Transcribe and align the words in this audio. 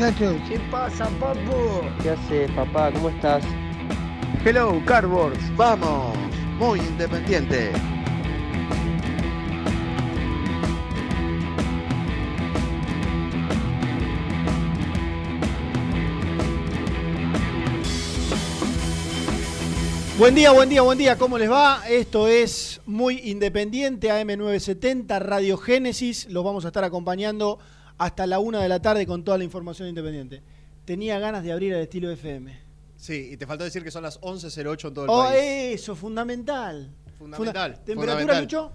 Muchachos. 0.00 0.36
¿Qué 0.48 0.58
pasa, 0.70 1.08
papu? 1.20 1.82
¿Qué 2.02 2.10
haces, 2.10 2.50
papá? 2.52 2.90
¿Cómo 2.90 3.10
estás? 3.10 3.44
Hello, 4.42 4.80
Cardboards. 4.86 5.54
Vamos, 5.56 6.16
muy 6.58 6.78
independiente. 6.80 7.70
Buen 20.18 20.34
día, 20.34 20.52
buen 20.52 20.68
día, 20.68 20.82
buen 20.82 20.98
día, 20.98 21.16
¿cómo 21.18 21.38
les 21.38 21.50
va? 21.50 21.82
Esto 21.88 22.28
es 22.28 22.80
Muy 22.86 23.20
Independiente, 23.24 24.08
AM970, 24.08 25.18
Radio 25.18 25.56
Génesis. 25.56 26.26
Los 26.30 26.44
vamos 26.44 26.64
a 26.64 26.68
estar 26.68 26.84
acompañando 26.84 27.58
hasta 28.00 28.26
la 28.26 28.38
una 28.38 28.62
de 28.62 28.68
la 28.68 28.80
tarde 28.80 29.06
con 29.06 29.22
toda 29.22 29.36
la 29.36 29.44
información 29.44 29.86
independiente. 29.88 30.42
Tenía 30.86 31.18
ganas 31.18 31.44
de 31.44 31.52
abrir 31.52 31.74
el 31.74 31.82
estilo 31.82 32.10
FM. 32.10 32.58
Sí, 32.96 33.30
y 33.32 33.36
te 33.36 33.46
faltó 33.46 33.64
decir 33.64 33.84
que 33.84 33.90
son 33.90 34.02
las 34.02 34.18
11.08 34.22 34.88
en 34.88 34.94
todo 34.94 35.04
el 35.04 35.10
Oh, 35.10 35.24
país. 35.24 35.80
eso, 35.80 35.94
fundamental. 35.94 36.90
Fundamental, 37.18 37.72
Funda- 37.74 37.84
¿Temperatura, 37.84 38.18
fundamental. 38.18 38.42
Lucho? 38.42 38.72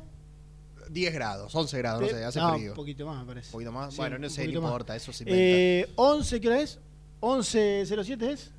10 0.91 1.13
grados, 1.15 1.55
11 1.55 1.77
grados, 1.79 2.01
no 2.03 2.07
sé, 2.07 2.23
hace 2.23 2.39
no, 2.39 2.53
frío. 2.53 2.71
Un 2.71 2.75
poquito 2.75 3.05
más, 3.07 3.19
me 3.21 3.25
parece. 3.25 3.47
Un 3.47 3.51
poquito 3.53 3.71
más. 3.71 3.91
Sí, 3.93 3.97
bueno, 3.97 4.19
no 4.19 4.29
sé, 4.29 4.47
no 4.47 4.61
más. 4.61 4.69
importa, 4.69 4.95
eso 4.95 5.11
se 5.11 5.23
inventa. 5.23 5.41
Eh, 5.41 5.89
11, 5.95 6.39
¿qué 6.39 6.47
hora 6.47 6.61
es? 6.61 6.79
11.07 7.21 8.29
es. 8.29 8.51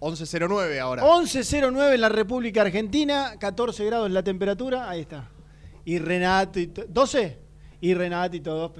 11.09 0.00 0.78
ahora. 0.80 1.02
11.09 1.04 1.94
en 1.94 2.00
la 2.02 2.10
República 2.10 2.60
Argentina, 2.60 3.36
14 3.38 3.84
grados 3.86 4.10
la 4.10 4.22
temperatura, 4.22 4.88
ahí 4.90 5.00
está. 5.00 5.30
Y 5.86 5.98
Renato 5.98 6.60
y 6.60 6.66
to- 6.66 6.84
12 6.88 7.38
y 7.80 7.94
Renato 7.94 8.36
y 8.36 8.40
todos 8.40 8.72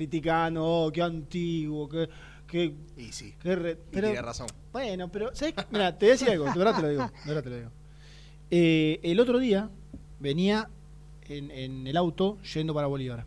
criticando, 0.00 0.62
oh, 0.62 0.92
qué 0.92 1.00
antiguo, 1.00 1.88
qué 1.88 2.06
qué, 2.46 2.74
Y 2.98 3.12
sí, 3.12 3.34
qué 3.42 3.56
re- 3.56 3.78
y 3.88 3.92
tiene 3.92 4.20
razón. 4.20 4.46
bueno, 4.72 5.10
pero 5.10 5.34
¿sabes 5.34 5.54
qué? 5.54 5.64
Mira, 5.70 5.96
te 5.98 6.04
voy 6.04 6.10
a 6.10 6.12
decir 6.12 6.30
algo, 6.30 6.44
de 6.44 6.58
verdad 6.58 6.76
te 6.76 6.82
lo 6.82 6.88
digo, 6.90 7.02
de 7.02 7.28
verdad 7.28 7.42
te 7.42 7.50
lo 7.50 7.56
digo. 7.56 7.70
Eh, 8.50 9.00
el 9.02 9.18
otro 9.20 9.38
día 9.38 9.70
venía 10.20 10.68
en, 11.28 11.50
en 11.50 11.86
el 11.86 11.96
auto 11.96 12.38
yendo 12.42 12.74
para 12.74 12.86
Bolívar. 12.88 13.24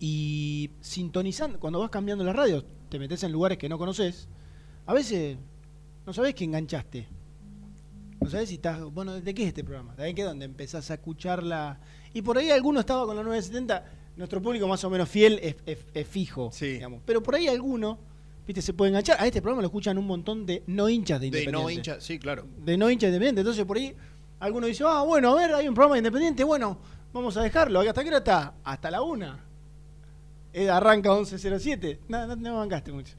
Y 0.00 0.70
sintonizando, 0.80 1.60
cuando 1.60 1.78
vas 1.80 1.90
cambiando 1.90 2.24
las 2.24 2.34
radios, 2.34 2.64
te 2.88 2.98
metes 2.98 3.22
en 3.22 3.30
lugares 3.30 3.58
que 3.58 3.68
no 3.68 3.78
conoces, 3.78 4.26
a 4.86 4.94
veces 4.94 5.36
no 6.06 6.12
sabés 6.12 6.34
que 6.34 6.44
enganchaste. 6.44 7.06
No 8.20 8.30
sabés 8.30 8.48
si 8.48 8.56
estás. 8.56 8.80
Bueno, 8.82 9.20
¿de 9.20 9.34
qué 9.34 9.42
es 9.42 9.48
este 9.48 9.62
programa? 9.64 9.94
¿De 9.96 10.14
qué? 10.14 10.22
Donde 10.22 10.44
empezás 10.44 10.90
a 10.90 10.94
escucharla. 10.94 11.78
Y 12.14 12.22
por 12.22 12.38
ahí 12.38 12.50
alguno 12.50 12.80
estaba 12.80 13.04
con 13.06 13.16
la 13.16 13.22
970. 13.22 13.84
Nuestro 14.16 14.42
público 14.42 14.68
más 14.68 14.82
o 14.84 14.90
menos 14.90 15.08
fiel 15.08 15.38
es, 15.42 15.56
es- 15.66 15.86
es 15.94 16.06
fijo. 16.06 16.50
Sí. 16.52 16.72
digamos. 16.74 17.00
Pero 17.06 17.22
por 17.22 17.34
ahí 17.34 17.48
alguno, 17.48 17.98
viste, 18.46 18.60
se 18.62 18.72
puede 18.74 18.90
enganchar. 18.90 19.16
A 19.20 19.26
este 19.26 19.40
programa 19.40 19.62
lo 19.62 19.68
escuchan 19.68 19.96
un 19.98 20.06
montón 20.06 20.44
de 20.46 20.62
no 20.66 20.88
hinchas 20.88 21.20
de 21.20 21.30
De 21.30 21.38
independiente. 21.40 21.62
no 21.62 21.70
hincha, 21.70 22.00
sí, 22.00 22.18
claro. 22.18 22.46
De 22.58 22.76
no 22.76 22.90
hinchas 22.90 23.10
de 23.10 23.16
independiente. 23.16 23.40
Entonces 23.40 23.64
por 23.64 23.76
ahí 23.78 23.94
alguno 24.40 24.66
dice, 24.66 24.84
ah, 24.86 25.02
bueno, 25.02 25.30
a 25.30 25.34
ver, 25.40 25.54
hay 25.54 25.66
un 25.68 25.74
programa 25.74 25.94
de 25.94 26.00
independiente. 26.00 26.44
Bueno, 26.44 26.78
vamos 27.12 27.36
a 27.36 27.42
dejarlo. 27.42 27.80
¿Hasta 27.80 28.02
qué 28.02 28.08
hora 28.08 28.18
está? 28.18 28.54
Hasta 28.64 28.90
la 28.90 29.00
una. 29.02 29.38
Eh, 30.52 30.68
arranca 30.68 31.10
11.07. 31.10 32.00
No, 32.08 32.26
no, 32.26 32.36
no 32.36 32.56
bancaste 32.56 32.92
mucho. 32.92 33.14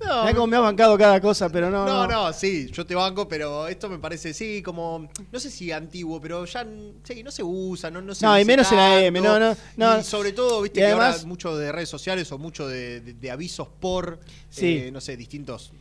No, 0.00 0.22
Mirá 0.22 0.34
cómo 0.34 0.46
me 0.46 0.56
has 0.56 0.62
bancado 0.62 0.96
cada 0.96 1.20
cosa, 1.20 1.48
pero 1.48 1.70
no. 1.70 1.84
no, 1.84 2.06
no, 2.06 2.32
sí, 2.32 2.70
yo 2.72 2.86
te 2.86 2.94
banco, 2.94 3.26
pero 3.26 3.66
esto 3.66 3.88
me 3.88 3.98
parece, 3.98 4.32
sí, 4.32 4.62
como, 4.62 5.08
no 5.32 5.40
sé 5.40 5.50
si 5.50 5.72
antiguo, 5.72 6.20
pero 6.20 6.44
ya, 6.44 6.64
sí, 7.02 7.22
no 7.24 7.32
se 7.32 7.42
usa, 7.42 7.90
no, 7.90 8.00
no 8.00 8.14
se 8.14 8.24
No, 8.24 8.38
y 8.38 8.44
menos 8.44 8.70
en 8.70 8.78
la. 8.78 9.04
M, 9.04 9.20
no, 9.20 9.40
no, 9.40 9.56
no. 9.76 9.98
Y 9.98 10.04
sobre 10.04 10.32
todo, 10.32 10.62
viste, 10.62 10.78
Y 10.78 10.82
que 10.82 10.86
además- 10.86 11.16
ahora 11.16 11.26
mucho 11.26 11.56
de 11.56 11.72
redes 11.72 11.88
sociales 11.88 12.30
o 12.30 12.38
mucho 12.38 12.68
de, 12.68 13.00
de- 13.00 13.14
de 13.14 13.30
avisos 13.30 13.66
por, 13.80 14.20
Sí. 14.50 14.84
eh, 14.86 14.90
no 14.92 15.00
sé, 15.00 15.16
distintos 15.16 15.72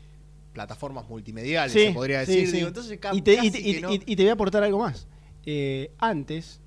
plataformas 0.51 1.07
multimediales, 1.07 1.72
Sí, 1.73 1.85
se 1.85 1.91
podría 1.94 2.19
decir. 2.22 2.47
sí. 2.47 2.53
digo, 2.57 2.69
entonces, 2.69 3.00
y, 3.13 3.22
te, 3.22 3.38
no. 3.81 3.94
y- 3.94 4.01
y 4.03 4.16
te 4.16 4.23
voy 4.23 4.29
a 4.29 4.33
aportar 4.33 4.63
algo 4.63 4.79
más. 4.79 5.06
Eh, 5.45 5.91
antes 6.00 6.59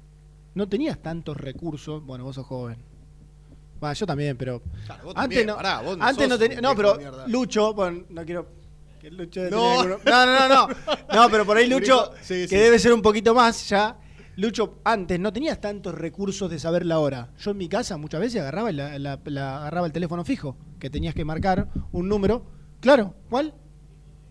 no 0.55 0.69
tenías 0.69 0.99
tantos 1.03 1.37
recursos. 1.37 2.05
Bueno, 2.07 2.23
vos 2.25 2.37
sos 2.37 2.47
joven. 2.47 2.77
Bueno, 3.81 3.95
yo 3.95 4.07
también, 4.07 4.37
pero. 4.37 4.63
Claro, 4.87 5.05
vos 5.05 5.15
antes 5.17 5.23
también, 5.39 5.47
no, 5.47 5.57
pará, 5.57 5.81
vos 5.81 5.97
no 5.99 6.05
antes 6.05 6.29
no 6.29 6.39
tenía. 6.39 6.61
No, 6.61 6.77
pero. 6.77 6.99
Lucho, 7.27 7.73
bueno, 7.75 8.05
no 8.11 8.25
quiero. 8.25 8.47
Que 9.01 9.11
Lucho 9.11 9.41
debe 9.41 9.51
No. 9.57 9.83
no, 9.85 9.99
no, 10.05 10.49
no, 10.49 10.49
no. 10.49 10.69
No, 11.15 11.31
pero 11.31 11.47
por 11.47 11.57
ahí 11.57 11.67
Lucho, 11.67 12.13
Sí, 12.21 12.47
que 12.47 12.59
debe 12.59 12.79
ser 12.79 12.93
un 12.93 13.01
poquito 13.01 13.35
más 13.35 13.69
ya. 13.69 13.97
Lucho, 14.37 14.79
antes 14.85 15.19
no 15.19 15.33
tenías 15.33 15.61
tantos 15.61 15.95
recursos 15.95 16.51
de 16.51 16.59
saber 16.59 16.85
la 16.87 16.99
hora. 16.99 17.31
Yo 17.39 17.51
en 17.51 17.57
mi 17.59 17.69
casa 17.69 17.97
muchas 17.97 18.21
veces 18.21 18.41
agarraba, 18.43 18.71
la- 18.73 18.99
la- 18.99 19.19
la- 19.25 19.57
agarraba 19.59 19.87
el 19.87 19.93
teléfono 19.93 20.25
fijo, 20.25 20.57
que 20.79 20.89
tenías 20.91 21.15
que 21.15 21.25
marcar 21.25 21.69
un 21.93 22.09
número. 22.09 22.45
Claro, 22.81 23.15
¿cuál? 23.29 23.55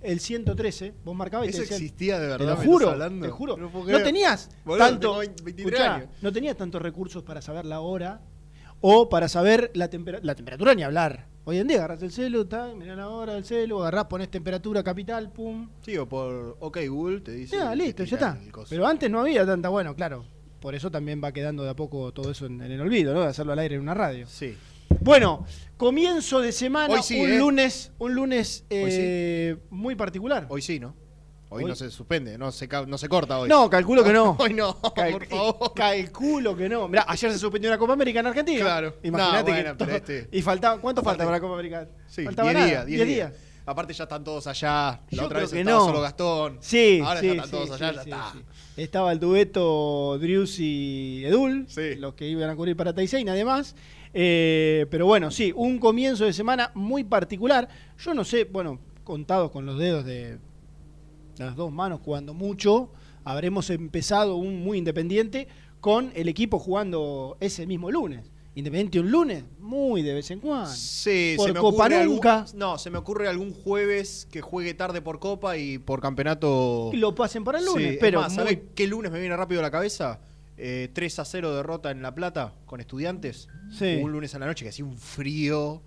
El 0.02 0.20
113. 0.20 0.94
Vos 1.04 1.16
marcabas 1.16 1.48
y 1.48 1.50
Eso 1.50 1.58
te 1.58 1.62
decían- 1.64 1.82
existía 1.82 2.20
de 2.20 2.26
te 2.28 2.32
verdad. 2.32 2.54
lo 2.56 2.58
¿me 2.62 2.66
juro, 2.66 2.90
hablando? 2.92 3.26
te 3.26 3.32
juro. 3.32 3.58
No 3.58 4.02
tenías 4.04 4.50
Boludo, 4.64 4.86
tanto, 4.86 5.20
tengo 5.20 5.44
23 5.44 5.66
escuchá, 5.76 5.96
años. 5.96 6.10
no 6.22 6.32
tenías 6.32 6.56
tantos 6.58 6.82
recursos 6.82 7.22
para 7.24 7.42
saber 7.42 7.66
la 7.66 7.82
hora 7.82 8.22
o 8.82 9.10
para 9.10 9.28
saber 9.28 9.72
la, 9.74 9.90
tempera- 9.90 10.20
la 10.24 10.36
temperatura 10.36 10.74
ni 10.76 10.84
hablar. 10.84 11.28
Hoy 11.46 11.58
en 11.58 11.68
día 11.68 11.78
agarras 11.78 12.04
el 12.04 12.12
celu, 12.12 12.46
ta, 12.46 12.74
mirá 12.76 12.96
la 12.96 13.10
hora 13.10 13.34
del 13.34 13.44
celu, 13.44 13.80
agarrás, 13.82 14.06
pones 14.06 14.30
temperatura 14.30 14.84
capital, 14.84 15.32
pum. 15.32 15.68
Sí, 15.82 15.98
o 15.98 16.08
por 16.08 16.58
OK 16.60 16.78
Google 16.88 17.22
te 17.22 17.32
dice. 17.32 17.56
Ya, 17.58 17.72
te 17.72 17.76
listo, 17.78 18.04
ya 18.04 18.16
está. 18.18 18.38
Pero 18.70 18.86
antes 18.86 19.10
no 19.10 19.22
había 19.22 19.46
tanta, 19.46 19.70
bueno, 19.70 19.96
claro. 19.96 20.26
Por 20.60 20.76
eso 20.76 20.92
también 20.92 21.22
va 21.24 21.32
quedando 21.32 21.64
de 21.64 21.70
a 21.70 21.76
poco 21.76 22.12
todo 22.12 22.30
eso 22.32 22.46
en, 22.46 22.62
en 22.62 22.72
el 22.72 22.82
olvido, 22.82 23.14
¿no? 23.14 23.22
De 23.22 23.28
hacerlo 23.28 23.54
al 23.54 23.60
aire 23.60 23.76
en 23.76 23.82
una 23.82 23.94
radio. 23.94 24.28
Sí. 24.28 24.56
Bueno, 25.00 25.46
comienzo 25.78 26.42
de 26.42 26.52
semana, 26.52 27.02
sí, 27.02 27.20
un 27.20 27.32
¿eh? 27.32 27.38
lunes, 27.40 27.94
un 27.98 28.14
lunes 28.14 28.48
sí. 28.48 28.66
eh, 28.70 29.58
muy 29.70 29.96
particular. 29.96 30.46
Hoy 30.50 30.62
sí, 30.62 30.80
¿no? 30.80 30.94
Hoy, 31.52 31.64
Hoy- 31.64 31.70
no 31.70 31.76
se 31.76 31.90
suspende, 31.90 32.38
no 32.38 32.52
se, 32.52 32.68
no 32.88 32.98
se 32.98 33.10
corta 33.10 33.40
hoy. 33.40 33.50
No, 33.50 33.70
calculo 33.70 34.04
que 34.04 34.14
no. 34.14 34.36
Hoy 34.40 34.54
no, 34.54 34.80
Cal- 34.96 35.12
por 35.14 35.26
favor. 35.26 35.74
Calculo 35.74 36.56
que 36.56 36.70
no. 36.70 36.88
Mirá, 36.88 37.06
ayer 37.08 37.32
se 37.32 37.40
suspendió 37.40 37.72
la 37.72 37.78
Copa 37.80 37.94
América 37.94 38.20
en 38.20 38.28
Argentina. 38.28 38.60
Claro. 38.60 38.96
Imagínate 39.02 39.64
No, 39.64 39.76
bueno, 39.76 39.96
este- 39.96 40.28
Y 40.32 40.42
faltaba. 40.44 40.80
¿Cuánto 40.80 41.02
falta 41.02 41.24
para 41.24 41.38
la 41.38 41.42
Copa 41.42 41.54
América? 41.56 41.88
Sí, 42.08 42.24
Faltaba 42.24 42.50
10 42.52 42.54
nada, 42.56 42.68
días, 42.68 42.86
10 42.86 42.98
10 43.06 43.08
días. 43.16 43.34
Aparte 43.66 43.94
ya 43.94 44.04
están 44.04 44.24
todos 44.24 44.46
allá. 44.48 45.02
La 45.10 45.18
Yo 45.18 45.26
otra 45.26 45.40
vez 45.42 45.52
estaba 45.54 45.78
no. 45.78 45.86
solo 45.86 46.02
Gastón. 46.02 46.58
Sí, 46.60 47.02
Ahora 47.04 47.20
sí, 47.20 47.30
están 47.30 47.46
sí, 47.46 47.52
todos 47.52 47.72
allá, 47.72 47.90
sí, 47.90 47.96
ya 47.96 48.02
está. 48.02 48.34
Estaba 48.78 49.12
el 49.12 49.20
dueto 49.20 50.18
Drius 50.20 50.60
y 50.60 51.24
Edul, 51.26 51.66
Sí. 51.68 51.96
los 51.96 52.14
que 52.14 52.28
iban 52.28 52.50
a 52.50 52.56
cubrir 52.56 52.76
para 52.76 52.94
Taizé 52.94 53.20
y 53.20 53.24
nadie 53.24 53.44
más. 53.46 53.76
Eh, 54.14 54.86
pero 54.90 55.06
bueno, 55.06 55.30
sí, 55.32 55.52
un 55.56 55.78
comienzo 55.80 56.26
de 56.26 56.34
semana 56.34 56.72
muy 56.76 57.04
particular. 57.04 57.68
Yo 58.00 58.14
no 58.16 58.24
sé, 58.24 58.46
bueno, 58.46 58.80
contados 59.04 59.52
con 59.52 59.66
los 59.68 59.78
dedos 59.78 60.04
de 60.06 60.38
las 61.46 61.56
dos 61.56 61.72
manos, 61.72 62.02
jugando 62.04 62.34
mucho, 62.34 62.92
habremos 63.24 63.70
empezado 63.70 64.36
un 64.36 64.62
muy 64.64 64.78
independiente 64.78 65.48
con 65.82 66.12
el 66.16 66.28
equipo 66.28 66.60
jugando 66.60 67.38
ese 67.40 67.66
mismo 67.66 67.90
lunes. 67.92 68.32
Independiente 68.56 69.00
un 69.00 69.10
lunes, 69.12 69.44
muy 69.60 70.02
de 70.02 70.14
vez 70.16 70.32
en 70.32 70.40
cuando. 70.42 70.70
Sí, 70.70 71.36
Por 71.38 71.48
se 71.48 71.54
me 71.54 71.60
Copa 71.62 71.84
ocurre 71.84 71.96
algún- 71.98 72.16
nunca. 72.16 72.46
no, 72.56 72.78
se 72.78 72.90
me 72.90 72.98
ocurre 72.98 73.30
algún 73.30 73.54
jueves 73.54 74.28
que 74.32 74.42
juegue 74.42 74.74
tarde 74.74 75.02
por 75.02 75.20
Copa 75.20 75.56
y 75.56 75.78
por 75.78 76.02
campeonato. 76.02 76.90
Y 76.92 76.98
lo 76.98 77.16
pasen 77.16 77.44
para 77.46 77.60
el 77.60 77.66
lunes, 77.66 77.92
Sí, 77.94 77.98
pero 78.02 78.20
más, 78.22 78.34
muy- 78.34 78.44
¿sabés 78.44 78.60
qué 78.76 78.88
lunes 78.88 79.12
me 79.12 79.20
viene 79.20 79.38
rápido 79.38 79.62
a 79.62 79.64
la 79.64 79.72
cabeza? 79.72 80.20
Eh, 80.58 80.90
3 80.92 81.20
a 81.20 81.26
0 81.26 81.56
derrota 81.56 81.90
en 81.92 82.02
La 82.02 82.14
Plata 82.14 82.54
con 82.66 82.82
estudiantes. 82.82 83.48
Sí. 83.72 84.00
Un 84.02 84.12
lunes 84.12 84.36
a 84.36 84.40
la 84.40 84.46
noche 84.48 84.66
que 84.66 84.70
hacía 84.70 84.84
un 84.84 84.98
frío. 84.98 85.82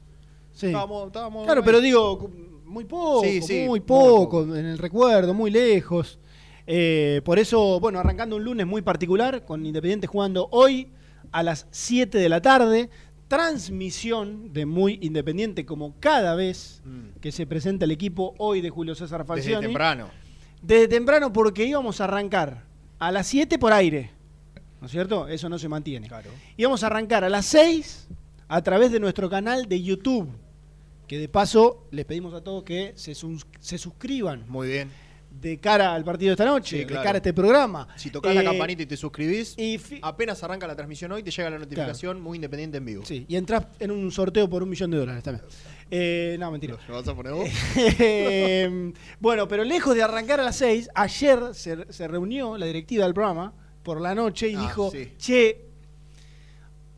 sí. 0.55 0.67
Estábamos- 0.67 1.09
estábamos 1.09 1.45
Claro, 1.45 1.61
ahí. 1.61 1.65
pero 1.67 1.81
digo, 1.81 2.31
muy 2.73 2.85
poco, 2.85 3.23
Sí, 3.23 3.41
sí, 3.43 3.59
muy 3.61 3.69
muy 3.69 3.81
poco, 3.81 4.43
en 4.57 4.67
el 4.67 4.79
recuerdo, 4.79 5.35
muy 5.35 5.51
lejos. 5.51 6.19
Eh, 6.67 7.21
por 7.25 7.39
eso, 7.39 7.79
bueno, 7.81 7.99
arrancando 7.99 8.37
un 8.37 8.45
lunes 8.45 8.67
muy 8.67 8.83
particular, 8.83 9.45
con 9.45 9.65
Independiente 9.67 10.07
jugando 10.07 10.49
hoy 10.53 10.89
a 11.33 11.43
las 11.43 11.67
7 11.71 12.19
de 12.19 12.29
la 12.29 12.41
tarde, 12.41 12.89
transmisión 13.29 14.53
de 14.53 14.67
Muy 14.67 14.99
Independiente, 15.03 15.65
como 15.67 15.95
cada 16.01 16.35
vez 16.35 16.81
Mm. 16.85 17.19
que 17.21 17.33
se 17.33 17.47
presenta 17.47 17.85
el 17.85 17.91
equipo 17.91 18.35
hoy 18.39 18.61
de 18.61 18.71
Julio 18.71 18.95
César 18.95 19.21
Desde 19.21 19.29
Falcioni. 19.29 19.67
temprano. 19.67 20.09
Desde 20.63 20.89
temprano 20.89 21.33
porque 21.33 21.65
íbamos 21.65 22.01
a 22.01 22.05
arrancar 22.05 22.65
a 22.99 23.11
las 23.11 23.27
7 23.27 23.59
por 23.59 23.73
aire, 23.73 24.11
¿no 24.81 24.87
es 24.87 24.93
cierto? 24.93 25.27
Eso 25.29 25.49
no 25.49 25.59
se 25.59 25.69
mantiene. 25.69 26.07
Claro. 26.09 26.31
Íbamos 26.57 26.83
a 26.85 26.87
arrancar 26.87 27.25
a 27.25 27.29
las 27.29 27.47
6 27.47 28.09
a 28.49 28.63
través 28.63 28.93
de 28.93 29.01
nuestro 29.01 29.29
canal 29.29 29.67
de 29.69 29.83
YouTube. 29.83 30.29
Que 31.13 31.19
de 31.19 31.29
paso 31.29 31.89
les 31.91 32.07
pedimos 32.07 32.33
a 32.33 32.43
todos 32.43 32.63
que 32.65 32.95
se, 32.97 33.15
sus- 33.15 33.47
se 33.61 33.77
suscriban 33.77 34.47
Muy 34.49 34.67
bien. 34.69 34.89
de 35.31 35.59
cara 35.61 35.93
al 35.95 36.05
partido 36.05 36.31
de 36.31 36.33
esta 36.33 36.47
noche, 36.47 36.79
Sí, 36.79 36.87
claro. 36.87 37.01
de 37.03 37.05
cara 37.07 37.17
a 37.17 37.19
este 37.19 37.35
programa. 37.35 37.87
Si 37.97 38.09
tocas 38.09 38.35
la 38.35 38.41
Eh, 38.41 38.45
campanita 38.45 38.83
y 38.85 38.87
te 38.87 38.97
suscribís, 38.97 39.55
y 39.59 39.79
apenas 40.01 40.43
arranca 40.43 40.67
la 40.67 40.75
transmisión 40.75 41.13
hoy, 41.13 41.23
te 41.23 41.31
llega 41.31 41.51
la 41.51 41.59
notificación 41.59 42.19
muy 42.23 42.37
independiente 42.39 42.79
en 42.79 42.87
vivo. 42.87 43.05
Sí, 43.05 43.27
y 43.29 43.37
entras 43.37 43.67
en 43.79 43.91
un 43.91 44.11
sorteo 44.11 44.49
por 44.49 44.63
un 44.63 44.71
millón 44.71 44.91
de 44.91 44.97
dólares 44.97 45.23
también. 45.23 45.45
Eh, 45.91 46.39
no, 46.41 46.51
mentira. 46.51 46.79
¿Lo 46.89 46.95
vas 46.95 47.07
a 47.07 47.15
poner 47.15 47.35
vos? 47.35 47.47
Eh, 47.77 48.93
bueno, 49.21 49.47
pero 49.49 49.65
lejos 49.65 49.95
de 49.95 50.03
arrancar 50.03 50.41
a 50.41 50.45
las 50.45 50.57
6, 50.57 50.89
ayer 50.95 51.41
se, 51.53 51.93
se 51.93 52.09
reunió 52.09 52.57
la 52.57 52.65
directiva 52.65 53.05
del 53.05 53.13
programa 53.13 53.53
por 53.83 54.01
la 54.01 54.15
noche 54.15 54.49
y 54.49 54.55
Ah, 54.55 54.63
dijo, 54.63 54.91
sí. 54.91 55.13
che, 55.19 55.67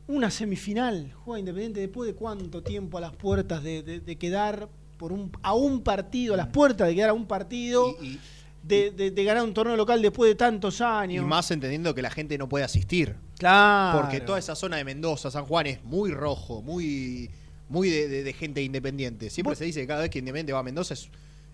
una 0.06 0.30
semifinal, 0.30 1.12
juega 1.24 1.38
Independiente 1.40 1.80
después 1.80 2.06
de 2.08 2.14
cuánto 2.14 2.62
tiempo 2.62 2.98
a 2.98 3.00
las 3.00 3.12
puertas 3.16 3.62
de, 3.62 3.82
de- 3.82 4.00
de 4.00 4.16
quedar 4.16 4.68
por 4.98 5.12
un, 5.12 5.30
a 5.42 5.54
un 5.54 5.80
partido, 5.82 6.34
a 6.34 6.36
las 6.36 6.48
puertas 6.48 6.86
de 6.88 6.94
quedar 6.94 7.10
a 7.10 7.14
un 7.14 7.26
partido, 7.26 7.96
Y, 8.00 8.06
y- 8.06 8.20
de, 8.62 8.90
de- 8.92 9.10
de 9.10 9.24
ganar 9.24 9.42
un 9.44 9.52
torneo 9.52 9.76
local 9.76 10.00
después 10.00 10.30
de 10.30 10.34
tantos 10.36 10.80
y 10.80 10.82
años. 10.84 11.26
más 11.26 11.50
entendiendo 11.50 11.94
que 11.94 12.00
la 12.02 12.10
gente 12.10 12.38
no 12.38 12.48
puede 12.48 12.64
asistir. 12.64 13.14
claro. 13.38 14.00
Porque 14.00 14.20
toda 14.20 14.38
esa 14.38 14.54
zona 14.54 14.76
de 14.78 14.84
Mendoza, 14.84 15.30
San 15.30 15.44
Juan 15.46 15.66
es 15.66 15.84
muy 15.84 16.10
rojo, 16.12 16.62
muy, 16.62 17.30
muy 17.68 17.90
de, 17.90 18.08
de- 18.08 18.22
de 18.24 18.32
gente 18.32 18.62
independiente. 18.62 19.28
Siempre 19.30 19.52
Vos- 19.52 19.58
se 19.58 19.64
dice 19.64 19.80
que 19.80 19.86
cada 19.86 20.00
vez 20.02 20.10
que 20.10 20.18
Independiente 20.18 20.52
va 20.52 20.60
a 20.60 20.62
Mendoza 20.62 20.94
es, 20.94 21.08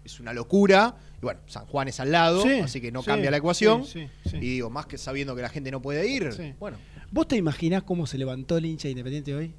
es 0.04 0.20
una 0.20 0.32
locura. 0.32 0.94
Y 1.20 1.24
bueno, 1.24 1.40
San 1.46 1.66
Juan 1.66 1.88
es 1.88 1.98
al 2.00 2.12
lado, 2.12 2.42
Sí, 2.42 2.60
así 2.60 2.80
que 2.80 2.92
no 2.92 3.00
sí, 3.02 3.06
cambia 3.06 3.30
la 3.30 3.36
ecuación. 3.38 3.84
sí. 3.84 4.06
Y 4.32 4.38
digo, 4.38 4.70
más 4.70 4.86
que 4.86 4.96
sabiendo 4.98 5.34
que 5.34 5.42
la 5.42 5.48
gente 5.48 5.70
no 5.72 5.80
puede 5.82 6.06
ir, 6.08 6.32
Sí. 6.32 6.54
bueno. 6.60 6.76
¿Vos 7.10 7.26
te 7.26 7.36
imaginás 7.36 7.82
cómo 7.82 8.06
se 8.06 8.18
levantó 8.18 8.56
el 8.56 8.66
hincha 8.66 8.88
de 8.88 8.92
Independiente 8.92 9.34
hoy? 9.34 9.52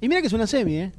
Y 0.00 0.08
mira 0.08 0.20
que 0.20 0.28
es 0.28 0.32
una 0.32 0.46
semi, 0.46 0.76
¿eh? 0.76 0.92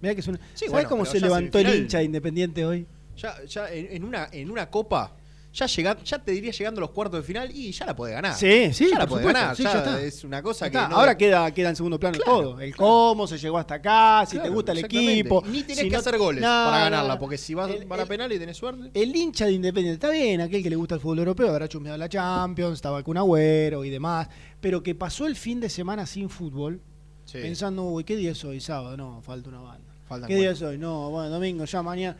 Mirá 0.00 0.14
que 0.14 0.20
es 0.20 0.28
una... 0.28 0.38
Sí, 0.54 0.66
¿Sabés 0.66 0.72
bueno, 0.72 0.88
cómo 0.88 1.04
se 1.04 1.20
levantó 1.20 1.58
el 1.58 1.74
hincha 1.74 1.98
de 1.98 2.04
Independiente 2.04 2.64
hoy? 2.64 2.86
Ya, 3.16 3.44
ya 3.44 3.70
en, 3.70 3.88
en 3.90 4.04
una, 4.04 4.28
en 4.32 4.50
una 4.50 4.70
copa, 4.70 5.16
ya 5.54 5.66
llega, 5.66 6.02
ya 6.02 6.18
te 6.18 6.32
diría 6.32 6.50
llegando 6.50 6.80
a 6.80 6.82
los 6.82 6.90
cuartos 6.92 7.20
de 7.20 7.26
final 7.26 7.50
y 7.54 7.72
ya 7.72 7.84
la 7.84 7.94
puede 7.94 8.14
ganar. 8.14 8.34
Sí, 8.34 8.72
sí, 8.72 8.88
ya 8.90 8.98
la 9.00 9.06
puede 9.06 9.24
ganar. 9.26 9.54
sí, 9.54 9.62
ya 9.64 9.72
ya 9.72 9.78
está. 9.80 10.00
Es 10.02 10.24
una 10.24 10.42
cosa 10.42 10.70
que. 10.70 10.76
no- 10.78 10.84
Ahora 10.96 11.16
queda, 11.16 11.50
queda 11.52 11.68
en 11.68 11.76
segundo 11.76 12.00
plano 12.00 12.16
Claro, 12.18 12.40
todo. 12.40 12.60
El 12.60 12.74
cómo 12.74 13.26
se 13.26 13.36
llegó 13.36 13.58
hasta 13.58 13.74
acá, 13.74 14.24
si 14.26 14.36
Claro, 14.36 14.48
te 14.48 14.54
gusta 14.54 14.72
el 14.72 14.78
equipo. 14.78 15.42
Ni 15.46 15.62
tenés 15.62 15.78
si 15.78 15.84
que 15.84 15.90
no- 15.90 15.98
hacer 15.98 16.16
goles 16.18 16.40
No, 16.40 16.46
para 16.48 16.78
ganarla, 16.84 17.18
porque 17.18 17.36
si 17.36 17.52
vas 17.54 17.70
El- 17.70 17.86
para 17.86 18.06
penal 18.06 18.32
y 18.32 18.38
tenés 18.38 18.56
suerte. 18.56 18.90
El 18.94 19.14
hincha 19.14 19.44
de 19.46 19.52
Independiente 19.52 19.94
está 19.94 20.10
bien, 20.10 20.40
aquel 20.40 20.62
que 20.62 20.70
le 20.70 20.76
gusta 20.76 20.94
el 20.94 21.00
fútbol 21.02 21.18
europeo, 21.18 21.48
habrá 21.50 21.68
chusmeado 21.68 21.98
la 21.98 22.08
Champions, 22.08 22.74
estaba 22.76 23.02
con 23.02 23.16
Agüero 23.18 23.84
y 23.84 23.90
demás, 23.90 24.28
pero 24.60 24.82
que 24.82 24.94
pasó 24.94 25.26
el 25.26 25.36
fin 25.36 25.60
de 25.60 25.68
semana 25.68 26.06
sin 26.06 26.30
fútbol, 26.30 26.80
Sí. 27.26 27.38
pensando, 27.42 27.84
uy, 27.84 28.04
¿qué 28.04 28.16
día 28.16 28.32
es 28.32 28.42
hoy? 28.44 28.58
Sábado, 28.60 28.96
no, 28.96 29.20
falta 29.22 29.48
una 29.50 29.60
banda. 29.60 29.92
Faltan 30.08 30.28
¿Qué 30.28 30.36
día 30.36 30.50
es 30.50 30.60
hoy? 30.62 30.76
No, 30.78 31.10
bueno, 31.10 31.28
domingo, 31.30 31.64
ya 31.66 31.82
mañana. 31.82 32.16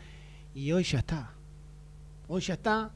Y 0.54 0.70
hoy 0.72 0.84
ya 0.84 0.98
está. 0.98 1.32
Hoy 2.28 2.40
ya 2.42 2.54
está. 2.54 2.90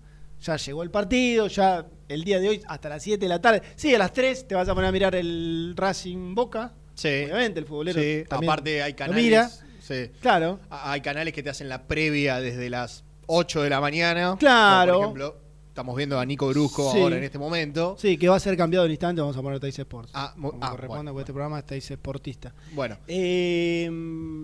Ya 0.46 0.56
llegó 0.56 0.82
el 0.84 0.90
partido, 0.92 1.48
ya 1.48 1.84
el 2.08 2.22
día 2.22 2.38
de 2.38 2.48
hoy 2.48 2.62
hasta 2.68 2.88
las 2.88 3.02
7 3.02 3.18
de 3.18 3.28
la 3.28 3.40
tarde. 3.40 3.62
Sí, 3.74 3.92
a 3.94 3.98
las 3.98 4.12
3 4.12 4.46
te 4.46 4.54
vas 4.54 4.68
a 4.68 4.74
poner 4.74 4.88
a 4.88 4.92
mirar 4.92 5.14
el 5.16 5.74
Racing 5.76 6.36
Boca. 6.36 6.72
Sí. 6.94 7.24
Obviamente, 7.24 7.58
el 7.58 7.66
futbolero 7.66 8.00
Sí, 8.00 8.24
también 8.28 8.50
aparte 8.52 8.82
hay 8.82 8.94
canales. 8.94 9.24
mira. 9.24 9.50
sí. 9.80 10.10
Claro. 10.20 10.60
Hay 10.70 11.00
canales 11.00 11.34
que 11.34 11.42
te 11.42 11.50
hacen 11.50 11.68
la 11.68 11.88
previa 11.88 12.40
desde 12.40 12.70
las 12.70 13.02
8 13.26 13.62
de 13.62 13.70
la 13.70 13.80
mañana. 13.80 14.36
Claro. 14.38 14.92
Por 14.94 15.02
ejemplo, 15.02 15.36
estamos 15.76 15.94
viendo 15.94 16.18
a 16.18 16.24
Nico 16.24 16.48
Brusco 16.48 16.90
Sí. 16.90 16.98
ahora 17.02 17.18
en 17.18 17.24
este 17.24 17.38
momento. 17.38 17.96
Sí, 17.98 18.16
que 18.16 18.30
va 18.30 18.36
a 18.36 18.40
ser 18.40 18.56
cambiado 18.56 18.86
al 18.86 18.90
instante, 18.90 19.20
vamos 19.20 19.36
a 19.36 19.42
poner 19.42 19.60
Teis 19.60 19.78
Sports. 19.78 20.10
Ah, 20.14 20.32
Como 20.34 20.54
ah, 20.62 20.70
corresponde, 20.70 20.86
bueno, 20.88 21.12
porque 21.12 21.20
este 21.20 21.32
programa 21.34 21.58
es 21.58 21.66
Teis 21.66 21.84
Sportista. 21.84 22.54
Bueno. 22.72 22.96
Eh, 23.06 23.90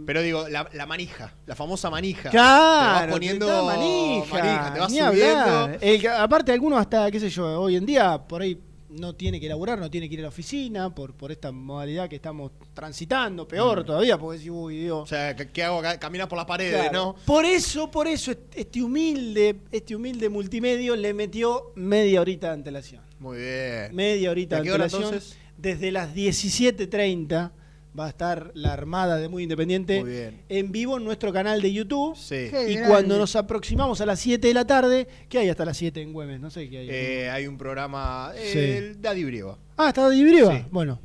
Pero 0.05 0.21
digo, 0.21 0.47
la, 0.51 0.69
la 0.75 0.85
manija, 0.85 1.33
la 1.47 1.57
famosa 1.57 1.89
manija. 1.89 2.29
Claro, 2.29 2.99
Te 2.99 3.07
vas 3.07 3.13
poniendo 3.13 3.47
está 3.47 3.63
manija, 3.63 4.35
manija, 4.35 4.75
te 4.75 4.81
vas 4.81 4.93
subiendo. 4.93 5.71
El 5.81 6.07
aparte, 6.09 6.53
algunos 6.53 6.79
hasta, 6.79 7.11
qué 7.11 7.19
sé 7.19 7.31
yo, 7.31 7.63
hoy 7.63 7.77
en 7.77 7.87
día 7.87 8.19
por 8.19 8.43
ahí 8.43 8.61
no 8.93 9.15
tiene 9.15 9.41
que 9.41 9.49
laburar, 9.49 9.79
no 9.79 9.91
tiene 9.91 10.09
que 10.09 10.15
ir 10.15 10.21
a 10.21 10.23
la 10.25 10.29
oficina 10.29 10.95
por, 10.95 11.15
por 11.15 11.33
esta 11.33 11.51
modalidad 11.53 12.09
que 12.09 12.17
estamos 12.17 12.53
transitando, 12.75 13.47
peor 13.47 13.85
todavía, 13.85 14.19
porque 14.19 14.39
decís, 14.39 14.51
uy, 14.53 14.79
Dios. 14.79 15.01
Mm. 15.01 15.03
O 15.03 15.07
sea, 15.07 15.37
¿qué, 15.37 15.63
hago 15.63 15.79
acá? 15.79 15.99
Caminar 15.99 16.29
por 16.29 16.37
las 16.37 16.47
paredes, 16.47 16.75
Claro. 16.75 16.93
¿no? 16.93 17.17
Por 17.25 17.45
eso, 17.45 17.91
por 17.91 18.07
eso, 18.07 18.33
este 18.55 18.83
humilde, 18.83 19.57
este 19.71 19.97
humilde 19.97 20.29
multimedio 20.29 20.97
le 20.97 21.15
metió 21.15 21.73
media 21.75 22.21
horita 22.21 22.49
de 22.49 22.55
antelación. 22.55 23.03
Muy 23.19 23.39
bien. 23.39 23.95
Media 23.95 24.31
horita 24.31 24.57
¿De 24.57 24.63
qué 24.63 24.73
hora, 24.73 24.85
antelación. 24.85 25.15
entonces? 25.15 25.39
Desde 25.57 25.93
las 25.93 26.15
17.30 26.15 27.53
va 27.99 28.07
a 28.07 28.09
estar 28.09 28.51
la 28.55 28.73
Armada 28.73 29.19
de 29.19 29.29
Muy 29.29 29.43
Independiente 29.43 30.01
Muy 30.01 30.11
bien. 30.11 30.41
en 30.49 30.73
vivo 30.73 30.97
en 30.97 31.05
nuestro 31.05 31.33
canal 31.33 31.61
de 31.61 31.73
YouTube. 31.73 32.17
Sí. 32.17 32.35
Y 32.35 32.49
grande. 32.49 32.85
cuando 32.89 33.19
nos 33.19 33.37
aproximamos 33.37 34.01
a 34.01 34.07
las 34.07 34.21
7 34.21 34.49
de 34.49 34.55
la 34.55 34.67
tarde, 34.67 35.07
¿qué 35.29 35.39
hay 35.39 35.49
hasta 35.49 35.65
las 35.65 35.77
7 35.77 36.01
en 36.01 36.13
Güemes? 36.13 36.41
No 36.41 36.51
sé 36.51 36.69
qué 36.71 36.79
hay. 36.79 36.89
Eh, 36.91 37.31
hay 37.31 37.47
un 37.47 37.59
programa. 37.59 38.33
Sí. 38.35 38.59
Eh, 38.59 38.79
el 38.79 39.03
Daddy 39.03 39.25
Brieva. 39.25 39.59
ah, 39.77 39.89
¿está 39.89 40.09
dividido? 40.09 40.51
sí. 40.51 40.65
Bueno. 40.71 40.99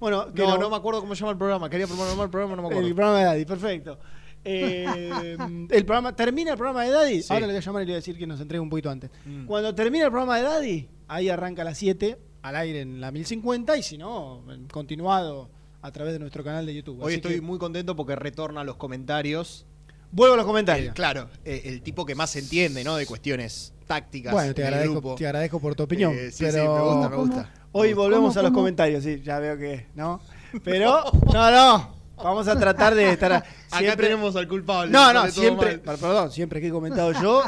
Bueno, 0.00 0.32
que 0.34 0.42
No, 0.42 0.68
me 0.68 0.76
acuerdo 0.76 1.00
cómo 1.00 1.14
se 1.14 1.20
llama 1.20 1.32
el 1.32 1.38
programa. 1.38 1.70
Quería 1.70 1.86
programar 1.86 2.24
el 2.24 2.30
programa, 2.30 2.56
no 2.56 2.62
me 2.62 2.68
El 2.68 2.74
acuerdo. 2.74 2.94
programa 2.94 3.18
de 3.20 3.24
Daddy, 3.24 3.44
perfecto. 3.44 3.98
Eh, 4.44 5.36
el 5.70 5.84
programa 5.86 6.14
termina 6.14 6.50
el 6.50 6.56
programa 6.58 6.84
de 6.84 6.90
Daddy. 6.90 7.22
Sí. 7.22 7.32
Ahora 7.32 7.46
le 7.46 7.52
voy 7.54 7.58
a 7.58 7.64
llamar 7.64 7.82
y 7.82 7.86
le 7.86 7.92
voy 7.92 7.94
a 7.94 7.96
decir 7.96 8.18
que 8.18 8.26
nos 8.26 8.40
entregue 8.40 8.60
un 8.60 8.68
poquito 8.68 8.90
antes. 8.90 9.10
Mm. 9.24 9.46
Cuando 9.46 9.74
termina 9.74 10.04
el 10.04 10.10
programa 10.10 10.36
de 10.36 10.42
Daddy, 10.42 10.88
ahí 11.08 11.28
arranca 11.30 11.62
a 11.62 11.64
las 11.64 11.78
7 11.78 12.18
al 12.42 12.56
aire 12.56 12.82
en 12.82 13.00
la 13.00 13.10
1050 13.10 13.78
y 13.78 13.82
si 13.82 13.96
no, 13.96 14.44
continuado 14.70 15.48
a 15.84 15.92
través 15.92 16.14
de 16.14 16.18
nuestro 16.18 16.42
canal 16.42 16.64
de 16.64 16.74
YouTube. 16.74 16.96
Hoy 17.02 17.08
Así 17.12 17.16
estoy 17.16 17.34
que 17.34 17.40
muy 17.42 17.58
contento 17.58 17.94
porque 17.94 18.16
retorna 18.16 18.64
los 18.64 18.76
comentarios. 18.76 19.66
vuelvo 20.10 20.32
a 20.32 20.36
los 20.38 20.46
comentarios. 20.46 20.88
El- 20.88 20.94
claro, 20.94 21.28
eh, 21.44 21.60
el 21.66 21.82
tipo 21.82 22.06
que 22.06 22.14
más 22.14 22.34
entiende, 22.36 22.82
¿no? 22.84 22.96
De 22.96 23.04
cuestiones 23.04 23.74
tácticas. 23.86 24.32
bueno, 24.32 24.54
te 24.54 24.62
en 24.62 24.68
el 24.68 24.72
agradezco, 24.74 25.00
grupo. 25.00 25.14
te 25.16 25.26
agradezco 25.26 25.60
por 25.60 25.74
tu 25.74 25.82
opinión. 25.82 26.14
Eh, 26.14 26.30
sí, 26.30 26.42
pero 26.44 26.52
sí, 26.62 26.68
me 26.68 26.80
gusta, 26.94 27.08
me 27.10 27.16
gusta. 27.16 27.50
Hoy 27.72 27.92
volvemos 27.92 28.30
¿Cómo, 28.30 28.40
a 28.40 28.42
los 28.44 28.50
cómo? 28.52 28.60
comentarios, 28.60 29.04
sí, 29.04 29.20
ya 29.22 29.38
veo 29.40 29.58
que, 29.58 29.86
¿no? 29.94 30.22
Pero, 30.64 31.04
no, 31.34 31.50
no, 31.50 31.94
vamos 32.16 32.48
a 32.48 32.58
tratar 32.58 32.94
de 32.94 33.10
estar 33.10 33.32
Acá 33.34 33.46
siempre- 33.78 34.06
tenemos 34.06 34.34
al 34.36 34.48
culpable. 34.48 34.90
No, 34.90 35.12
no, 35.12 35.28
siempre, 35.30 35.76
perdón, 35.80 36.30
siempre 36.32 36.62
que 36.62 36.68
he 36.68 36.70
comentado 36.70 37.12
yo, 37.20 37.42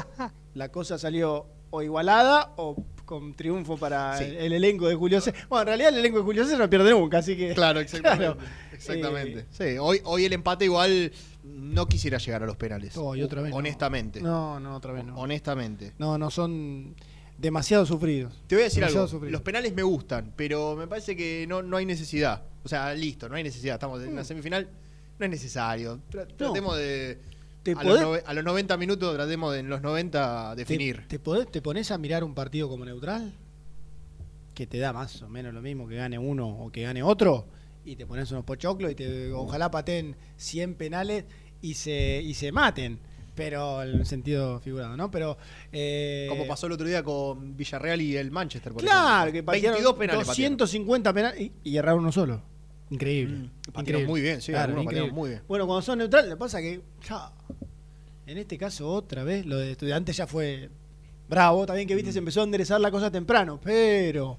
la 0.53 0.69
cosa 0.71 0.99
salió 0.99 1.47
o 1.71 1.81
igualada 1.83 2.53
o 2.57 2.77
con 3.07 3.33
triunfo 3.35 3.79
para 3.79 4.19
Sí. 4.19 4.25
el, 4.25 4.37
el 4.37 4.53
elenco 4.53 4.87
de 4.89 4.95
Julio 4.95 5.21
César. 5.23 5.47
Bueno, 5.49 5.63
en 5.63 5.67
realidad 5.69 5.89
el 5.95 6.01
elenco 6.01 6.19
de 6.19 6.25
Julio 6.25 6.45
César 6.45 6.59
no 6.59 6.69
pierde 6.69 6.91
nunca, 6.91 7.19
así 7.19 7.37
que... 7.37 7.55
Claro, 7.55 7.81
exactamente. 7.81 8.25
Claro. 8.37 8.39
Exactamente. 8.73 9.39
Eh, 9.41 9.47
sí, 9.73 9.79
hoy, 9.79 10.01
hoy 10.05 10.25
el 10.27 10.33
empate 10.35 10.67
igual 10.67 11.11
no 11.45 11.87
quisiera 11.87 12.19
llegar 12.19 12.43
a 12.43 12.47
los 12.47 12.57
penales. 12.57 12.97
Oh, 12.97 13.15
y 13.17 13.23
otra 13.23 13.41
vez. 13.41 13.53
Honestamente. 13.55 14.21
No, 14.21 14.61
no, 14.61 14.77
otra 14.77 14.93
vez 14.93 15.05
no. 15.05 15.17
Honestamente. 15.17 15.93
No, 15.99 16.19
no, 16.19 16.31
son 16.31 16.95
demasiado 17.39 17.87
sufridos. 17.87 18.35
Te 18.47 18.55
voy 18.57 18.63
a 18.63 18.65
decir 18.65 18.81
Demasiado 18.81 19.05
algo. 19.05 19.11
sufridos. 19.11 19.33
Los 19.33 19.43
penales 19.43 19.73
me 19.75 19.83
gustan, 19.83 20.33
pero 20.37 20.75
me 20.77 20.87
parece 20.87 21.17
que 21.17 21.47
no, 21.49 21.63
no 21.63 21.77
hay 21.79 21.87
necesidad. 21.87 22.43
O 22.65 22.69
sea, 22.69 22.93
listo, 22.95 23.29
no 23.29 23.37
hay 23.37 23.45
necesidad. 23.45 23.75
Estamos 23.77 24.03
en 24.03 24.15
la 24.17 24.23
Mm. 24.23 24.27
semifinal. 24.27 24.69
No 25.19 25.25
es 25.25 25.31
necesario. 25.31 26.01
Tra- 26.11 26.27
Tratemos 26.37 26.77
de. 26.77 27.19
¿Te 27.75 27.81
A 27.81 27.83
los, 27.85 27.99
podés- 28.01 28.03
nove- 28.05 28.23
a 28.27 28.33
los 28.35 28.45
90 28.45 28.77
minutos 28.77 29.15
tratemos 29.15 29.53
de 29.53 29.61
en 29.61 29.69
los 29.69 29.83
90 29.83 30.53
¿Te, 30.55 30.57
definir. 30.57 31.05
te, 31.09 31.21
podés- 31.23 31.51
te 31.51 31.61
pones 31.61 31.91
a 31.91 31.99
mirar 31.99 32.23
un 32.25 32.35
partido 32.35 32.69
como 32.69 32.85
neutral? 32.85 33.33
Que 34.55 34.67
te 34.67 34.79
da 34.79 34.93
más 34.93 35.21
o 35.23 35.29
menos 35.29 35.53
lo 35.53 35.61
mismo 35.61 35.87
que 35.87 35.97
gane 35.97 36.19
uno 36.19 36.49
o 36.49 36.71
que 36.73 36.83
gane 36.83 37.03
otro. 37.03 37.47
y 37.85 37.95
te 37.97 38.07
pones 38.07 38.31
unos 38.33 38.45
pochoclos 38.45 38.91
y 38.91 38.95
te, 38.95 39.33
ojalá 39.33 39.71
pateen 39.71 40.17
100 40.37 40.75
penales 40.75 41.25
y 41.63 41.75
se, 41.75 42.21
y 42.23 42.35
se 42.35 42.51
maten. 42.53 42.99
Pero 43.37 43.83
en 43.83 43.91
el 43.91 44.07
sentido 44.07 44.59
figurado, 44.61 44.97
¿no? 44.97 45.11
Pero. 45.11 45.37
eh, 45.71 46.27
Como 46.31 46.47
pasó 46.47 46.67
el 46.69 46.73
otro 46.73 46.87
día 46.87 47.03
con 47.05 47.55
Villarreal 47.55 48.01
y 48.01 48.17
el 48.17 48.31
Manchester, 48.31 48.73
por 48.73 48.81
Claro, 48.83 49.29
ejemplo. 49.29 49.33
que 49.33 49.43
patearon 49.43 49.73
22 49.75 49.95
penales. 49.99 50.27
250 50.27 51.13
penales 51.13 51.41
y, 51.43 51.53
y 51.63 51.77
erraron 51.77 52.01
uno 52.01 52.13
solo. 52.13 52.41
Increíble. 52.91 53.37
Mm, 53.37 53.81
increíble. 53.81 54.07
muy 54.07 54.21
bien, 54.21 54.41
sí, 54.41 54.55
algunos 54.55 54.85
patearon 54.85 55.15
muy 55.15 55.31
bien. 55.31 55.43
Bueno, 55.49 55.67
cuando 55.67 55.83
son 55.83 55.99
neutrales, 55.99 56.31
lo 56.31 56.37
que 56.37 56.41
pasa 56.41 56.61
que. 56.61 56.81
ya, 57.09 57.33
en 58.27 58.39
este 58.39 58.57
caso, 58.59 58.89
otra 58.93 59.25
vez, 59.25 59.45
lo 59.47 59.57
de 59.59 59.73
estudiantes 59.73 60.17
ya 60.17 60.27
fue 60.27 60.71
bravo. 61.29 61.67
También 61.67 61.89
que 61.89 61.95
viste, 61.95 62.11
Mm. 62.11 62.13
se 62.13 62.19
empezó 62.21 62.41
a 62.41 62.45
enderezar 62.45 62.81
la 62.81 62.91
cosa 62.91 63.11
temprano, 63.11 63.61
pero. 63.63 64.39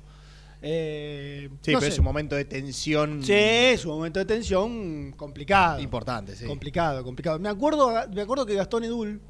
eh, 0.61 1.49
Sí, 1.61 1.71
no 1.71 1.79
pero 1.79 1.81
sé. 1.81 1.87
es 1.93 1.99
un 1.99 2.05
momento 2.05 2.35
de 2.35 2.45
tensión 2.45 3.21
Sí, 3.23 3.31
es 3.33 3.85
un 3.85 3.91
momento 3.91 4.19
de 4.19 4.25
tensión 4.25 5.11
complicado. 5.11 5.79
importante, 5.81 6.35
sí. 6.35 6.45
Complicado, 6.45 7.03
complicado. 7.03 7.37
Me 7.39 7.49
acuerdo, 7.49 7.91
me 8.13 8.21
acuerdo 8.21 8.45
que 8.45 8.55
Gastón 8.55 8.83
Edul, 8.83 9.21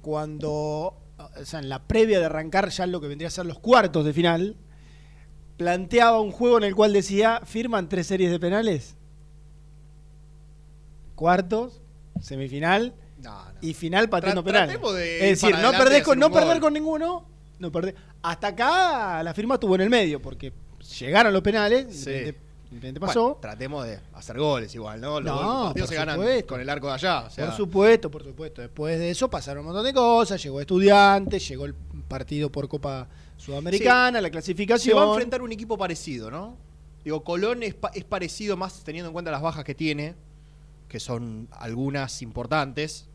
cuando, 0.00 0.48
o 1.18 1.44
sea, 1.44 1.58
en 1.60 1.68
la 1.68 1.82
previa 1.86 2.18
de 2.20 2.26
arrancar 2.26 2.68
ya 2.70 2.86
lo 2.86 3.00
que 3.00 3.08
vendría 3.08 3.28
a 3.28 3.30
ser 3.30 3.46
los 3.46 3.58
cuartos 3.58 4.04
de 4.04 4.12
final, 4.12 4.56
planteaba 5.58 6.20
un 6.20 6.30
juego 6.32 6.56
en 6.56 6.64
el 6.64 6.74
cual 6.74 6.92
decía, 6.94 7.42
firman 7.44 7.88
tres 7.90 8.06
series 8.06 8.30
de 8.30 8.40
penales, 8.40 8.96
cuartos, 11.14 11.80
semifinal 12.20 12.94
No, 13.22 13.32
no. 13.44 13.50
y 13.60 13.74
final 13.74 14.08
pateando 14.08 14.42
Tra- 14.42 14.46
de 14.94 15.30
Es 15.30 15.42
ir 15.42 15.48
decir, 15.50 15.62
no, 15.62 15.72
perdés 15.72 16.02
con, 16.02 16.18
perder 16.30 16.60
con 16.60 16.72
ninguno, 16.72 17.24
no 17.58 17.72
perdés. 17.72 17.94
Hasta 18.22 18.48
acá 18.48 19.22
la 19.22 19.34
firma 19.34 19.54
estuvo 19.54 19.74
en 19.74 19.80
el 19.82 19.90
medio, 19.90 20.20
porque 20.22 20.52
llegaron 20.98 21.32
los 21.32 21.42
penales, 21.42 21.86
Sí. 22.04 22.34
Independiente 22.70 23.00
Bueno, 23.00 23.06
pasó. 23.14 23.38
tratemos 23.40 23.86
de 23.86 23.98
hacer 24.12 24.38
goles 24.38 24.74
igual, 24.74 25.00
¿no? 25.00 25.20
Los 25.22 25.34
No, 25.34 25.64
partidos 25.68 25.88
se 25.88 25.94
ganan 25.94 26.16
supuesto. 26.16 26.46
con 26.48 26.60
el 26.60 26.68
arco 26.68 26.86
de 26.88 26.92
allá. 26.92 27.20
O 27.20 27.30
sea, 27.30 27.46
Por 27.46 27.56
supuesto, 27.56 28.10
por 28.10 28.22
supuesto. 28.22 28.60
Después 28.60 28.98
de 28.98 29.08
eso 29.10 29.30
pasaron 29.30 29.60
un 29.60 29.66
montón 29.72 29.86
de 29.86 29.94
cosas. 29.94 30.42
Llegó 30.42 30.60
Estudiantes, 30.60 31.48
llegó 31.48 31.64
el 31.64 31.74
partido 31.74 32.52
por 32.52 32.68
Copa 32.68 33.08
Sudamericana, 33.38 34.20
la 34.20 34.26
se 34.28 34.32
clasificación. 34.32 34.96
va 34.98 35.04
a 35.04 35.08
enfrentar 35.08 35.42
un 35.42 35.52
equipo 35.52 35.78
parecido, 35.78 36.30
¿no? 36.30 36.56
Digo, 37.04 37.24
Colón 37.24 37.62
es, 37.62 37.74
pa- 37.74 37.90
es 37.94 38.04
parecido 38.04 38.56
más 38.56 38.82
teniendo 38.84 39.08
en 39.08 39.12
cuenta 39.14 39.30
las 39.30 39.40
bajas 39.40 39.64
que 39.64 39.74
tiene, 39.74 40.14
que 40.88 41.00
son 41.00 41.48
algunas 41.52 42.20
importantes. 42.22 43.06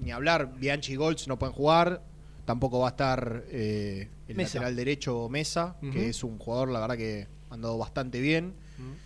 Ni 0.00 0.10
hablar, 0.10 0.54
Bianchi 0.58 0.94
y 0.94 0.96
Golds 0.96 1.28
no 1.28 1.38
pueden 1.38 1.54
jugar. 1.54 2.02
Tampoco 2.44 2.80
va 2.80 2.88
a 2.88 2.90
estar 2.90 3.44
eh, 3.50 4.08
el 4.28 4.36
Mesa. 4.36 4.54
lateral 4.58 4.76
derecho 4.76 5.28
Mesa, 5.28 5.76
que 5.92 6.08
es 6.08 6.22
un 6.24 6.38
jugador, 6.38 6.70
la 6.70 6.80
verdad, 6.80 6.96
que 6.96 7.26
ha 7.50 7.54
andado 7.54 7.76
bastante 7.78 8.20
bien. 8.20 8.54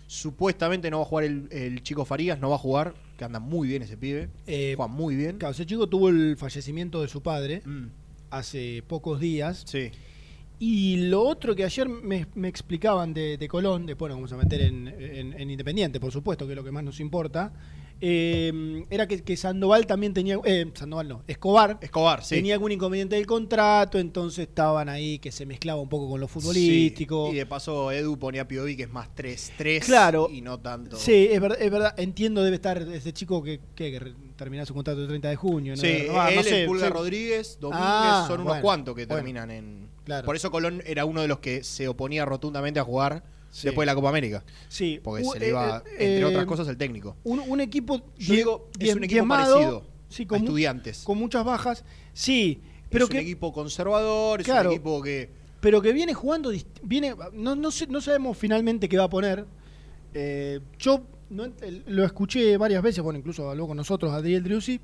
Supuestamente 0.07 0.89
no 0.91 0.97
va 0.99 1.03
a 1.03 1.07
jugar 1.07 1.23
el, 1.25 1.47
el 1.51 1.83
chico 1.83 2.05
Farías, 2.05 2.39
no 2.39 2.49
va 2.49 2.55
a 2.55 2.59
jugar, 2.59 2.93
que 3.17 3.23
anda 3.25 3.39
muy 3.39 3.67
bien 3.67 3.81
ese 3.83 3.97
pibe. 3.97 4.29
Eh, 4.47 4.73
Juega 4.75 4.91
muy 4.91 5.15
bien. 5.15 5.37
Claro, 5.37 5.53
ese 5.53 5.65
chico 5.65 5.87
tuvo 5.87 6.09
el 6.09 6.35
fallecimiento 6.37 7.01
de 7.01 7.07
su 7.07 7.21
padre 7.21 7.61
Mm, 7.65 7.87
hace 8.29 8.83
pocos 8.87 9.19
días. 9.19 9.63
sí. 9.65 9.91
Y 10.63 10.97
lo 11.09 11.23
otro 11.23 11.55
que 11.55 11.63
ayer 11.65 11.89
me, 11.89 12.27
me 12.35 12.47
explicaban 12.47 13.15
de, 13.15 13.35
de 13.35 13.47
Colón, 13.47 13.87
después 13.87 14.09
nos 14.11 14.17
vamos 14.19 14.31
a 14.33 14.37
meter 14.37 14.61
en, 14.61 14.87
en- 14.87 15.33
en 15.33 15.49
Independiente, 15.49 15.99
por 15.99 16.11
supuesto, 16.11 16.45
que 16.45 16.53
es 16.53 16.55
lo 16.55 16.63
que 16.63 16.69
más 16.69 16.83
nos 16.83 16.99
importa, 16.99 17.51
eh, 17.99 18.85
era 18.91 19.07
que, 19.07 19.23
que 19.23 19.35
Sandoval 19.37 19.87
también 19.87 20.13
tenía, 20.13 20.37
eh, 20.45 20.67
Sandoval 20.75 21.07
no, 21.07 21.23
Escobar, 21.27 21.79
Escobar, 21.81 22.23
sí. 22.23 22.35
tenía 22.35 22.53
algún 22.53 22.71
inconveniente 22.71 23.15
del 23.15 23.25
contrato, 23.25 23.97
entonces 23.97 24.47
estaban 24.49 24.87
ahí 24.87 25.17
que 25.17 25.31
se 25.31 25.47
mezclaba 25.47 25.81
un 25.81 25.89
poco 25.89 26.07
con 26.09 26.19
lo 26.19 26.27
futbolístico. 26.27 27.27
Sí, 27.29 27.33
Y 27.33 27.37
de 27.39 27.45
paso 27.47 27.91
Edu 27.91 28.19
ponía 28.19 28.43
a 28.43 28.47
Piovi 28.47 28.75
que 28.77 28.83
es 28.83 28.91
más 28.91 29.09
3-3 29.15 29.79
Claro. 29.85 30.29
y 30.31 30.41
no 30.41 30.59
tanto. 30.59 30.95
Sí, 30.95 31.27
es 31.31 31.41
verdad, 31.41 31.57
es 31.59 31.71
verdad, 31.71 31.93
entiendo 31.99 32.43
debe 32.43 32.57
estar 32.57 32.79
ese 32.83 33.13
chico 33.13 33.41
que, 33.41 33.59
que, 33.73 34.13
terminó 34.35 34.63
su 34.65 34.75
contrato 34.75 35.01
el 35.01 35.07
30 35.07 35.29
de 35.29 35.35
junio. 35.37 35.75
¿no? 35.75 35.81
Sí, 35.81 35.87
renovar, 35.87 36.29
él, 36.31 36.35
no 36.37 36.43
sé, 36.43 36.61
el 36.61 36.67
Pulga. 36.67 36.89
Rodríguez, 36.89 37.57
Domínguez, 37.59 37.83
Ah, 37.87 38.25
son 38.27 38.41
unos 38.41 38.47
bueno, 38.53 38.61
cuantos 38.61 38.95
que 38.95 39.05
bueno. 39.07 39.15
terminan 39.17 39.49
en. 39.51 39.90
Claro. 40.05 40.25
Por 40.25 40.35
eso 40.35 40.49
Colón 40.51 40.81
era 40.85 41.05
uno 41.05 41.21
de 41.21 41.27
los 41.27 41.39
que 41.39 41.63
se 41.63 41.87
oponía 41.87 42.25
rotundamente 42.25 42.79
a 42.79 42.83
jugar 42.83 43.23
Sí. 43.51 43.67
después 43.67 43.85
de 43.85 43.91
la 43.91 43.95
Copa 43.95 44.09
América. 44.09 44.43
Sí, 44.69 44.99
Porque 45.03 45.23
u- 45.23 45.31
se 45.33 45.39
le 45.39 45.49
iba, 45.49 45.83
eh, 45.85 45.91
entre 45.91 46.19
eh, 46.21 46.25
otras 46.25 46.45
cosas, 46.45 46.67
el 46.69 46.77
técnico. 46.77 47.17
Un, 47.23 47.39
un 47.39 47.59
equipo, 47.61 48.01
Yo 48.17 48.33
digo, 48.33 48.69
es 48.79 48.95
un 48.95 49.03
equipo 49.03 49.27
parecido 49.27 49.83
sí, 50.09 50.25
con, 50.25 50.39
estudiantes. 50.39 51.03
con 51.03 51.17
muchas 51.17 51.43
bajas. 51.45 51.83
Sí, 52.13 52.61
pero 52.89 53.05
es 53.05 53.09
que, 53.11 53.17
un 53.17 53.23
equipo 53.23 53.51
conservador, 53.53 54.39
es 54.41 54.45
Claro. 54.45 54.69
un 54.69 54.75
equipo 54.75 55.01
que. 55.01 55.29
pero 55.59 55.81
que 55.81 55.91
viene 55.93 56.13
jugando, 56.13 56.51
viene, 56.81 57.13
no, 57.33 57.55
no, 57.55 57.71
sé- 57.71 57.87
no 57.87 58.01
sabemos 58.01 58.37
finalmente 58.37 58.87
qué 58.89 58.97
va 58.97 59.03
a 59.03 59.09
poner. 59.09 59.45
Eh, 60.13 60.59
yo 60.79 61.03
no 61.29 61.47
lo 61.87 62.03
escuché 62.05 62.57
varias 62.57 62.81
veces, 62.81 63.03
bueno, 63.03 63.19
incluso 63.19 63.49
habló 63.49 63.67
con 63.67 63.77
nosotros 63.77 64.11
Adriel 64.11 64.43
Driussi, 64.43 64.79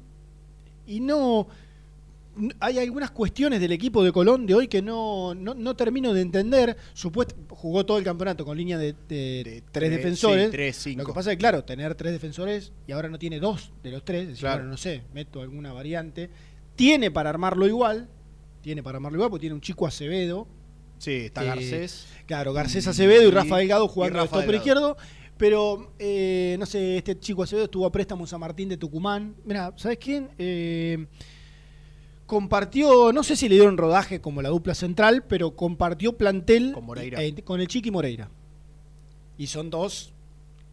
y 0.85 0.99
no, 0.99 1.47
hay 2.59 2.79
algunas 2.79 3.11
cuestiones 3.11 3.59
del 3.59 3.71
equipo 3.71 4.03
de 4.03 4.11
Colón 4.11 4.45
de 4.45 4.53
hoy 4.53 4.67
que 4.67 4.81
no, 4.81 5.33
no, 5.35 5.53
no 5.53 5.75
termino 5.75 6.13
de 6.13 6.21
entender. 6.21 6.75
Supuesto, 6.93 7.35
jugó 7.49 7.85
todo 7.85 7.97
el 7.97 8.03
campeonato 8.03 8.45
con 8.45 8.57
línea 8.57 8.77
de, 8.77 8.93
de 9.07 9.43
de 9.43 9.63
tres 9.71 9.91
defensores. 9.91 10.45
sí, 10.45 10.51
tres, 10.51 10.75
cinco. 10.77 11.01
Lo 11.01 11.07
que 11.07 11.13
pasa 11.13 11.31
es 11.31 11.35
que, 11.37 11.39
claro, 11.39 11.63
tener 11.63 11.95
tres 11.95 12.13
defensores 12.13 12.71
y 12.87 12.91
ahora 12.91 13.09
no 13.09 13.17
tiene 13.19 13.39
dos 13.39 13.71
de 13.83 13.91
los 13.91 14.03
tres, 14.05 14.21
es 14.23 14.27
decir, 14.29 14.41
Claro. 14.41 14.57
bueno, 14.57 14.71
no 14.71 14.77
sé, 14.77 15.03
meto 15.13 15.41
alguna 15.41 15.73
variante. 15.73 16.29
Tiene 16.75 17.09
para 17.11 17.29
armarlo 17.29 17.67
igual, 17.67 18.07
tiene 18.61 18.83
para 18.83 18.97
armarlo 18.97 19.17
igual, 19.17 19.29
porque 19.31 19.41
tiene 19.41 19.55
un 19.55 19.61
chico 19.61 19.87
Acevedo, 19.87 20.47
Sí, 20.99 21.11
está 21.25 21.43
eh, 21.43 21.47
Garcés. 21.47 22.07
Claro, 22.25 22.53
Garcés 22.53 22.87
Acevedo 22.87 23.23
y, 23.23 23.27
y- 23.27 23.31
Rafa 23.31 23.57
Delgado 23.57 23.87
jugando 23.87 24.19
de 24.19 24.27
Delgado. 24.27 24.53
izquierdo. 24.55 24.97
Pero, 25.37 25.93
eh, 25.99 26.55
no 26.57 26.65
sé, 26.65 26.97
este 26.97 27.19
chico 27.19 27.43
Acevedo 27.43 27.65
estuvo 27.65 27.85
a 27.85 27.91
préstamo 27.91 28.23
en 28.23 28.27
San 28.27 28.39
Martín 28.39 28.67
de 28.69 28.77
Tucumán. 28.77 29.35
Mira, 29.45 29.71
¿sabes 29.77 29.99
quién? 29.99 30.29
Eh, 30.39 31.05
compartió, 32.27 33.11
no 33.13 33.23
sé 33.23 33.35
si 33.35 33.49
le 33.49 33.55
dieron 33.55 33.77
rodaje 33.77 34.21
como 34.21 34.41
la 34.43 34.49
dupla 34.49 34.75
central, 34.75 35.23
pero 35.27 35.55
compartió 35.55 36.15
plantel 36.17 36.73
Con 36.73 36.85
Moreira. 36.85 37.23
eh, 37.23 37.33
con 37.43 37.59
el 37.61 37.67
Chiqui 37.67 37.89
Moreira. 37.89 38.29
Y 39.37 39.47
son 39.47 39.69
dos, 39.69 40.13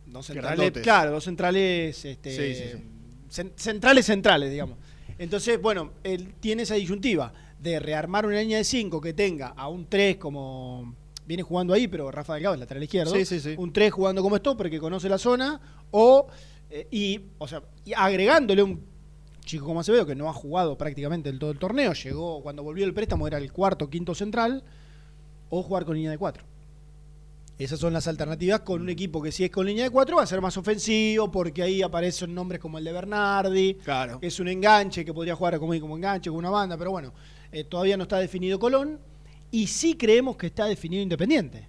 dos 0.07 0.27
centrales, 0.27 0.57
Grandotes. 0.59 0.83
claro, 0.83 1.13
dos 1.13 1.25
centrales, 1.25 2.05
este, 2.05 2.31
Sí, 2.31 2.55
sí, 2.63 2.71
sí. 2.73 3.43
cen- 3.43 3.53
centrales 3.57 4.05
centrales, 4.07 4.51
digamos. 4.51 4.77
Entonces, 5.19 5.61
bueno, 5.63 5.93
él 6.03 6.35
tiene 6.41 6.65
esa 6.65 6.75
disyuntiva 6.75 7.33
de 7.61 7.79
rearmar 7.79 8.27
una 8.27 8.41
línea 8.41 8.59
de 8.59 8.65
5 8.65 9.01
que 9.01 9.13
tenga 9.15 9.49
a 9.49 9.69
un 9.69 9.87
3 9.87 10.17
como 10.17 10.95
viene 11.27 11.43
jugando 11.43 11.73
ahí, 11.73 11.87
pero 11.89 12.11
Rafa 12.11 12.35
Delgado 12.35 12.55
es 12.55 12.61
lateral 12.61 12.83
izquierdo. 12.83 13.15
Sí, 13.15 13.25
sí, 13.25 13.41
sí. 13.41 13.55
Un 13.57 13.73
3 13.73 13.93
jugando 13.93 14.23
como 14.23 14.37
stopper 14.37 14.69
que 14.69 14.79
conoce 14.81 15.09
la 15.09 15.19
zona 15.19 15.61
o 15.93 16.27
eh, 16.69 16.89
y 16.91 17.21
o 17.39 17.47
sea, 17.47 17.63
y 17.85 17.93
agregándole 17.95 18.63
un 18.63 18.83
chico 19.45 19.67
como 19.67 19.81
Acevedo 19.81 20.07
que 20.07 20.15
no 20.15 20.29
ha 20.29 20.33
jugado 20.33 20.77
prácticamente 20.77 21.29
en 21.29 21.39
todo 21.39 21.51
el 21.51 21.59
torneo, 21.59 21.93
llegó 21.93 22.43
cuando 22.43 22.63
volvió 22.63 22.85
el 22.85 22.95
préstamo 22.95 23.27
era 23.27 23.39
el 23.39 23.53
cuarto, 23.53 23.89
quinto 23.91 24.15
central 24.15 24.63
o 25.51 25.63
jugar 25.63 25.85
con 25.85 25.95
línea 25.97 26.11
de 26.11 26.19
4. 26.19 26.45
Esas 27.57 27.79
son 27.79 27.93
las 27.93 28.09
alternativas 28.09 28.61
con 28.61 28.83
un 28.83 28.89
equipo 28.89 29.23
que 29.23 29.31
si 29.31 29.45
es 29.45 29.51
con 29.51 29.67
línea 29.67 29.85
de 29.85 29.91
4 29.91 30.17
va 30.17 30.23
a 30.25 30.27
ser 30.27 30.41
más 30.41 30.57
ofensivo 30.57 31.31
porque 31.31 31.63
ahí 31.63 31.83
aparecen 31.83 32.35
nombres 32.35 32.61
como 32.61 32.79
el 32.79 32.85
de 32.85 32.93
Bernardi, 32.93 33.75
Claro. 33.85 34.19
que 34.19 34.27
es 34.27 34.41
un 34.41 34.49
enganche 34.49 35.05
que 35.05 35.15
podría 35.15 35.37
jugar 35.37 35.59
como, 35.61 35.79
como 35.79 35.97
enganche 35.97 36.31
con 36.31 36.39
una 36.41 36.51
banda, 36.51 36.77
pero 36.77 36.91
bueno, 36.91 37.13
eh, 37.53 37.63
todavía 37.63 37.97
no 37.97 38.03
está 38.05 38.19
definido 38.19 38.59
Colón 38.59 38.99
y 39.53 39.69
sí 39.69 39.95
creemos 39.95 40.37
que 40.37 40.49
está 40.49 40.65
definido 40.67 41.01
Independiente. 41.01 41.69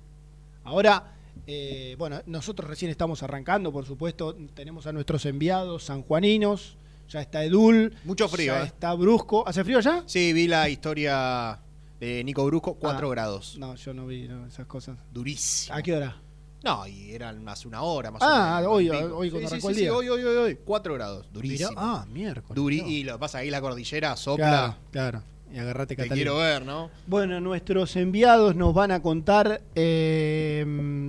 Ahora, 0.63 1.13
eh, 1.45 1.95
bueno, 1.99 2.19
nosotros 2.25 2.67
recién 2.67 2.89
estamos 2.89 3.21
arrancando, 3.21 3.71
por 3.71 3.85
supuesto, 3.85 4.35
tenemos 4.55 4.87
a 4.87 4.91
nuestros 4.91 5.23
enviados 5.27 5.83
sanjuaninos, 5.83 6.77
ya 7.09 7.21
está 7.21 7.43
Edul, 7.43 7.93
Mucho 8.03 8.27
frío, 8.27 8.53
ya 8.53 8.63
eh. 8.63 8.65
está 8.67 8.93
Brusco, 8.93 9.47
¿hace 9.47 9.63
frío 9.63 9.79
ya? 9.79 10.03
Sí, 10.05 10.33
vi 10.33 10.47
la 10.47 10.69
historia 10.69 11.59
de 11.99 12.23
Nico 12.23 12.45
Brusco, 12.45 12.75
4 12.75 13.07
Ah. 13.07 13.11
grados. 13.11 13.57
No, 13.57 13.75
yo 13.75 13.93
no 13.93 14.05
vi 14.07 14.27
no, 14.27 14.45
esas 14.47 14.65
cosas. 14.67 14.97
Durísimo. 15.13 15.75
¿A 15.77 15.81
qué 15.81 15.93
hora? 15.93 16.15
No, 16.63 16.87
y 16.87 17.11
eran 17.13 17.47
hace 17.47 17.67
una 17.67 17.83
hora 17.83 18.09
más 18.09 18.21
Ah, 18.25 18.55
o 18.55 18.59
menos. 18.59 18.71
hoy- 18.73 18.87
y 18.87 18.89
pico. 18.89 19.17
hoy 19.17 19.29
cuando 19.29 19.47
sí, 19.49 19.51
sí, 19.51 19.53
arrancó 19.55 19.67
sí, 19.67 19.71
el 19.71 19.75
sí, 19.75 19.81
día. 19.81 19.93
hoy, 19.93 20.09
hoy, 20.09 20.23
hoy, 20.23 20.35
hoy. 20.37 20.57
4 20.65 20.93
grados. 20.95 21.27
Durísimo. 21.31 21.69
Mirá, 21.69 21.81
ah, 21.81 22.05
miércoles. 22.11 22.57
Duri- 22.63 22.81
no. 22.81 22.87
Y 22.89 23.03
lo 23.03 23.19
pasa 23.19 23.37
ahí 23.39 23.49
la 23.51 23.61
cordillera 23.61 24.15
sopla. 24.17 24.45
Claro, 24.47 24.75
claro. 24.91 25.23
Y 25.53 25.59
agarrate 25.59 25.95
Te 25.95 26.03
Catalina. 26.03 26.15
quiero 26.15 26.37
ver, 26.37 26.65
¿no? 26.65 26.89
Bueno, 27.07 27.39
nuestros 27.39 27.95
enviados 27.95 28.55
nos 28.55 28.73
van 28.73 28.91
a 28.91 29.01
contar 29.01 29.61
eh, 29.75 30.65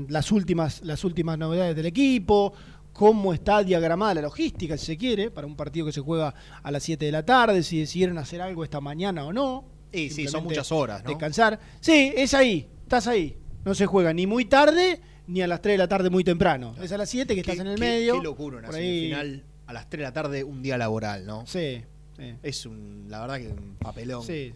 las, 0.08 0.30
últimas, 0.30 0.82
las 0.82 1.04
últimas 1.04 1.38
novedades 1.38 1.74
del 1.74 1.86
equipo, 1.86 2.52
cómo 2.96 3.32
está 3.34 3.62
diagramada 3.62 4.14
la 4.14 4.22
logística, 4.22 4.76
si 4.76 4.86
se 4.86 4.96
quiere, 4.96 5.30
para 5.30 5.46
un 5.46 5.54
partido 5.56 5.86
que 5.86 5.92
se 5.92 6.00
juega 6.00 6.34
a 6.62 6.70
las 6.70 6.82
7 6.82 7.04
de 7.04 7.12
la 7.12 7.24
tarde, 7.24 7.62
si 7.62 7.78
decidieron 7.78 8.18
hacer 8.18 8.40
algo 8.40 8.64
esta 8.64 8.80
mañana 8.80 9.24
o 9.26 9.32
no. 9.32 9.64
Y 9.92 10.10
sí, 10.10 10.26
son 10.28 10.44
muchas 10.44 10.72
horas, 10.72 11.02
¿no? 11.04 11.10
Descansar. 11.10 11.58
Sí, 11.80 12.12
es 12.16 12.34
ahí, 12.34 12.68
estás 12.82 13.06
ahí. 13.06 13.36
No 13.64 13.74
se 13.74 13.86
juega 13.86 14.12
ni 14.12 14.26
muy 14.26 14.44
tarde 14.46 15.00
ni 15.26 15.42
a 15.42 15.46
las 15.46 15.60
3 15.62 15.74
de 15.74 15.78
la 15.78 15.88
tarde 15.88 16.08
muy 16.10 16.24
temprano. 16.24 16.74
Es 16.80 16.92
a 16.92 16.98
las 16.98 17.08
7 17.10 17.34
que 17.34 17.40
estás 17.40 17.58
en 17.58 17.66
el 17.66 17.74
qué- 17.74 17.80
medio. 17.80 18.14
Qué 18.18 18.22
locura 18.24 18.58
una 18.58 18.72
semifinal 18.72 19.44
a 19.66 19.72
las 19.72 19.88
3 19.90 19.98
de 20.00 20.04
la 20.04 20.12
tarde, 20.12 20.44
un 20.44 20.62
día 20.62 20.78
laboral, 20.78 21.26
¿no? 21.26 21.46
Sí, 21.46 21.82
sí. 22.16 22.34
Es 22.42 22.64
un, 22.66 23.06
la 23.08 23.20
verdad 23.20 23.38
que 23.38 23.48
un 23.48 23.76
papelón. 23.78 24.22
sí. 24.24 24.52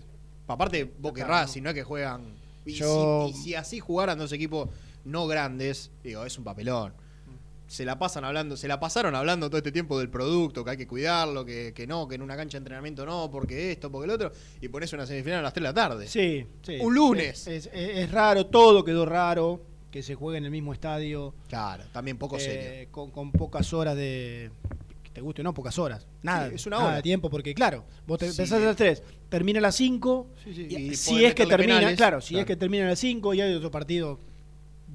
Aparte, 0.46 0.92
vos 0.98 1.12
querrás, 1.12 1.46
¿no? 1.48 1.52
si 1.52 1.60
no 1.60 1.68
es 1.70 1.74
que 1.76 1.84
juegan. 1.84 2.34
Y, 2.66 2.72
Yo- 2.72 3.28
si, 3.32 3.38
y 3.38 3.42
si 3.44 3.54
así 3.54 3.78
jugaran 3.80 4.18
dos 4.18 4.32
equipos 4.32 4.68
no 5.04 5.26
grandes, 5.28 5.90
digo, 6.02 6.24
es 6.24 6.36
un 6.38 6.44
papelón. 6.44 6.92
Se 7.70 7.84
la 7.84 8.00
pasan 8.00 8.24
hablando, 8.24 8.56
se 8.56 8.66
la 8.66 8.80
pasaron 8.80 9.14
hablando 9.14 9.48
todo 9.48 9.58
este 9.58 9.70
tiempo 9.70 9.96
del 10.00 10.10
producto, 10.10 10.64
que 10.64 10.72
hay 10.72 10.76
que 10.76 10.88
cuidarlo, 10.88 11.44
que, 11.44 11.72
que 11.72 11.86
no, 11.86 12.08
que 12.08 12.16
en 12.16 12.22
una 12.22 12.34
cancha 12.36 12.56
de 12.58 12.62
entrenamiento 12.62 13.06
no, 13.06 13.30
porque 13.30 13.70
esto, 13.70 13.92
porque 13.92 14.06
el 14.06 14.10
otro, 14.10 14.32
y 14.60 14.66
pones 14.66 14.92
una 14.92 15.06
semifinal 15.06 15.38
a 15.38 15.42
las 15.42 15.52
3 15.52 15.62
de 15.62 15.68
la 15.68 15.74
tarde. 15.74 16.08
Sí, 16.08 16.46
sí. 16.62 16.78
Un 16.80 16.94
lunes. 16.96 17.46
Es, 17.46 17.66
es- 17.66 17.70
es 17.72 18.10
raro, 18.10 18.46
todo 18.46 18.84
quedó 18.84 19.06
raro, 19.06 19.62
que 19.92 20.02
se 20.02 20.16
juegue 20.16 20.38
en 20.38 20.46
el 20.46 20.50
mismo 20.50 20.72
estadio. 20.72 21.32
Claro, 21.48 21.84
también 21.92 22.18
poco 22.18 22.38
eh, 22.38 22.40
serio. 22.40 22.88
Con, 22.90 23.12
con 23.12 23.30
pocas 23.30 23.72
horas 23.72 23.94
de. 23.96 24.50
te 25.12 25.20
guste 25.20 25.42
o 25.42 25.44
no, 25.44 25.54
pocas 25.54 25.78
horas. 25.78 26.08
Nada, 26.22 26.48
Sí, 26.48 26.56
es 26.56 26.66
una 26.66 26.76
nada 26.78 26.88
hora. 26.88 26.96
de 26.96 27.02
tiempo, 27.02 27.30
porque 27.30 27.54
claro, 27.54 27.84
vos 28.04 28.18
te 28.18 28.24
Sí. 28.26 28.32
empezás 28.32 28.60
a 28.60 28.64
las 28.66 28.76
3, 28.76 29.00
termina 29.28 29.60
a 29.60 29.62
las 29.62 29.76
5. 29.76 30.26
Sí, 30.42 30.54
sí, 30.54 30.66
y- 30.68 30.94
si 30.96 31.24
es 31.24 31.36
que 31.36 31.46
termina, 31.46 31.76
penales, 31.76 31.96
claro, 31.96 32.20
si 32.20 32.30
claro. 32.34 32.40
es 32.40 32.46
que 32.48 32.56
termina 32.56 32.84
a 32.86 32.88
las 32.88 32.98
5 32.98 33.32
y 33.34 33.40
hay 33.40 33.54
otro 33.54 33.70
partido 33.70 34.18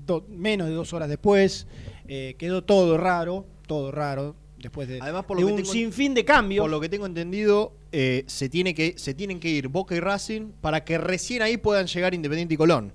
do- 0.05 0.25
menos 0.29 0.67
de 0.67 0.73
dos 0.73 0.91
horas 0.93 1.07
después, 1.09 1.67
eh, 2.07 2.35
quedó 2.37 2.63
todo 2.63 2.97
raro, 2.97 3.45
todo 3.67 3.91
raro, 3.91 4.35
después 4.57 4.87
de, 4.87 4.99
Además, 5.01 5.25
por 5.25 5.37
de 5.37 5.41
lo 5.43 5.47
que 5.47 5.53
un 5.53 5.59
tengo- 5.61 5.71
sinfín 5.71 6.13
de 6.13 6.25
cambios. 6.25 6.63
Por 6.63 6.71
lo 6.71 6.79
que 6.79 6.89
tengo 6.89 7.05
entendido, 7.05 7.73
eh, 7.91 8.23
se, 8.27 8.49
tiene 8.49 8.73
que, 8.75 8.93
se 8.97 9.13
tienen 9.13 9.39
que 9.39 9.49
ir 9.49 9.67
Boca 9.67 9.95
y 9.95 9.99
Racing 9.99 10.51
para 10.61 10.83
que 10.83 10.97
recién 10.97 11.41
ahí 11.41 11.57
puedan 11.57 11.87
llegar 11.87 12.13
Independiente 12.13 12.53
y 12.53 12.57
Colón. 12.57 12.93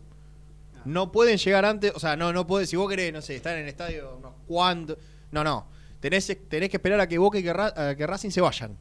No 0.84 1.12
pueden 1.12 1.36
llegar 1.36 1.64
antes, 1.66 1.92
o 1.94 1.98
sea, 2.00 2.16
no, 2.16 2.32
no 2.32 2.46
puede, 2.46 2.66
si 2.66 2.76
vos 2.76 2.88
querés, 2.88 3.12
no 3.12 3.20
sé, 3.20 3.36
estar 3.36 3.54
en 3.56 3.64
el 3.64 3.68
estadio, 3.68 4.18
no, 4.22 4.34
¿cuándo? 4.46 4.96
No, 5.30 5.44
no. 5.44 5.66
Tenés, 6.00 6.34
tenés 6.48 6.70
que 6.70 6.78
esperar 6.78 6.98
a 7.00 7.06
que 7.06 7.18
Boca 7.18 7.38
y 7.38 7.42
que, 7.42 7.52
Ra- 7.52 7.74
a 7.90 7.94
que 7.94 8.06
Racing 8.06 8.30
se 8.30 8.40
vayan. 8.40 8.76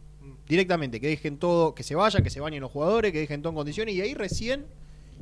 Directamente, 0.47 0.99
que 0.99 1.07
dejen 1.07 1.37
todo, 1.37 1.75
que 1.75 1.83
se 1.83 1.93
vayan, 1.95 2.23
que 2.23 2.29
se 2.29 2.39
bañen 2.39 2.61
los 2.61 2.71
jugadores, 2.71 3.11
que 3.11 3.19
dejen 3.19 3.41
todo 3.41 3.51
en 3.51 3.55
condiciones 3.57 3.93
y 3.95 4.01
ahí 4.01 4.13
recién 4.13 4.65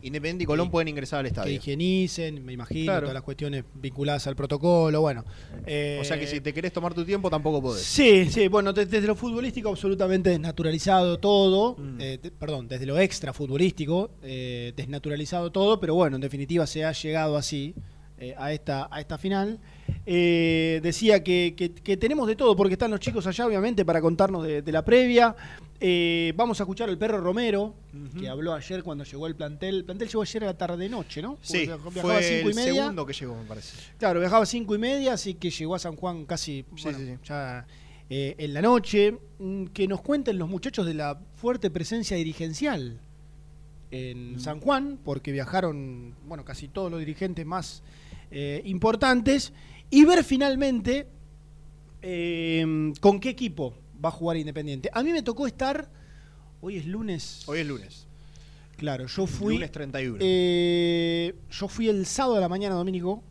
Independiente 0.02 0.44
y 0.44 0.46
Colón 0.48 0.68
Sí. 0.68 0.72
pueden 0.72 0.88
ingresar 0.90 1.20
al 1.20 1.26
que 1.26 1.30
estadio. 1.30 1.54
higienicen, 1.56 2.46
me 2.46 2.54
imagino, 2.54 2.86
Claro. 2.86 3.02
todas 3.02 3.14
las 3.16 3.24
cuestiones 3.24 3.64
vinculadas 3.74 4.28
al 4.28 4.36
protocolo, 4.36 5.02
bueno. 5.02 5.26
eh, 5.66 5.98
O 6.00 6.04
sea 6.06 6.20
que 6.20 6.28
si 6.28 6.40
te 6.40 6.54
querés 6.54 6.72
tomar 6.72 6.94
tu 6.94 7.04
tiempo 7.04 7.30
tampoco 7.30 7.62
podés. 7.62 7.84
Sí, 7.84 8.26
sí, 8.30 8.48
bueno, 8.48 8.74
de- 8.74 8.86
desde 8.86 9.08
lo 9.08 9.16
futbolístico 9.16 9.70
absolutamente 9.70 10.30
desnaturalizado 10.30 11.18
todo, 11.20 11.76
Mm. 11.78 12.02
eh, 12.02 12.20
de- 12.22 12.32
perdón, 12.32 12.68
desde 12.68 12.86
lo 12.86 13.00
extra 13.00 13.34
futbolístico, 13.34 14.12
eh, 14.22 14.74
desnaturalizado 14.76 15.52
todo, 15.52 15.80
pero 15.80 15.96
bueno, 15.96 16.16
en 16.18 16.22
definitiva 16.22 16.68
se 16.68 16.86
ha 16.86 16.92
llegado 16.92 17.36
así 17.38 17.74
eh, 18.20 18.34
a, 18.38 18.52
esta, 18.54 18.88
a 18.92 19.00
esta 19.00 19.18
final. 19.18 19.60
Eh, 20.06 20.80
decía 20.84 21.24
que, 21.24 21.54
que- 21.58 21.72
que 21.74 21.98
tenemos 21.98 22.28
de 22.28 22.36
todo, 22.36 22.56
porque 22.56 22.74
están 22.74 22.92
los 22.92 23.00
chicos 23.00 23.28
allá, 23.28 23.46
obviamente, 23.46 23.84
para 23.86 24.00
contarnos 24.02 24.44
de, 24.44 24.62
de 24.62 24.72
la 24.72 24.84
previa. 24.86 25.36
Eh, 25.80 26.34
vamos 26.36 26.60
a 26.60 26.64
escuchar 26.64 26.90
al 26.90 26.98
perro 26.98 27.20
Romero, 27.20 27.76
que 28.20 28.28
habló 28.28 28.54
ayer 28.54 28.82
cuando 28.84 29.04
llegó 29.04 29.28
el 29.28 29.36
plantel. 29.36 29.76
El 29.76 29.84
plantel 29.86 30.08
llegó 30.08 30.22
ayer 30.22 30.44
a 30.44 30.48
la 30.48 30.58
tarde-noche, 30.58 31.22
¿no? 31.22 31.38
Sí, 31.42 31.66
viajaba 31.68 31.92
fue 31.92 32.16
a 32.18 32.22
cinco 32.22 32.48
el 32.50 32.54
y 32.54 32.56
media. 32.56 32.74
segundo 32.82 33.06
que 33.06 33.14
llegó, 33.14 33.36
me 33.36 33.44
parece. 33.44 33.78
Claro, 34.00 34.20
viajaba 34.20 34.44
a 34.44 34.46
cinco 34.48 34.74
y 34.74 34.78
media, 34.80 35.14
así 35.14 35.34
que 35.36 35.50
llegó 35.52 35.76
a 35.76 35.80
San 35.80 35.96
Juan 35.96 36.26
casi 36.26 36.66
Sí, 36.76 36.84
bueno, 36.84 36.98
sí, 36.98 37.06
sí. 37.06 37.14
ya 37.26 37.68
eh, 38.10 38.36
en 38.40 38.54
la 38.54 38.62
noche. 38.62 39.18
Mm, 39.40 39.66
Que 39.68 39.88
nos 39.88 40.02
cuenten 40.02 40.38
los 40.40 40.50
muchachos 40.50 40.86
de 40.88 40.94
la 40.96 41.20
fuerte 41.36 41.70
presencia 41.70 42.18
dirigencial 42.18 43.00
en. 43.92 44.40
San 44.40 44.60
Juan, 44.60 44.98
porque 45.04 45.32
viajaron, 45.32 46.16
bueno, 46.28 46.44
casi 46.44 46.68
todos 46.70 46.90
los 46.90 47.00
dirigentes 47.00 47.46
más 47.46 47.84
eh, 48.32 48.62
importantes, 48.66 49.54
y 49.90 50.04
ver 50.06 50.24
finalmente 50.24 51.08
eh, 52.02 52.94
con 53.00 53.20
qué 53.20 53.30
equipo 53.30 53.74
va 54.04 54.10
a 54.10 54.12
jugar 54.12 54.38
Independiente. 54.38 54.90
A 54.94 55.04
mí 55.04 55.12
me 55.12 55.24
tocó 55.24 55.48
estar, 55.48 55.90
hoy 56.62 56.78
es 56.78 56.86
lunes, 56.86 57.44
Hoy 57.48 57.60
es 57.60 57.68
lunes. 57.68 58.08
claro, 58.76 59.08
yo 59.08 59.26
fui... 59.28 59.56
lunes 59.56 59.72
31. 59.72 60.18
eh, 60.22 61.36
yo 61.50 61.68
fui 61.68 61.90
el 61.90 62.06
sábado 62.06 62.38
a 62.38 62.40
la 62.42 62.50
mañana, 62.50 62.76
Domínico, 62.76 63.24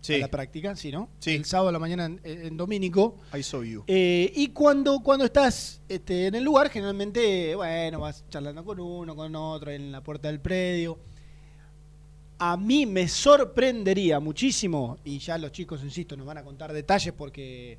sí, 0.00 0.14
a 0.14 0.18
la 0.18 0.28
práctica, 0.28 0.76
sí, 0.76 0.92
¿no? 0.92 1.08
Sí. 1.20 1.30
El 1.36 1.44
sábado 1.46 1.70
a 1.70 1.72
la 1.72 1.78
mañana 1.78 2.04
en, 2.06 2.20
en 2.24 2.56
Domínico. 2.56 3.16
I 3.36 3.42
saw 3.42 3.62
you. 3.62 3.84
Eh, 3.86 4.30
y 4.34 4.48
cuando, 4.48 5.00
cuando 5.00 5.24
estás 5.24 5.80
este, 5.88 6.26
en 6.26 6.34
el 6.34 6.44
lugar, 6.44 6.68
generalmente, 6.68 7.54
bueno, 7.54 8.00
vas 8.00 8.24
charlando 8.28 8.64
con 8.64 8.78
uno, 8.80 9.16
con 9.16 9.34
otro, 9.34 9.70
en 9.70 9.90
la 9.92 10.02
puerta 10.02 10.28
del 10.28 10.40
predio. 10.40 10.98
A 12.38 12.56
mí 12.56 12.84
me 12.84 13.06
sorprendería 13.08 14.18
muchísimo, 14.20 14.98
y 15.04 15.18
ya 15.18 15.38
los 15.38 15.52
chicos, 15.52 15.82
insisto, 15.82 16.16
nos 16.16 16.26
van 16.26 16.38
a 16.38 16.42
contar 16.42 16.72
detalles 16.72 17.14
porque 17.16 17.78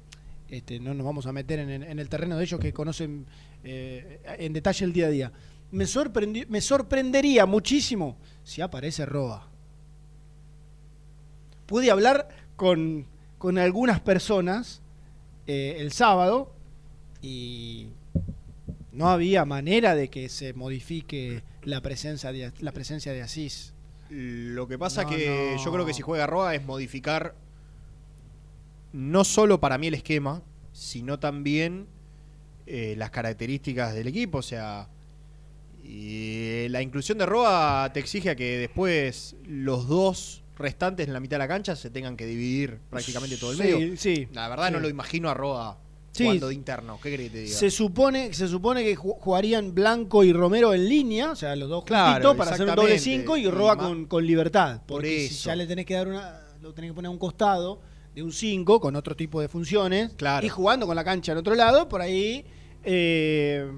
este, 0.49 0.79
no 0.79 0.93
nos 0.93 1.05
vamos 1.05 1.25
a 1.25 1.33
meter 1.33 1.59
en, 1.59 1.99
el 1.99 2.09
terreno 2.09 2.37
de 2.37 2.43
ellos 2.43 2.59
que 2.59 2.71
conocen 2.71 3.25
eh, 3.63 4.21
en 4.39 4.53
detalle 4.53 4.85
el 4.85 4.93
día 4.93 5.07
a 5.07 5.09
día. 5.09 5.31
Me, 5.71 5.85
sorprendi- 5.85 6.47
me 6.47 6.61
sorprendería 6.61 7.45
muchísimo 7.45 8.15
si 8.43 8.61
aparece 8.61 9.05
Roa. 9.05 9.49
Pude 11.65 11.91
hablar 11.91 12.29
con, 12.55 13.05
con 13.37 13.57
algunas 13.57 13.99
personas 13.99 14.81
eh, 15.47 15.77
el 15.79 15.91
sábado 15.91 16.53
y 17.21 17.87
no 18.93 19.09
había 19.09 19.43
manera 19.45 19.95
de 19.95 20.07
que 20.07 20.29
se 20.29 20.53
modifique 20.53 21.43
la 21.63 21.81
presencia 21.81 22.31
la 22.59 22.71
presencia 22.71 23.11
de 23.11 23.21
Asís. 23.21 23.73
Lo 24.17 24.67
que 24.67 24.77
pasa 24.77 25.03
No, 25.03 25.09
que 25.09 25.53
no. 25.57 25.63
yo 25.63 25.71
creo 25.73 25.85
que 25.85 25.93
si 25.93 26.01
juega 26.01 26.25
Roa 26.25 26.55
es 26.55 26.63
modificar 26.65 27.35
no 28.93 29.25
solo 29.25 29.59
para 29.59 29.77
mí 29.77 29.87
el 29.87 29.93
esquema, 29.95 30.41
sino 30.71 31.19
también 31.19 31.87
eh, 32.65 32.95
las 32.97 33.09
características 33.09 33.93
del 33.93 34.07
equipo. 34.07 34.37
O 34.37 34.41
sea, 34.41 34.87
y 35.83 36.67
la 36.69 36.81
inclusión 36.81 37.17
de 37.17 37.25
Roa 37.25 37.91
te 37.93 37.99
exige 37.99 38.29
a 38.29 38.35
que 38.35 38.57
después 38.57 39.35
los 39.45 39.87
dos 39.87 40.43
restantes 40.57 41.07
en 41.07 41.13
la 41.13 41.19
mitad 41.19 41.35
de 41.35 41.39
la 41.39 41.47
cancha 41.49 41.75
se 41.75 41.89
tengan 41.89 42.15
que 42.15 42.25
dividir 42.25 42.79
prácticamente 42.89 43.35
todo 43.37 43.51
el 43.51 43.57
Sí, 43.57 43.63
medio. 43.63 43.97
Sí, 43.97 44.27
La 44.31 44.47
verdad 44.47 44.67
sí. 44.67 44.73
no 44.73 44.79
lo 44.79 44.87
imagino 44.87 45.29
a 45.29 45.33
Roa 45.33 45.77
Sí. 46.15 46.23
jugando 46.23 46.47
de 46.47 46.53
interno. 46.53 46.99
¿Qué 47.01 47.11
querés 47.11 47.27
que 47.27 47.37
te 47.37 47.43
diga? 47.43 47.55
Se 47.57 47.69
supone, 47.69 48.33
se 48.33 48.47
supone 48.47 48.83
que 48.83 48.95
ju- 48.97 49.15
jugarían 49.19 49.73
Blanco 49.75 50.23
y 50.23 50.31
Romero 50.31 50.73
en 50.73 50.87
línea, 50.87 51.31
o 51.31 51.35
sea, 51.35 51.55
los 51.55 51.67
dos 51.69 51.83
Claro, 51.83 52.35
para 52.37 52.51
hacer 52.51 52.69
un 52.69 52.75
doble 52.75 52.93
exactamente. 52.95 53.23
5 53.25 53.37
y 53.37 53.47
Roa 53.49 53.77
con, 53.77 54.05
con 54.05 54.25
libertad. 54.25 54.77
Por 54.85 54.97
Porque 54.97 55.27
si 55.27 55.33
eso. 55.35 55.49
ya 55.49 55.55
le 55.55 55.67
tenés 55.67 55.85
que 55.85 55.93
dar 55.95 56.07
una, 56.07 56.39
lo 56.61 56.73
tenés 56.73 56.91
que 56.91 56.95
poner 56.95 57.07
a 57.07 57.11
un 57.11 57.17
costado 57.17 57.81
de 58.13 58.23
un 58.23 58.31
5 58.31 58.79
con 58.79 58.95
otro 58.95 59.15
tipo 59.15 59.41
de 59.41 59.49
funciones 59.49 60.13
Claro. 60.15 60.45
y 60.45 60.49
jugando 60.49 60.87
con 60.87 60.95
la 60.95 61.03
cancha 61.03 61.33
en 61.33 61.37
otro 61.37 61.53
lado, 61.53 61.89
por 61.89 62.01
ahí, 62.01 62.45
eh, 62.83 63.69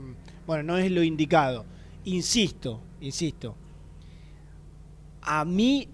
bueno, 0.45 0.61
no 0.63 0.77
es 0.77 0.91
lo 0.91 1.01
indicado. 1.01 1.65
Insisto, 2.05 2.81
insisto. 3.01 3.55
A 5.21 5.43
mí, 5.43 5.89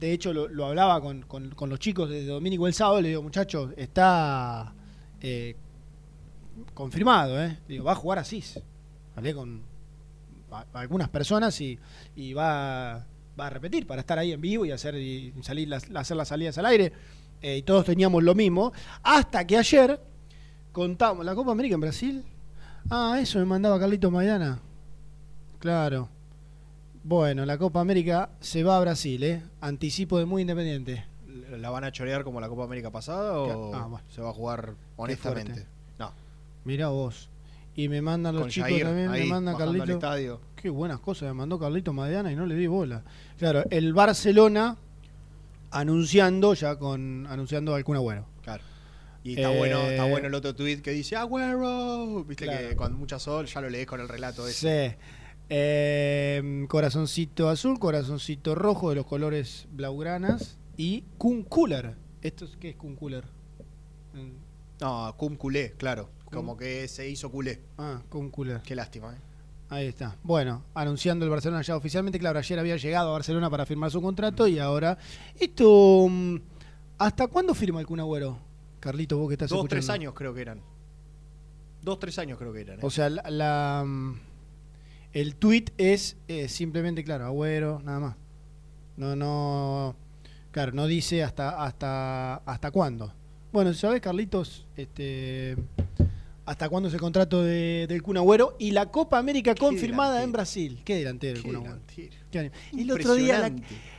de 0.00 0.12
hecho, 0.12 0.32
lo, 0.32 0.48
lo 0.48 0.66
hablaba 0.66 1.00
con, 1.00 1.22
con- 1.22 1.50
con 1.50 1.70
los 1.70 1.78
chicos 1.78 2.10
desde 2.10 2.26
Domínico 2.26 2.66
el 2.66 2.74
sábado, 2.74 3.00
le 3.00 3.08
digo, 3.10 3.22
muchachos, 3.22 3.70
está 3.76 4.74
eh, 5.20 5.56
confirmado, 6.74 7.42
¿eh? 7.42 7.58
Digo, 7.68 7.84
va 7.84 7.92
a 7.92 7.96
jugar 7.96 8.18
Asís. 8.18 8.60
Hablé 9.16 9.34
con 9.34 9.62
a- 10.52 10.64
algunas 10.74 11.08
personas 11.08 11.60
y, 11.60 11.78
y 12.16 12.32
va, 12.32 13.04
va 13.38 13.46
a 13.46 13.50
repetir 13.50 13.86
para 13.86 14.00
estar 14.00 14.18
ahí 14.18 14.32
en 14.32 14.40
vivo 14.40 14.64
y 14.64 14.70
hacer, 14.72 14.94
y 14.96 15.32
salir 15.42 15.68
las, 15.68 15.84
hacer 15.94 16.16
las 16.16 16.28
salidas 16.28 16.56
al 16.58 16.66
aire. 16.66 16.92
Eh, 17.42 17.58
y 17.58 17.62
todos 17.62 17.84
teníamos 17.84 18.22
lo 18.22 18.34
mismo. 18.34 18.72
Hasta 19.02 19.46
que 19.46 19.56
ayer 19.56 20.00
contamos, 20.72 21.24
¿la 21.24 21.34
Copa 21.34 21.52
América 21.52 21.74
en 21.74 21.80
Brasil? 21.80 22.24
Ah, 22.90 23.18
eso 23.20 23.38
me 23.38 23.44
mandaba 23.44 23.78
Carlito 23.78 24.10
Maidana. 24.10 24.60
Claro. 25.58 26.08
Bueno, 27.04 27.44
la 27.46 27.56
Copa 27.58 27.80
América 27.80 28.30
se 28.40 28.62
va 28.64 28.76
a 28.76 28.80
Brasil, 28.80 29.22
¿eh? 29.22 29.42
Anticipo 29.60 30.18
de 30.18 30.24
muy 30.26 30.42
independiente. 30.42 31.04
¿La 31.58 31.70
van 31.70 31.84
a 31.84 31.92
chorear 31.92 32.24
como 32.24 32.40
la 32.40 32.48
Copa 32.48 32.64
América 32.64 32.90
pasada 32.90 33.38
o 33.38 33.74
Ah, 33.74 33.86
bueno. 33.86 34.04
se 34.08 34.20
va 34.20 34.30
a 34.30 34.32
jugar 34.32 34.74
honestamente? 34.96 35.66
Mirá 36.68 36.88
vos. 36.88 37.30
Y 37.74 37.88
me 37.88 38.02
mandan 38.02 38.34
los 38.34 38.42
Con 38.42 38.50
chicos 38.50 38.68
Jair 38.70 38.84
también, 38.84 39.10
me 39.10 39.18
ahí, 39.18 39.26
manda 39.28 39.52
bajando 39.52 39.72
al 39.72 39.78
Carlito. 39.78 39.98
estadio. 39.98 40.40
Qué 40.54 40.68
buenas 40.68 41.00
cosas 41.00 41.28
me 41.28 41.34
mandó 41.34 41.58
Carlito 41.58 41.92
Madiana 41.94 42.30
y 42.30 42.36
no 42.36 42.44
le 42.44 42.56
di 42.56 42.66
bola. 42.66 43.04
Claro, 43.38 43.64
el 43.70 43.94
Barcelona 43.94 44.76
anunciando 45.70 46.52
ya 46.54 46.76
con 46.78 47.26
anunciando 47.28 47.74
al 47.74 47.84
Kun 47.84 47.96
Agüero. 47.96 48.26
Claro. 48.42 48.62
Y 49.24 49.34
está 49.36 49.52
Eh, 49.52 49.58
bueno, 49.58 49.80
está 49.82 50.04
bueno 50.04 50.26
el 50.28 50.34
otro 50.34 50.54
tweet 50.54 50.80
que 50.82 50.90
dice 50.90 51.16
Agüero. 51.16 52.24
Viste 52.24 52.44
Claro. 52.44 52.68
que 52.68 52.76
con 52.76 52.94
mucha 52.98 53.18
sol 53.18 53.46
ya 53.46 53.60
lo 53.60 53.70
lees 53.70 53.86
con 53.86 54.00
el 54.00 54.08
relato 54.08 54.46
ese. 54.46 54.90
Sí. 54.90 54.96
Eh, 55.50 56.66
corazoncito 56.68 57.48
azul, 57.48 57.78
corazoncito 57.78 58.54
rojo 58.54 58.90
de 58.90 58.96
los 58.96 59.06
colores 59.06 59.66
blaugranas 59.72 60.58
y 60.76 61.04
Kun 61.16 61.42
Cooler. 61.44 61.94
¿Esto 62.22 62.44
es 62.44 62.56
qué 62.58 62.70
es 62.70 62.76
Kun 62.76 62.96
Cooler? 62.96 63.24
Mm, 64.14 64.48
No, 64.80 65.14
cum 65.16 65.36
culé, 65.36 65.74
Como 66.36 66.56
que 66.56 66.86
se 66.88 67.08
hizo 67.08 67.30
culé. 67.30 67.60
Ah, 67.78 68.00
Kun 68.08 68.30
Cooler. 68.30 68.60
Qué 68.62 68.74
lástima, 68.74 69.12
¿eh? 69.14 69.18
Ahí 69.70 69.86
está. 69.86 70.16
Bueno, 70.22 70.64
anunciando 70.74 71.24
el 71.26 71.30
Barcelona 71.30 71.62
ya 71.62 71.76
oficialmente. 71.76 72.18
Claro, 72.18 72.38
ayer 72.38 72.58
había 72.58 72.76
llegado 72.76 73.10
a 73.10 73.12
Barcelona 73.12 73.50
para 73.50 73.66
firmar 73.66 73.90
su 73.90 74.00
contrato 74.00 74.46
y 74.46 74.58
ahora. 74.58 74.96
Esto. 75.38 76.06
mm, 76.08 76.36
¿Hasta 76.98 77.26
cuándo 77.28 77.54
firma 77.54 77.80
el 77.80 77.86
Kun 77.86 78.00
Agüero? 78.00 78.38
Carlito, 78.80 79.18
vos 79.18 79.28
que 79.28 79.34
estás 79.34 79.50
Dos, 79.50 79.58
escuchando. 79.58 79.68
tres 79.80 79.90
años 79.90 80.14
creo 80.14 80.32
que 80.34 80.40
eran. 80.40 80.60
Dos, 81.82 81.98
tres 81.98 82.18
años 82.18 82.38
creo 82.38 82.52
que 82.52 82.60
eran. 82.62 82.76
¿eh? 82.78 82.82
O 82.82 82.90
sea, 82.90 83.10
la, 83.10 83.22
la, 83.30 83.84
mm, 83.86 84.14
el 85.12 85.36
tweet 85.36 85.66
es 85.76 86.16
eh, 86.28 86.48
simplemente, 86.48 87.04
claro, 87.04 87.26
Agüero, 87.26 87.80
nada 87.84 88.00
más. 88.00 88.16
No, 88.96 89.14
no. 89.16 89.96
Claro, 90.50 90.72
no 90.72 90.86
dice 90.86 91.22
hasta 91.22 91.62
hasta 91.62 92.36
hasta 92.36 92.70
cuándo. 92.70 93.12
Bueno, 93.52 93.72
¿sabes, 93.74 94.00
Carlitos? 94.00 94.66
Este, 94.76 95.56
¿Hasta 96.48 96.68
cuándo 96.70 96.88
es 96.88 96.94
el 96.94 97.00
contrato 97.00 97.42
de- 97.42 97.86
del 97.86 98.02
Kun 98.02 98.16
Agüero? 98.16 98.56
Y 98.58 98.70
la 98.70 98.86
Copa 98.90 99.18
América 99.18 99.54
confirmada 99.54 100.14
delantero. 100.14 100.24
en 100.24 100.32
Brasil. 100.32 100.80
¿Qué 100.84 100.94
delantero 100.96 101.36
el 101.36 101.42
Kun 101.42 101.56
Agüero? 101.56 101.78
Qué 102.30 102.50
el 102.76 102.90
otro 102.90 103.14
día, 103.14 103.38
la, 103.38 103.52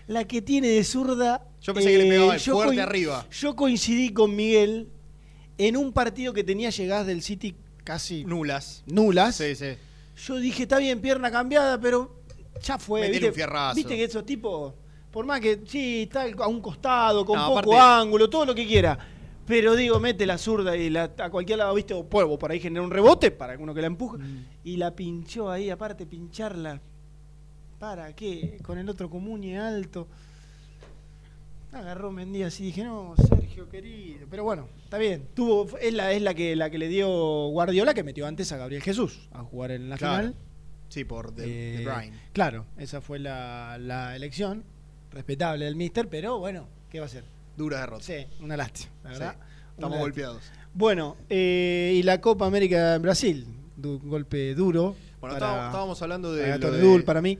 la 0.08 0.24
que 0.26 0.42
tiene 0.42 0.68
de 0.70 0.84
zurda. 0.84 1.46
Yo 1.62 1.74
pensé 1.76 1.92
que 1.92 1.98
le 2.00 2.10
pegaba 2.10 2.34
el 2.34 2.40
yo 2.42 2.54
fuerte 2.54 2.82
arriba. 2.82 3.28
Yo 3.32 3.56
coincidí 3.56 4.12
con 4.14 4.36
Miguel 4.36 4.88
en 5.60 5.78
un 5.78 5.94
partido 5.94 6.34
que 6.34 6.44
tenía 6.44 6.72
llegadas 6.72 7.06
del 7.06 7.22
City 7.22 7.56
casi 7.84 8.24
Nulas. 8.26 8.84
nulas. 8.88 9.36
Sí, 9.36 9.54
sí. 9.56 9.76
Yo 10.26 10.38
dije, 10.38 10.64
está 10.64 10.80
bien, 10.80 11.02
pierna 11.02 11.30
cambiada, 11.32 11.80
pero 11.80 12.20
ya 12.64 12.80
fue. 12.80 13.02
Métele 13.02 13.20
¿viste? 13.28 13.32
un. 13.32 13.76
Viste 13.76 13.96
que 13.96 14.04
esos 14.06 14.26
tipos, 14.26 14.74
por 15.12 15.24
más 15.26 15.40
que 15.40 15.60
sí, 15.68 16.04
está 16.04 16.26
a 16.40 16.48
un 16.48 16.62
costado, 16.62 17.24
con 17.26 17.38
No, 17.38 17.48
poco 17.48 17.60
aparte- 17.60 17.78
ángulo, 17.80 18.28
todo 18.30 18.46
lo 18.48 18.56
que 18.56 18.66
quiera. 18.66 18.98
Pero 19.50 19.76
digo, 19.76 20.00
mete 20.00 20.28
la 20.28 20.38
zurda 20.38 20.78
y 20.78 20.92
la, 20.92 21.12
a 21.18 21.30
cualquier 21.32 21.58
lado, 21.58 21.74
viste, 21.74 21.96
o 21.96 22.08
polvo, 22.08 22.38
por 22.38 22.52
ahí 22.52 22.60
genera 22.60 22.84
un 22.84 22.92
rebote 22.92 23.32
para 23.32 23.58
uno 23.58 23.74
que 23.74 23.82
la 23.82 23.88
empuja. 23.88 24.20
Mm. 24.20 24.46
Y 24.64 24.78
la 24.78 24.96
pinchó 24.96 25.50
ahí, 25.50 25.72
aparte 25.72 26.06
pincharla. 26.06 26.80
¿Para 27.80 28.14
qué? 28.16 28.60
Con 28.62 28.78
el 28.78 28.88
otro 28.88 29.10
comuñe 29.10 29.58
alto. 29.58 30.08
Agarró 31.72 32.12
Mendía 32.12 32.48
así 32.48 32.64
dije, 32.66 32.84
no, 32.84 33.16
Sergio 33.28 33.68
querido. 33.70 34.28
Pero 34.30 34.44
bueno, 34.44 34.68
está 34.84 34.98
bien. 35.00 35.28
Tuvo, 35.36 35.68
es 35.80 35.94
la, 35.94 36.12
es 36.12 36.22
la 36.22 36.34
que 36.36 36.56
la 36.56 36.70
que 36.70 36.78
le 36.78 36.88
dio 36.88 37.08
Guardiola 37.50 37.94
que 37.96 38.04
metió 38.04 38.28
antes 38.28 38.52
a 38.52 38.58
Gabriel 38.58 38.82
Jesús 38.84 39.30
a 39.32 39.44
jugar 39.44 39.72
en 39.72 39.90
la 39.90 39.98
Claro. 39.98 40.18
final. 40.18 40.36
Sí, 40.90 41.06
por 41.06 41.34
De, 41.34 41.82
Eh, 41.82 41.86
Bruyne. 41.86 42.18
Claro, 42.34 42.66
esa 42.78 43.02
fue 43.02 43.18
la, 43.20 43.78
la 43.80 44.16
elección. 44.16 44.64
Respetable 45.12 45.66
del 45.66 45.76
Mister, 45.76 46.08
pero 46.08 46.38
bueno, 46.38 46.68
¿qué 46.92 47.00
va 47.00 47.06
a 47.06 47.08
hacer? 47.08 47.24
Dura 47.60 47.82
derrota. 47.82 48.04
Sí, 48.06 48.26
una 48.42 48.56
lástima, 48.56 48.90
la 49.04 49.10
Sí, 49.14 49.20
verdad. 49.20 49.34
Estamos 49.34 49.76
Una 49.78 49.86
lástima. 49.88 50.00
golpeados. 50.00 50.44
Bueno, 50.74 51.18
eh, 51.30 51.94
y 51.98 52.04
la 52.04 52.22
Copa 52.22 52.46
América 52.46 52.96
en 52.96 53.02
Brasil. 53.02 53.46
Du- 53.76 54.00
un 54.02 54.10
golpe 54.10 54.56
duro. 54.56 54.96
Bueno, 55.20 55.38
para- 55.38 55.66
estábamos, 55.68 56.02
hablando 56.02 56.32
de 56.34 56.44
para 56.44 56.58
lo 56.58 56.72
de, 56.72 56.78
Redul, 56.78 57.04
para 57.04 57.22
mí. 57.22 57.38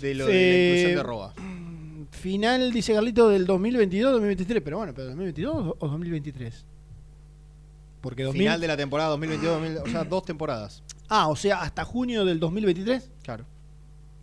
de 0.00 0.14
lo 0.16 0.26
de 0.26 0.32
Eh, 0.32 0.58
la 0.58 0.66
inclusión 0.66 0.96
de 0.96 1.02
Roa. 1.04 1.34
Final, 2.10 2.72
dice 2.72 2.92
Carlito, 2.92 3.28
del 3.28 3.46
2022-2023. 3.46 4.60
Pero 4.64 4.78
bueno, 4.78 4.92
¿pero 4.94 5.06
2022 5.06 5.74
o 5.78 5.88
2023? 5.88 6.64
Porque 8.00 8.24
2000... 8.24 8.42
Final 8.42 8.60
de 8.60 8.66
la 8.66 8.76
temporada 8.76 9.10
2022, 9.10 9.60
2000 9.60 9.78
o 9.78 9.86
sea, 9.86 10.02
dos 10.04 10.24
temporadas. 10.24 10.82
Ah, 11.08 11.28
o 11.28 11.36
sea, 11.36 11.60
hasta 11.62 11.84
junio 11.84 12.24
del 12.24 12.40
2023. 12.40 13.10
Claro. 13.22 13.44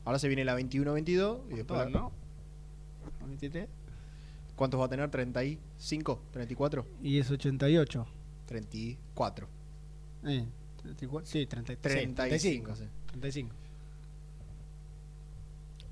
Ahora 0.04 0.20
se 0.20 0.28
viene 0.28 0.44
la 0.44 0.56
21-22 0.60 1.40
y 1.50 1.56
después 1.56 1.80
la- 1.80 1.86
¿no? 1.90 2.12
23. 3.26 3.70
¿Cuántos 4.60 4.78
va 4.78 4.88
a 4.88 4.90
tener? 4.90 5.10
¿35? 5.10 6.20
¿34? 6.34 6.84
Y 7.02 7.18
es 7.18 7.32
88. 7.32 8.06
34. 8.46 9.48
Eh, 10.26 10.46
34, 10.82 11.26
sí, 11.26 11.46
30, 11.46 11.72
sí, 11.72 11.80
35, 11.80 12.16
35. 12.16 12.76
sí. 12.76 12.84
35. 13.08 13.56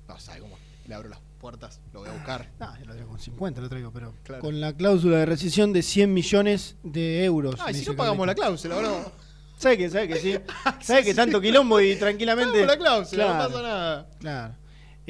No, 0.06 0.20
¿sabe 0.20 0.40
cómo? 0.40 0.58
Le 0.86 0.94
abro 0.94 1.08
las 1.08 1.18
puertas, 1.40 1.80
lo 1.94 2.00
voy 2.00 2.10
a 2.10 2.12
buscar. 2.12 2.50
No, 2.60 2.78
yo 2.78 2.84
lo 2.84 2.92
traigo 2.92 3.08
con 3.08 3.18
50, 3.18 3.60
lo 3.62 3.68
traigo, 3.70 3.90
pero 3.90 4.12
Claro. 4.22 4.42
con 4.42 4.60
la 4.60 4.74
cláusula 4.74 5.16
de 5.16 5.24
rescisión 5.24 5.72
de 5.72 5.80
100 5.82 6.12
millones 6.12 6.76
de 6.82 7.24
euros. 7.24 7.54
Ah, 7.60 7.72
si 7.72 7.86
no 7.86 7.96
pagamos 7.96 8.26
la 8.26 8.34
cláusula, 8.34 8.76
bro. 8.76 9.12
¿Sabe 9.56 9.78
que, 9.78 9.88
sabe 9.88 10.08
que 10.08 10.16
sí? 10.16 10.34
¿Sabe 10.82 11.04
que 11.04 11.14
tanto 11.14 11.40
quilombo 11.40 11.80
y 11.80 11.96
tranquilamente? 11.96 12.50
Pagamos 12.66 12.68
la 12.68 12.78
cláusula, 12.78 13.24
Claro, 13.24 13.42
no 13.44 13.48
pasa 13.48 13.62
nada. 13.62 14.10
Claro. 14.18 14.54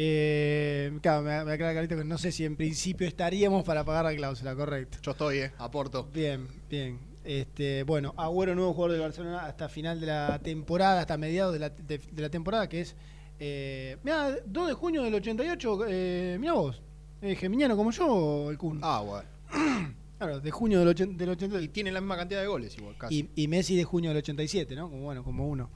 Eh, 0.00 0.96
claro, 1.02 1.22
me, 1.22 1.44
me 1.44 1.52
aclara 1.52 1.74
Carlito 1.74 1.96
que 1.96 2.04
no 2.04 2.18
sé 2.18 2.30
si 2.30 2.44
en 2.44 2.54
principio 2.54 3.04
estaríamos 3.06 3.64
para 3.64 3.84
pagar 3.84 4.04
la 4.04 4.14
cláusula, 4.14 4.54
correcto. 4.54 4.98
Yo 5.02 5.10
estoy, 5.10 5.38
eh, 5.38 5.52
aporto. 5.58 6.04
Bien, 6.14 6.46
bien. 6.70 7.00
Este, 7.24 7.82
bueno, 7.82 8.14
Agüero, 8.16 8.54
nuevo 8.54 8.72
jugador 8.74 8.92
del 8.92 9.00
Barcelona 9.00 9.44
hasta 9.44 9.68
final 9.68 10.00
de 10.00 10.06
la 10.06 10.38
temporada, 10.38 11.00
hasta 11.00 11.18
mediados 11.18 11.52
de 11.52 11.58
la, 11.58 11.70
de, 11.70 11.98
de 11.98 12.22
la 12.22 12.30
temporada, 12.30 12.68
que 12.68 12.80
es. 12.82 12.94
Eh, 13.40 13.96
mira, 14.04 14.36
2 14.46 14.68
de 14.68 14.74
junio 14.74 15.02
del 15.02 15.14
88, 15.14 15.78
eh, 15.88 16.36
mira 16.40 16.52
vos, 16.52 16.80
eh, 17.20 17.34
geminiano 17.34 17.76
como 17.76 17.90
yo, 17.90 18.50
el 18.52 18.56
Kun. 18.56 18.78
Ah, 18.82 19.02
bueno. 19.04 19.28
Claro, 20.18 20.40
de 20.40 20.50
junio 20.50 20.80
del, 20.80 20.88
ochen- 20.88 21.16
del 21.16 21.28
Y 21.28 21.32
88. 21.32 21.70
tiene 21.72 21.92
la 21.92 22.00
misma 22.00 22.16
cantidad 22.16 22.40
de 22.40 22.48
goles 22.48 22.76
igual, 22.76 22.96
casi. 22.98 23.30
Y, 23.36 23.44
y 23.44 23.46
Messi 23.46 23.76
de 23.76 23.84
junio 23.84 24.10
del 24.10 24.16
87, 24.16 24.74
¿no? 24.74 24.90
Como, 24.90 25.02
bueno, 25.04 25.22
como 25.22 25.46
uno. 25.46 25.70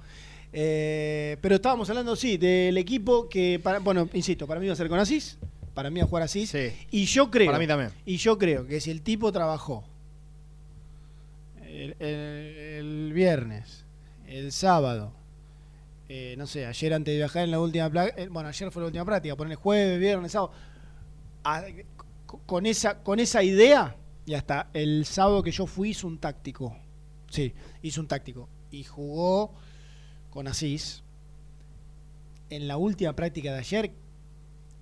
Eh, 0.52 1.36
pero 1.40 1.54
estábamos 1.56 1.88
hablando, 1.88 2.14
sí, 2.16 2.36
del 2.36 2.76
equipo 2.76 3.28
que, 3.28 3.58
para, 3.62 3.78
bueno, 3.78 4.08
insisto, 4.12 4.46
para 4.46 4.60
mí 4.60 4.66
va 4.66 4.74
a 4.74 4.76
ser 4.76 4.88
con 4.88 4.98
Asís, 4.98 5.38
para 5.74 5.88
mí 5.90 6.00
va 6.00 6.04
a 6.04 6.08
jugar 6.08 6.24
Asís. 6.24 6.50
Sí. 6.50 6.70
Y 6.90 7.06
yo 7.06 7.30
creo. 7.30 7.46
Para 7.46 7.58
mí 7.58 7.66
también. 7.66 7.90
Y 8.04 8.16
yo 8.18 8.36
creo 8.38 8.66
que 8.66 8.80
si 8.80 8.90
el 8.90 9.00
tipo 9.02 9.32
trabajó 9.32 9.84
el, 11.64 11.96
el- 11.98 12.56
el 12.82 13.12
viernes, 13.12 13.84
el 14.26 14.52
sábado, 14.52 15.12
eh, 16.08 16.34
no 16.36 16.46
sé, 16.46 16.66
ayer 16.66 16.92
antes 16.92 17.12
de 17.12 17.18
viajar 17.18 17.44
en 17.44 17.50
la 17.50 17.60
última 17.60 17.90
eh, 18.16 18.28
bueno, 18.30 18.48
ayer 18.48 18.70
fue 18.70 18.82
la 18.82 18.86
última 18.86 19.04
práctica, 19.04 19.36
ponerle 19.36 19.56
jueves, 19.56 19.98
viernes, 19.98 20.32
sábado, 20.32 20.52
a- 21.44 21.64
con 22.46 22.66
esa, 22.66 23.02
con 23.02 23.20
esa 23.20 23.42
idea, 23.42 23.96
y 24.26 24.34
hasta 24.34 24.68
el 24.74 25.04
sábado 25.06 25.42
que 25.42 25.50
yo 25.50 25.66
fui 25.66 25.90
hizo 25.90 26.06
un 26.06 26.18
táctico. 26.18 26.76
Sí, 27.30 27.52
hizo 27.82 28.00
un 28.00 28.08
táctico. 28.08 28.48
Y 28.70 28.84
jugó 28.84 29.52
con 30.32 30.48
Asís 30.48 31.02
en 32.48 32.66
la 32.66 32.76
última 32.76 33.14
práctica 33.14 33.52
de 33.52 33.58
ayer, 33.58 33.92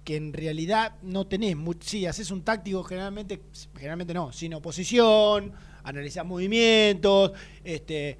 que 0.05 0.17
en 0.17 0.33
realidad 0.33 0.97
no 1.03 1.27
tenés. 1.27 1.57
Sí, 1.81 2.07
haces 2.07 2.31
un 2.31 2.43
táctico 2.43 2.83
generalmente, 2.85 3.43
generalmente 3.75 4.15
no, 4.15 4.33
sin 4.33 4.55
oposición, 4.55 5.53
analizás 5.83 6.25
movimientos, 6.25 7.33
este, 7.65 8.17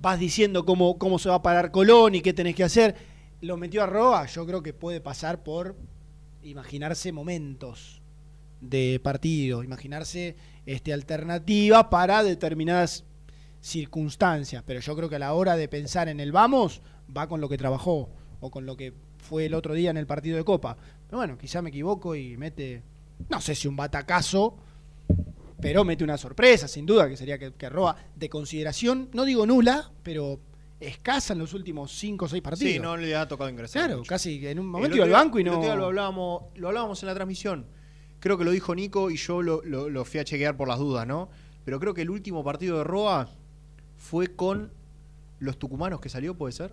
vas 0.00 0.18
diciendo 0.18 0.64
cómo, 0.64 0.98
cómo 0.98 1.18
se 1.18 1.28
va 1.28 1.36
a 1.36 1.42
parar 1.42 1.70
Colón 1.70 2.14
y 2.14 2.22
qué 2.22 2.32
tenés 2.32 2.54
que 2.54 2.64
hacer. 2.64 2.94
Lo 3.40 3.56
metió 3.56 3.82
a 3.82 3.86
Roa, 3.86 4.26
yo 4.26 4.46
creo 4.46 4.62
que 4.62 4.72
puede 4.72 5.00
pasar 5.00 5.42
por 5.42 5.76
imaginarse 6.42 7.12
momentos 7.12 8.00
de 8.60 9.00
partido, 9.02 9.62
imaginarse 9.62 10.36
este, 10.66 10.92
alternativas 10.92 11.84
para 11.84 12.22
determinadas 12.22 13.04
circunstancias, 13.60 14.62
pero 14.66 14.80
yo 14.80 14.96
creo 14.96 15.08
que 15.08 15.16
a 15.16 15.20
la 15.20 15.34
hora 15.34 15.56
de 15.56 15.68
pensar 15.68 16.08
en 16.08 16.20
el 16.20 16.32
vamos, 16.32 16.80
va 17.16 17.28
con 17.28 17.40
lo 17.40 17.48
que 17.48 17.58
trabajó 17.58 18.10
o 18.40 18.50
con 18.50 18.66
lo 18.66 18.76
que 18.76 18.92
fue 19.18 19.46
el 19.46 19.54
otro 19.54 19.74
día 19.74 19.90
en 19.90 19.96
el 19.96 20.06
partido 20.06 20.36
de 20.36 20.44
Copa. 20.44 20.76
Pero 21.06 21.18
bueno, 21.18 21.36
quizá 21.38 21.60
me 21.62 21.70
equivoco 21.70 22.14
y 22.14 22.36
mete, 22.36 22.82
no 23.28 23.40
sé 23.40 23.54
si 23.54 23.66
un 23.68 23.76
batacazo, 23.76 24.56
pero 25.60 25.84
mete 25.84 26.04
una 26.04 26.16
sorpresa, 26.16 26.68
sin 26.68 26.86
duda, 26.86 27.08
que 27.08 27.16
sería 27.16 27.38
que, 27.38 27.52
que 27.54 27.68
roba 27.68 27.96
de 28.14 28.28
consideración, 28.28 29.08
no 29.12 29.24
digo 29.24 29.44
nula, 29.46 29.90
pero 30.02 30.38
escasa 30.80 31.32
en 31.32 31.40
los 31.40 31.54
últimos 31.54 31.90
5 31.98 32.24
o 32.24 32.28
6 32.28 32.42
partidos. 32.42 32.72
Sí, 32.74 32.78
no 32.78 32.96
le 32.96 33.16
ha 33.16 33.26
tocado 33.26 33.50
ingresar. 33.50 33.82
Claro, 33.86 33.98
mucho. 33.98 34.08
casi 34.08 34.46
en 34.46 34.60
un 34.60 34.68
momento 34.68 34.94
iba 34.96 35.04
al 35.04 35.10
banco 35.10 35.40
y 35.40 35.44
no. 35.44 35.60
lo 35.76 35.86
hablábamos, 35.86 36.44
lo 36.54 36.68
hablábamos 36.68 37.02
en 37.02 37.08
la 37.08 37.14
transmisión. 37.14 37.66
Creo 38.20 38.38
que 38.38 38.44
lo 38.44 38.50
dijo 38.52 38.74
Nico 38.74 39.10
y 39.10 39.16
yo 39.16 39.42
lo, 39.42 39.62
lo- 39.64 39.88
lo 39.88 40.04
fui 40.04 40.20
a 40.20 40.24
chequear 40.24 40.56
por 40.56 40.68
las 40.68 40.78
dudas, 40.78 41.06
¿no? 41.06 41.28
Pero 41.64 41.80
creo 41.80 41.94
que 41.94 42.02
el 42.02 42.10
último 42.10 42.44
partido 42.44 42.78
de 42.78 42.84
Roa 42.84 43.28
fue 44.08 44.28
con 44.34 44.70
los 45.38 45.58
tucumanos 45.58 46.00
que 46.00 46.08
salió, 46.08 46.34
¿puede 46.34 46.52
ser? 46.52 46.72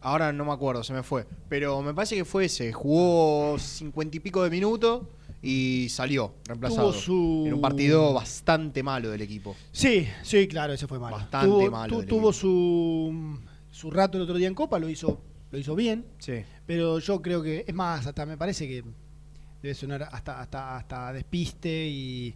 Ahora 0.00 0.32
no 0.32 0.44
me 0.44 0.52
acuerdo, 0.52 0.82
se 0.84 0.92
me 0.92 1.02
fue. 1.02 1.26
Pero 1.48 1.80
me 1.82 1.94
parece 1.94 2.16
que 2.16 2.24
fue 2.24 2.46
ese. 2.46 2.72
Jugó 2.72 3.56
cincuenta 3.58 4.16
y 4.16 4.20
pico 4.20 4.42
de 4.42 4.50
minutos 4.50 5.02
y 5.42 5.86
salió 5.90 6.34
reemplazado. 6.44 6.90
Tuvo 6.90 7.00
su- 7.00 7.44
En 7.46 7.54
un 7.54 7.60
partido 7.60 8.12
bastante 8.12 8.82
malo 8.82 9.10
del 9.10 9.22
equipo. 9.22 9.56
Sí, 9.72 10.06
sí, 10.22 10.46
claro, 10.48 10.72
ese 10.72 10.86
fue 10.86 10.98
malo. 10.98 11.16
Bastante 11.16 11.46
tuvo, 11.46 11.70
malo 11.70 11.98
tu- 12.00 12.04
tuvo 12.06 12.18
equipo. 12.30 12.32
su, 12.32 13.38
su 13.70 13.90
rato 13.90 14.16
el 14.18 14.24
otro 14.24 14.36
día 14.36 14.48
en 14.48 14.54
Copa, 14.54 14.78
lo 14.78 14.88
hizo, 14.88 15.20
lo 15.50 15.58
hizo 15.58 15.74
bien, 15.74 16.04
Sí. 16.18 16.42
pero 16.66 16.98
yo 16.98 17.22
creo 17.22 17.42
que, 17.42 17.64
es 17.66 17.74
más, 17.74 18.06
hasta 18.06 18.26
me 18.26 18.36
parece 18.36 18.68
que 18.68 18.84
debe 19.62 19.74
sonar 19.74 20.08
hasta, 20.12 20.40
hasta, 20.40 20.76
hasta 20.76 21.12
despiste 21.12 21.88
y, 21.88 22.34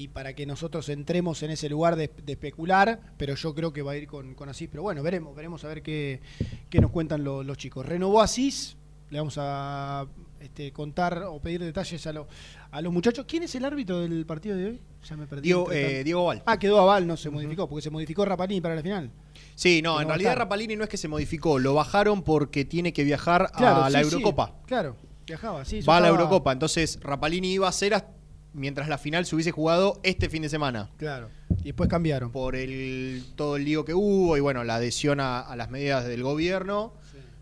y 0.00 0.08
para 0.08 0.32
que 0.34 0.46
nosotros 0.46 0.88
entremos 0.88 1.42
en 1.42 1.50
ese 1.50 1.68
lugar 1.68 1.94
de, 1.94 2.10
de 2.24 2.32
especular, 2.32 3.00
pero 3.18 3.34
yo 3.34 3.54
creo 3.54 3.70
que 3.70 3.82
va 3.82 3.92
a 3.92 3.96
ir 3.98 4.06
con, 4.06 4.34
con 4.34 4.48
Asís. 4.48 4.68
Pero 4.70 4.82
bueno, 4.82 5.02
veremos, 5.02 5.36
veremos 5.36 5.62
a 5.64 5.68
ver 5.68 5.82
qué, 5.82 6.22
qué 6.70 6.80
nos 6.80 6.90
cuentan 6.90 7.22
lo- 7.22 7.42
los 7.42 7.58
chicos. 7.58 7.84
Renovó 7.84 8.22
Asís, 8.22 8.78
le 9.10 9.18
vamos 9.18 9.34
a 9.38 10.06
este, 10.40 10.72
contar 10.72 11.22
o 11.24 11.38
pedir 11.40 11.62
detalles 11.62 12.06
a, 12.06 12.14
lo- 12.14 12.26
a 12.70 12.80
los 12.80 12.90
muchachos. 12.94 13.26
¿Quién 13.28 13.42
es 13.42 13.54
el 13.56 13.64
árbitro 13.66 14.00
del 14.00 14.24
partido 14.24 14.56
de 14.56 14.64
hoy? 14.68 14.80
Ya 15.06 15.16
me 15.18 15.26
perdí. 15.26 15.42
Diego, 15.42 15.70
eh. 15.70 16.02
Diego 16.02 16.24
Val. 16.24 16.42
Ah, 16.46 16.58
quedó 16.58 16.80
aval, 16.80 17.06
no 17.06 17.18
se 17.18 17.28
modificó, 17.28 17.68
porque 17.68 17.82
se 17.82 17.90
modificó 17.90 18.24
Rapalini 18.24 18.62
para 18.62 18.76
la 18.76 18.82
final. 18.82 19.10
Sí, 19.54 19.82
no, 19.82 20.00
en 20.00 20.04
no 20.08 20.14
realidad. 20.14 20.34
Rapalini 20.34 20.76
no 20.76 20.84
es 20.84 20.88
que 20.88 20.96
se 20.96 21.08
modificó, 21.08 21.58
lo 21.58 21.74
bajaron 21.74 22.22
porque 22.22 22.64
tiene 22.64 22.94
que 22.94 23.04
viajar 23.04 23.52
Claro, 23.54 23.84
a 23.84 23.90
la 23.90 23.98
sí, 24.02 24.08
sí, 24.08 24.14
Eurocopa. 24.14 24.54
claro, 24.66 24.96
viajaba, 25.26 25.62
sí. 25.66 25.82
Va 25.82 25.98
a 25.98 26.00
la 26.00 26.08
Eurocopa, 26.08 26.52
entonces 26.52 26.98
Rapalini 27.02 27.52
iba 27.52 27.68
a 27.68 27.72
ser 27.72 27.92
hasta- 27.92 28.18
mientras 28.52 28.88
la 28.88 28.98
final 28.98 29.26
se 29.26 29.34
hubiese 29.34 29.50
jugado 29.52 30.00
este 30.02 30.28
fin 30.28 30.42
de 30.42 30.48
semana. 30.48 30.90
Claro. 30.96 31.28
Y 31.60 31.64
después 31.64 31.88
cambiaron. 31.88 32.30
Por 32.32 32.56
el 32.56 33.24
todo 33.36 33.56
el 33.56 33.64
lío 33.64 33.84
que 33.84 33.94
hubo 33.94 34.36
y 34.36 34.40
bueno, 34.40 34.64
la 34.64 34.76
adhesión 34.76 35.20
a, 35.20 35.40
a 35.40 35.56
las 35.56 35.70
medidas 35.70 36.04
del 36.06 36.22
gobierno, 36.22 36.94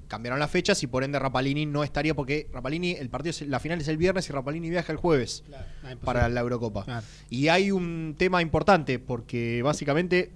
cambiaron 0.08 0.38
las 0.40 0.50
fechas 0.50 0.82
y 0.82 0.86
por 0.86 1.04
ende 1.04 1.18
Rapalini 1.18 1.66
no 1.66 1.84
estaría 1.84 2.14
porque 2.14 2.48
Rapalini, 2.52 2.92
el 2.92 3.10
partido, 3.10 3.30
es- 3.30 3.42
la 3.42 3.60
final 3.60 3.78
es 3.80 3.88
el 3.88 3.98
viernes 3.98 4.28
y 4.28 4.32
Rapalini 4.32 4.70
viaja 4.70 4.90
el 4.92 4.96
jueves 4.98 5.44
Ah, 5.84 5.94
para 6.02 6.28
la 6.30 6.40
Eurocopa. 6.40 6.84
Claro. 6.84 7.04
Y 7.28 7.48
hay 7.48 7.70
un 7.70 8.14
tema 8.18 8.40
importante 8.40 8.98
porque 8.98 9.60
básicamente 9.62 10.32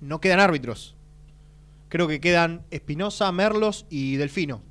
no 0.00 0.20
quedan 0.20 0.40
árbitros. 0.40 0.96
Creo 1.88 2.08
que 2.08 2.20
quedan 2.20 2.62
Espinosa, 2.72 3.30
Merlos 3.30 3.86
y 3.88 4.16
Delfino. 4.16 4.62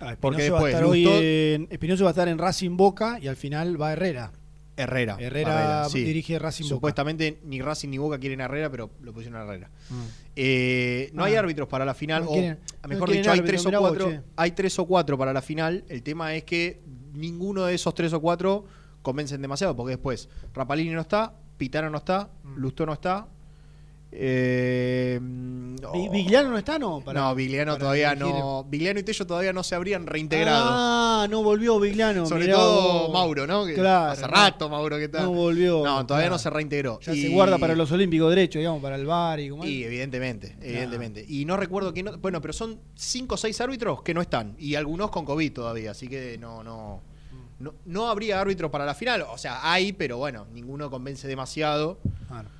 Ah, 0.00 0.16
Porque 0.20 0.50
va 0.50 0.58
a 0.58 0.64
después, 0.64 0.82
hoy 0.84 1.04
Lustó- 1.04 1.20
en- 1.22 1.68
Espinosa 1.70 2.04
va 2.04 2.10
a 2.10 2.12
estar 2.12 2.28
en 2.28 2.38
Racing 2.38 2.76
Boca 2.78 3.18
y 3.20 3.28
al 3.28 3.36
final 3.36 3.80
va 3.80 3.92
Herrera. 3.92 4.32
Herrera. 4.76 5.16
Herrera 5.18 5.88
sí. 5.88 6.02
dirige 6.04 6.38
Racing 6.38 6.64
Boca. 6.64 6.74
Supuestamente 6.74 7.38
ni 7.44 7.62
Racing 7.62 7.88
ni 7.88 7.98
Boca 7.98 8.18
quieren 8.18 8.40
a 8.42 8.44
Herrera, 8.44 8.70
pero 8.70 8.90
lo 9.02 9.12
pusieron 9.12 9.40
a 9.40 9.44
Herrera. 9.44 9.70
Mm. 9.88 9.94
Eh, 10.36 11.10
no 11.14 11.22
Ah. 11.22 11.26
hay 11.26 11.34
árbitros 11.36 11.66
para 11.68 11.84
la 11.84 11.94
final. 11.94 12.24
No 12.24 12.30
o, 12.30 12.32
quieren- 12.34 12.58
a 12.82 12.86
no 12.86 12.88
mejor 12.94 13.10
dicho, 13.10 13.30
hay 13.32 13.40
tres, 13.40 13.64
o 13.64 13.70
vos, 13.70 13.80
cuatro, 13.80 14.22
hay 14.36 14.50
tres 14.52 14.78
o 14.78 14.86
cuatro 14.86 15.16
para 15.16 15.32
la 15.32 15.40
final. 15.42 15.84
El 15.88 16.02
tema 16.02 16.34
es 16.34 16.44
que 16.44 16.80
ninguno 17.14 17.64
de 17.64 17.74
esos 17.74 17.94
tres 17.94 18.12
o 18.12 18.20
cuatro 18.20 18.64
convencen 19.02 19.40
demasiado, 19.40 19.74
porque 19.74 19.92
después 19.92 20.28
Rapalini 20.54 20.90
no 20.90 21.00
está, 21.00 21.32
Pitana 21.56 21.88
no 21.88 21.96
está, 21.98 22.28
Mm. 22.44 22.56
Lustó 22.58 22.84
no 22.84 22.92
está. 22.92 23.28
Eh, 24.18 25.18
Vi- 25.20 25.82
oh, 25.84 26.10
¿Vigliano 26.10 26.50
no 26.50 26.58
está, 26.58 26.78
no? 26.78 27.00
Para- 27.00 27.20
no, 27.20 27.34
Vigliano 27.34 27.72
para 27.72 27.80
todavía 27.80 28.14
dirigir. 28.14 28.34
no. 28.34 28.64
Vigliano 28.64 29.00
y 29.00 29.02
Tello 29.02 29.26
todavía 29.26 29.52
no 29.52 29.62
se 29.62 29.74
habrían 29.74 30.06
reintegrado. 30.06 30.66
Ah, 30.70 31.05
no 31.28 31.42
volvió 31.42 31.78
Vigliano. 31.80 32.26
Sobre 32.26 32.44
mirá 32.46 32.56
todo 32.56 33.02
vos. 33.08 33.12
Mauro, 33.12 33.46
¿no? 33.46 33.64
Que 33.66 33.74
Claro. 33.74 34.12
Hace 34.12 34.26
rato 34.26 34.68
Mauro 34.68 34.96
que 34.96 35.04
está. 35.04 35.22
No 35.22 35.32
volvió. 35.32 35.82
No, 35.84 36.06
todavía 36.06 36.26
claro. 36.26 36.34
no 36.34 36.38
se 36.38 36.50
reintegró. 36.50 37.00
Ya 37.00 37.12
Y- 37.14 37.22
se 37.22 37.28
guarda 37.28 37.58
para 37.58 37.74
los 37.74 37.90
Olímpicos 37.92 38.30
derechos, 38.30 38.60
digamos, 38.60 38.80
para 38.82 38.96
el 38.96 39.06
bar 39.06 39.40
y 39.40 39.48
como 39.50 39.64
Y 39.64 39.84
evidentemente, 39.84 40.56
evidentemente. 40.60 41.24
Y 41.28 41.44
no 41.44 41.56
recuerdo 41.56 41.92
quién. 41.92 42.06
no- 42.06 42.18
Bueno, 42.18 42.40
pero 42.40 42.52
son 42.52 42.78
cinco 42.94 43.34
o 43.34 43.38
seis 43.38 43.60
árbitros 43.60 44.02
que 44.02 44.14
no 44.14 44.20
están. 44.20 44.54
Y 44.58 44.74
algunos 44.74 45.10
con 45.10 45.24
COVID 45.24 45.52
todavía. 45.52 45.90
Así 45.92 46.08
que 46.08 46.38
no, 46.38 46.62
no. 46.62 47.02
No, 47.58 47.72
no 47.86 48.08
habría 48.08 48.38
árbitros 48.40 48.70
para 48.70 48.84
la 48.84 48.94
final. 48.94 49.22
O 49.30 49.38
sea, 49.38 49.60
hay, 49.72 49.92
pero 49.94 50.18
bueno, 50.18 50.46
ninguno 50.52 50.90
convence 50.90 51.26
demasiado. 51.26 51.98
Claro. 52.28 52.50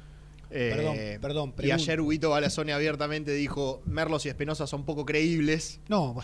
Eh, 0.50 1.18
Perdón, 1.20 1.52
perdón, 1.52 1.68
Y 1.68 1.70
ayer 1.72 2.00
Huguito 2.00 2.30
Balazone 2.30 2.72
abiertamente 2.72 3.32
dijo: 3.32 3.82
Merlos 3.84 4.24
y 4.24 4.30
Espinosa 4.30 4.66
son 4.66 4.84
poco 4.84 5.04
creíbles. 5.04 5.80
No. 5.88 6.16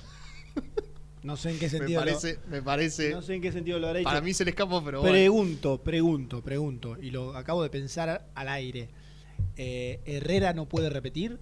no 1.23 1.37
sé 1.37 1.51
en 1.51 1.59
qué 1.59 1.67
Me 1.67 1.71
sentido. 1.71 2.01
lo- 2.01 2.07
parece, 2.07 2.39
me 2.51 2.63
parece. 2.63 3.11
no 3.11 3.23
sé 3.23 3.35
en 3.35 3.43
qué 3.43 3.53
sentido 3.53 3.79
lo 3.79 3.87
habrá 3.89 3.99
dicho. 4.01 4.09
para 4.09 4.21
mí 4.21 4.35
se 4.35 4.45
le 4.45 4.51
escapó, 4.51 4.83
pero 4.85 5.01
bueno. 5.01 5.13
Pregunto, 5.15 5.79
pregunto, 5.83 6.43
pregunto. 6.43 6.97
Y 7.01 7.11
lo 7.11 7.37
acabo 7.37 7.63
de 7.63 7.71
pensar 7.71 8.27
al 8.35 8.49
aire. 8.49 8.89
Eh, 9.57 10.01
¿Herrera 10.05 10.53
no 10.53 10.67
puede 10.69 10.91
repetir? 10.91 11.39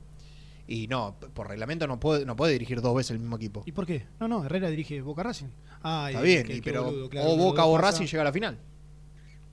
Y 0.66 0.86
no, 0.86 1.16
por 1.34 1.48
reglamento 1.48 1.86
no 1.86 1.98
puede, 1.98 2.24
no 2.24 2.36
puede 2.36 2.52
dirigir 2.52 2.80
dos 2.80 2.94
veces 2.94 3.12
el 3.12 3.18
mismo 3.18 3.36
equipo. 3.36 3.62
¿Y 3.66 3.72
por 3.72 3.86
qué? 3.86 4.06
No, 4.20 4.28
no, 4.28 4.44
Herrera 4.44 4.68
dirige 4.70 5.00
Boca 5.02 5.22
Racing. 5.22 5.48
Ah, 5.82 6.06
Está 6.10 6.20
y- 6.20 6.24
bien, 6.24 6.46
y 6.50 6.60
pero 6.60 6.84
boludo, 6.84 7.08
claro, 7.08 7.30
o 7.30 7.36
Boca 7.36 7.64
o 7.64 7.74
pasa- 7.74 7.86
Racing 7.90 8.06
llega 8.06 8.20
a 8.20 8.24
la 8.24 8.32
final. 8.32 8.58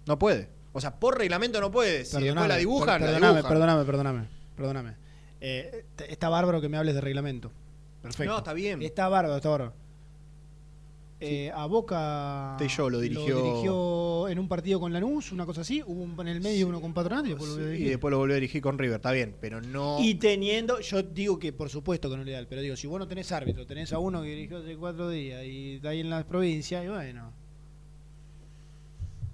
No 0.06 0.20
puede. 0.20 0.50
O 0.74 0.82
sea, 0.82 1.00
por 1.00 1.18
reglamento 1.18 1.60
no 1.60 1.72
puede. 1.72 2.06
Si 2.06 2.22
después 2.22 2.48
la 2.48 2.58
dibujan, 2.58 3.00
per- 3.02 3.10
la 3.10 3.16
dibujan. 3.30 3.44
perdoname, 3.48 3.84
perdoname, 3.86 4.28
perdoname. 4.56 4.96
Eh, 5.42 5.86
está 6.08 6.30
bárbaro 6.30 6.62
que 6.62 6.70
me 6.70 6.78
hables 6.78 6.94
de 6.94 7.02
reglamento. 7.02 7.52
Perfecto. 8.02 8.32
No, 8.32 8.38
está 8.38 8.54
bien. 8.54 8.82
Está 8.84 9.08
bárbaro, 9.10 9.38
está 9.38 9.50
bárbaro. 9.50 9.74
Eh, 11.20 11.52
a 11.52 11.66
Boca 11.66 12.56
Tello 12.60 12.92
lo 12.92 13.00
dirigió- 13.00 13.44
dirigió 13.44 14.28
en 14.30 14.38
un 14.38 14.48
partido 14.48 14.80
con 14.80 14.94
Lanús, 14.94 15.32
una 15.32 15.48
cosa 15.48 15.62
así, 15.62 15.82
hubo 15.84 16.04
un- 16.04 16.20
en 16.22 16.28
el 16.28 16.42
medio 16.42 16.68
uno 16.68 16.80
con 16.80 16.94
Patronato 16.94 17.26
y 17.26 17.30
después 17.30 17.50
lo 17.50 17.56
volvió 17.56 17.66
a 17.66 17.70
Y 17.70 17.72
dirigir. 17.74 17.92
después 17.94 18.12
lo 18.12 18.18
volvió 18.20 18.34
a 18.34 18.40
dirigir 18.40 18.62
con 18.62 18.78
River, 18.78 18.96
está 18.98 19.12
bien, 19.12 19.36
pero 19.42 19.60
no. 19.60 19.98
Y 20.00 20.14
teniendo, 20.16 20.80
yo 20.80 21.02
digo 21.02 21.40
que 21.40 21.54
por 21.54 21.70
supuesto 21.70 22.08
que 22.10 22.16
no 22.18 22.22
es 22.22 22.28
legal, 22.28 22.46
pero 22.48 22.62
digo, 22.62 22.76
si 22.76 22.86
vos 22.86 23.00
no 23.00 23.08
tenés 23.08 23.32
árbitro, 23.32 23.66
tenés 23.66 23.92
a 23.94 24.00
uno 24.00 24.22
que 24.22 24.28
dirigió 24.30 24.58
hace 24.60 24.78
cuatro 24.78 25.10
días 25.10 25.44
y 25.44 25.76
está 25.78 25.90
ahí 25.90 26.02
en 26.02 26.12
las 26.12 26.24
provincias, 26.26 26.86
y 26.86 26.88
bueno. 26.88 27.34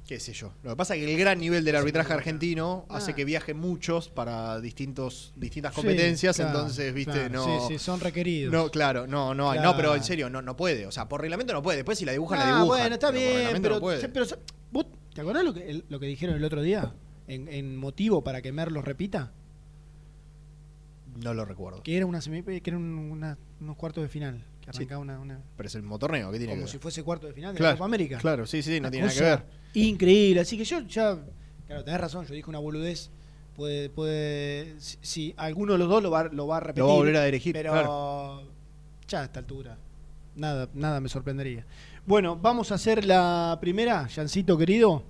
Qué 0.08 0.20
sé 0.20 0.34
yo. 0.34 0.52
Lo 0.64 0.72
que 0.72 0.76
pasa 0.76 0.96
es 0.96 1.04
que 1.06 1.14
el 1.14 1.18
gran 1.20 1.40
nivel 1.40 1.64
del 1.64 1.76
arbitraje 1.76 2.12
argentino 2.14 2.86
Ah. 2.90 2.98
hace 2.98 3.14
que 3.16 3.24
viajen 3.26 3.58
muchos 3.58 4.10
para 4.10 4.60
distintos, 4.60 5.34
distintas 5.38 5.74
Sí, 5.74 5.82
competencias, 5.82 6.36
claro, 6.36 6.52
entonces, 6.52 6.94
viste, 6.94 7.14
claro, 7.14 7.30
no. 7.30 7.68
Sí, 7.68 7.74
sí, 7.74 7.80
son 7.80 8.00
requeridos. 8.00 8.52
No, 8.52 8.70
claro, 8.70 9.08
no, 9.08 9.34
no 9.34 9.50
hay. 9.52 9.60
Claro. 9.60 9.72
No, 9.72 9.78
pero 9.78 9.96
en 9.96 10.04
serio, 10.04 10.30
no, 10.30 10.42
no 10.42 10.56
puede. 10.58 10.86
O 10.88 10.92
sea, 10.92 11.08
por 11.08 11.22
reglamento 11.22 11.54
no 11.54 11.64
puede. 11.64 11.78
Después 11.78 11.98
si 11.98 12.06
la 12.06 12.12
dibujan, 12.12 12.40
la 12.40 12.46
Ah, 12.46 12.48
dibujan. 12.60 12.68
bueno, 12.82 12.96
está 12.96 13.12
pero 13.12 13.20
bien, 13.20 13.62
pero, 13.62 13.76
no 13.76 13.82
puede. 13.82 14.10
pero 14.10 14.26
¿vos 14.72 14.86
¿te 15.14 15.22
acordás 15.22 15.44
lo 15.46 15.54
que, 15.54 15.70
el- 15.70 15.86
lo 15.90 16.00
que 16.00 16.06
dijeron 16.08 16.36
el 16.36 16.44
otro 16.44 16.62
día? 16.62 16.94
En, 17.28 17.48
en 17.48 17.78
motivo 17.78 18.24
para 18.24 18.42
que 18.42 18.52
Merlos 18.52 18.84
repita, 18.84 19.32
No 21.22 21.34
lo 21.34 21.46
recuerdo. 21.46 21.84
que 21.84 21.96
era 21.96 22.06
una 22.06 22.22
que 22.62 22.72
una- 23.12 23.38
unos 23.62 23.78
cuartos 23.78 24.02
de 24.04 24.10
final, 24.10 24.44
que 24.66 24.72
Sí. 24.72 24.78
arrancaba 24.80 25.02
una, 25.02 25.20
una- 25.20 25.42
Pero 25.58 25.68
es 25.68 25.76
el 25.76 25.82
mismo 25.82 26.00
torneo, 26.00 26.32
¿qué 26.32 26.38
tiene 26.38 26.54
como 26.54 26.64
que 26.66 26.72
si 26.72 26.78
ver? 26.78 26.82
fuese 26.82 27.04
cuarto 27.04 27.28
de 27.28 27.34
final 27.34 27.54
de 27.54 27.58
Claro, 27.58 27.74
la 27.74 27.78
Copa 27.78 27.86
América. 27.86 28.18
Claro, 28.20 28.46
sí, 28.48 28.62
sí, 28.62 28.80
no 28.80 28.90
tiene 28.90 29.08
nada 29.08 29.18
que 29.18 29.24
ver. 29.26 29.44
Increíble, 29.74 30.40
así 30.42 30.58
que 30.58 30.64
yo 30.66 30.80
ya, 30.82 31.18
claro, 31.68 31.84
tenés 31.84 32.00
razón, 32.02 32.26
yo 32.26 32.34
dije 32.34 32.50
una 32.50 32.60
boludez, 32.60 33.10
puede, 33.56 33.90
puede, 33.90 34.76
si, 34.80 34.98
si 35.02 35.34
alguno 35.38 35.74
de 35.74 35.80
los 35.80 35.90
dos 35.90 36.02
lo 36.04 36.12
va, 36.12 36.24
lo 36.26 36.48
va 36.48 36.58
a 36.58 36.60
repetir, 36.62 36.82
Lo 36.84 36.88
va 36.88 36.94
a 36.94 36.98
volver 36.98 37.16
a 37.18 37.26
dirigir, 37.26 37.54
pero 37.54 37.72
claro. 37.72 38.44
ya 39.08 39.22
a 39.22 39.24
esta 39.26 39.40
altura, 39.40 39.78
nada, 40.36 40.70
nada 40.74 41.00
me 41.02 41.10
sorprendería. 41.10 41.66
Bueno, 42.06 42.36
vamos 42.36 42.72
a 42.72 42.76
hacer 42.76 43.06
la 43.06 43.58
primera, 43.62 44.08
Jancito 44.08 44.58
querido, 44.58 45.04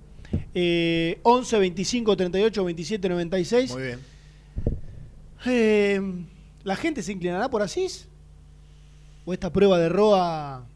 eh, 0.54 1.20
11 1.22 1.58
25 1.58 2.16
38 2.16 2.64
27 2.64 3.08
96. 3.08 3.72
Muy 3.72 3.82
bien. 3.82 4.00
Eh, 5.46 6.00
¿La 6.64 6.76
gente 6.76 7.02
se 7.02 7.12
inclinará 7.12 7.48
por 7.50 7.62
Asís? 7.62 8.08
¿O 9.24 9.32
esta 9.32 9.52
prueba 9.52 9.78
de 9.78 9.88
Roa 9.88 10.66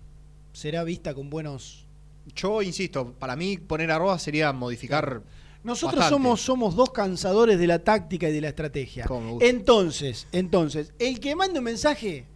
será 0.52 0.84
vista 0.84 1.14
con 1.14 1.28
buenos 1.30 1.86
Yo 2.34 2.62
insisto, 2.62 3.12
para 3.18 3.36
mí 3.36 3.58
poner 3.58 3.90
arroba 3.90 4.18
sería 4.18 4.52
modificar. 4.52 5.22
Nosotros 5.64 5.98
Bastante. 6.00 6.14
somos, 6.22 6.40
somos 6.40 6.74
dos 6.76 6.90
cansadores 6.90 7.58
de 7.58 7.66
la 7.66 7.78
táctica 7.80 8.28
y 8.28 8.32
de 8.32 8.40
la 8.40 8.48
estrategia. 8.48 9.06
Entonces, 9.40 10.26
entonces, 10.32 10.92
el 10.98 11.20
que 11.20 11.34
mande 11.34 11.58
un 11.58 11.64
mensaje 11.64 12.26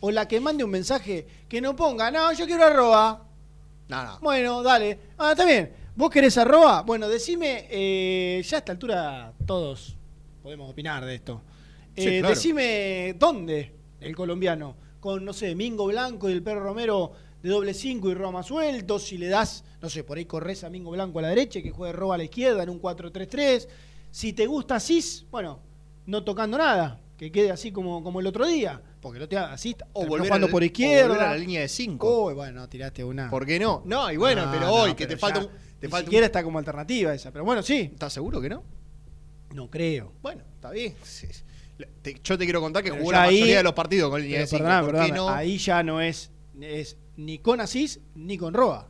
o 0.00 0.10
la 0.10 0.26
que 0.26 0.40
mande 0.40 0.64
un 0.64 0.70
mensaje 0.70 1.26
que 1.48 1.60
no 1.60 1.76
ponga, 1.76 2.10
no, 2.10 2.32
yo 2.32 2.46
quiero 2.46 2.64
arroba. 2.64 3.26
No, 3.88 4.04
no. 4.04 4.18
Bueno, 4.20 4.62
dale. 4.62 4.98
Ah, 5.18 5.32
está 5.32 5.44
bien. 5.44 5.72
¿Vos 5.94 6.10
querés 6.10 6.38
arroba? 6.38 6.82
Bueno, 6.82 7.08
decime, 7.08 7.66
eh, 7.70 8.42
ya 8.44 8.56
a 8.56 8.60
esta 8.60 8.72
altura 8.72 9.32
todos 9.44 9.96
podemos 10.42 10.70
opinar 10.70 11.04
de 11.04 11.16
esto. 11.16 11.42
Sí, 11.96 12.06
Eh, 12.08 12.18
claro. 12.20 12.34
Decime 12.34 13.14
dónde 13.18 13.72
el 14.00 14.16
colombiano, 14.16 14.74
con, 15.00 15.24
no 15.24 15.32
sé, 15.32 15.54
Mingo 15.54 15.86
Blanco 15.86 16.28
y 16.28 16.32
el 16.32 16.42
perro 16.42 16.60
Romero 16.60 17.12
de 17.42 17.48
doble 17.48 17.72
5 17.74 18.10
y 18.10 18.14
Roma 18.14 18.42
suelto, 18.42 18.98
si 18.98 19.16
le 19.18 19.28
das, 19.28 19.64
no 19.80 19.88
sé, 19.88 20.04
por 20.04 20.18
ahí 20.18 20.26
corres 20.26 20.62
a 20.64 20.70
Mingo 20.70 20.90
Blanco 20.90 21.18
a 21.18 21.22
la 21.22 21.28
derecha 21.28 21.62
que 21.62 21.70
juegue 21.70 21.92
Roba 21.92 22.14
a 22.16 22.18
la 22.18 22.24
izquierda 22.24 22.62
en 22.62 22.68
un 22.70 22.80
4-3-3. 22.82 23.66
Si 24.10 24.32
te 24.32 24.46
gusta 24.46 24.76
así, 24.76 25.02
bueno, 25.30 25.60
no 26.06 26.22
tocando 26.24 26.58
nada, 26.58 27.00
que 27.16 27.32
quede 27.32 27.50
así 27.50 27.72
como, 27.72 28.02
como 28.02 28.20
el 28.20 28.26
otro 28.26 28.46
día, 28.46 28.80
porque 29.00 29.18
no 29.18 29.28
te 29.28 29.36
hagas 29.38 29.52
así, 29.52 29.74
O 29.94 30.06
volver, 30.06 30.26
jugando 30.26 30.46
a 30.46 30.48
la, 30.48 30.52
por 30.52 30.62
o 30.62 30.64
izquierda. 30.66 31.08
volver 31.08 31.22
a 31.22 31.30
la 31.30 31.36
línea 31.38 31.60
de 31.62 31.68
5. 31.68 32.24
Uy, 32.26 32.34
bueno, 32.34 32.68
tiraste 32.68 33.02
una. 33.04 33.30
¿Por 33.30 33.46
qué 33.46 33.58
no? 33.58 33.82
No, 33.86 34.10
y 34.12 34.16
bueno, 34.18 34.44
No, 34.46 34.52
pero 34.52 34.66
no, 34.66 34.72
hoy, 34.72 34.94
que 34.94 35.06
te 35.06 35.16
falta 35.16 35.40
un. 35.40 35.46
Te 35.80 35.86
ni 35.86 35.90
falta 35.90 36.04
siquiera 36.06 36.24
un- 36.24 36.28
está 36.28 36.42
como 36.44 36.58
alternativa 36.58 37.14
esa, 37.14 37.30
pero 37.30 37.44
bueno, 37.44 37.62
sí. 37.62 37.90
¿Estás 37.92 38.12
seguro 38.12 38.38
que 38.40 38.50
no? 38.50 38.62
No 39.54 39.70
creo. 39.70 40.12
Bueno, 40.22 40.42
está 40.56 40.70
bien. 40.70 40.94
Sí. 41.02 41.26
Te- 42.02 42.20
yo 42.22 42.38
te 42.38 42.44
quiero 42.44 42.60
contar 42.60 42.82
que 42.82 42.90
Pero 42.90 43.00
jugó 43.02 43.12
la 43.12 43.22
ahí- 43.22 43.34
mayoría 43.36 43.56
de 43.58 43.62
los 43.62 43.72
partidos 43.74 44.10
con 44.10 44.20
línea 44.22 44.40
de 44.40 44.46
5. 44.46 44.58
perdóname, 44.64 44.86
¿Por 44.86 44.94
qué 44.94 44.98
perdóname, 45.12 45.18
no? 45.18 45.28
Ahí 45.36 45.58
ya 45.58 45.82
no 45.82 46.00
es, 46.00 46.30
es 46.60 46.96
ni 47.16 47.38
con 47.38 47.60
Asís 47.60 48.00
ni 48.14 48.36
con 48.38 48.54
Roa. 48.54 48.88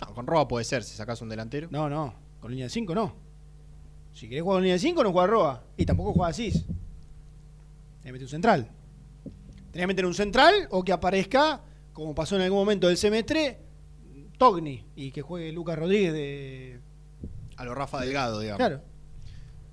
No, 0.00 0.14
con 0.14 0.26
Roba 0.26 0.46
puede 0.48 0.64
ser 0.64 0.82
si 0.84 0.94
sacas 0.96 1.20
un 1.22 1.28
delantero. 1.28 1.68
No, 1.70 1.88
no. 1.88 2.14
Con 2.40 2.50
línea 2.50 2.66
de 2.66 2.70
5 2.70 2.94
no. 2.94 3.14
Si 4.12 4.28
querés 4.28 4.42
jugar 4.42 4.56
con 4.56 4.62
línea 4.62 4.74
de 4.74 4.80
5, 4.80 5.02
no 5.02 5.12
juega 5.12 5.26
Roa. 5.26 5.62
Y 5.76 5.86
tampoco 5.86 6.12
juega 6.12 6.30
Asís. 6.30 6.64
Tenés 6.64 8.04
que 8.04 8.12
meter 8.12 8.24
un 8.24 8.28
central. 8.28 8.68
Tenés 9.72 9.82
que 9.82 9.86
meter 9.86 10.06
un 10.06 10.14
central 10.14 10.54
o 10.70 10.84
que 10.84 10.92
aparezca, 10.92 11.62
como 11.92 12.14
pasó 12.14 12.36
en 12.36 12.42
algún 12.42 12.58
momento 12.60 12.86
del 12.88 12.96
semestre, 12.96 13.58
Togni. 14.38 14.84
Y 14.94 15.10
que 15.10 15.22
juegue 15.22 15.50
Lucas 15.52 15.78
Rodríguez 15.78 16.12
de. 16.12 16.80
A 17.56 17.64
lo 17.64 17.74
Rafa 17.74 18.00
Delgado, 18.00 18.40
digamos. 18.40 18.58
Claro. 18.58 18.82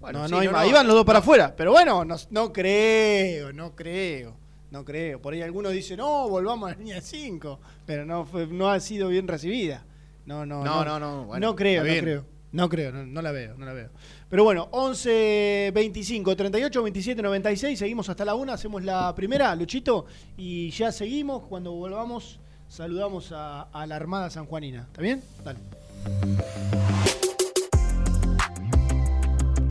Bueno, 0.02 0.28
no, 0.28 0.42
sí, 0.42 0.48
no, 0.48 0.52
no, 0.52 0.72
van 0.74 0.88
los 0.88 0.96
dos 0.96 1.06
para 1.06 1.20
afuera. 1.20 1.54
Pero 1.56 1.72
bueno, 1.72 2.04
no, 2.04 2.16
no 2.32 2.52
creo, 2.52 3.54
no 3.54 3.76
creo. 3.76 4.36
No 4.72 4.84
creo. 4.84 5.22
Por 5.22 5.34
ahí 5.34 5.42
algunos 5.42 5.74
dicen, 5.74 5.98
no, 5.98 6.28
volvamos 6.28 6.70
a 6.70 6.74
la 6.74 6.78
línea 6.80 7.02
5. 7.02 7.60
Pero 7.86 8.06
no, 8.06 8.26
fue, 8.26 8.48
no 8.48 8.70
ha 8.70 8.80
sido 8.80 9.10
bien 9.10 9.28
recibida. 9.28 9.86
No, 10.26 10.46
no, 10.46 10.64
No, 10.64 10.84
no, 10.84 11.00
no, 11.00 11.26
bueno, 11.26 11.48
no 11.48 11.56
creo, 11.56 11.84
no 11.84 11.90
creo. 11.90 12.26
No 12.54 12.68
creo, 12.68 12.92
no, 12.92 13.06
no 13.06 13.22
la 13.22 13.32
veo, 13.32 13.56
no 13.58 13.66
la 13.66 13.74
veo. 13.74 13.90
Pero 14.30 14.44
bueno, 14.44 14.68
11, 14.72 15.72
25, 15.74 16.36
38, 16.36 16.84
27, 16.84 17.22
96. 17.22 17.80
Seguimos 17.80 18.10
hasta 18.10 18.26
la 18.26 18.34
1. 18.34 18.52
Hacemos 18.52 18.84
la 18.84 19.14
primera, 19.14 19.56
Luchito. 19.56 20.06
Y 20.38 20.70
ya 20.72 20.92
seguimos. 20.92 21.44
Cuando 21.44 21.72
volvamos, 21.74 22.40
saludamos 22.68 23.32
a, 23.32 23.64
a 23.64 23.86
la 23.86 23.96
Armada 23.96 24.30
Sanjuanina. 24.30 24.88
¿Está 24.90 25.02
bien? 25.02 25.22
Dale. 25.44 25.60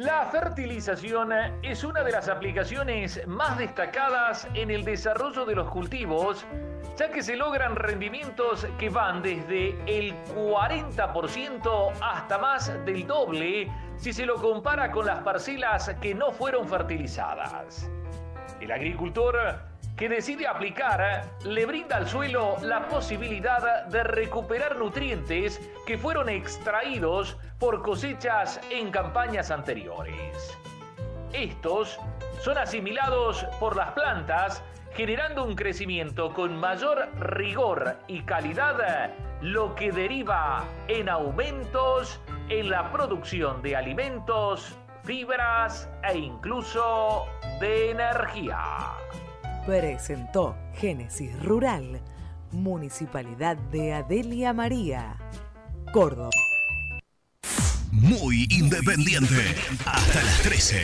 La 0.00 0.24
fertilización 0.24 1.30
es 1.62 1.84
una 1.84 2.02
de 2.02 2.10
las 2.10 2.26
aplicaciones 2.26 3.20
más 3.26 3.58
destacadas 3.58 4.48
en 4.54 4.70
el 4.70 4.82
desarrollo 4.82 5.44
de 5.44 5.54
los 5.54 5.68
cultivos, 5.68 6.46
ya 6.96 7.10
que 7.10 7.22
se 7.22 7.36
logran 7.36 7.76
rendimientos 7.76 8.66
que 8.78 8.88
van 8.88 9.20
desde 9.20 9.76
el 9.86 10.14
40% 10.34 11.92
hasta 12.00 12.38
más 12.38 12.72
del 12.86 13.06
doble 13.06 13.70
si 13.98 14.14
se 14.14 14.24
lo 14.24 14.36
compara 14.36 14.90
con 14.90 15.04
las 15.04 15.22
parcelas 15.22 15.94
que 16.00 16.14
no 16.14 16.30
fueron 16.30 16.66
fertilizadas. 16.66 17.90
El 18.58 18.72
agricultor 18.72 19.69
que 20.00 20.08
decide 20.08 20.48
aplicar 20.48 21.24
le 21.44 21.66
brinda 21.66 21.98
al 21.98 22.08
suelo 22.08 22.56
la 22.62 22.88
posibilidad 22.88 23.84
de 23.84 24.02
recuperar 24.02 24.76
nutrientes 24.78 25.60
que 25.86 25.98
fueron 25.98 26.30
extraídos 26.30 27.36
por 27.58 27.82
cosechas 27.82 28.58
en 28.70 28.90
campañas 28.90 29.50
anteriores. 29.50 30.58
Estos 31.34 32.00
son 32.40 32.56
asimilados 32.56 33.44
por 33.60 33.76
las 33.76 33.92
plantas 33.92 34.64
generando 34.94 35.44
un 35.44 35.54
crecimiento 35.54 36.32
con 36.32 36.56
mayor 36.56 37.10
rigor 37.18 37.98
y 38.08 38.22
calidad, 38.22 39.10
lo 39.42 39.74
que 39.74 39.92
deriva 39.92 40.64
en 40.88 41.10
aumentos 41.10 42.18
en 42.48 42.70
la 42.70 42.90
producción 42.90 43.60
de 43.60 43.76
alimentos, 43.76 44.74
fibras 45.04 45.90
e 46.02 46.16
incluso 46.16 47.26
de 47.60 47.90
energía. 47.90 48.96
Presentó 49.70 50.56
Génesis 50.74 51.30
Rural, 51.44 52.02
Municipalidad 52.50 53.56
de 53.56 53.92
Adelia 53.92 54.52
María, 54.52 55.16
Córdoba. 55.92 56.30
Muy 57.92 58.48
independiente. 58.50 59.36
Hasta 59.86 60.24
las 60.24 60.42
13. 60.42 60.76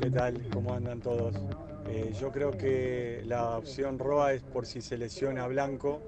¿Qué 0.00 0.10
tal? 0.10 0.48
¿Cómo 0.50 0.72
andan 0.72 1.00
todos? 1.02 1.34
Eh, 1.90 2.14
yo 2.18 2.32
creo 2.32 2.56
que 2.56 3.22
la 3.26 3.58
opción 3.58 3.98
Roa 3.98 4.32
es 4.32 4.42
por 4.42 4.64
si 4.64 4.80
se 4.80 4.96
lesiona 4.96 5.46
Blanco, 5.46 6.00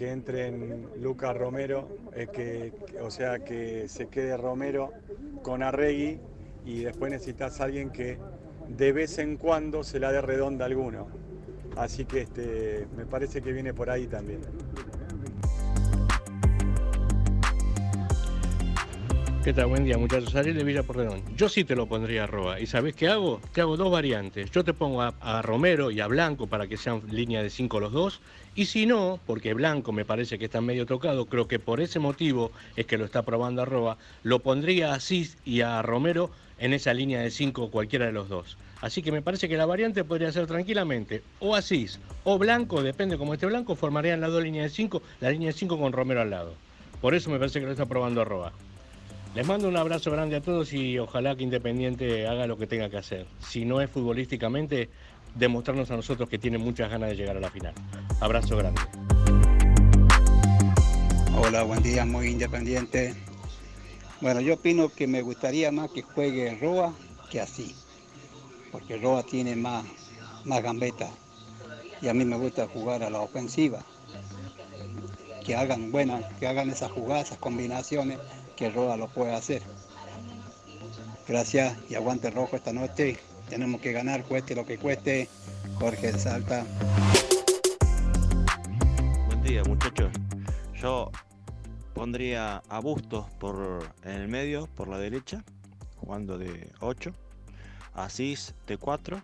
que 0.00 0.10
entre 0.10 0.46
en 0.46 0.88
Lucas 1.02 1.36
Romero, 1.36 1.86
eh, 2.14 2.26
que, 2.32 2.72
o 3.02 3.10
sea, 3.10 3.40
que 3.40 3.86
se 3.86 4.06
quede 4.06 4.34
Romero 4.34 4.94
con 5.42 5.62
Arregui 5.62 6.18
y 6.64 6.84
después 6.84 7.12
necesitas 7.12 7.60
a 7.60 7.64
alguien 7.64 7.90
que 7.90 8.16
de 8.66 8.92
vez 8.92 9.18
en 9.18 9.36
cuando 9.36 9.84
se 9.84 10.00
la 10.00 10.10
dé 10.10 10.22
redonda 10.22 10.64
alguno. 10.64 11.06
Así 11.76 12.06
que 12.06 12.22
este, 12.22 12.86
me 12.96 13.04
parece 13.04 13.42
que 13.42 13.52
viene 13.52 13.74
por 13.74 13.90
ahí 13.90 14.06
también. 14.06 14.40
¿Qué 19.42 19.54
tal? 19.54 19.68
Buen 19.68 19.84
día, 19.84 19.96
muchachos. 19.96 20.34
Ariel 20.34 20.54
de 20.54 20.64
Villa 20.64 20.82
Porredón. 20.82 21.22
Yo 21.34 21.48
sí 21.48 21.64
te 21.64 21.74
lo 21.74 21.86
pondría 21.86 22.24
a. 22.24 22.60
¿Y 22.60 22.66
sabes 22.66 22.94
qué 22.94 23.08
hago? 23.08 23.40
Te 23.54 23.62
hago 23.62 23.78
dos 23.78 23.90
variantes. 23.90 24.50
Yo 24.50 24.64
te 24.64 24.74
pongo 24.74 25.00
a, 25.00 25.40
Romero 25.40 25.90
y 25.90 25.98
a 26.00 26.08
Blanco 26.08 26.46
para 26.46 26.66
que 26.66 26.76
sean 26.76 27.00
línea 27.10 27.42
de 27.42 27.48
5 27.48 27.80
los 27.80 27.90
dos. 27.90 28.20
Y 28.54 28.66
si 28.66 28.84
no, 28.84 29.18
porque 29.26 29.54
Blanco 29.54 29.92
me 29.92 30.04
parece 30.04 30.38
que 30.38 30.44
está 30.44 30.60
medio 30.60 30.84
tocado, 30.84 31.24
creo 31.24 31.48
que 31.48 31.58
por 31.58 31.80
ese 31.80 31.98
motivo 31.98 32.52
es 32.76 32.84
que 32.84 32.98
lo 32.98 33.06
está 33.06 33.22
probando 33.22 33.62
a 33.62 33.96
lo 34.24 34.38
pondría 34.40 34.92
a 34.92 35.00
Cis 35.00 35.38
y 35.46 35.62
a 35.62 35.80
Romero 35.80 36.30
en 36.58 36.74
esa 36.74 36.92
línea 36.92 37.20
de 37.20 37.30
5 37.30 37.70
cualquiera 37.70 38.04
de 38.04 38.12
los 38.12 38.28
dos. 38.28 38.58
Así 38.82 39.00
que 39.00 39.10
me 39.10 39.22
parece 39.22 39.48
que 39.48 39.56
la 39.56 39.64
variante 39.64 40.04
podría 40.04 40.32
ser 40.32 40.48
tranquilamente 40.48 41.22
o 41.38 41.54
Asís 41.54 41.98
o 42.24 42.36
Blanco, 42.36 42.82
depende 42.82 43.16
cómo 43.16 43.32
esté 43.32 43.46
Blanco, 43.46 43.74
formarían 43.74 44.20
las 44.20 44.32
dos 44.32 44.42
líneas 44.42 44.64
de 44.64 44.76
5, 44.76 45.02
la 45.22 45.30
línea 45.30 45.46
de 45.46 45.54
5 45.54 45.78
con 45.78 45.94
Romero 45.94 46.20
al 46.20 46.28
lado. 46.28 46.52
Por 47.00 47.14
eso 47.14 47.30
me 47.30 47.38
parece 47.38 47.58
que 47.60 47.64
lo 47.64 47.72
está 47.72 47.86
probando 47.86 48.20
a. 48.20 48.69
Les 49.32 49.46
mando 49.46 49.68
un 49.68 49.76
abrazo 49.76 50.10
grande 50.10 50.34
a 50.34 50.40
todos 50.40 50.72
y 50.72 50.98
ojalá 50.98 51.36
que 51.36 51.44
Independiente 51.44 52.26
haga 52.26 52.48
lo 52.48 52.58
que 52.58 52.66
tenga 52.66 52.90
que 52.90 52.96
hacer. 52.96 53.26
Si 53.38 53.64
no 53.64 53.80
es 53.80 53.88
futbolísticamente, 53.88 54.88
demostrarnos 55.36 55.88
a 55.92 55.96
nosotros 55.96 56.28
que 56.28 56.38
tiene 56.38 56.58
muchas 56.58 56.90
ganas 56.90 57.10
de 57.10 57.16
llegar 57.16 57.36
a 57.36 57.40
la 57.40 57.48
final. 57.48 57.72
Abrazo 58.20 58.56
grande. 58.56 58.80
Hola, 61.38 61.62
buen 61.62 61.80
día, 61.80 62.04
muy 62.04 62.26
independiente. 62.26 63.14
Bueno, 64.20 64.40
yo 64.40 64.54
opino 64.54 64.88
que 64.88 65.06
me 65.06 65.22
gustaría 65.22 65.70
más 65.70 65.92
que 65.92 66.02
juegue 66.02 66.58
Roa 66.60 66.92
que 67.30 67.40
así, 67.40 67.76
porque 68.72 68.98
Roa 68.98 69.22
tiene 69.22 69.54
más, 69.54 69.84
más 70.44 70.60
gambeta 70.60 71.08
y 72.02 72.08
a 72.08 72.14
mí 72.14 72.24
me 72.24 72.36
gusta 72.36 72.66
jugar 72.66 73.04
a 73.04 73.10
la 73.10 73.20
ofensiva. 73.20 73.78
Que 75.44 75.54
hagan 75.54 75.92
buenas, 75.92 76.24
que 76.40 76.48
hagan 76.48 76.68
esas 76.68 76.90
jugadas, 76.90 77.28
esas 77.28 77.38
combinaciones 77.38 78.18
que 78.60 78.68
Roa 78.68 78.94
lo 78.98 79.08
puede 79.08 79.34
hacer. 79.34 79.62
Gracias 81.26 81.78
y 81.88 81.94
aguante 81.94 82.30
rojo 82.30 82.56
esta 82.56 82.74
noche. 82.74 83.16
Tenemos 83.48 83.80
que 83.80 83.90
ganar, 83.90 84.22
cueste 84.24 84.54
lo 84.54 84.66
que 84.66 84.76
cueste. 84.76 85.30
Jorge 85.78 86.12
Salta. 86.18 86.66
Buen 89.28 89.42
día, 89.42 89.64
muchachos. 89.64 90.12
Yo 90.78 91.10
pondría 91.94 92.62
a 92.68 92.80
Bustos 92.80 93.30
por 93.38 93.94
en 94.04 94.12
el 94.12 94.28
medio, 94.28 94.66
por 94.76 94.88
la 94.88 94.98
derecha, 94.98 95.42
jugando 95.96 96.36
de 96.36 96.70
8. 96.80 97.14
Asís 97.94 98.54
de 98.66 98.76
4. 98.76 99.22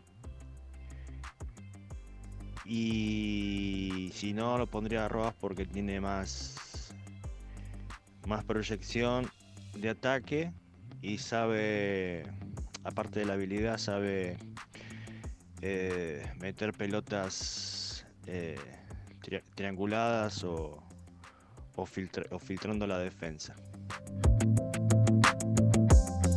Y 2.65 4.11
si 4.15 4.33
no, 4.33 4.57
lo 4.57 4.67
pondría 4.67 5.05
a 5.05 5.09
Roas 5.09 5.35
porque 5.39 5.67
tiene 5.67 6.01
más, 6.01 6.86
más 8.27 8.45
proyección 8.45 9.31
de 9.75 9.91
ataque 9.91 10.53
y 11.01 11.19
sabe, 11.19 12.25
aparte 12.85 13.21
de 13.21 13.27
la 13.27 13.35
habilidad, 13.35 13.79
sabe 13.79 14.37
eh, 15.63 16.31
meter 16.39 16.73
pelotas 16.73 18.05
eh, 18.27 18.59
tri- 19.23 19.43
trianguladas 19.55 20.43
o, 20.45 20.83
o, 21.77 21.87
filtra- 21.87 22.27
o 22.31 22.39
filtrando 22.39 22.87
la 22.87 22.99
defensa. 22.99 23.55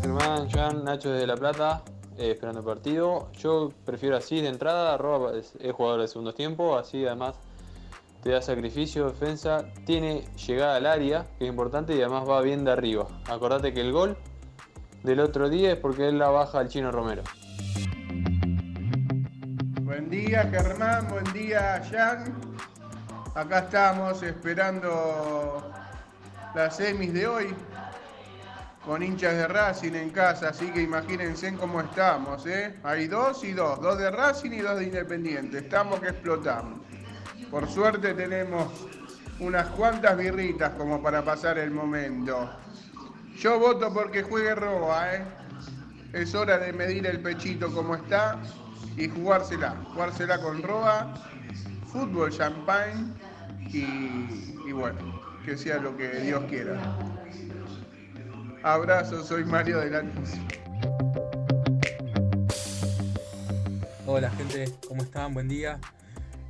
Germán, 0.01 0.49
Jan, 0.49 0.83
Nacho 0.83 1.11
de 1.11 1.25
La 1.25 1.35
Plata, 1.35 1.83
eh, 2.17 2.31
esperando 2.31 2.59
el 2.59 2.65
partido. 2.65 3.31
Yo 3.33 3.73
prefiero 3.85 4.15
así 4.17 4.41
de 4.41 4.49
entrada, 4.49 4.97
Roa 4.97 5.37
es, 5.37 5.53
es 5.59 5.73
jugador 5.73 6.01
de 6.01 6.07
segundo 6.07 6.33
tiempo, 6.33 6.77
así 6.77 7.05
además 7.05 7.35
te 8.21 8.31
da 8.31 8.41
sacrificio, 8.41 9.07
defensa, 9.07 9.65
tiene 9.85 10.25
llegada 10.35 10.75
al 10.75 10.85
área, 10.85 11.27
que 11.37 11.45
es 11.45 11.49
importante, 11.49 11.95
y 11.95 12.01
además 12.01 12.27
va 12.27 12.41
bien 12.41 12.65
de 12.65 12.71
arriba. 12.71 13.07
Acordate 13.27 13.73
que 13.73 13.81
el 13.81 13.91
gol 13.91 14.17
del 15.03 15.21
otro 15.21 15.49
día 15.49 15.71
es 15.71 15.77
porque 15.77 16.09
él 16.09 16.19
la 16.19 16.29
baja 16.29 16.59
al 16.59 16.67
chino 16.67 16.91
Romero. 16.91 17.23
Buen 19.83 20.09
día 20.09 20.43
Germán, 20.51 21.07
buen 21.09 21.23
día 21.33 21.81
Jan. 21.89 22.33
Acá 23.35 23.59
estamos 23.59 24.21
esperando 24.23 25.71
las 26.55 26.75
semis 26.75 27.13
de 27.13 27.27
hoy 27.27 27.55
con 28.85 29.03
hinchas 29.03 29.33
de 29.35 29.47
Racing 29.47 29.93
en 29.93 30.09
casa, 30.09 30.49
así 30.49 30.71
que 30.71 30.81
imagínense 30.81 31.53
cómo 31.55 31.79
estamos, 31.79 32.45
¿eh? 32.47 32.79
Hay 32.83 33.07
dos 33.07 33.43
y 33.43 33.53
dos, 33.53 33.79
dos 33.81 33.97
de 33.97 34.09
Racing 34.09 34.51
y 34.51 34.59
dos 34.59 34.79
de 34.79 34.85
Independiente. 34.85 35.59
Estamos 35.59 35.99
que 35.99 36.09
explotamos. 36.09 36.79
Por 37.49 37.67
suerte 37.69 38.13
tenemos 38.13 38.87
unas 39.39 39.67
cuantas 39.69 40.17
birritas 40.17 40.71
como 40.71 41.01
para 41.01 41.23
pasar 41.23 41.57
el 41.57 41.71
momento. 41.71 42.49
Yo 43.37 43.59
voto 43.59 43.93
porque 43.93 44.23
juegue 44.23 44.53
Roa, 44.55 45.15
¿eh? 45.15 45.23
Es 46.13 46.35
hora 46.35 46.57
de 46.57 46.73
medir 46.73 47.05
el 47.05 47.21
pechito 47.21 47.71
como 47.73 47.95
está 47.95 48.39
y 48.97 49.07
jugársela. 49.07 49.75
Jugársela 49.93 50.41
con 50.41 50.61
Roa, 50.61 51.13
fútbol, 51.87 52.31
champagne 52.31 53.13
y, 53.67 54.55
y 54.67 54.71
bueno, 54.71 55.21
que 55.45 55.57
sea 55.57 55.77
lo 55.77 55.95
que 55.95 56.09
Dios 56.19 56.43
quiera. 56.49 56.77
Abrazo, 58.63 59.23
soy 59.23 59.45
Mario 59.45 59.79
de. 59.79 60.03
Hola 64.05 64.29
gente, 64.31 64.65
¿cómo 64.87 65.03
están? 65.03 65.33
Buen 65.33 65.47
día. 65.47 65.79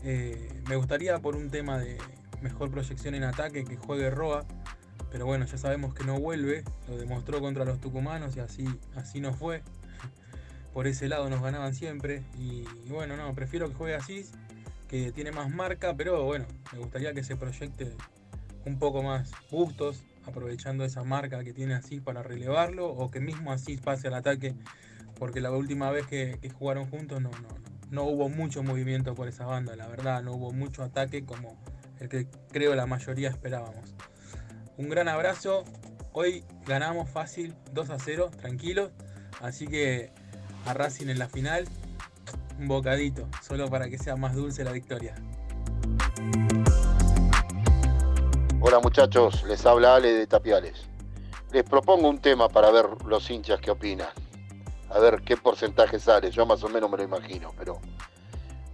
Eh, 0.03 0.61
me 0.67 0.75
gustaría 0.75 1.19
por 1.19 1.35
un 1.35 1.49
tema 1.49 1.77
de 1.77 1.97
mejor 2.41 2.71
proyección 2.71 3.15
en 3.15 3.23
ataque 3.23 3.65
que 3.65 3.75
juegue 3.75 4.09
Roa, 4.09 4.45
pero 5.11 5.25
bueno, 5.25 5.45
ya 5.45 5.57
sabemos 5.57 5.93
que 5.93 6.03
no 6.03 6.19
vuelve, 6.19 6.63
lo 6.87 6.97
demostró 6.97 7.39
contra 7.39 7.65
los 7.65 7.79
tucumanos 7.79 8.35
y 8.37 8.39
así, 8.39 8.65
así 8.95 9.19
no 9.19 9.33
fue. 9.33 9.63
Por 10.73 10.87
ese 10.87 11.09
lado 11.09 11.29
nos 11.29 11.41
ganaban 11.41 11.73
siempre 11.73 12.23
y, 12.37 12.63
bueno, 12.89 13.17
no, 13.17 13.33
prefiero 13.33 13.67
que 13.67 13.73
juegue 13.73 13.95
Asís, 13.95 14.31
que 14.87 15.11
tiene 15.11 15.31
más 15.31 15.49
marca, 15.49 15.95
pero 15.95 16.23
bueno, 16.23 16.45
me 16.71 16.79
gustaría 16.79 17.13
que 17.13 17.23
se 17.23 17.35
proyecte 17.35 17.91
un 18.65 18.77
poco 18.77 19.01
más 19.01 19.31
Bustos, 19.49 20.03
aprovechando 20.25 20.85
esa 20.85 21.03
marca 21.03 21.43
que 21.43 21.53
tiene 21.53 21.73
Asís 21.73 22.01
para 22.01 22.21
relevarlo, 22.21 22.87
o 22.87 23.09
que 23.09 23.19
mismo 23.19 23.51
Asís 23.51 23.81
pase 23.81 24.07
al 24.07 24.13
ataque, 24.13 24.53
porque 25.17 25.41
la 25.41 25.51
última 25.51 25.89
vez 25.91 26.05
que, 26.05 26.39
jugaron 26.57 26.87
juntos 26.87 27.19
no, 27.19 27.31
no 27.89 28.03
hubo 28.03 28.29
mucho 28.29 28.63
movimiento 28.63 29.15
por 29.15 29.27
esa 29.27 29.45
banda, 29.45 29.75
la 29.75 29.87
verdad, 29.87 30.21
no 30.21 30.33
hubo 30.33 30.51
mucho 30.51 30.83
ataque 30.83 31.25
como 31.25 31.57
el 31.99 32.09
que 32.09 32.27
creo 32.51 32.75
la 32.75 32.85
mayoría 32.85 33.29
esperábamos. 33.29 33.95
Un 34.77 34.89
gran 34.89 35.07
abrazo, 35.07 35.65
hoy 36.13 36.45
ganamos 36.65 37.09
fácil 37.09 37.55
2 37.73 37.89
a 37.89 37.99
0, 37.99 38.31
tranquilos, 38.37 38.91
así 39.41 39.67
que 39.67 40.11
a 40.65 40.73
Racing 40.73 41.07
en 41.09 41.19
la 41.19 41.27
final, 41.27 41.65
un 42.59 42.67
bocadito, 42.67 43.27
solo 43.41 43.69
para 43.69 43.89
que 43.89 43.97
sea 43.97 44.15
más 44.15 44.35
dulce 44.35 44.63
la 44.63 44.71
victoria. 44.71 45.15
Hola 48.61 48.79
muchachos, 48.81 49.43
les 49.47 49.65
habla 49.65 49.95
Ale 49.95 50.13
de 50.13 50.27
Tapiales. 50.27 50.85
Les 51.51 51.63
propongo 51.63 52.07
un 52.09 52.19
tema 52.19 52.49
para 52.49 52.69
ver 52.69 52.85
los 53.05 53.29
hinchas 53.31 53.59
qué 53.59 53.71
opinan. 53.71 54.09
A 54.91 54.99
ver 54.99 55.21
qué 55.21 55.37
porcentaje 55.37 55.99
sale, 55.99 56.31
yo 56.31 56.45
más 56.45 56.63
o 56.63 56.69
menos 56.69 56.89
me 56.89 56.97
lo 56.97 57.03
imagino, 57.03 57.53
pero 57.57 57.79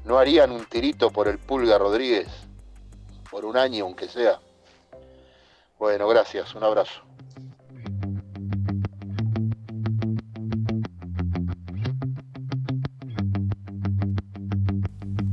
¿no 0.05 0.17
harían 0.17 0.51
un 0.51 0.65
tirito 0.65 1.11
por 1.11 1.27
el 1.27 1.39
Pulga 1.39 1.77
Rodríguez? 1.77 2.27
Por 3.29 3.43
un 3.43 3.57
año, 3.57 3.83
aunque 3.83 4.07
sea. 4.07 4.39
Bueno, 5.77 6.07
gracias, 6.07 6.55
un 6.55 6.63
abrazo. 6.63 7.01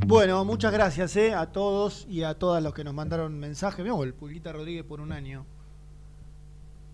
Bueno, 0.04 0.44
muchas 0.44 0.72
gracias 0.72 1.16
eh, 1.16 1.32
a 1.32 1.52
todos 1.52 2.06
y 2.06 2.24
a 2.24 2.34
todas 2.34 2.62
los 2.62 2.74
que 2.74 2.82
nos 2.82 2.92
mandaron 2.92 3.38
mensajes. 3.38 3.84
Mirá, 3.84 3.96
el 4.02 4.12
Pulguita 4.12 4.52
Rodríguez 4.52 4.84
por 4.84 5.00
un 5.00 5.12
año. 5.12 5.46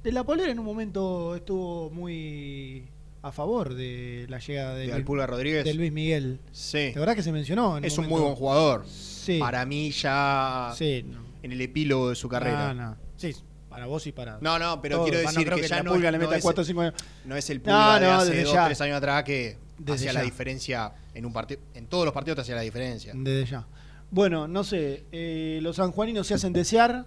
De 0.03 0.12
la 0.12 0.24
Polera 0.24 0.53
en 0.53 0.59
un 0.59 0.66
momento 0.66 1.34
estuvo 1.34 1.91
muy 1.91 2.86
a 3.23 3.33
favor 3.33 3.75
de 3.75 4.27
la 4.29 4.39
llegada 4.39 4.75
de, 4.75 4.81
¿De 4.81 4.87
Luis- 4.87 4.97
Alpulga 4.97 5.27
Rodríguez? 5.27 5.64
de 5.64 5.75
Luis 5.75 5.93
Miguel. 5.93 6.41
Sí. 6.53 6.79
¿De 6.93 6.95
verdad 7.01 7.14
que 7.14 7.23
se 7.23 7.33
mencionó? 7.33 7.77
en 7.79 7.85
Es 7.85 7.99
un 7.99 8.07
muy 8.07 8.21
buen 8.21 8.35
jugador. 8.35 8.85
Sí. 8.87 9.39
Para 9.39 9.64
mí 9.66 9.91
ya 9.91 10.73
Sí, 10.77 11.05
no. 11.07 11.19
en 11.43 11.53
el 11.53 11.61
epílogo 11.61 12.11
de 12.11 12.14
su 12.16 12.29
carrera. 12.29 12.73
No, 12.73 12.91
no. 12.91 12.97
Sí, 13.16 13.35
para 13.69 13.87
vos 13.87 14.07
y 14.07 14.12
para. 14.12 14.39
No, 14.41 14.59
no, 14.59 14.81
pero 14.81 15.03
quiero 15.05 15.19
Va, 15.25 15.31
decir 15.33 15.49
que, 15.49 15.61
que 15.62 15.69
ya 15.69 15.77
la 15.79 15.83
no, 15.83 15.93
Pulga 15.93 16.11
le 16.11 16.19
meta 16.19 16.37
es- 16.37 16.43
4 16.43 16.62
o 16.62 16.64
5 16.64 16.83
no 17.25 17.37
es 17.37 17.51
el 17.51 17.61
Pulga 17.61 17.99
de 18.01 18.07
hace 18.07 18.31
desde 18.31 18.45
2 18.45 18.53
ya. 18.53 18.64
3 18.66 18.81
años 18.83 18.97
atrás 18.97 19.25
que 19.25 19.59
hacía 19.89 20.12
la 20.12 20.23
diferencia 20.23 20.93
en 21.14 21.27
un 21.27 21.33
partido. 21.33 21.61
En 21.75 21.87
todos 21.87 22.05
los 22.05 22.14
partidos 22.14 22.37
te 22.37 22.43
hacía 22.43 22.55
la 22.55 22.62
diferencia. 22.62 23.12
Desde 23.16 23.45
ya. 23.51 23.66
Bueno, 24.11 24.49
no 24.49 24.64
sé, 24.64 25.05
eh, 25.12 25.59
los 25.61 25.77
sanjuaninos 25.77 26.27
se 26.27 26.35
hacen 26.35 26.53
desear, 26.53 27.05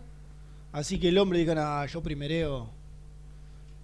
así 0.72 0.99
que 0.99 1.09
el 1.09 1.18
hombre 1.18 1.39
diga, 1.39 1.82
"Ah, 1.82 1.86
yo 1.88 2.03
primereo, 2.03 2.70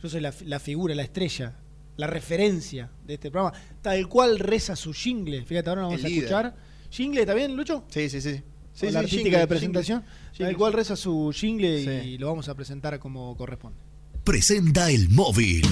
yo 0.04 0.10
soy 0.10 0.22
la, 0.22 0.32
la 0.46 0.60
figura, 0.60 0.94
la 0.94 1.02
estrella, 1.02 1.56
la 1.98 2.08
referencia 2.08 2.90
de 3.06 3.16
este 3.16 3.30
programa, 3.32 3.58
tal 3.82 4.08
cual 4.08 4.40
reza 4.40 4.76
su 4.76 4.94
jingle, 4.94 5.44
fíjate, 5.46 5.70
ahora 5.70 5.82
lo 5.82 5.88
vamos 5.90 6.00
El 6.02 6.06
a 6.06 6.10
líder. 6.10 6.24
escuchar. 6.24 6.56
¿Jingle 6.90 7.22
está 7.22 7.34
bien, 7.34 7.56
Lucho? 7.56 7.84
Sí, 7.90 8.10
sí, 8.10 8.22
sí. 8.22 8.34
Con 8.34 8.42
Sí, 8.74 8.86
la 8.86 8.92
sí, 8.92 8.98
artística 8.98 9.24
jingle, 9.24 9.40
de 9.40 9.48
presentación, 9.48 10.04
jingle. 10.32 10.46
tal 10.46 10.58
cual 10.58 10.74
reza 10.74 10.96
su 10.96 11.32
jingle 11.34 11.84
Sí. 12.04 12.10
y 12.10 12.18
lo 12.20 12.28
vamos 12.28 12.48
a 12.48 12.54
presentar 12.56 13.00
como 13.00 13.36
corresponde. 13.36 13.80
Presenta 14.24 14.92
el 14.92 15.10
móvil. 15.10 15.64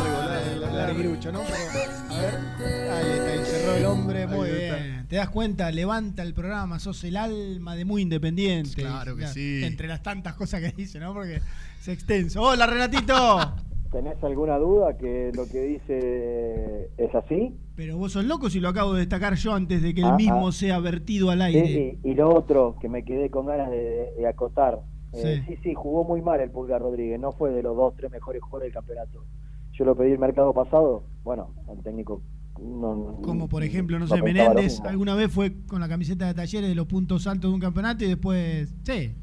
Larguirucho, 0.73 1.31
¿no? 1.31 1.39
Pero, 1.39 1.55
a 1.55 1.73
ver, 1.73 1.89
ahí 2.09 3.11
está, 3.15 3.31
ahí 3.31 3.45
cerró 3.45 3.75
el 3.75 3.85
hombre, 3.85 4.27
muy 4.27 4.49
Ahí 4.49 4.64
¿Te 5.07 5.17
das 5.17 5.29
cuenta? 5.29 5.71
Levanta 5.71 6.23
el 6.23 6.33
programa, 6.33 6.79
sos 6.79 7.03
el 7.03 7.15
alma 7.17 7.75
de 7.75 7.85
muy 7.85 8.01
independiente. 8.01 8.81
Claro 8.81 9.15
que 9.15 9.21
Ya, 9.21 9.27
sí. 9.27 9.63
Entre 9.63 9.87
las 9.87 10.01
tantas 10.01 10.33
cosas 10.33 10.61
que 10.61 10.71
dice, 10.71 10.99
¿no? 10.99 11.13
Porque 11.13 11.35
es 11.79 11.87
extenso. 11.87 12.41
Hola, 12.41 12.65
Renatito. 12.65 13.13
¿Tenés 13.91 14.21
alguna 14.23 14.57
duda 14.57 14.97
que 14.97 15.31
lo 15.35 15.47
que 15.47 15.61
dice 15.61 16.89
es 16.97 17.15
así? 17.15 17.55
Pero 17.75 17.97
vos 17.97 18.11
sos 18.11 18.25
loco 18.25 18.49
si 18.49 18.59
lo 18.59 18.67
acabo 18.69 18.93
de 18.93 19.01
destacar 19.01 19.35
yo 19.35 19.53
antes 19.53 19.81
de 19.81 19.93
que 19.93 20.01
el 20.01 20.15
mismo 20.15 20.51
sea 20.51 20.79
vertido 20.79 21.29
al 21.29 21.41
aire. 21.43 21.65
Sí, 21.67 21.99
y, 22.03 22.11
y 22.11 22.13
lo 22.15 22.33
otro 22.33 22.75
que 22.81 22.89
me 22.89 23.05
quedé 23.05 23.29
con 23.29 23.45
ganas 23.45 23.69
de, 23.69 24.11
de 24.17 24.27
acotar. 24.27 24.79
Eh, 25.13 25.43
Sí. 25.47 25.53
sí. 25.53 25.59
sí, 25.63 25.73
jugó 25.75 26.03
muy 26.03 26.21
mal 26.21 26.41
el 26.41 26.51
Pulgar 26.51 26.81
Rodríguez, 26.81 27.17
no 27.21 27.31
fue 27.31 27.51
de 27.51 27.63
los 27.63 27.73
dos, 27.77 27.93
tres 27.95 28.11
mejores 28.11 28.41
jugadores 28.41 28.73
del 28.73 28.73
campeonato. 28.73 29.23
Yo 29.71 29.85
lo 29.85 29.95
pedí 29.95 30.11
el 30.11 30.19
mercado 30.19 30.51
pasado, 30.53 31.03
bueno, 31.23 31.53
el 31.71 31.81
técnico 31.83 32.21
no... 32.59 32.95
no- 32.95 33.21
Como 33.21 33.47
por 33.49 33.63
ejemplo, 33.63 33.97
no 33.99 34.05
no 34.05 34.15
sé, 34.15 34.21
Menéndez 34.21 34.79
alguna 34.81 35.15
vez 35.15 35.31
fue 35.31 35.53
con 35.67 35.79
la 35.81 35.87
camiseta 35.87 36.27
de 36.27 36.33
talleres 36.33 36.69
de 36.69 36.75
los 36.75 36.85
puntos 36.87 37.27
altos 37.27 37.49
de 37.51 37.55
un 37.55 37.61
campeonato 37.61 38.03
y 38.03 38.07
después. 38.07 38.73
Sí. 38.83 39.13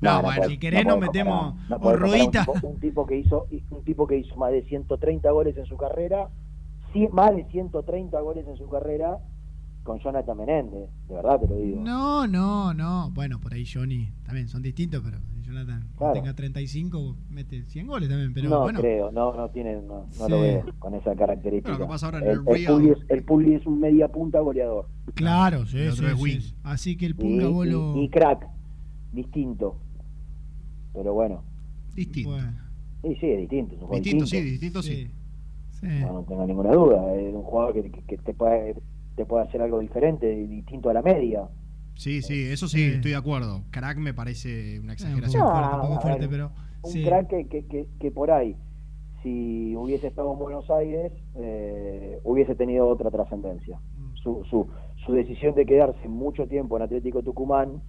No, 0.00 0.16
No, 0.16 0.22
bueno, 0.22 0.44
si 0.44 0.58
querés 0.58 0.84
no 0.86 0.92
nos 0.92 1.00
metemos 1.00 1.54
horroita. 1.80 2.46
Un, 2.48 2.54
tipo- 2.54 2.66
un 2.68 2.80
tipo 2.80 3.06
que 3.06 3.18
hizo 3.18 3.46
un 3.70 3.84
tipo 3.84 4.06
que 4.06 4.16
hizo 4.18 4.34
más 4.36 4.50
de 4.50 4.62
130 4.64 5.30
goles 5.30 5.56
en 5.58 5.66
su 5.66 5.76
carrera, 5.76 6.30
más 7.12 7.36
de 7.36 7.44
130 7.44 8.20
goles 8.20 8.46
en 8.48 8.56
su 8.56 8.68
carrera 8.68 9.18
con 9.90 9.98
Jonathan 9.98 10.36
Menéndez, 10.38 10.88
de 11.08 11.14
verdad 11.16 11.40
te 11.40 11.48
lo 11.48 11.56
digo. 11.56 11.80
No, 11.80 12.24
no, 12.28 12.72
no. 12.72 13.10
Bueno, 13.12 13.40
por 13.40 13.52
ahí 13.54 13.64
Johnny 13.66 14.08
también 14.24 14.46
son 14.46 14.62
distintos, 14.62 15.02
pero 15.04 15.18
Jonathan, 15.42 15.88
Claro. 15.98 16.12
tenga 16.12 16.32
35, 16.32 17.16
mete 17.28 17.64
100 17.64 17.88
goles 17.88 18.08
también. 18.08 18.32
Pero 18.32 18.48
no 18.50 18.60
bueno, 18.60 18.78
creo, 18.80 19.10
no, 19.10 19.34
no 19.34 19.48
tiene, 19.50 19.74
no, 19.82 20.06
no 20.06 20.12
Sí. 20.12 20.30
lo 20.30 20.40
veo 20.42 20.64
con 20.78 20.94
esa 20.94 21.16
característica. 21.16 21.72
Bueno, 21.72 21.86
capaz 21.86 22.04
ahora 22.04 22.18
en 22.18 22.24
el, 22.28 22.30
el 22.46 22.66
el 22.68 22.90
es, 22.92 22.98
el 23.08 23.24
Pulli 23.24 23.54
es 23.54 23.66
un 23.66 23.80
media 23.80 24.06
punta 24.06 24.38
goleador. 24.38 24.86
claro, 25.14 25.66
sí, 25.66 25.78
El 25.78 25.92
sí, 25.92 26.04
otro 26.04 26.14
es 26.14 26.22
sí, 26.22 26.40
sí. 26.40 26.54
Así 26.62 26.96
que 26.96 27.06
el 27.06 27.12
Y, 27.12 27.14
Punga 27.14 27.48
Bolo. 27.48 27.94
y- 27.96 28.04
y 28.04 28.08
crack, 28.10 28.46
distinto. 29.12 29.76
Pero 30.92 31.14
bueno. 31.14 31.42
Distinto. 31.96 32.36
Sí, 33.02 33.16
sí, 33.18 33.26
es 33.26 33.40
distinto. 33.40 33.74
es 33.74 33.82
un 33.82 33.90
Distinto, 33.90 34.26
sí, 34.26 34.40
distinto, 34.40 34.82
sí. 34.82 35.10
No, 35.82 36.12
no 36.12 36.22
tengo 36.24 36.46
ninguna 36.46 36.70
duda. 36.72 37.12
Es 37.16 37.34
un 37.34 37.42
jugador 37.42 37.72
que, 37.74 37.90
que- 37.90 38.02
que 38.02 38.18
te, 38.18 38.34
puede, 38.34 38.74
te 39.20 39.26
puede 39.26 39.44
hacer 39.44 39.60
algo 39.60 39.80
diferente, 39.80 40.26
distinto 40.46 40.88
a 40.88 40.94
la 40.94 41.02
media. 41.02 41.46
Sí, 41.94 42.22
sí, 42.22 42.46
eso 42.50 42.66
sí, 42.68 42.82
estoy 42.84 43.10
de 43.10 43.16
acuerdo. 43.18 43.64
Crack 43.70 43.98
me 43.98 44.14
parece 44.14 44.78
una 44.80 44.86
No, 44.88 44.92
exageración. 44.94 45.42
a 45.46 46.16
ver, 46.16 46.50
Un 46.82 46.90
crack 47.04 47.28
que, 47.28 47.48
que, 47.48 47.66
que, 47.66 47.86
que 48.00 48.10
por 48.10 48.30
ahí, 48.30 48.56
si 49.22 49.76
hubiese 49.76 50.06
estado 50.06 50.32
en 50.32 50.38
Buenos 50.38 50.70
Aires, 50.70 51.12
eh, 51.36 52.18
hubiese 52.24 52.54
tenido 52.54 52.88
otra 52.88 53.10
trascendencia. 53.10 53.78
Su, 54.14 54.42
su, 54.48 54.66
su 55.04 55.12
decisión 55.12 55.54
de 55.54 55.66
quedarse 55.66 56.08
mucho 56.08 56.46
tiempo 56.46 56.78
en 56.78 56.84
Atlético 56.84 57.22
Tucumán, 57.22 57.82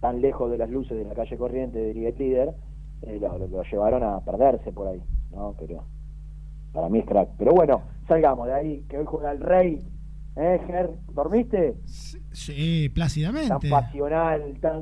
tan 0.00 0.20
lejos 0.20 0.48
de 0.52 0.58
las 0.58 0.70
luces 0.70 0.96
de 0.96 1.04
la 1.04 1.14
calle 1.14 1.36
corriente, 1.36 1.84
diría 1.84 2.10
el 2.10 2.18
líder, 2.18 2.54
eh, 3.02 3.18
lo, 3.20 3.36
lo- 3.38 3.48
lo 3.48 3.62
llevaron 3.64 4.04
a 4.04 4.20
perderse 4.24 4.70
por 4.70 4.86
ahí. 4.86 5.02
¿no? 5.32 5.56
Pero 5.58 5.82
para 6.72 6.88
mí 6.88 7.00
es 7.00 7.06
crack. 7.06 7.30
Pero 7.36 7.52
bueno, 7.52 7.82
salgamos 8.06 8.46
de 8.46 8.54
ahí, 8.54 8.84
que 8.88 8.98
hoy 8.98 9.04
juega 9.06 9.32
el 9.32 9.40
Rey. 9.40 9.80
¿Eh, 10.36 10.60
Ger? 10.66 10.90
¿Dormiste? 11.12 11.74
Sí, 11.84 12.88
plácidamente. 12.94 13.48
Tan 13.48 13.70
pasional, 13.70 14.42
tan 14.60 14.80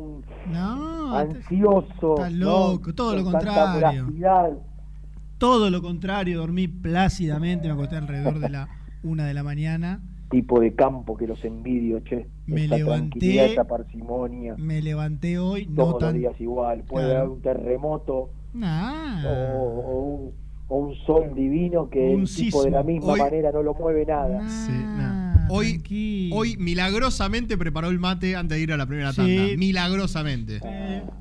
No, 0.53 1.17
ansioso. 1.17 2.15
estás 2.17 2.33
¿no? 2.33 2.73
loco, 2.73 2.95
todo 2.95 3.17
lo 3.17 3.23
Con 3.25 3.33
contrario. 3.33 4.07
Todo 5.39 5.71
lo 5.71 5.81
contrario, 5.83 6.41
dormí 6.41 6.67
plácidamente, 6.69 7.69
me 7.69 7.75
acosté 7.75 7.97
alrededor 7.97 8.41
de 8.41 8.49
la 8.51 8.69
una 9.05 9.25
de 9.27 9.35
la 9.35 9.43
mañana. 9.43 10.03
tipo 10.31 10.61
de 10.61 10.75
campo 10.75 11.17
que 11.17 11.27
los 11.27 11.43
envidio, 11.45 12.01
che. 12.01 12.27
Me 12.47 12.65
esa 12.67 12.77
levanté, 12.77 13.53
esa 13.53 13.65
parsimonia. 13.65 14.55
Me 14.59 14.83
levanté 14.83 15.39
hoy, 15.39 15.67
no 15.67 15.75
Todos 15.77 15.91
los 15.93 15.99
tan. 16.01 16.19
días 16.19 16.39
igual. 16.41 16.83
Puede 16.85 17.07
Claro. 17.07 17.21
haber 17.21 17.31
un 17.33 17.41
terremoto 17.41 18.31
Nah. 18.53 19.25
o, 19.27 19.81
o 19.81 20.01
un, 20.03 20.33
o 20.69 20.77
un 20.77 20.95
sol 21.07 21.35
divino 21.35 21.89
que 21.89 22.15
Un 22.15 22.21
el 22.23 22.29
tipo 22.35 22.63
de 22.63 22.71
la 22.73 22.83
misma 22.83 23.13
Hoy- 23.15 23.21
manera 23.21 23.53
no 23.53 23.63
lo 23.63 23.73
mueve 23.73 24.05
nada. 24.05 24.47
Sí, 24.49 24.73
nah. 24.73 25.28
Hoy, 25.51 26.31
hoy 26.33 26.57
milagrosamente 26.59 27.57
preparó 27.57 27.89
el 27.89 27.99
mate 27.99 28.37
antes 28.37 28.57
de 28.59 28.63
ir 28.63 28.73
a 28.73 28.77
la 28.77 28.87
primera 28.87 29.13
Sí. 29.13 29.17
tanda. 29.37 29.57
Milagrosamente. 29.57 30.61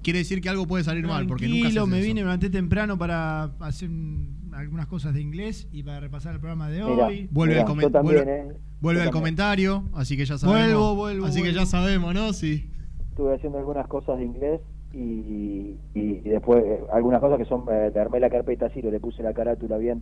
Quiere 0.04 0.20
decir 0.20 0.42
que 0.42 0.50
algo 0.50 0.68
puede 0.68 0.84
salir 0.84 1.06
mal, 1.06 1.28
porque 1.28 1.46
nunca 1.48 1.70
se 1.70 1.74
Tranquilo, 1.76 1.82
hace 1.84 1.92
me 1.92 2.02
vine, 2.02 2.14
me 2.16 2.22
levanté 2.22 2.50
temprano 2.50 2.98
para 2.98 3.44
hacer 3.60 3.90
un- 3.90 4.52
algunas 4.54 4.88
cosas 4.88 5.14
de 5.14 5.22
inglés 5.22 5.68
y 5.72 5.84
para 5.84 6.00
repasar 6.00 6.34
el 6.34 6.40
programa 6.40 6.70
de 6.70 6.84
hoy. 6.84 7.28
Vuelve, 7.32 7.54
Mirá, 7.56 7.66
al, 7.66 7.68
comen- 7.68 7.82
yo 7.84 7.92
también, 7.92 8.16
vuelve, 8.26 8.40
eh. 8.40 8.54
vuelve 8.82 9.02
al 9.04 9.12
comentario, 9.12 9.84
así 9.94 10.18
que 10.18 10.26
ya 10.26 10.38
sabemos. 10.38 10.62
Vuelvo, 10.68 10.96
vuelvo, 10.96 11.26
Así 11.28 11.44
que 11.44 11.54
ya 11.54 11.66
sabemos, 11.66 12.14
¿no? 12.14 12.34
Sí. 12.34 12.70
Estuve 13.10 13.36
haciendo 13.36 13.60
algunas 13.60 13.88
cosas 13.88 14.18
de 14.18 14.26
inglés 14.26 14.62
y, 14.94 14.98
y, 14.98 15.80
y 15.96 16.30
después 16.30 16.64
eh, 16.66 16.80
algunas 16.94 17.20
cosas 17.20 17.38
que 17.38 17.46
son, 17.46 17.64
eh, 17.72 17.92
le 17.94 18.00
armé 18.00 18.20
la 18.20 18.30
carpeta 18.30 18.66
así, 18.68 18.82
le 18.82 19.00
puse 19.00 19.22
la 19.22 19.34
carátula 19.34 19.78
bien. 19.78 20.02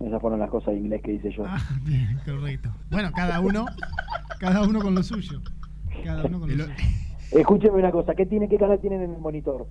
Esas 0.00 0.20
fueron 0.20 0.38
las 0.38 0.50
cosas 0.50 0.74
de 0.74 0.80
inglés 0.80 1.02
que 1.02 1.14
hice 1.14 1.30
yo. 1.32 1.44
Ah, 1.46 1.58
bien, 1.82 2.18
correcto. 2.24 2.70
Bueno, 2.90 3.10
cada 3.14 3.40
uno, 3.40 3.66
cada 4.38 4.62
uno 4.62 4.80
con 4.80 4.94
lo 4.94 5.02
suyo. 5.02 5.40
Cada 6.04 6.24
uno 6.24 6.40
con 6.40 6.48
lo 6.56 6.64
suyo. 6.64 6.74
Escúcheme 7.32 7.76
una 7.78 7.90
cosa, 7.90 8.14
¿qué 8.14 8.24
tiene, 8.24 8.48
qué 8.48 8.56
canal 8.58 8.78
tienen 8.80 9.02
en 9.02 9.12
el 9.14 9.18
monitor? 9.20 9.66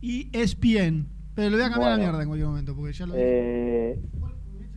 Y 0.00 0.30
ESPN. 0.36 1.08
Pero 1.34 1.50
lo 1.50 1.56
voy 1.56 1.66
a 1.66 1.70
cambiar 1.70 1.92
a 1.92 1.96
la 1.96 2.02
mierda 2.02 2.22
en 2.22 2.28
cualquier 2.28 2.48
momento, 2.48 2.76
porque 2.76 2.92
ya 2.92 3.06
lo 3.06 3.14
dije. 3.14 3.24
Eh, 3.26 4.00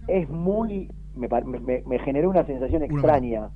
es 0.07 0.29
muy. 0.29 0.89
Me, 1.15 1.27
me- 1.45 1.59
me- 1.59 1.83
me 1.85 1.99
generó 1.99 2.29
una 2.31 2.45
sensación 2.45 2.81
extraña. 2.83 3.49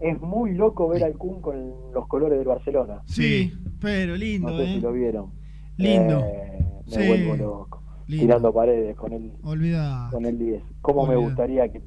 Es 0.00 0.18
muy 0.20 0.54
loco 0.54 0.88
ver 0.88 1.04
al 1.04 1.12
Kun 1.18 1.42
con 1.42 1.92
los 1.92 2.06
colores 2.08 2.38
del 2.38 2.48
Barcelona. 2.48 3.02
Sí, 3.04 3.52
pero 3.80 4.16
lindo, 4.16 4.50
No 4.50 4.56
sé 4.56 4.64
¿eh? 4.64 4.74
si 4.76 4.80
lo 4.80 4.92
vieron. 4.92 5.30
Lindo. 5.76 6.20
Eh, 6.24 6.64
me 6.86 6.92
Sí. 7.02 7.06
vuelvo 7.06 7.36
loco. 7.36 7.82
Lindo. 8.10 8.26
Tirando 8.26 8.52
paredes 8.52 8.96
con 8.96 9.12
el, 9.12 9.32
Olvida. 9.42 10.08
con 10.10 10.24
el 10.26 10.36
10. 10.38 10.62
¿Cómo 10.82 11.06
me 11.06 11.14
gustaría 11.16 11.68
que 11.70 11.80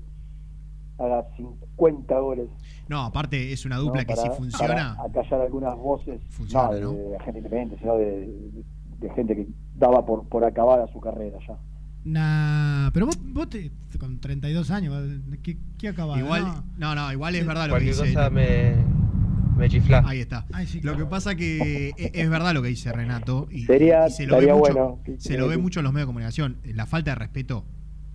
haga 0.97 1.26
50 1.36 2.19
goles? 2.19 2.47
No, 2.88 3.01
aparte 3.03 3.51
es 3.51 3.65
una 3.65 3.78
dupla 3.78 4.01
¿no? 4.01 4.07
que 4.07 4.15
Para- 4.15 4.32
si 4.32 4.38
funciona. 4.38 4.95
Para 4.95 5.09
acallar 5.09 5.41
algunas 5.41 5.76
voces. 5.76 6.21
Funciona, 6.30 6.67
no 6.67 6.74
de, 6.74 6.82
¿no? 6.82 6.91
de 6.93 7.19
gente 7.26 7.39
independiente, 7.39 7.78
sino 7.80 7.97
de, 7.97 8.51
de 8.99 9.09
gente 9.15 9.36
que 9.36 9.47
daba 9.76 10.05
por, 10.05 10.28
por 10.30 10.45
acabada 10.45 10.88
su 10.88 10.99
carrera 11.01 11.38
ya. 11.47 11.57
Nah, 12.05 12.89
pero 12.91 13.05
vos, 13.07 13.17
vos 13.34 13.49
te- 13.49 13.71
con 13.99 14.19
32 14.19 14.71
años, 14.71 14.95
¿qué, 15.41 15.57
qué 15.78 15.88
acabas? 15.89 16.19
Igual, 16.19 16.43
no? 16.78 16.95
no, 16.95 17.11
igual 17.11 17.36
es 17.36 17.45
verdad 17.47 17.67
lo 17.69 17.76
que 17.78 17.86
dice. 17.86 18.13
cosa 18.13 18.30
me, 18.30 18.76
me 19.58 19.70
chifla. 19.70 20.04
Ahí 20.06 20.20
está. 20.20 20.45
Ay, 20.51 20.68
sí, 20.68 20.82
Lo 20.82 20.95
que 20.97 21.06
pasa 21.06 21.36
que 21.36 21.89
e- 21.97 22.12
es 22.14 22.30
verdad 22.30 22.54
lo 22.54 22.62
que 22.62 22.70
dice 22.70 22.91
Renato 22.91 23.47
y, 23.51 23.66
Sería- 23.66 24.08
y 24.08 24.12
se 24.12 24.26
lo 24.28 24.38
ve 24.38 24.47
mucho, 24.47 24.58
bueno 24.58 24.99
se 25.18 25.38
lo 25.38 25.47
ve 25.47 25.58
mucho 25.58 25.80
en 25.80 25.84
los 25.86 25.93
medios 25.93 26.06
de 26.08 26.10
comunicación. 26.10 26.58
La 26.64 26.86
falta 26.86 27.12
de 27.12 27.16
respeto 27.16 27.66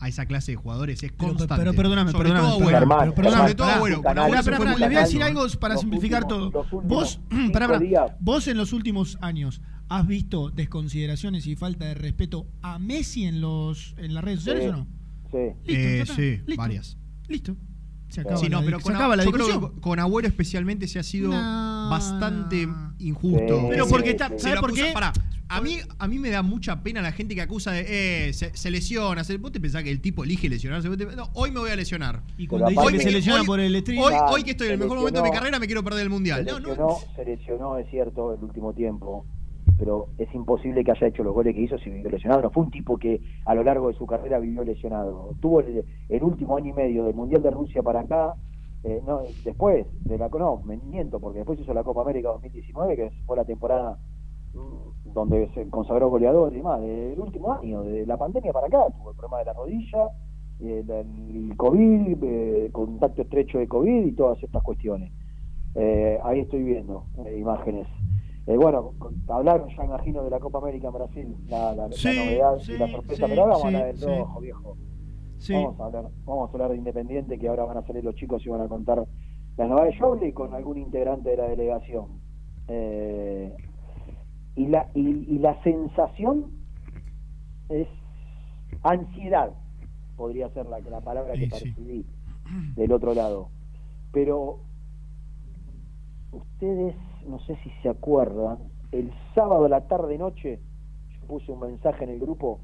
a 0.01 0.09
esa 0.09 0.27
clase 0.27 0.53
de 0.53 0.57
jugadores 0.57 1.03
es 1.03 1.11
Pero, 1.13 1.29
constante. 1.35 1.57
pero 1.57 1.75
perdóname, 1.75 2.13
sobre 2.13 2.29
perdóname, 2.29 2.49
todo 2.49 2.59
perdóname, 2.59 2.75
Agüero. 2.77 2.83
pero 3.03 3.15
perdóname, 3.15 3.49
sobre 3.49 4.57
todo 4.57 4.67
mucha 4.67 4.79
le 4.79 4.87
voy 4.87 4.97
a 4.97 5.01
decir 5.01 5.23
algo 5.23 5.47
para 5.59 5.77
simplificar 5.77 6.23
últimos- 6.25 6.53
todo. 6.71 6.83
Vos, 6.83 7.21
cinco 7.31 7.53
pará, 7.53 7.67
pará, 7.67 7.79
días. 7.81 8.13
vos 8.21 8.47
en 8.49 8.57
los 8.57 8.73
últimos 8.73 9.19
años 9.21 9.61
has 9.89 10.07
visto 10.07 10.51
desconsideraciones 10.51 11.47
y 11.47 11.57
falta 11.57 11.87
de 11.87 11.95
respeto 11.95 12.47
a 12.63 12.79
Messi 12.79 13.25
en 13.25 13.41
los 13.41 13.95
en 13.99 14.15
las 14.15 14.23
redes 14.23 14.41
sociales 14.41 14.65
Sí. 14.65 14.69
o 14.69 14.73
no? 14.77 14.87
Sí. 15.31 15.39
Listo, 15.67 15.73
Eh, 15.73 16.05
sí, 16.15 16.43
Listo. 16.47 16.57
varias. 16.63 16.99
Listo. 17.27 17.57
Se 18.09 18.23
acaba, 18.23 18.37
Sí, 18.39 18.49
no, 18.49 18.61
la, 18.61 18.65
pero 18.65 18.79
se 18.79 18.85
con, 18.85 18.95
acaba 18.97 19.17
la 19.17 19.25
yo 19.25 19.33
creo 19.33 19.47
discusión. 19.47 19.75
que 19.75 19.81
con 19.81 19.99
Agüero 19.99 20.29
especialmente 20.29 20.89
se 20.89 20.99
ha 20.99 21.03
sido 21.03 21.31
No, 21.31 21.91
bastante 21.91 22.67
injusto. 22.99 23.61
Sí, 23.61 23.67
Pero 23.71 23.87
porque 23.89 24.11
está- 24.11 24.29
Se 24.31 24.39
¿sabes 24.39 24.61
por 24.61 24.73
qué? 24.73 24.91
pará, 24.95 25.13
a 25.51 25.61
mí, 25.61 25.79
a 25.99 26.09
mí 26.09 26.19
me 26.19 26.31
da 26.31 26.43
mucha 26.43 26.83
pena 26.83 27.01
la 27.03 27.13
gente 27.13 27.35
que 27.35 27.41
acusa 27.43 27.71
de 27.73 28.29
eh, 28.29 28.33
se, 28.33 28.55
se 28.57 28.71
lesiona. 28.71 29.25
se- 29.25 29.37
vos 29.39 29.53
te 29.53 29.61
pensás 29.61 29.83
que 29.83 29.91
el 29.91 30.01
tipo 30.01 30.25
elige 30.25 30.49
lesionarse. 30.49 30.89
Vos 30.89 30.97
te- 30.99 31.05
no, 31.07 31.31
hoy 31.35 31.51
me 31.51 31.61
voy 31.61 31.71
a 31.71 31.77
lesionar. 31.77 32.23
Y 32.39 32.47
cuando 32.47 32.69
dice 32.69 32.93
que 32.93 33.01
se 33.01 33.11
lesiona 33.11 33.41
hoy- 33.41 33.47
por 33.47 33.61
el 33.61 33.79
stream. 33.81 34.03
Hoy, 34.03 34.13
Ah, 34.17 34.31
hoy 34.31 34.43
que 34.43 34.51
estoy 34.53 34.67
en 34.69 34.73
el 34.75 34.79
se 34.79 34.85
mejor 34.85 34.99
momento 34.99 35.19
de 35.19 35.23
mi 35.23 35.29
lesionó. 35.29 35.41
carrera 35.41 35.59
me 35.59 35.67
quiero 35.67 35.85
perder 35.85 36.03
el 36.03 36.11
mundial. 36.11 36.45
Se 36.45 36.51
No, 36.53 36.61
no, 36.61 36.69
lesionó, 36.69 36.97
se 37.17 37.25
lesionó, 37.25 37.79
es 37.79 37.91
cierto, 37.91 38.35
el 38.35 38.43
último 38.45 38.73
tiempo, 38.75 39.25
pero 39.79 40.09
es 40.19 40.33
imposible 40.35 40.83
que 40.83 40.91
haya 40.91 41.07
hecho 41.07 41.23
los 41.23 41.33
goles 41.33 41.55
que 41.55 41.63
hizo 41.63 41.79
si 41.79 41.89
vivió 41.89 42.11
lesionado. 42.11 42.43
No 42.43 42.51
fue 42.51 42.65
un 42.65 42.71
tipo 42.71 42.99
que 42.99 43.21
a 43.45 43.55
lo 43.55 43.63
largo 43.63 43.89
de 43.89 43.95
su 43.95 44.07
carrera 44.07 44.39
vivió 44.39 44.65
lesionado. 44.65 45.35
Tuvo 45.41 45.61
el, 45.61 45.85
el 46.09 46.23
último 46.23 46.57
año 46.57 46.71
y 46.71 46.73
medio 46.73 47.05
del 47.05 47.15
Mundial 47.15 47.43
de 47.43 47.51
Rusia 47.51 47.83
para 47.83 48.01
acá, 48.01 48.35
eh, 48.85 49.03
no, 49.07 49.23
después 49.45 49.87
de 50.05 50.19
la... 50.19 50.29
No, 50.29 50.63
me 50.65 50.77
miento, 50.77 51.21
porque 51.21 51.39
después 51.39 51.61
hizo 51.61 51.75
la 51.75 51.85
Copa 51.85 52.03
América 52.03 52.29
2019, 52.29 52.97
que 52.97 53.11
fue 53.27 53.37
la 53.37 53.45
temporada 53.45 53.99
mm, 54.55 55.13
donde 55.13 55.49
se 55.55 55.69
consagró 55.69 56.09
goleador 56.11 56.53
y 56.53 56.57
demás. 56.57 56.81
El 56.83 57.19
último 57.21 57.53
año, 57.53 57.83
de 57.83 58.07
la 58.07 58.17
pandemia 58.17 58.53
para 58.53 58.67
acá, 58.67 58.85
tuvo 58.97 59.11
el 59.11 59.17
problema 59.17 59.39
de 59.39 59.45
la 59.45 59.53
rodilla, 59.53 60.11
el, 60.61 60.91
el 60.91 61.57
COVID, 61.57 62.19
eh, 62.23 62.71
contacto 62.73 63.23
estrecho 63.23 63.59
de 63.59 63.69
COVID 63.69 64.07
y 64.07 64.13
todas 64.13 64.43
estas 64.43 64.63
cuestiones. 64.63 65.13
Eh, 65.75 66.19
ahí 66.25 66.41
estoy 66.41 66.63
viendo 66.63 67.05
eh, 67.25 67.39
imágenes. 67.39 67.87
Eh, 68.49 68.57
bueno, 68.57 68.93
hablaron 69.29 69.69
ya 69.77 69.85
imagino 69.85 70.23
de 70.25 70.31
la 70.31 70.41
Copa 70.41 70.59
América 70.59 70.89
en 70.89 70.95
Brasil, 70.95 71.37
la, 71.49 71.75
la- 71.75 71.89
la 71.89 71.93
Sí, 71.93 72.09
novedad 72.17 72.59
sí, 72.61 72.73
y 72.73 72.79
la 72.79 72.89
sorpresa, 72.89 73.27
sí, 73.27 73.31
pero 73.31 73.43
ahora 73.43 73.55
vamos 73.57 73.65
a 73.65 73.67
hablar 73.69 73.95
del 73.95 74.19
rojo, 74.19 74.41
viejo. 74.41 74.77
Vamos 75.53 75.81
a 75.81 75.85
hablar, 75.85 76.09
vamos 76.25 76.49
a 76.49 76.53
hablar 76.53 76.71
de 76.71 76.77
Independiente, 76.79 77.39
que 77.39 77.49
ahora 77.49 77.65
van 77.65 77.77
a 77.77 77.83
salir 77.87 78.03
los 78.05 78.15
chicos 78.15 78.45
y 78.45 78.49
van 78.49 78.63
a 78.63 78.69
contar 78.69 79.05
las 79.57 79.69
novedades. 79.69 79.95
Yo 79.99 80.13
hablé 80.15 80.33
con 80.33 80.55
algún 80.55 80.79
integrante 80.79 81.31
de 81.31 81.37
la 81.37 81.49
delegación. 81.49 82.07
Eh, 82.69 83.55
y, 84.57 84.67
la, 84.67 84.91
y, 84.95 85.01
y 85.35 85.39
la 85.39 85.63
sensación 85.63 86.47
es 87.69 87.87
ansiedad, 88.83 89.53
podría 90.17 90.49
ser 90.51 90.67
la, 90.67 90.81
la 90.81 91.01
palabra 91.03 91.35
que 91.35 91.47
percibí 91.49 92.07
del 92.77 92.93
otro 92.93 93.13
lado. 93.15 93.51
Pero 94.11 94.61
ustedes, 96.33 96.95
no 97.29 97.39
sé 97.41 97.57
si 97.63 97.71
se 97.83 97.89
acuerdan, 97.89 98.59
el 98.93 99.13
sábado 99.35 99.67
a 99.67 99.69
la 99.69 99.87
tarde-noche 99.87 100.61
yo 101.21 101.27
puse 101.27 101.53
un 101.53 101.61
mensaje 101.61 102.05
en 102.05 102.11
el 102.11 102.21
grupo 102.21 102.61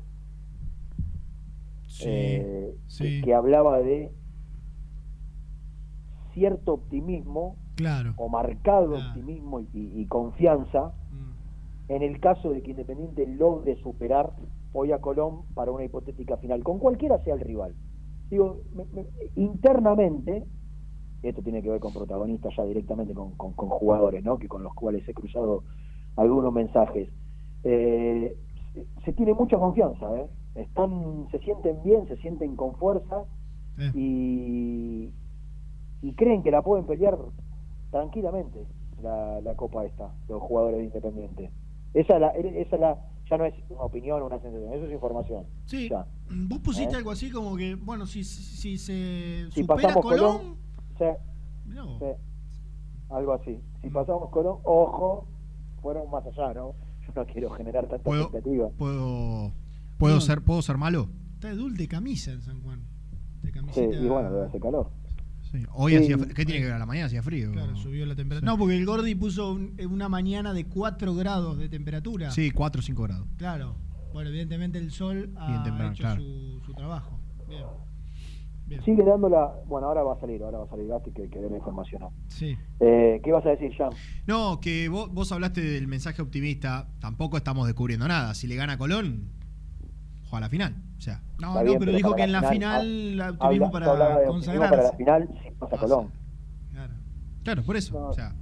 Sí, 1.87 2.05
eh, 2.09 2.75
sí. 2.87 3.23
que 3.23 3.35
hablaba 3.35 3.79
de 3.79 4.11
cierto 6.33 6.73
optimismo 6.75 7.57
Claro. 7.77 8.15
o 8.17 8.29
marcado 8.29 8.91
Claro. 8.93 9.09
optimismo 9.09 9.61
y, 9.61 9.69
y- 9.73 10.01
y 10.01 10.07
confianza 10.07 10.93
en 11.89 12.03
el 12.03 12.19
caso 12.19 12.51
de 12.51 12.62
que 12.62 12.71
Independiente 12.71 13.27
logre 13.27 13.77
superar 13.83 14.33
hoy 14.73 14.91
a 14.93 15.01
Colón 15.01 15.43
para 15.55 15.71
una 15.71 15.85
hipotética 15.85 16.37
final, 16.39 16.65
con 16.65 16.79
cualquiera 16.79 17.19
sea 17.19 17.35
el 17.35 17.41
rival. 17.41 17.75
Digo, 18.31 18.62
me- 18.75 18.87
me- 18.87 19.07
internamente, 19.37 20.45
esto 21.29 21.43
tiene 21.43 21.62
que 21.62 21.70
ver 21.70 21.81
con 21.81 21.93
protagonistas 21.93 22.53
ya 22.57 22.64
directamente 22.64 23.14
con, 23.14 23.33
con- 23.33 23.53
con 23.53 23.68
jugadores, 23.68 24.22
¿no? 24.25 24.39
Que 24.39 24.49
con 24.49 24.62
los 24.62 24.75
cuales 24.75 25.09
he 25.09 25.14
cruzado 25.14 25.62
algunos 26.16 26.53
mensajes. 26.53 27.09
Eh, 27.64 28.37
se, 28.75 28.87
se 29.05 29.12
tiene 29.12 29.33
mucha 29.35 29.57
confianza, 29.59 30.07
¿eh? 30.16 30.27
Están, 30.57 31.27
se 31.31 31.39
sienten 31.41 31.83
bien, 31.83 32.07
se 32.09 32.16
sienten 32.18 32.55
con 32.57 32.77
fuerza 32.77 33.25
y, 33.95 35.11
y 36.03 36.12
creen 36.14 36.43
que 36.43 36.51
la 36.51 36.62
pueden 36.62 36.87
pelear 36.87 37.18
tranquilamente 37.91 38.64
la, 39.03 39.41
la 39.41 39.55
copa 39.57 39.85
esta, 39.85 40.14
los 40.29 40.41
jugadores 40.43 40.79
de 40.79 40.85
Independiente. 40.85 41.51
Esa, 41.93 42.14
es 42.14 42.20
la, 42.20 42.29
esa 42.31 42.75
es 42.77 42.81
la, 42.81 42.99
ya 43.31 43.39
no 43.39 43.45
es 43.45 43.55
una 43.68 43.83
opinión 43.83 44.22
o 44.22 44.27
una 44.27 44.39
sensación, 44.41 44.72
eso 44.72 44.87
es 44.87 44.93
información. 44.93 45.45
Sí. 45.64 45.89
Ya. 45.89 46.07
Vos 46.49 46.59
pusiste 46.61 46.95
¿Eh? 46.95 46.99
algo 46.99 47.11
así 47.11 47.31
como 47.31 47.57
que, 47.57 47.75
bueno, 47.77 48.07
si, 48.07 48.25
si 48.25 48.79
se 48.79 49.47
Si 49.51 49.62
supera 49.62 49.83
pasamos 49.83 50.05
Colón, 50.05 50.37
Colón, 50.39 50.57
sí, 50.99 51.05
sí, 51.99 52.05
algo 53.11 53.32
así. 53.34 53.61
Si 53.82 53.90
pasamos 53.90 54.30
Colón, 54.30 54.59
ojo, 54.64 55.26
fueron 55.82 56.11
más 56.11 56.24
allá, 56.26 56.55
¿no? 56.55 56.74
Yo 57.07 57.12
no 57.14 57.26
quiero 57.26 57.51
generar 57.51 57.86
tanta 57.86 58.03
¿Puedo- 58.05 58.22
expectativa. 58.24 58.68
¿Puedo, 58.78 59.53
puedo, 59.99 60.14
No. 60.16 60.20
ser, 60.20 60.42
¿Puedo 60.42 60.62
ser 60.62 60.78
malo? 60.78 61.09
está 61.34 61.49
de 61.49 61.57
dulce 61.57 61.86
camisa 61.88 62.32
en 62.32 62.42
San 62.42 62.61
Juan. 62.62 62.80
De 63.42 63.49
Sí, 63.49 63.53
camiseta. 63.55 63.97
y 63.97 64.09
bueno, 64.09 64.32
debe 64.32 64.47
hacer 64.47 64.61
calor. 64.61 64.90
Hoy 65.74 65.92
Sí. 65.92 65.99
hacía 66.12 66.16
¿Qué 66.34 66.45
tiene 66.45 66.61
que 66.61 66.64
ver? 66.66 66.72
A 66.74 66.78
la 66.80 66.86
mañana 66.86 67.07
hacía 67.07 67.22
frío. 67.22 67.53
Claro, 67.53 67.76
subió 67.76 68.05
la 68.07 68.16
temperatura. 68.16 68.51
No, 68.51 68.59
porque 68.59 68.76
el 68.76 68.84
Gordi 68.86 69.14
puso 69.14 69.53
un- 69.53 69.76
una 69.88 70.09
mañana 70.09 70.53
de 70.53 70.64
4 70.66 71.14
grados 71.14 71.59
de 71.59 71.68
temperatura. 71.68 72.32
Sí, 72.32 72.51
4 72.51 72.80
o 72.80 72.82
5 72.82 73.05
grados. 73.05 73.28
Claro. 73.36 73.76
Bueno, 74.12 74.30
evidentemente 74.30 74.78
el 74.78 74.90
sol 74.90 75.32
ha 75.36 75.62
Bien 75.62 75.90
hecho 75.92 76.03
claro. 76.03 76.20
su, 76.22 76.61
su 76.66 76.72
trabajo. 76.74 77.20
Bien. 77.49 77.62
Bien. 78.67 78.83
Sigue 78.85 79.05
dándola, 79.05 79.53
bueno, 79.67 79.89
ahora 79.89 80.03
va 80.03 80.15
a 80.15 80.21
salir, 80.21 80.43
ahora 80.43 80.59
va 80.59 80.65
a 80.65 80.69
salir 80.69 80.87
Gasti 80.87 81.11
que, 81.12 81.29
que 81.29 81.39
dé 81.39 81.51
la 81.51 81.57
información. 81.59 82.01
¿no? 82.01 82.12
Sí. 82.29 82.57
Eh, 82.81 83.21
¿Qué 83.23 83.31
vas 83.31 83.45
a 83.45 83.51
decir, 83.51 83.73
Jan? 83.77 83.91
No, 84.27 84.59
que 84.61 84.89
vos, 84.89 85.12
vos 85.12 85.31
hablaste 85.33 85.61
del 85.61 85.87
mensaje 85.87 86.23
optimista. 86.23 86.89
Tampoco 86.99 87.37
estamos 87.37 87.67
descubriendo 87.67 88.09
nada. 88.09 88.35
Si 88.35 88.47
le 88.47 88.57
gana 88.57 88.79
Colón, 88.79 89.29
juega 90.23 90.39
a 90.39 90.41
la 90.41 90.49
final. 90.49 90.77
O 90.97 91.01
sea, 91.01 91.21
No, 91.39 91.49
Está 91.49 91.61
no, 91.61 91.65
bien, 91.65 91.79
pero 91.79 91.91
pero 91.93 91.97
dijo 91.99 92.15
que 92.17 92.23
en 92.23 92.33
la 92.33 92.41
la 92.41 92.49
final, 92.51 92.81
final 92.83 93.17
la 93.19 93.31
optimismo 93.33 93.67
habla- 93.67 93.71
para 93.71 93.87
de 94.21 94.29
optimismo 94.29 94.61
para 94.61 94.71
la 94.77 94.83
consagrarse. 94.83 94.97
final 94.97 95.29
si 95.43 95.51
pasa 95.51 95.77
Colón. 95.77 96.11
claro, 97.43 97.62
por 97.65 97.77
eso. 97.77 97.99
O 98.09 98.12
sea, 98.15 98.35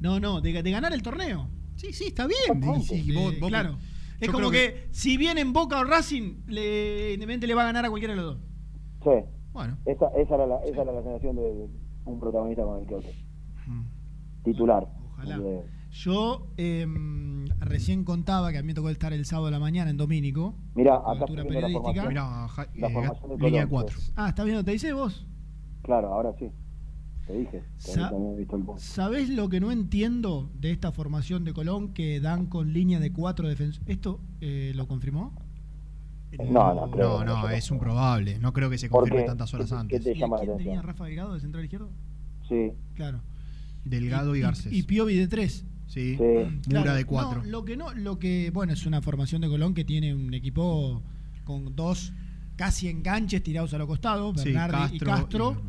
No, 0.00 0.20
no, 0.20 0.40
de, 0.40 0.62
de 0.62 0.70
ganar 0.70 0.92
el 0.94 1.02
torneo. 1.02 1.48
Sí, 1.76 1.92
sí, 1.92 2.04
está 2.08 2.26
bien. 2.26 2.62
Sí, 2.82 3.02
Sí, 3.02 3.12
vos- 3.14 3.38
vos- 3.40 3.48
claro. 3.50 3.76
Es 4.18 4.30
como 4.30 4.50
que, 4.50 4.88
si 4.92 5.18
viene 5.18 5.42
en 5.42 5.52
Boca 5.52 5.78
o 5.80 5.84
Racing, 5.84 6.36
le, 6.46 7.04
evidentemente 7.12 7.46
le 7.46 7.54
va 7.54 7.62
a 7.62 7.66
ganar 7.66 7.84
a 7.84 7.90
cualquiera 7.90 8.14
de 8.14 8.20
los 8.22 8.34
dos. 8.36 8.42
Sí. 9.06 9.24
Bueno. 9.52 9.78
Esa, 9.86 10.08
esa, 10.16 10.34
era 10.34 10.46
la, 10.46 10.56
esa 10.64 10.82
era 10.82 10.92
la 10.92 11.02
sensación 11.02 11.36
de 11.36 11.68
un 12.04 12.20
protagonista 12.20 12.62
con 12.64 12.80
el 12.80 12.86
que 12.86 12.94
otro. 12.96 13.10
Titular. 14.44 14.86
Ojalá. 15.12 15.38
De- 15.38 15.64
Yo 15.90 16.48
em, 16.56 17.46
recién 17.60 18.04
contaba 18.04 18.52
que 18.52 18.58
a 18.58 18.62
mí 18.62 18.66
me 18.68 18.74
tocó 18.74 18.90
estar 18.90 19.12
el 19.12 19.24
sábado 19.24 19.46
de 19.46 19.52
la 19.52 19.58
mañana 19.60 19.90
en 19.90 19.96
Domínico. 19.96 20.54
Mirá, 20.74 20.96
acá 20.96 21.14
la 21.14 21.26
periodística. 21.26 21.70
formación. 21.72 22.08
Mirá, 22.08 22.48
ja- 22.48 22.66
La 22.76 22.88
eh, 22.88 23.36
línea 23.38 23.66
Colón, 23.66 23.68
4. 23.70 23.98
sí. 23.98 24.12
Ah, 24.16 24.28
¿estás 24.28 24.44
viendo? 24.44 24.64
¿Te 24.64 24.72
dice 24.72 24.92
vos? 24.92 25.26
Claro, 25.82 26.12
ahora 26.12 26.32
sí. 26.38 26.50
Te 27.26 27.32
dije. 27.38 27.64
Sa- 27.76 28.12
visto 28.36 28.56
el 28.56 28.62
punto. 28.64 28.78
¿Sabés 28.78 29.30
lo 29.30 29.48
que 29.48 29.58
no 29.58 29.72
entiendo 29.72 30.50
de 30.54 30.70
esta 30.70 30.92
formación 30.92 31.44
de 31.44 31.52
Colón 31.54 31.92
que 31.94 32.20
dan 32.20 32.46
con 32.46 32.72
línea 32.72 33.00
de 33.00 33.12
cuatro 33.12 33.48
defensores? 33.48 33.88
¿Esto 33.88 34.20
eh, 34.40 34.72
lo 34.76 34.86
confirmó? 34.86 35.32
No, 36.50 36.74
no, 36.74 36.90
creo. 36.90 37.24
No, 37.24 37.42
no, 37.42 37.48
es 37.50 37.70
un 37.70 37.78
probable. 37.78 38.38
No 38.38 38.52
creo 38.52 38.68
que 38.68 38.78
se 38.78 38.88
¿Por 38.88 39.00
confirme 39.00 39.24
tantas 39.24 39.52
horas 39.54 39.70
¿Qué- 39.70 39.74
antes. 39.76 39.98
qué 39.98 40.04
te 40.04 40.10
¿Y 40.10 40.22
a 40.22 40.24
llama 40.26 40.36
la 40.38 40.44
quién 40.44 40.56
tenía 40.58 40.82
Rafa 40.82 41.04
Delgado 41.04 41.34
de 41.34 41.40
central 41.40 41.64
izquierdo? 41.64 41.90
Sí. 42.48 42.72
Claro. 42.94 43.20
Delgado 43.84 44.34
y, 44.36 44.40
Garcés. 44.40 44.72
Y 44.72 44.82
Piovi 44.82 45.14
de 45.16 45.28
tres. 45.28 45.64
sí. 45.86 46.16
Sí. 46.16 46.22
Mura 46.22 46.82
Claro, 46.82 46.94
de 46.94 47.04
4. 47.04 47.42
no, 47.44 47.48
lo 47.48 47.64
que 47.64 47.76
no, 47.76 47.94
lo 47.94 48.18
que, 48.18 48.50
bueno, 48.52 48.72
es 48.72 48.84
una 48.86 49.00
formación 49.00 49.40
de 49.42 49.48
Colón 49.48 49.72
que 49.74 49.84
tiene 49.84 50.14
un 50.14 50.34
equipo 50.34 51.02
con 51.44 51.74
dos 51.76 52.12
casi 52.56 52.88
enganches 52.88 53.42
tirados 53.42 53.72
a 53.74 53.78
los 53.78 53.86
costados, 53.86 54.40
Sí, 54.40 54.52
Bernardi 54.52 54.96
y 54.96 54.98
Castro. 54.98 55.62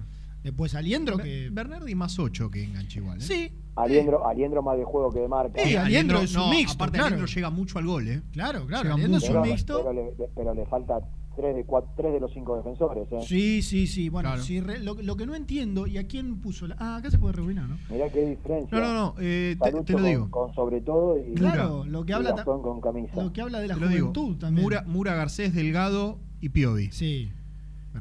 Después 0.43 0.73
Aliendro 0.75 1.17
que. 1.17 1.49
Bernardi 1.51 1.93
más 1.95 2.17
8 2.19 2.49
que 2.49 2.63
enganche 2.63 2.99
igual. 2.99 3.19
¿eh? 3.19 3.21
Sí. 3.21 3.51
Aliendro, 3.77 4.27
Aliendro 4.27 4.61
más 4.61 4.77
de 4.77 4.83
juego 4.83 5.11
que 5.11 5.19
de 5.19 5.27
marca. 5.27 5.61
Sí, 5.63 5.75
Aliendro 5.75 6.19
es 6.19 6.35
un 6.35 6.41
no, 6.43 6.49
mixto, 6.49 6.73
Aparte, 6.75 6.93
claro. 6.97 7.07
Aliendro 7.15 7.27
llega 7.33 7.49
mucho 7.49 7.79
al 7.79 7.85
gol, 7.85 8.07
¿eh? 8.07 8.21
Claro, 8.31 8.65
claro. 8.65 8.83
Llega 8.83 8.95
Aliendro 8.95 9.17
es 9.19 9.23
un 9.23 9.29
pero, 9.29 9.41
mixto. 9.45 9.77
pero 9.77 9.93
le, 9.93 10.13
pero 10.35 10.53
le 10.53 10.65
falta 10.65 10.99
tres 11.35 11.55
de, 11.55 11.65
cuatro, 11.65 11.91
tres 11.95 12.13
de 12.13 12.19
los 12.19 12.33
cinco 12.33 12.57
defensores. 12.57 13.07
¿eh? 13.11 13.19
Sí, 13.21 13.61
sí, 13.61 13.85
sí. 13.85 14.09
Bueno, 14.09 14.29
Claro. 14.29 14.43
sí, 14.43 14.59
re- 14.59 14.79
lo, 14.79 14.95
lo 14.95 15.15
que 15.15 15.27
no 15.27 15.35
entiendo, 15.35 15.85
¿y 15.85 15.99
a 15.99 16.07
quién 16.07 16.41
puso 16.41 16.65
la.? 16.67 16.75
Ah, 16.79 16.95
acá 16.97 17.11
se 17.11 17.19
puede 17.19 17.33
rebobinar, 17.33 17.69
¿no? 17.69 17.77
Mirá 17.91 18.09
qué 18.09 18.25
diferencia. 18.25 18.75
No, 18.79 18.83
no, 18.83 18.93
no. 18.93 19.15
eh, 19.19 19.55
te, 19.85 19.93
lo 19.93 20.01
digo. 20.01 20.31
Con, 20.31 20.51
sobre 20.55 20.81
todo 20.81 21.15
y, 21.19 21.33
Claro, 21.35 21.83
lo 21.85 22.03
que 22.05 22.13
y 22.13 22.15
habla 22.15 22.43
con 22.43 22.81
camisa. 22.81 23.21
Lo 23.21 23.31
que 23.31 23.41
habla 23.41 23.59
de 23.59 23.67
la 23.67 23.75
digo. 23.75 23.87
juventud 23.89 24.37
también. 24.37 24.63
Mura, 24.63 24.83
Mura, 24.87 25.13
Garcés, 25.13 25.53
Delgado 25.53 26.17
y 26.41 26.49
Piovi. 26.49 26.91
Sí. 26.91 27.31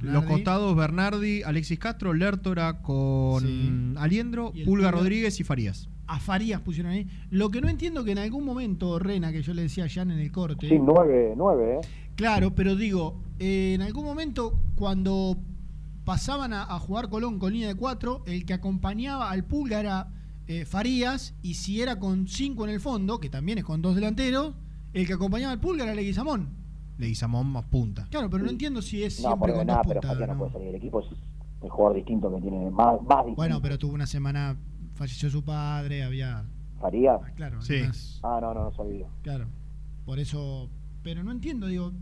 Los 0.03 0.24
costados, 0.24 0.76
Bernardi, 0.76 1.42
Alexis 1.42 1.78
Castro, 1.78 2.12
Lertora 2.14 2.82
con 2.82 3.40
Sí. 3.42 3.94
Aliendro, 3.97 4.53
Pulga 4.64 4.90
Rodríguez 4.90 5.38
y 5.40 5.44
Farías. 5.44 5.88
A 6.07 6.20
Farías 6.20 6.61
pusieron 6.61 6.92
ahí. 6.92 7.09
Lo 7.30 7.51
que 7.51 7.61
no 7.61 7.68
entiendo 7.68 8.05
que 8.05 8.12
en 8.12 8.18
algún 8.18 8.44
momento, 8.44 8.99
Rena, 8.99 9.32
que 9.32 9.42
yo 9.42 9.55
le 9.55 9.62
decía 9.62 9.84
a 9.84 9.88
Jan 9.88 10.11
en 10.12 10.20
el 10.20 10.30
corte. 10.30 10.68
Sí, 10.68 10.78
nueve, 10.80 11.34
nueve, 11.36 11.80
¿eh? 11.82 11.88
Claro, 12.14 12.55
pero 12.55 12.76
digo, 12.76 13.20
eh, 13.38 13.72
en 13.74 13.82
algún 13.82 14.05
momento 14.05 14.59
cuando 14.76 15.36
pasaban 16.05 16.53
a, 16.53 16.62
a 16.62 16.78
jugar 16.78 17.09
Colón 17.09 17.38
con 17.38 17.53
línea 17.53 17.68
de 17.68 17.74
cuatro, 17.74 18.22
el 18.26 18.47
que 18.47 18.55
acompañaba 18.55 19.30
al 19.30 19.44
Pulga 19.44 19.80
era 19.80 20.09
eh, 20.47 20.64
Farías, 20.64 21.34
y 21.42 21.55
si 21.55 21.82
era 21.82 21.99
con 21.99 22.28
cinco 22.28 22.64
en 22.64 22.70
el 22.70 22.80
fondo, 22.80 23.18
que 23.18 23.28
también 23.28 23.59
es 23.59 23.64
con 23.64 23.82
dos 23.82 23.97
delanteros, 23.97 24.55
el 24.92 25.07
que 25.07 25.14
acompañaba 25.14 25.53
al 25.53 25.61
Pulga 25.61 25.82
era 25.84 25.94
Leguizamón. 25.94 26.51
Leguizamón 26.99 27.47
más 27.49 27.64
punta. 27.66 28.07
Claro, 28.11 28.30
pero 28.30 28.44
no 28.44 28.51
entiendo 28.51 28.80
si 28.82 29.03
es 29.05 29.20
No, 29.20 29.28
siempre 29.28 29.38
porque 29.38 29.53
con 29.59 29.66
nada, 29.66 29.78
dos 29.80 29.86
pero 29.88 30.01
puntas. 30.01 30.16
Faría 30.18 30.26
no 30.26 30.32
¿no? 30.34 30.38
puede 30.38 30.53
salir. 30.53 30.68
El 30.68 30.74
equipo 30.76 31.01
es 31.01 31.07
el 31.62 31.68
jugador 31.70 31.97
distinto 31.97 32.34
que 32.34 32.40
tiene 32.40 32.70
más, 32.70 32.94
más 33.03 33.18
distinto. 33.18 33.36
Bueno, 33.36 33.61
pero 33.62 33.78
tuvo 33.78 33.94
una 33.94 34.07
semana, 34.07 34.57
falleció 34.94 35.28
su 35.30 35.44
padre, 35.44 36.03
había... 36.05 36.44
Faría. 36.80 37.18
Claro, 37.34 37.61
Sí. 37.62 37.74
algunas- 37.76 38.20
Ah, 38.22 38.38
no, 38.40 38.55
no, 38.55 38.64
no 38.64 38.72
sabía. 38.74 39.07
Claro. 39.22 39.47
Por 40.05 40.18
eso. 40.18 40.68
Pero 41.03 41.22
no 41.24 41.30
entiendo, 41.32 41.66
digo, 41.68 41.92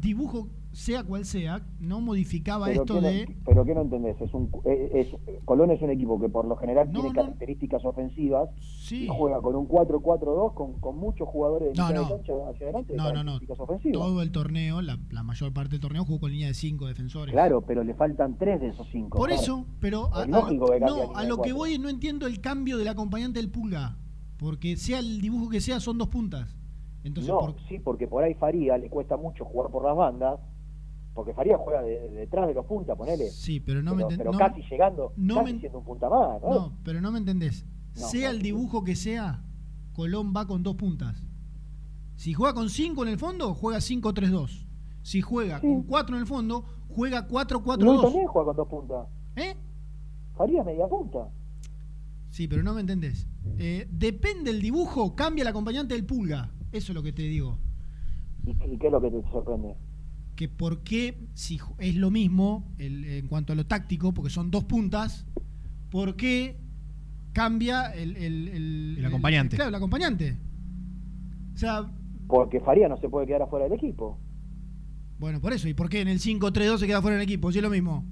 dibujo, 0.00 0.48
sea 0.72 1.02
cual 1.02 1.24
sea, 1.24 1.66
no 1.80 2.00
modificaba 2.00 2.66
Pero 2.66 2.82
esto 2.82 2.94
¿qué, 2.94 3.00
no, 3.00 3.08
de. 3.08 3.36
pero 3.44 3.64
¿qué 3.64 3.74
no 3.74 3.80
entendés? 3.82 4.20
Es 4.20 4.32
un, 4.34 4.50
es, 4.64 5.08
es- 5.12 5.16
Colón 5.44 5.70
es 5.70 5.80
un 5.82 5.90
equipo 5.90 6.20
que 6.20 6.28
por 6.28 6.44
lo 6.46 6.56
general 6.56 6.88
No, 6.92 7.00
tiene 7.00 7.08
no. 7.08 7.14
características 7.22 7.84
ofensivas 7.84 8.50
Sí. 8.60 9.04
y 9.04 9.08
juega 9.08 9.40
con 9.40 9.56
un 9.56 9.66
4-4-2 9.66 10.54
con, 10.54 10.78
con 10.80 10.98
muchos 10.98 11.26
jugadores 11.28 11.68
de 11.68 11.82
de 11.82 11.94
cancha 11.94 12.32
hacia 12.50 12.66
adelante 12.66 12.92
de 12.92 12.96
No, 12.98 13.04
no, 13.04 13.08
no. 13.08 13.14
características 13.14 13.60
ofensivas. 13.60 13.98
Todo 13.98 14.22
el 14.22 14.30
torneo, 14.32 14.82
la, 14.82 14.98
la 15.10 15.22
mayor 15.22 15.52
parte 15.52 15.70
del 15.72 15.80
torneo 15.80 16.04
jugó 16.04 16.20
con 16.20 16.30
línea 16.30 16.48
de 16.48 16.54
cinco 16.54 16.86
defensores. 16.86 17.32
Claro, 17.32 17.62
pero 17.62 17.82
le 17.82 17.94
faltan 17.94 18.36
tres 18.38 18.60
de 18.60 18.68
esos 18.68 18.86
cinco. 18.92 19.16
Por 19.18 19.28
claro. 19.28 19.42
eso, 19.42 19.66
pero 19.80 20.14
a, 20.14 20.24
que 20.24 20.30
no, 20.30 21.14
a 21.14 21.24
lo 21.24 21.40
que 21.40 21.52
voy 21.52 21.78
no 21.78 21.88
entiendo 21.88 22.26
el 22.26 22.40
cambio 22.40 22.76
del 22.78 22.88
acompañante 22.88 23.38
del 23.40 23.50
Pulga. 23.50 23.96
Porque 24.38 24.76
sea 24.76 25.00
el 25.00 25.20
dibujo 25.20 25.48
que 25.48 25.60
sea, 25.60 25.80
son 25.80 25.98
dos 25.98 26.08
puntas. 26.08 26.54
Entonces, 27.04 27.32
no, 27.32 27.40
por- 27.40 27.54
sí, 27.68 27.78
porque 27.78 28.06
por 28.06 28.22
ahí 28.22 28.34
Faría 28.34 28.76
le 28.78 28.88
cuesta 28.90 29.16
mucho 29.16 29.44
jugar 29.44 29.70
por 29.70 29.84
las 29.84 29.96
bandas, 29.96 30.38
porque 31.18 31.34
Faría 31.34 31.58
juega 31.58 31.82
de- 31.82 31.98
de- 31.98 32.08
detrás 32.10 32.46
de 32.46 32.54
los 32.54 32.64
puntas, 32.64 32.96
ponele. 32.96 33.28
sí, 33.30 33.58
pero 33.58 33.82
no 33.82 33.90
me 33.96 34.04
pero, 34.04 34.08
enten- 34.10 34.18
pero 34.18 34.30
no- 34.32 34.38
casi 34.38 34.62
llegando, 34.70 35.12
no 35.16 35.34
casi 35.34 35.52
me- 35.54 35.58
siendo 35.58 35.78
un 35.80 35.84
punta 35.84 36.08
más, 36.08 36.40
¿no? 36.40 36.48
No, 36.48 36.78
pero 36.84 37.00
no 37.00 37.10
me 37.10 37.18
entendés. 37.18 37.66
Sea 37.92 38.30
el 38.30 38.40
dibujo 38.40 38.84
que 38.84 38.94
sea, 38.94 39.42
Colón 39.94 40.32
va 40.32 40.46
con 40.46 40.62
dos 40.62 40.76
puntas. 40.76 41.20
Si 42.14 42.34
juega 42.34 42.54
con 42.54 42.70
cinco 42.70 43.02
en 43.02 43.08
el 43.08 43.18
fondo, 43.18 43.52
juega 43.52 43.80
5-3-2. 43.80 44.68
Si 45.02 45.20
juega 45.20 45.60
con 45.60 45.82
cuatro 45.82 46.14
en 46.14 46.20
el 46.20 46.26
fondo, 46.28 46.64
juega 46.88 47.22
Luis 47.22 47.30
4-4-2. 47.32 48.02
también 48.02 48.26
juega 48.28 48.44
con 48.46 48.56
dos 48.56 48.68
puntas. 48.68 49.06
¿Eh? 49.34 49.56
Faría 50.36 50.62
media 50.62 50.86
punta. 50.86 51.28
Sí, 52.30 52.46
pero 52.46 52.62
no 52.62 52.74
me 52.74 52.82
entendés. 52.82 53.26
Eh, 53.58 53.88
depende 53.90 54.50
el 54.52 54.62
dibujo, 54.62 55.16
cambia 55.16 55.42
el 55.42 55.48
acompañante 55.48 55.94
del 55.94 56.06
pulga. 56.06 56.52
Eso 56.70 56.92
es 56.92 56.94
lo 56.94 57.02
que 57.02 57.12
te 57.12 57.22
digo. 57.22 57.58
¿Y, 58.44 58.54
qué- 58.54 58.68
y 58.72 58.78
qué 58.78 58.86
es 58.86 58.92
lo 58.92 59.00
que 59.00 59.10
te 59.10 59.20
sorprende? 59.32 59.74
Que 60.38 60.48
por 60.48 60.84
qué, 60.84 61.18
si 61.34 61.58
es 61.80 61.96
lo 61.96 62.12
mismo 62.12 62.72
el- 62.78 63.04
en 63.04 63.26
cuanto 63.26 63.52
a 63.52 63.56
lo 63.56 63.66
táctico, 63.66 64.14
porque 64.14 64.30
son 64.30 64.52
dos 64.52 64.62
puntas, 64.62 65.26
¿por 65.90 66.14
qué 66.14 66.56
cambia 67.32 67.86
el, 67.90 68.16
el, 68.16 68.46
el- 68.48 68.94
El 68.98 69.04
acompañante. 69.04 69.56
claro, 69.56 69.70
el 69.70 69.74
acompañante. 69.74 70.36
O 71.54 71.58
sea, 71.58 71.90
Porque 72.28 72.60
Faría 72.60 72.88
no 72.88 72.96
se 72.98 73.08
puede 73.08 73.26
quedar 73.26 73.42
afuera 73.42 73.64
del 73.64 73.72
equipo. 73.74 74.16
Bueno, 75.18 75.40
por 75.40 75.52
eso. 75.52 75.66
¿Y 75.68 75.74
por 75.74 75.88
qué 75.88 76.02
en 76.02 76.06
el 76.08 76.20
5-3-2 76.20 76.78
se 76.78 76.86
queda 76.86 77.02
fuera 77.02 77.16
del 77.16 77.24
equipo? 77.24 77.50
Si 77.50 77.58
es 77.58 77.64
lo 77.64 77.70
mismo. 77.70 78.04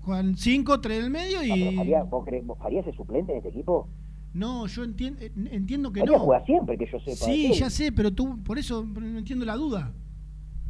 Juegan 0.00 0.38
5, 0.38 0.80
3 0.80 1.00
en 1.00 1.04
el 1.04 1.10
medio 1.10 1.42
y. 1.42 1.76
Faría, 1.76 2.02
¿vos 2.04 2.24
creés, 2.24 2.46
vos- 2.46 2.56
¿Faría 2.58 2.80
es 2.80 2.86
el 2.86 2.94
suplente 2.96 3.32
en 3.32 3.38
este 3.38 3.50
equipo? 3.50 3.90
No, 4.32 4.66
yo 4.68 4.84
entien- 4.86 5.18
eh, 5.20 5.32
entiendo 5.50 5.92
que 5.92 6.00
Farías 6.00 6.18
no. 6.18 6.24
juega 6.24 6.46
siempre, 6.46 6.78
que 6.78 6.86
yo 6.90 6.98
sepa. 7.00 7.26
Sí, 7.26 7.48
Sí. 7.52 7.60
ya 7.60 7.68
sé, 7.68 7.92
pero 7.92 8.10
tú, 8.10 8.42
por 8.42 8.58
eso 8.58 8.86
no 8.86 9.18
entiendo 9.18 9.44
la 9.44 9.56
duda. 9.56 9.92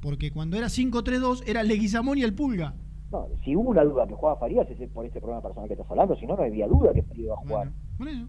Porque 0.06 0.30
cuando 0.30 0.56
era 0.56 0.68
5-3-2 0.68 1.42
era 1.48 1.64
Leguizamón 1.64 2.16
y 2.16 2.22
el 2.22 2.32
Pulga. 2.32 2.76
No, 3.10 3.26
si 3.44 3.56
hubo 3.56 3.70
una 3.70 3.82
duda 3.82 4.06
que 4.06 4.14
jugaba 4.14 4.38
Farías 4.38 4.70
es 4.70 4.88
por 4.90 5.04
este 5.04 5.18
problema 5.20 5.42
personal 5.42 5.66
que 5.66 5.74
estás 5.74 5.90
hablando, 5.90 6.14
si 6.14 6.28
no, 6.28 6.36
no 6.36 6.44
había 6.44 6.68
duda 6.68 6.92
que 6.92 7.02
Farías 7.02 7.24
iba 7.24 7.34
a 7.34 7.38
jugar. 7.38 7.72
Por 7.98 8.06
eso. 8.06 8.28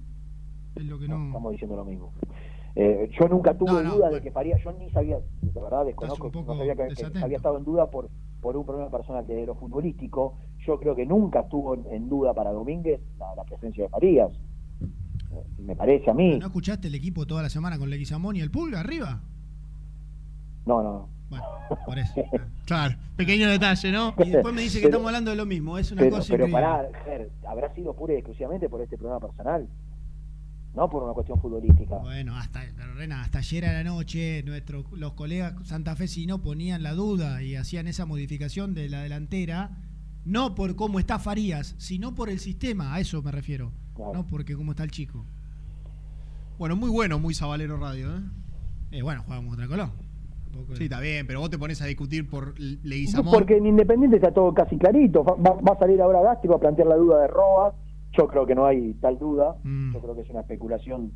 Es 0.76 0.86
lo 0.86 0.98
que 0.98 1.08
No, 1.08 1.20
no. 1.20 1.28
Estamos 1.28 1.52
diciendo 1.52 1.76
lo 1.76 1.86
mismo. 1.86 2.14
Eh, 2.74 3.12
yo 3.20 3.28
nunca 3.28 3.56
tuve 3.56 3.74
No, 3.74 3.84
no, 3.84 3.96
duda 3.96 4.10
de 4.10 4.24
que 4.24 4.32
Farías, 4.32 4.60
yo 4.64 4.72
ni 4.72 4.90
sabía, 4.90 5.20
de 5.20 5.62
verdad 5.62 5.86
desconozco, 5.86 6.32
no 6.34 6.58
sabía 6.58 6.76
que, 6.76 7.22
había 7.22 7.38
estado 7.38 7.60
en 7.60 7.64
duda 7.64 7.92
por, 7.92 8.10
por 8.42 8.58
un 8.58 8.66
problema 8.66 8.90
personal 8.90 9.28
de 9.28 9.46
lo 9.46 9.54
futbolístico. 9.54 10.40
Yo 10.66 10.80
creo 10.80 10.96
que 10.96 11.06
nunca 11.06 11.42
estuvo 11.42 11.76
en, 11.76 11.86
en 11.92 12.10
duda 12.10 12.34
para 12.34 12.54
Domínguez 12.54 13.00
la, 13.20 13.36
la 13.36 13.44
presencia 13.44 13.84
de 13.84 13.90
Farías. 13.92 14.32
Eh, 14.82 15.44
Me 15.60 15.76
parece 15.76 16.10
a 16.10 16.16
mí. 16.16 16.40
¿No 16.40 16.48
escuchaste 16.48 16.88
el 16.88 16.96
equipo 16.96 17.28
toda 17.28 17.44
la 17.44 17.50
semana 17.50 17.78
con 17.78 17.92
Leguizamón 17.92 18.36
y 18.36 18.40
el 18.40 18.50
Pulga 18.50 18.80
arriba? 18.80 19.22
No, 20.66 20.82
no. 20.82 21.17
Bueno, 21.30 21.46
por 21.86 22.00
eso. 22.00 22.14
Claro, 22.66 22.96
pequeño 23.18 23.50
detalle, 23.50 23.92
¿no? 23.92 24.14
Y 24.26 24.30
después 24.30 24.54
me 24.54 24.62
dice 24.62 24.78
que 24.78 24.84
Pero- 24.84 24.90
estamos 24.98 25.08
hablando 25.08 25.32
de 25.32 25.38
lo 25.38 25.46
mismo. 25.46 25.78
Es 25.78 25.92
una 25.92 26.02
Pero, 26.02 26.16
cosa 26.18 26.34
pero 26.34 26.50
pará, 26.50 26.88
Ger, 27.06 27.30
¿habrá 27.48 27.74
sido 27.76 27.94
pura 27.94 28.14
y 28.14 28.18
exclusivamente 28.18 28.70
por 28.70 28.82
este 28.82 28.98
problema 28.98 29.20
personal? 29.20 29.68
No 30.74 30.90
por 30.90 31.04
una 31.04 31.14
cuestión 31.14 31.42
futbolística. 31.42 31.98
Bueno, 31.98 32.38
hasta, 32.38 32.62
Rena, 32.96 33.22
hasta 33.24 33.40
ayer 33.40 33.66
a 33.66 33.74
la 33.74 33.84
noche 33.84 34.44
nuestros 34.46 34.86
los 34.94 35.14
colegas 35.14 35.56
santafesinos 35.64 36.40
ponían 36.42 36.84
la 36.84 36.94
duda 36.94 37.42
y 37.42 37.56
hacían 37.56 37.88
esa 37.88 38.06
modificación 38.06 38.74
de 38.76 38.88
la 38.88 39.02
delantera, 39.02 39.72
no 40.24 40.54
por 40.56 40.76
cómo 40.76 41.00
está 41.00 41.18
Farías, 41.20 41.74
sino 41.80 42.14
por 42.16 42.30
el 42.30 42.40
sistema, 42.40 42.94
a 42.94 43.00
eso 43.00 43.22
me 43.24 43.32
refiero. 43.32 43.72
No 44.14 44.28
porque 44.28 44.56
cómo 44.56 44.72
está 44.72 44.84
el 44.84 44.92
chico. 44.92 45.26
Bueno, 46.60 46.76
muy 46.76 46.90
bueno, 46.90 47.18
muy 47.20 47.34
Sabalero 47.34 47.78
Radio, 47.78 48.16
¿eh? 48.16 48.22
Eh, 48.92 49.02
bueno, 49.02 49.24
jugamos 49.24 49.50
contra 49.50 49.68
Colón. 49.68 49.92
Sí, 50.74 50.84
está 50.86 51.00
bien, 51.00 51.26
pero 51.28 51.40
vos 51.40 51.50
te 51.50 51.58
pones 51.58 51.82
a 51.82 51.86
discutir 51.86 52.30
por 52.30 52.60
Leguizamón. 52.60 53.34
Porque 53.34 53.58
en 53.58 53.66
Independiente 53.68 54.18
está 54.18 54.32
todo 54.34 54.54
casi 54.54 54.78
clarito. 54.78 55.24
Va, 55.24 55.36
va- 55.36 55.74
a 55.74 55.78
salir 55.80 56.02
ahora 56.02 56.22
Gasti, 56.22 56.48
va 56.48 56.56
a 56.56 56.60
plantear 56.60 56.88
la 56.88 56.96
duda 56.96 57.22
de 57.22 57.28
Roa. 57.28 57.74
Yo 58.18 58.28
creo 58.28 58.46
que 58.46 58.56
no 58.56 58.66
hay 58.66 58.94
tal 58.96 59.18
duda. 59.20 59.56
Mm. 59.64 59.94
Yo 59.94 60.02
creo 60.02 60.16
que 60.16 60.22
es 60.22 60.30
una 60.30 60.42
especulación 60.42 61.12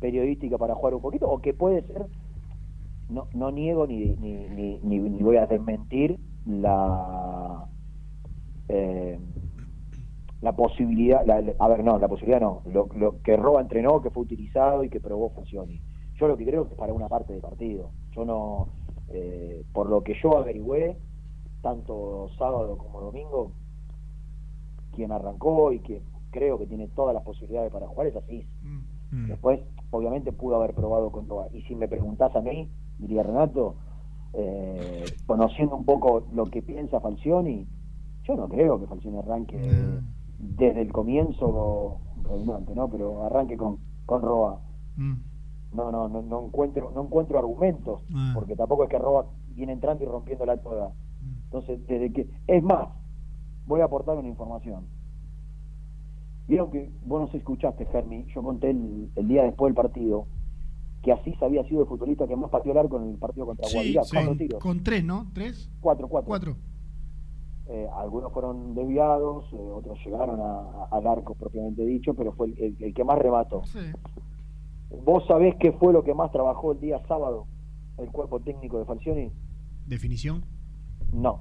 periodística 0.00 0.58
para 0.58 0.74
jugar 0.74 0.94
un 0.94 1.02
poquito. 1.02 1.26
O 1.28 1.40
que 1.40 1.54
puede 1.54 1.82
ser, 1.86 2.06
no, 3.08 3.28
no 3.34 3.50
niego 3.50 3.86
ni, 3.86 4.16
ni, 4.16 4.48
ni, 4.48 4.78
ni- 4.82 4.98
ni 4.98 5.22
voy 5.22 5.36
a 5.36 5.46
desmentir 5.46 6.18
la 6.46 7.64
eh, 8.68 9.18
la 10.42 10.52
posibilidad, 10.54 11.24
la- 11.26 11.42
a 11.58 11.68
ver, 11.68 11.82
no, 11.82 11.98
la 11.98 12.08
posibilidad 12.08 12.40
no, 12.40 12.62
lo, 12.72 12.88
lo 12.96 13.20
que 13.22 13.36
Roa 13.36 13.60
entrenó, 13.62 14.02
que 14.02 14.10
fue 14.10 14.22
utilizado 14.22 14.84
y 14.84 14.88
que 14.90 15.00
probó 15.00 15.30
Falcioni. 15.30 15.80
Yo 16.20 16.28
lo 16.28 16.36
que 16.36 16.44
creo 16.44 16.66
que 16.66 16.72
es 16.74 16.78
para 16.78 16.92
una 16.92 17.08
parte 17.08 17.32
del 17.32 17.42
partido. 17.42 17.90
Yo 18.16 18.24
no, 18.24 18.68
eh, 19.08 19.64
por 19.72 19.88
lo 19.88 20.02
que 20.02 20.14
yo 20.22 20.36
averigüé, 20.38 20.96
tanto 21.62 22.30
sábado 22.38 22.78
como 22.78 23.00
domingo, 23.00 23.52
quien 24.92 25.12
arrancó 25.12 25.72
y 25.72 25.80
que 25.80 26.02
creo 26.30 26.58
que 26.58 26.66
tiene 26.66 26.88
todas 26.88 27.14
las 27.14 27.22
posibilidades 27.22 27.70
para 27.70 27.86
jugar 27.86 28.08
es 28.08 28.16
así. 28.16 28.46
Después, 29.10 29.60
obviamente, 29.90 30.32
pudo 30.32 30.56
haber 30.56 30.74
probado 30.74 31.10
con 31.10 31.28
Roa. 31.28 31.48
Y 31.52 31.62
si 31.62 31.74
me 31.74 31.88
preguntás 31.88 32.34
a 32.34 32.40
mí, 32.40 32.68
diría 32.98 33.22
Renato, 33.22 33.76
eh, 34.32 35.04
conociendo 35.26 35.76
un 35.76 35.84
poco 35.84 36.26
lo 36.32 36.46
que 36.46 36.62
piensa 36.62 37.00
Falcioni, 37.00 37.66
yo 38.24 38.34
no 38.34 38.48
creo 38.48 38.80
que 38.80 38.86
Falcioni 38.86 39.18
arranque 39.18 39.58
desde 40.38 40.82
el 40.82 40.92
comienzo, 40.92 42.00
¿no? 42.74 42.88
Pero 42.90 43.24
arranque 43.24 43.56
con, 43.56 43.78
con 44.04 44.22
Roa. 44.22 44.60
Mm. 44.96 45.14
No, 45.72 45.90
no, 45.92 46.08
no, 46.08 46.22
no 46.22 46.46
encuentro, 46.46 46.90
no 46.94 47.04
encuentro 47.04 47.38
argumentos, 47.38 48.02
Ah. 48.14 48.32
porque 48.34 48.56
tampoco 48.56 48.84
es 48.84 48.90
que 48.90 48.98
Roa 48.98 49.26
viene 49.54 49.72
entrando 49.72 50.04
y 50.04 50.06
rompiéndola 50.06 50.56
toda. 50.58 50.92
Entonces, 51.44 51.86
desde 51.86 52.12
que, 52.12 52.28
es 52.46 52.62
más, 52.62 52.88
voy 53.66 53.80
a 53.80 53.84
aportar 53.84 54.16
una 54.16 54.28
información. 54.28 54.86
Vieron 56.48 56.70
que 56.70 56.92
vos 57.04 57.20
no 57.32 57.38
escuchaste, 57.38 57.86
Fermi, 57.86 58.24
yo 58.34 58.42
conté 58.42 58.70
el, 58.70 59.10
el 59.16 59.28
día 59.28 59.42
después 59.42 59.68
del 59.70 59.74
partido 59.82 60.26
que 61.02 61.12
Asís 61.12 61.40
había 61.42 61.62
sido 61.64 61.82
el 61.82 61.86
futbolista 61.88 62.26
que 62.26 62.36
más 62.36 62.50
pateó 62.50 62.72
el 62.72 62.78
arco 62.78 62.96
en 63.00 63.10
el 63.10 63.16
partido 63.18 63.46
contra 63.46 63.66
Sí, 63.66 63.76
Guavirá, 63.94 64.02
con, 64.26 64.38
tiros, 64.38 64.62
con 64.62 64.82
tres, 64.82 65.04
¿no? 65.04 65.26
¿Tres? 65.32 65.70
cuatro, 65.80 66.08
cuatro. 66.08 66.28
Cuatro. 66.28 66.56
Eh, 67.68 67.88
algunos 67.96 68.32
fueron 68.32 68.74
desviados, 68.74 69.44
eh, 69.52 69.56
otros 69.72 69.98
llegaron 70.04 70.40
a- 70.40 70.60
a- 70.60 70.88
al 70.92 71.06
arco 71.06 71.34
propiamente 71.34 71.84
dicho, 71.84 72.14
pero 72.14 72.32
fue 72.32 72.46
el, 72.48 72.58
el- 72.62 72.76
el 72.84 72.94
que 72.94 73.02
más 73.04 73.18
remató. 73.18 73.62
¿Vos 74.90 75.24
sabés 75.26 75.54
qué 75.60 75.72
fue 75.72 75.92
lo 75.92 76.02
que 76.04 76.14
más 76.14 76.30
trabajó 76.32 76.72
el 76.72 76.80
día 76.80 77.00
sábado 77.06 77.46
el 77.98 78.10
cuerpo 78.10 78.40
técnico 78.40 78.78
de 78.78 78.84
Falcioni? 78.84 79.32
¿Definición? 79.86 80.44
No. 81.12 81.40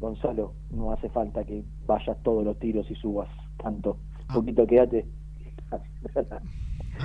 Gonzalo, 0.00 0.52
no 0.70 0.92
hace 0.92 1.08
falta 1.08 1.44
que 1.44 1.64
vayas 1.86 2.16
todos 2.22 2.44
los 2.44 2.58
tiros 2.58 2.90
y 2.90 2.94
subas 2.96 3.28
tanto. 3.62 3.98
Un 4.28 4.34
poquito 4.34 4.66
quédate. 4.66 5.06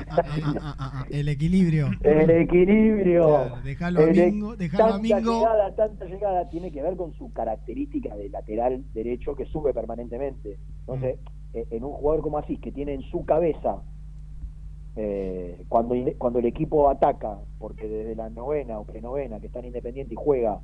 Ah, 0.08 1.06
El 1.10 1.30
equilibrio. 1.30 1.90
El 2.02 2.30
equilibrio. 2.30 3.26
Claro, 3.28 3.62
dejalo 3.64 4.00
a 4.00 4.04
El 4.04 4.32
Mingo, 4.34 4.56
dejalo 4.56 4.84
a 4.84 4.88
tanta 4.90 5.02
Mingo. 5.18 5.40
llegada, 5.40 5.76
tanta 5.76 6.06
llegada 6.06 6.50
tiene 6.50 6.72
que 6.72 6.82
ver 6.82 6.96
con 6.96 7.14
su 7.14 7.32
característica 7.34 8.16
de 8.16 8.30
lateral 8.30 8.84
derecho 8.94 9.36
que 9.36 9.46
sube 9.46 9.74
permanentemente. 9.74 10.60
Entonces, 10.82 11.18
Mm. 11.20 11.39
Eh, 11.54 11.66
en 11.72 11.84
un 11.84 11.92
jugador 11.94 12.22
como 12.22 12.38
así, 12.38 12.58
que 12.58 12.72
tiene 12.72 12.94
en 12.94 13.02
su 13.04 13.26
cabeza, 13.26 13.82
eh, 14.96 15.64
cuando, 15.70 15.96
cuando 16.18 16.40
el 16.40 16.46
equipo 16.46 16.90
ataca, 16.90 17.40
porque 17.58 17.88
desde 17.88 18.16
la 18.16 18.30
novena 18.30 18.80
o 18.80 18.86
prenovena 18.86 19.40
que 19.40 19.48
está 19.48 19.60
en 19.60 19.66
Independiente 19.66 20.14
y 20.14 20.18
juega 20.18 20.60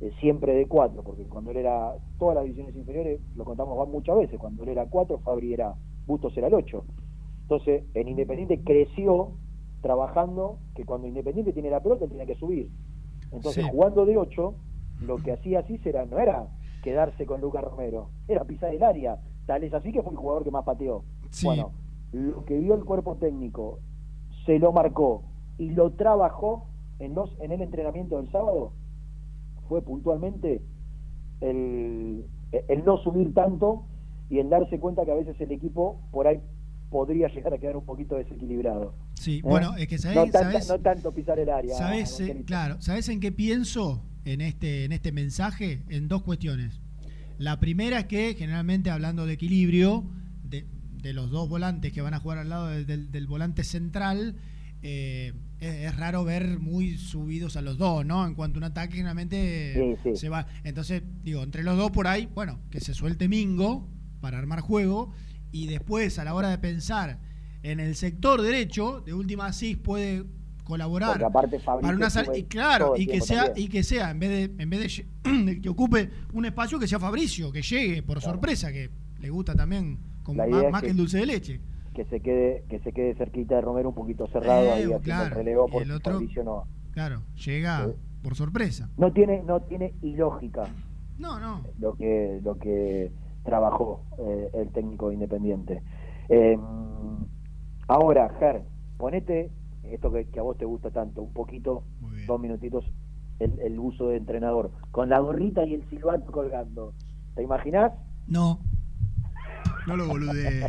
eh, 0.00 0.12
siempre 0.20 0.54
de 0.54 0.66
cuatro, 0.66 1.02
porque 1.02 1.24
cuando 1.24 1.50
él 1.50 1.58
era, 1.58 1.94
todas 2.18 2.34
las 2.36 2.44
divisiones 2.44 2.76
inferiores, 2.76 3.20
lo 3.36 3.44
contamos 3.44 3.88
muchas 3.88 4.16
veces, 4.16 4.38
cuando 4.38 4.62
él 4.62 4.70
era 4.70 4.86
cuatro, 4.86 5.18
Fabri 5.18 5.52
era, 5.54 5.74
Bustos 6.06 6.36
era 6.36 6.48
el 6.48 6.54
ocho. 6.54 6.84
Entonces, 7.42 7.84
en 7.94 8.08
Independiente 8.08 8.60
creció 8.62 9.32
trabajando 9.80 10.58
que 10.74 10.84
cuando 10.84 11.06
Independiente 11.06 11.52
tiene 11.52 11.70
la 11.70 11.80
pelota, 11.80 12.04
él 12.04 12.10
tiene 12.10 12.26
que 12.26 12.36
subir. 12.36 12.68
Entonces, 13.32 13.64
Sí. 13.64 13.70
jugando 13.70 14.04
de 14.06 14.16
8, 14.16 14.54
lo 15.00 15.16
que 15.16 15.32
hacía 15.32 15.60
así 15.60 15.80
era, 15.84 16.04
no 16.06 16.18
era 16.18 16.46
quedarse 16.82 17.26
con 17.26 17.40
Lucas 17.40 17.64
Romero, 17.64 18.10
era 18.28 18.44
pisar 18.44 18.74
el 18.74 18.82
área. 18.82 19.18
Tal 19.46 19.64
es 19.64 19.74
así 19.74 19.92
que 19.92 20.02
fue 20.02 20.12
el 20.12 20.18
jugador 20.18 20.44
que 20.44 20.50
más 20.50 20.64
pateó. 20.64 21.04
Sí. 21.30 21.46
Bueno, 21.46 21.72
lo 22.12 22.44
que 22.44 22.58
vio 22.58 22.74
el 22.74 22.84
cuerpo 22.84 23.16
técnico, 23.16 23.80
se 24.46 24.58
lo 24.58 24.72
marcó 24.72 25.24
y 25.58 25.70
lo 25.70 25.92
trabajó 25.92 26.66
en, 26.98 27.14
los, 27.14 27.30
en 27.40 27.52
el 27.52 27.62
entrenamiento 27.62 28.16
del 28.18 28.30
sábado, 28.30 28.72
fue 29.68 29.82
puntualmente 29.82 30.62
el, 31.40 32.24
el 32.68 32.84
no 32.84 32.98
subir 32.98 33.32
tanto 33.34 33.84
y 34.30 34.38
el 34.38 34.48
darse 34.50 34.78
cuenta 34.78 35.04
que 35.04 35.12
a 35.12 35.14
veces 35.14 35.40
el 35.40 35.52
equipo 35.52 36.00
por 36.10 36.26
ahí 36.26 36.40
podría 36.90 37.28
llegar 37.28 37.54
a 37.54 37.58
quedar 37.58 37.76
un 37.76 37.84
poquito 37.84 38.16
desequilibrado. 38.16 38.94
Sí, 39.14 39.38
¿Eh? 39.38 39.42
bueno, 39.42 39.74
es 39.76 39.88
que 39.88 39.98
sabés, 39.98 40.16
no, 40.16 40.22
tanta- 40.24 40.40
sabés- 40.52 40.68
no 40.68 40.78
tanto 40.80 41.12
pisar 41.12 41.38
el 41.38 41.48
área. 41.48 41.74
¿Sabes, 41.74 42.20
eh, 42.20 42.42
claro, 42.46 42.76
¿sabes 42.80 43.08
en 43.08 43.20
qué 43.20 43.32
pienso 43.32 44.02
en 44.24 44.40
este, 44.42 44.84
en 44.84 44.92
este 44.92 45.10
mensaje? 45.12 45.82
En 45.88 46.08
dos 46.08 46.22
cuestiones. 46.22 46.80
La 47.42 47.58
primera 47.58 47.98
es 47.98 48.04
que, 48.04 48.36
generalmente 48.38 48.88
hablando 48.88 49.26
de 49.26 49.32
equilibrio, 49.32 50.08
de, 50.44 50.64
de 50.92 51.12
los 51.12 51.28
dos 51.32 51.48
volantes 51.48 51.92
que 51.92 52.00
van 52.00 52.14
a 52.14 52.20
jugar 52.20 52.38
al 52.38 52.48
lado 52.48 52.68
del, 52.68 53.26
volante 53.26 53.64
central, 53.64 54.36
eh, 54.80 55.32
es, 55.58 55.74
es 55.74 55.96
raro 55.96 56.22
ver 56.22 56.60
muy 56.60 56.96
subidos 56.98 57.56
a 57.56 57.60
los 57.62 57.78
dos, 57.78 58.06
¿no? 58.06 58.24
En 58.28 58.36
cuanto 58.36 58.58
a 58.58 58.60
un 58.60 58.64
ataque, 58.64 58.94
generalmente 58.94 59.74
Sí, 59.74 60.10
sí. 60.10 60.16
se 60.16 60.28
va. 60.28 60.46
Entonces, 60.62 61.02
digo, 61.24 61.42
entre 61.42 61.64
los 61.64 61.76
dos 61.76 61.90
por 61.90 62.06
ahí, 62.06 62.28
bueno, 62.32 62.60
que 62.70 62.78
se 62.78 62.94
suelte 62.94 63.28
Mingo 63.28 63.88
para 64.20 64.38
armar 64.38 64.60
juego 64.60 65.12
y 65.50 65.66
después, 65.66 66.20
a 66.20 66.24
la 66.24 66.34
hora 66.34 66.48
de 66.48 66.58
pensar 66.58 67.18
en 67.64 67.80
el 67.80 67.96
sector 67.96 68.40
derecho, 68.40 69.00
de 69.00 69.14
última 69.14 69.46
Asís 69.46 69.76
puede 69.76 70.26
colaborar 70.72 71.10
Porque 71.10 71.24
aparte 71.26 71.58
para 71.58 71.78
una 71.94 72.08
sal- 72.08 72.30
y 72.34 72.44
claro 72.44 72.94
y 72.96 73.06
que 73.06 73.20
sea 73.20 73.44
también. 73.46 73.66
y 73.66 73.68
que 73.68 73.82
sea 73.82 74.10
en 74.10 74.18
vez 74.18 74.30
de 74.56 74.62
en 74.62 74.70
vez 74.70 74.80
de 75.24 75.60
que 75.60 75.68
ocupe 75.68 76.08
un 76.32 76.46
espacio 76.46 76.78
que 76.78 76.88
sea 76.88 76.98
Fabricio 76.98 77.52
que 77.52 77.60
llegue 77.60 78.02
por 78.02 78.22
sorpresa 78.22 78.72
que 78.72 78.88
le 79.20 79.28
gusta 79.28 79.54
también 79.54 79.98
como 80.22 80.42
más, 80.70 80.82
que, 80.82 80.88
el 80.90 80.96
dulce 80.96 81.18
de 81.18 81.26
leche. 81.26 81.60
que 81.94 82.06
se 82.06 82.20
quede 82.20 82.64
que 82.70 82.78
se 82.78 82.92
quede 82.92 83.14
cerquita 83.16 83.56
de 83.56 83.60
Romero 83.60 83.90
un 83.90 83.94
poquito 83.94 84.26
cerrado 84.28 84.62
Eh, 84.64 84.72
ahí 84.72 84.90
claro, 85.02 85.26
el 85.26 85.30
relevo 85.32 85.68
por 85.68 85.82
el 85.82 85.90
otro- 85.90 86.14
Fabricio 86.14 86.42
no 86.42 86.64
claro 86.92 87.22
llega 87.44 87.88
por 88.22 88.34
sorpresa. 88.34 88.88
No 88.96 89.12
tiene 89.12 89.42
no 89.42 89.60
tiene 89.60 89.92
ilógica 90.00 90.64
no 91.18 91.38
no. 91.38 91.62
lo 91.80 91.94
que 91.96 92.40
lo 92.42 92.56
que 92.56 93.12
trabajó 93.44 94.04
eh, 94.18 94.48
el 94.54 94.68
técnico 94.70 95.12
independiente. 95.12 95.82
Eh, 96.30 96.56
ahora 97.88 98.30
Ger 98.38 98.62
ponete 98.96 99.50
esto 99.94 100.12
que, 100.12 100.26
que 100.28 100.38
a 100.40 100.42
vos 100.42 100.56
te 100.58 100.64
gusta 100.64 100.90
tanto 100.90 101.22
un 101.22 101.32
poquito 101.32 101.84
dos 102.26 102.40
minutitos 102.40 102.84
el, 103.38 103.58
el 103.60 103.78
uso 103.78 104.08
de 104.08 104.16
entrenador 104.18 104.70
con 104.90 105.08
la 105.08 105.18
gorrita 105.18 105.64
y 105.64 105.74
el 105.74 105.88
silbato 105.90 106.30
colgando 106.30 106.94
¿te 107.34 107.42
imaginás? 107.42 107.92
no 108.26 108.60
No 109.86 109.96
lo 109.96 110.06
bolude. 110.06 110.60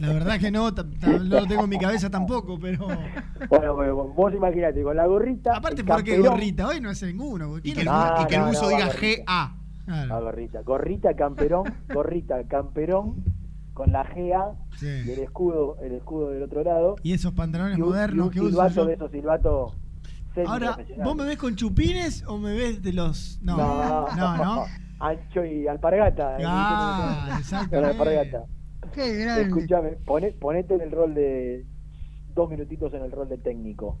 La 0.00 0.12
verdad 0.14 0.38
que 0.40 0.50
no, 0.50 0.70
no 0.70 1.18
lo 1.40 1.46
tengo 1.46 1.64
en 1.64 1.68
mi 1.70 1.78
cabeza 1.78 2.08
tampoco, 2.08 2.58
pero. 2.58 2.86
Bueno, 3.50 3.74
bueno, 3.74 3.94
vos 4.14 4.32
imaginate, 4.32 4.82
con 4.82 4.96
la 4.96 5.06
gorrita. 5.06 5.54
Aparte, 5.54 5.82
el 5.82 5.86
¿por 5.86 6.02
qué 6.02 6.12
camperón. 6.12 6.32
gorrita? 6.34 6.68
Hoy 6.68 6.80
no 6.80 6.88
hace 6.88 7.06
ninguno. 7.08 7.48
porque 7.50 7.68
Y 7.68 7.72
¿quién 7.74 7.84
que 7.84 7.90
el, 7.90 7.94
bu- 7.94 8.22
y 8.22 8.26
que 8.28 8.34
el 8.34 8.40
no, 8.40 8.46
buzo 8.48 8.62
no, 8.62 8.68
diga. 8.70 8.88
GA. 8.88 10.06
La 10.06 10.20
gorrita. 10.20 10.62
Gorrita, 10.62 11.14
camperón, 11.14 11.64
gorrita, 11.92 12.42
camperón, 12.48 13.22
con 13.76 13.92
la 13.92 14.02
GA 14.04 14.54
Sí. 14.78 14.86
y 15.06 15.10
el 15.10 15.18
escudo, 15.20 15.76
el 15.82 15.92
escudo 15.92 16.30
del 16.30 16.42
otro 16.42 16.64
lado. 16.64 16.96
Y 17.02 17.12
esos 17.12 17.34
pantalones 17.34 17.76
y 17.78 17.82
un, 17.82 17.88
modernos 17.90 18.24
y 18.24 18.28
un 18.28 18.30
que 18.30 18.40
uso 18.40 18.50
silbato 18.50 18.74
yo. 18.74 18.86
de 18.86 18.94
esos 18.94 19.10
silbatos 19.10 19.76
Ahora. 20.46 20.78
¿vos 21.04 21.14
me 21.16 21.24
ves 21.24 21.36
con 21.36 21.54
chupines 21.56 22.24
o 22.26 22.38
me 22.38 22.54
ves 22.54 22.82
de 22.82 22.92
los.? 22.94 23.38
No, 23.42 23.56
no, 24.16 24.36
no. 24.38 24.64
Ancho 25.00 25.44
y 25.44 25.66
alpargata. 25.68 26.38
Ah, 26.42 27.26
Con 27.28 27.38
exactamente. 27.38 27.90
alpargata. 27.90 28.44
Qué 28.94 29.14
grande. 29.18 29.42
Escúchame, 29.42 29.98
poné- 30.06 30.32
ponete 30.38 30.74
en 30.74 30.80
el 30.80 30.90
rol 30.90 31.14
de. 31.14 31.66
Dos 32.34 32.48
minutitos 32.50 32.92
en 32.94 33.02
el 33.02 33.12
rol 33.12 33.28
de 33.28 33.36
técnico. 33.38 33.98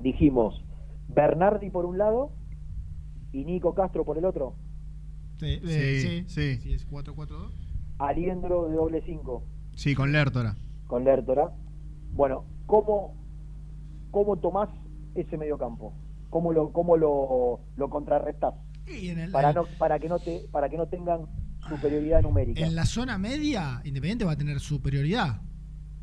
Dijimos 0.00 0.62
Bernardi 1.08 1.68
por 1.70 1.84
un 1.86 1.98
lado 1.98 2.32
y 3.32 3.44
Nico 3.44 3.74
Castro 3.74 4.04
por 4.06 4.16
el 4.18 4.24
otro. 4.24 4.54
Sí, 5.38 5.60
eh, 5.66 6.00
Sí, 6.00 6.24
sí, 6.28 6.56
sí. 6.62 6.72
es 6.74 6.86
4-4-2. 6.90 7.50
Aliendro 7.98 8.68
de 8.68 8.76
doble 8.76 9.02
5 9.06 9.42
Sí, 9.74 9.94
con 9.94 10.12
Lertora. 10.12 10.56
con 10.86 11.04
Lertora. 11.04 11.52
Bueno, 12.12 12.44
¿cómo, 12.66 13.14
cómo 14.10 14.36
tomás 14.38 14.68
ese 15.14 15.36
mediocampo? 15.36 15.92
¿Cómo 16.30 16.52
lo, 16.52 16.72
cómo 16.72 16.96
lo, 16.96 17.60
lo 17.76 17.90
contrarrestás? 17.90 18.54
Y 18.86 19.08
en 19.08 19.18
el- 19.18 19.30
Para, 19.32 19.52
no, 19.52 19.64
para, 19.78 19.98
que 19.98 20.08
no 20.08 20.18
te, 20.18 20.46
para 20.50 20.68
que 20.68 20.76
no 20.76 20.86
tengan 20.86 21.26
superioridad 21.68 22.22
numérica. 22.22 22.60
En 22.64 22.74
la 22.76 22.84
zona 22.86 23.18
media, 23.18 23.80
Independiente 23.84 24.24
va 24.24 24.32
a 24.32 24.36
tener 24.36 24.60
superioridad. 24.60 25.40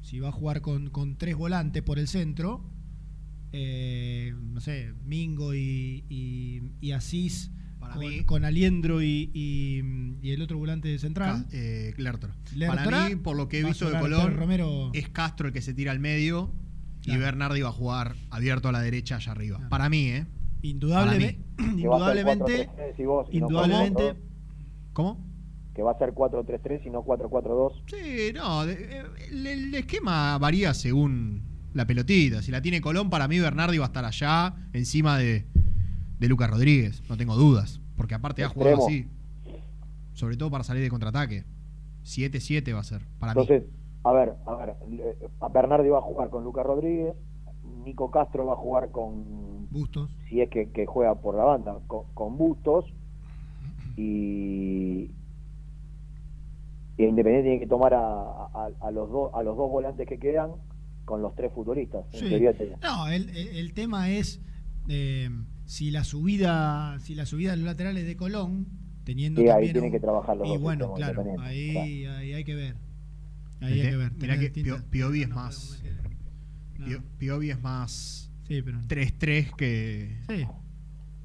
Si 0.01 0.19
va 0.19 0.29
a 0.29 0.31
jugar 0.33 0.61
con, 0.61 0.89
con 0.89 1.15
tres 1.17 1.37
volantes 1.37 1.81
por 1.81 1.97
el 1.97 2.07
centro, 2.07 2.65
eh, 3.53 4.33
no 4.37 4.59
sé, 4.59 4.93
Mingo 5.05 5.53
y, 5.53 6.05
y, 6.09 6.61
y 6.81 6.91
Asís, 6.91 7.51
Para 7.83 7.93
con, 7.95 8.05
mí- 8.07 8.23
con 8.23 8.45
Aliendro 8.45 9.01
y, 9.01 9.29
y- 9.33 10.17
y 10.21 10.31
el 10.31 10.41
otro 10.41 10.57
volante 10.57 10.97
central. 10.99 11.43
Ca- 11.43 11.49
eh, 11.57 11.93
Lertora. 11.97 12.35
Lertora, 12.55 12.83
Para 12.83 13.09
mí, 13.09 13.15
por 13.15 13.35
lo 13.37 13.47
que 13.47 13.59
he 13.59 13.63
visto 13.63 13.89
de 13.89 13.99
Colón, 13.99 14.35
Romero. 14.35 14.89
es 14.93 15.09
Castro 15.09 15.47
el 15.47 15.53
que 15.53 15.61
se 15.61 15.73
tira 15.73 15.91
al 15.91 15.99
medio 15.99 16.51
y. 17.05 17.17
Bernardi 17.17 17.61
va 17.61 17.69
a 17.69 17.73
jugar 17.73 18.15
abierto 18.29 18.69
a 18.69 18.71
la 18.71 18.79
derecha 18.81 19.17
allá 19.17 19.31
arriba. 19.33 19.59
Para 19.69 19.89
mí, 19.89 20.07
¿eh? 20.07 20.25
Indudablemente, 20.61 21.43
4-3-3 22.69 22.93
y 22.99 23.03
vos, 23.05 23.27
y 23.31 23.39
no 23.39 23.47
indudablemente, 23.47 24.03
4-4-2. 24.03 24.15
¿Cómo? 24.93 25.33
Que 25.75 25.81
va 25.81 25.91
a 25.91 25.97
ser 25.97 26.11
4-3-3 26.13 26.81
y 26.85 26.89
no 26.89 27.03
4-4-2. 27.03 27.71
Sí, 27.87 28.31
no, 28.33 28.65
de- 28.65 28.73
eh, 28.73 29.03
el, 29.31 29.47
el 29.47 29.75
esquema 29.75 30.37
varía 30.37 30.73
según 30.73 31.41
la 31.73 31.85
pelotita. 31.87 32.41
Si 32.41 32.51
la 32.51 32.61
tiene 32.61 32.79
Colón, 32.79 33.09
para 33.09 33.27
mí 33.27 33.39
Bernardi 33.39 33.77
va 33.79 33.85
a 33.85 33.87
estar 33.87 34.05
allá, 34.05 34.55
encima 34.73 35.17
de, 35.17 35.45
de 36.23 36.29
Lucas 36.29 36.49
Rodríguez, 36.49 37.03
no 37.09 37.17
tengo 37.17 37.35
dudas. 37.35 37.81
Porque 37.97 38.15
aparte 38.15 38.43
ha 38.45 38.47
jugado 38.49 38.85
así. 38.85 39.07
Sobre 40.13 40.37
todo 40.37 40.49
para 40.49 40.63
salir 40.63 40.81
de 40.81 40.89
contraataque. 40.89 41.43
7-7 42.05 42.73
va 42.73 42.79
a 42.79 42.83
ser, 42.83 43.01
para 43.19 43.33
mí. 43.33 43.41
Entonces, 43.41 43.69
a 44.05 44.11
ver, 44.13 44.33
a 44.45 44.55
ver, 44.55 44.75
eh, 44.91 45.17
a 45.41 45.49
Bernardi 45.49 45.89
va 45.89 45.97
a 45.97 46.01
jugar 46.01 46.29
con 46.29 46.43
Lucas 46.45 46.65
Rodríguez, 46.65 47.13
Nico 47.83 48.09
Castro 48.09 48.45
va 48.45 48.53
a 48.53 48.55
jugar 48.55 48.89
con 48.91 49.67
Bustos. 49.69 50.09
si 50.29 50.39
es 50.41 50.49
que, 50.49 50.69
que 50.71 50.85
juega 50.85 51.15
por 51.15 51.35
la 51.35 51.43
banda, 51.43 51.79
con, 51.87 52.03
con 52.13 52.37
Bustos 52.37 52.85
y, 53.97 55.11
y 56.97 57.03
Independiente 57.05 57.43
tiene 57.49 57.59
que 57.59 57.67
tomar 57.67 57.93
a, 57.93 57.99
a- 58.01 58.69
a 58.81 58.91
los 58.91 59.09
dos 59.09 59.31
a 59.33 59.43
los 59.43 59.57
dos 59.57 59.69
volantes 59.69 60.07
que 60.07 60.19
quedan 60.19 60.51
con 61.05 61.21
los 61.21 61.35
tres 61.35 61.51
futbolistas. 61.53 62.05
Sí. 62.11 62.29
No, 62.81 63.07
el, 63.07 63.29
el- 63.29 63.57
el 63.57 63.73
tema 63.73 64.09
es 64.09 64.41
eh, 64.87 65.29
si 65.65 65.91
la 65.91 66.03
subida, 66.03 66.97
si 66.99 67.15
la 67.15 67.25
subida 67.25 67.51
de 67.51 67.57
los 67.57 67.65
laterales 67.65 68.05
de 68.05 68.15
Colón, 68.17 68.67
teniendo 69.03 69.41
Sí, 69.41 69.47
ahí 69.47 69.53
también 69.53 69.73
tienen 69.73 69.89
un- 69.89 69.91
que 69.93 69.99
trabajar 69.99 70.37
los 70.37 70.47
y 70.47 70.51
dos 70.51 70.61
bueno, 70.61 70.93
claro, 70.93 71.23
ahí, 71.39 72.05
ahí 72.05 72.33
hay 72.33 72.43
que 72.43 72.55
ver. 72.55 72.75
Ahí 73.61 73.79
hay 73.81 73.89
que 73.91 73.95
ver. 73.97 74.11
mirá 74.19 74.37
que 74.39 74.51
Pio- 74.51 74.83
Piovi 74.89 75.21
es 75.23 75.29
más. 75.29 75.81
Pio- 76.77 77.01
Piovi 77.17 77.49
es 77.51 77.61
más. 77.61 78.29
3-3 78.87 79.51
que. 79.55 80.17
Sí. 80.27 80.45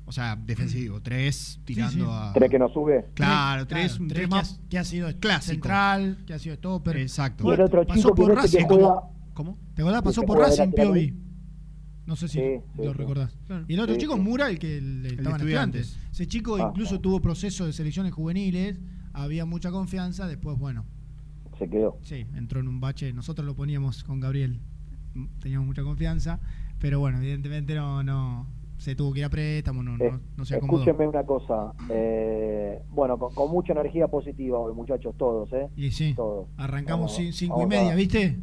O 0.07 0.13
sea, 0.13 0.37
defensivo. 0.37 1.03
3 1.03 1.61
tirando 1.65 2.05
sí. 2.07 2.11
a. 2.11 2.33
¿Tres 2.33 2.51
que 2.51 2.59
no 2.59 2.69
sube? 2.71 3.07
Claro, 3.15 3.67
Tres, 3.67 3.91
3 3.93 4.01
un 4.01 4.09
tres 4.09 4.17
tres 4.21 4.29
que 4.29 4.35
ha- 4.35 4.39
más. 4.39 4.61
que 4.71 4.79
ha 4.79 4.85
sido 4.85 5.21
clásico. 5.21 5.53
central, 5.53 6.19
que 6.27 6.35
ha 6.35 6.39
sido 6.39 6.55
stopper. 6.55 6.97
Exacto. 6.97 7.51
Y 7.51 7.55
el 7.55 7.61
otro 7.61 7.87
pasó 7.87 8.01
chico 8.01 8.15
que 8.15 8.23
por 8.23 8.31
ese 8.39 8.57
que 8.59 8.63
Racing. 8.65 8.69
juega- 8.69 9.01
¿Cómo? 9.35 9.59
¿Te 9.75 9.83
acordás? 9.83 10.01
Sí, 10.01 10.05
Pasó 10.05 10.23
por 10.23 10.39
Racing, 10.39 10.73
Piovi. 10.73 11.15
No 12.09 12.17
sé 12.17 12.27
si 12.27 12.39
Sí, 12.39 12.61
lo 12.79 12.93
sí. 12.93 12.99
recordás. 12.99 13.37
Y 13.69 13.75
el 13.75 13.81
otro 13.81 13.95
Sí, 13.95 14.01
chico 14.01 14.15
es 14.15 14.21
Mura, 14.23 14.49
el 14.49 14.59
que 14.59 14.81
le 14.81 15.11
estaba 15.11 15.37
en 15.37 15.43
Estudiantes. 15.43 15.89
estudiantes. 15.89 16.11
Ese 16.11 16.27
chico 16.27 16.57
Ah, 16.57 16.69
incluso 16.71 16.95
ah. 16.97 17.01
tuvo 17.03 17.21
proceso 17.21 17.67
de 17.67 17.75
selecciones 17.75 18.15
juveniles, 18.15 18.81
había 19.13 19.45
mucha 19.45 19.71
confianza, 19.71 20.27
después, 20.27 20.59
bueno, 20.59 20.87
Se 21.59 21.69
quedó. 21.69 21.99
sí, 22.01 22.25
entró 22.35 22.61
en 22.61 22.69
un 22.69 22.81
bache. 22.81 23.13
Nosotros 23.13 23.45
lo 23.47 23.55
poníamos 23.55 24.05
con 24.05 24.21
Gabriel, 24.21 24.59
mm, 25.15 25.27
teníamos 25.41 25.67
mucha 25.67 25.83
confianza, 25.83 26.41
pero 26.79 26.99
bueno, 26.99 27.19
evidentemente 27.19 27.75
no, 27.75 28.03
no 28.03 28.47
se 28.79 28.95
tuvo 28.95 29.13
que 29.13 29.19
ir 29.19 29.25
a 29.27 29.29
préstamo, 29.29 29.83
no, 29.83 29.97
Eh, 30.03 30.11
no, 30.13 30.21
no 30.39 30.45
se 30.47 30.55
acomodó. 30.57 30.79
Escúchenme 30.85 31.09
una 31.09 31.25
cosa. 31.25 31.75
eh, 31.91 32.81
bueno, 32.91 33.19
con, 33.19 33.35
con 33.35 33.51
mucha 33.51 33.75
energía 33.75 34.09
positiva 34.09 34.59
hoy, 34.59 34.75
muchachos, 34.75 35.15
todos, 35.19 35.53
¿eh? 35.53 35.69
Y 35.77 35.91
sí, 35.91 36.15
Todos. 36.15 36.49
arrancamos 36.57 37.15
cinco 37.33 37.63
y 37.65 37.67
media, 37.67 37.95
¿viste? 37.95 38.39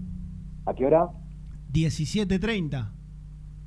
¿A 0.68 0.74
qué 0.76 0.86
hora? 0.86 1.08
17.30, 1.74 2.92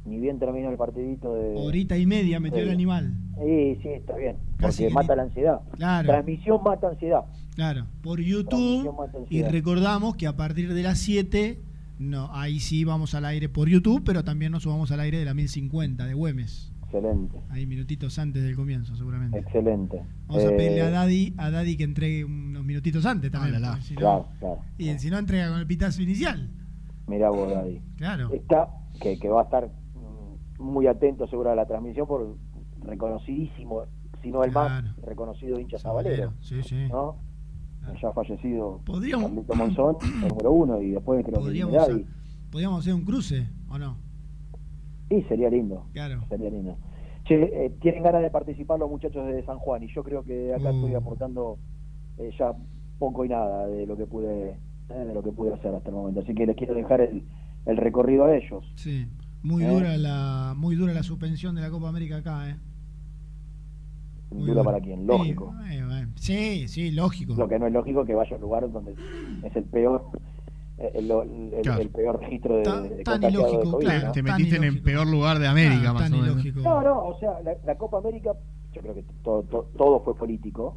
Ni 0.08 0.18
bien 0.18 0.38
termina 0.38 0.70
el 0.70 0.76
partidito 0.76 1.34
de. 1.34 1.54
horita 1.56 1.96
y 1.96 2.06
media 2.06 2.40
metió 2.40 2.58
el 2.62 2.70
animal. 2.70 3.12
Sí, 3.44 3.78
sí, 3.82 3.88
está 3.88 4.16
bien. 4.16 4.36
Casi 4.56 4.82
Porque 4.84 4.88
que 4.88 4.94
mata 4.94 5.12
ni- 5.12 5.16
la 5.18 5.22
ansiedad. 5.24 5.60
Claro. 5.76 6.08
Transmisión 6.08 6.62
mata 6.64 6.88
ansiedad. 6.88 7.24
Claro, 7.54 7.86
por 8.02 8.16
Transmisión 8.16 8.44
YouTube. 8.44 9.26
Y 9.30 9.42
recordamos 9.42 10.16
que 10.16 10.26
a 10.26 10.36
partir 10.36 10.72
de 10.72 10.82
las 10.82 10.98
7, 10.98 11.60
no, 11.98 12.30
ahí 12.34 12.58
sí 12.60 12.84
vamos 12.84 13.14
al 13.14 13.24
aire 13.24 13.48
por 13.48 13.68
YouTube, 13.68 14.02
pero 14.04 14.24
también 14.24 14.52
nos 14.52 14.62
subamos 14.62 14.90
al 14.92 15.00
aire 15.00 15.18
de 15.18 15.24
la 15.24 15.34
1050 15.34 16.06
de 16.06 16.14
Güemes. 16.14 16.72
Excelente, 16.84 17.38
Ahí 17.50 17.66
minutitos 17.66 18.18
antes 18.18 18.42
del 18.42 18.56
comienzo, 18.56 18.96
seguramente. 18.96 19.38
excelente. 19.38 20.02
Vamos 20.26 20.42
a 20.44 20.48
Eh, 20.48 20.56
pedirle 20.56 20.80
a 20.80 20.90
Daddy, 20.90 21.34
a 21.36 21.50
Daddy 21.50 21.76
que 21.76 21.84
entregue 21.84 22.24
unos 22.24 22.64
minutitos 22.64 23.04
antes 23.04 23.30
también. 23.30 23.56
Ah, 23.56 23.58
la, 23.58 23.66
la. 23.66 23.72
porque 23.74 23.84
si 23.88 23.94
no- 23.94 24.00
Claro, 24.00 24.26
claro. 24.38 24.58
y 24.78 24.98
si 24.98 25.10
no 25.10 25.18
entrega 25.18 25.50
con 25.50 25.58
el 25.58 25.66
pitazo 25.66 26.00
inicial. 26.00 26.48
Mirá 27.06 27.28
vos, 27.28 27.50
Daddy. 27.52 27.80
Claro. 27.96 28.32
Está, 28.32 28.68
que, 29.02 29.18
que 29.18 29.28
va 29.28 29.42
a 29.42 29.44
estar 29.44 29.68
muy 30.58 30.86
atento 30.86 31.26
seguro 31.28 31.50
a 31.50 31.54
la 31.54 31.66
transmisión 31.66 32.06
por 32.06 32.36
reconocidísimo, 32.82 33.82
si 34.22 34.30
no 34.30 34.42
el 34.44 34.52
más 34.52 34.84
reconocido 35.02 35.58
hincha 35.58 35.78
sabalero. 35.78 36.32
Sí, 36.40 36.62
sí. 36.62 36.88
¿no? 36.88 37.16
Ya 38.02 38.12
fallecido 38.12 38.80
Podríamos- 38.84 39.30
Monzón, 39.56 39.96
el 40.22 40.28
número 40.28 40.52
uno, 40.52 40.82
y 40.82 40.90
después 40.90 41.24
creo 41.24 41.38
que 41.38 41.44
Podríamos, 42.50 42.80
hacer 42.80 42.94
un 42.94 43.04
cruce, 43.04 43.46
¿o 43.70 43.78
no? 43.78 43.96
Y 45.10 45.22
sería 45.22 45.48
lindo. 45.48 45.86
Claro. 45.92 46.22
Sería 46.28 46.50
lindo. 46.50 46.76
Che, 47.24 47.34
eh, 47.66 47.70
tienen 47.80 48.02
ganas 48.02 48.22
de 48.22 48.30
participar 48.30 48.78
los 48.78 48.90
muchachos 48.90 49.26
de 49.26 49.42
San 49.44 49.58
Juan 49.58 49.82
y 49.82 49.88
yo 49.94 50.02
creo 50.02 50.22
que 50.22 50.52
acá 50.54 50.70
Uh. 50.70 50.74
estoy 50.74 50.94
aportando 50.94 51.58
eh, 52.18 52.30
ya 52.38 52.52
poco 52.98 53.24
y 53.24 53.28
nada 53.28 53.66
de 53.66 53.86
lo 53.86 53.96
que 53.96 54.06
pude 54.06 54.56
de 54.88 55.14
lo 55.14 55.22
que 55.22 55.30
pude 55.32 55.52
hacer 55.52 55.74
hasta 55.74 55.90
el 55.90 55.94
momento. 55.94 56.20
Así 56.20 56.34
que 56.34 56.46
les 56.46 56.56
quiero 56.56 56.74
dejar 56.74 57.02
el, 57.02 57.22
el 57.66 57.76
recorrido 57.76 58.24
a 58.24 58.34
ellos. 58.36 58.64
Sí. 58.76 59.06
Muy 59.42 59.64
¿Eh? 59.64 59.68
dura 59.68 59.96
la 59.96 60.54
muy 60.56 60.74
dura 60.76 60.92
la 60.92 61.02
suspensión 61.02 61.54
de 61.54 61.60
la 61.62 61.70
Copa 61.70 61.88
América 61.88 62.16
acá, 62.18 62.50
¿eh? 62.50 62.56
Muy 64.30 64.42
Dura 64.42 64.54
dura. 64.54 64.64
para 64.64 64.80
quién, 64.80 65.06
lógico. 65.06 65.54
Sí, 66.16 66.32
eh, 66.34 66.66
sí, 66.66 66.68
sí, 66.68 66.90
lógico. 66.90 67.34
Lo 67.34 67.48
que 67.48 67.58
no 67.58 67.66
es 67.66 67.72
lógico 67.72 68.04
que 68.04 68.14
vaya 68.14 68.32
a 68.32 68.34
un 68.34 68.42
lugar 68.42 68.70
donde 68.70 68.94
es 69.42 69.56
el 69.56 69.64
peor 69.64 70.04
eh, 70.78 70.90
el, 70.94 71.10
el- 71.10 71.54
el- 71.54 71.62
Claro. 71.62 71.80
el 71.80 71.88
peor 71.90 72.20
registro 72.20 72.56
de, 72.56 72.62
Tan- 72.62 72.82
de 72.82 72.88
tan 73.04 73.14
contagiados 73.14 73.32
de 73.46 73.52
ilógico, 73.52 73.70
COVID, 73.76 73.84
claro. 73.86 74.06
¿no? 74.06 74.12
Te 74.12 74.22
metiste 74.22 74.56
en 74.56 74.64
el 74.64 74.82
peor 74.82 75.06
lugar 75.06 75.38
de 75.38 75.46
América, 75.48 75.92
más 75.92 76.12
o 76.12 76.16
menos. 76.16 76.44
No, 76.56 76.82
no, 76.82 77.04
o 77.06 77.18
sea, 77.18 77.40
la, 77.42 77.54
la 77.64 77.76
Copa 77.78 77.98
América, 77.98 78.32
yo 78.74 78.80
creo 78.82 78.94
que 78.94 79.04
todo, 79.24 79.42
todo, 79.44 79.62
todo 79.76 80.00
fue 80.04 80.14
político. 80.14 80.76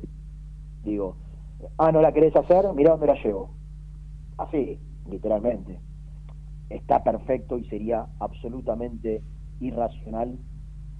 Digo, 0.85 1.17
ah, 1.77 1.91
no 1.91 2.01
la 2.01 2.11
querés 2.13 2.35
hacer, 2.35 2.65
mirá 2.75 2.91
dónde 2.91 3.07
la 3.07 3.15
llevo. 3.23 3.53
Así, 4.37 4.79
literalmente. 5.09 5.77
Está 6.75 7.03
perfecto 7.03 7.57
y 7.57 7.65
sería 7.65 8.07
absolutamente 8.19 9.21
irracional 9.59 10.37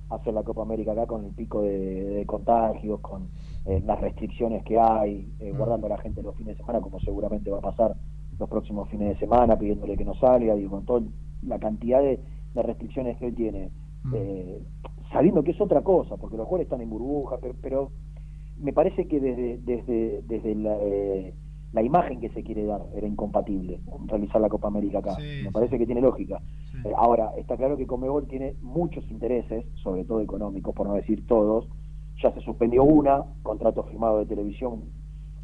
hacer 0.09 0.33
la 0.33 0.43
Copa 0.43 0.61
América 0.61 0.91
acá 0.91 1.07
con 1.07 1.25
el 1.25 1.31
pico 1.31 1.61
de, 1.61 2.03
de 2.03 2.25
contagios, 2.25 2.99
con 2.99 3.29
eh, 3.65 3.81
las 3.85 3.99
restricciones 4.01 4.63
que 4.63 4.79
hay, 4.79 5.31
eh, 5.39 5.51
guardando 5.55 5.87
a 5.87 5.91
la 5.91 5.97
gente 5.99 6.21
los 6.21 6.35
fines 6.35 6.57
de 6.57 6.63
semana, 6.63 6.81
como 6.81 6.99
seguramente 6.99 7.49
va 7.49 7.59
a 7.59 7.61
pasar 7.61 7.95
los 8.37 8.49
próximos 8.49 8.89
fines 8.89 9.09
de 9.09 9.19
semana, 9.19 9.57
pidiéndole 9.57 9.95
que 9.95 10.05
no 10.05 10.13
salga, 10.15 10.55
digo, 10.55 10.71
con 10.71 10.85
toda 10.85 11.01
la 11.43 11.59
cantidad 11.59 12.01
de, 12.01 12.19
de 12.53 12.63
restricciones 12.63 13.17
que 13.17 13.27
él 13.27 13.35
tiene, 13.35 13.71
eh, 14.13 14.63
sabiendo 15.11 15.43
que 15.43 15.51
es 15.51 15.61
otra 15.61 15.81
cosa, 15.81 16.17
porque 16.17 16.37
los 16.37 16.45
jugadores 16.45 16.65
están 16.65 16.81
en 16.81 16.89
burbuja, 16.89 17.37
pero, 17.39 17.55
pero 17.61 17.91
me 18.59 18.73
parece 18.73 19.07
que 19.07 19.19
desde, 19.19 19.57
desde, 19.59 20.23
desde 20.23 20.55
la, 20.55 20.77
eh, 20.81 21.33
la 21.73 21.81
imagen 21.81 22.19
que 22.19 22.29
se 22.29 22.43
quiere 22.43 22.65
dar 22.65 22.81
era 22.95 23.07
incompatible 23.07 23.79
con 23.85 24.07
realizar 24.07 24.41
la 24.41 24.49
Copa 24.49 24.67
América 24.67 24.99
acá. 24.99 25.17
Me 25.19 25.51
parece 25.51 25.77
que 25.77 25.85
tiene 25.85 26.01
lógica. 26.01 26.41
Eh, 26.83 26.91
ahora, 26.95 27.31
está 27.37 27.55
claro 27.55 27.77
que 27.77 27.87
Comebol 27.87 28.27
tiene 28.27 28.55
muchos 28.61 29.09
intereses, 29.09 29.65
sobre 29.81 30.03
todo 30.03 30.19
económicos, 30.19 30.75
por 30.75 30.87
no 30.87 30.95
decir 30.95 31.25
todos. 31.27 31.69
Ya 32.21 32.33
se 32.33 32.41
suspendió 32.41 32.83
una, 32.83 33.23
contrato 33.41 33.83
firmado 33.83 34.19
de 34.19 34.25
televisión 34.25 34.83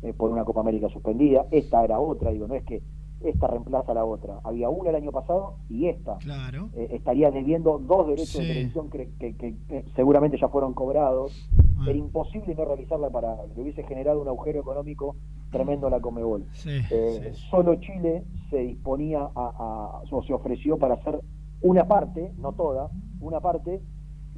eh, 0.02 0.14
por 0.14 0.30
una 0.30 0.44
Copa 0.44 0.60
América 0.60 0.90
suspendida. 0.90 1.46
Esta 1.52 1.84
era 1.84 2.00
otra, 2.00 2.32
digo, 2.32 2.48
no 2.48 2.56
es 2.56 2.64
que 2.66 2.82
esta 3.24 3.48
reemplaza 3.48 3.92
a 3.92 3.96
la 3.96 4.06
otra. 4.06 4.40
Había 4.44 4.70
una 4.70 4.90
el 4.92 4.96
año 4.96 5.12
pasado 5.12 5.56
y 5.70 5.88
esta. 5.88 6.18
Claro. 6.18 6.70
Eh, 6.76 6.90
estaría 6.92 7.32
debiendo 7.32 7.80
dos 7.80 8.08
derechos 8.08 8.30
Sí. 8.30 8.42
de 8.42 8.48
televisión 8.48 8.90
que, 8.90 9.10
que- 9.20 9.36
que- 9.36 9.56
que 9.68 9.86
seguramente 9.96 10.38
ya 10.40 10.50
fueron 10.50 10.74
cobrados. 10.74 11.50
Ah. 11.80 11.86
Era 11.88 11.98
imposible 11.98 12.54
no 12.56 12.66
realizarla 12.66 13.10
para 13.10 13.38
que 13.54 13.62
hubiese 13.62 13.84
generado 13.84 14.22
un 14.22 14.28
agujero 14.28 14.60
económico 14.60 15.16
tremendo 15.52 15.88
a 15.88 15.90
la 15.90 16.00
Comebol. 16.00 16.46
Sí, 16.52 16.80
Eh, 16.92 17.32
Solo 17.50 17.76
Chile 17.76 18.24
se 18.50 18.58
disponía 18.58 19.22
a, 19.22 19.30
a- 19.36 20.02
o 20.12 20.24
se 20.24 20.34
ofreció 20.34 20.78
para 20.78 20.96
hacer 20.96 21.20
una 21.62 21.88
parte, 21.88 22.32
no 22.38 22.54
toda, 22.54 22.90
una 23.20 23.40
parte, 23.40 23.82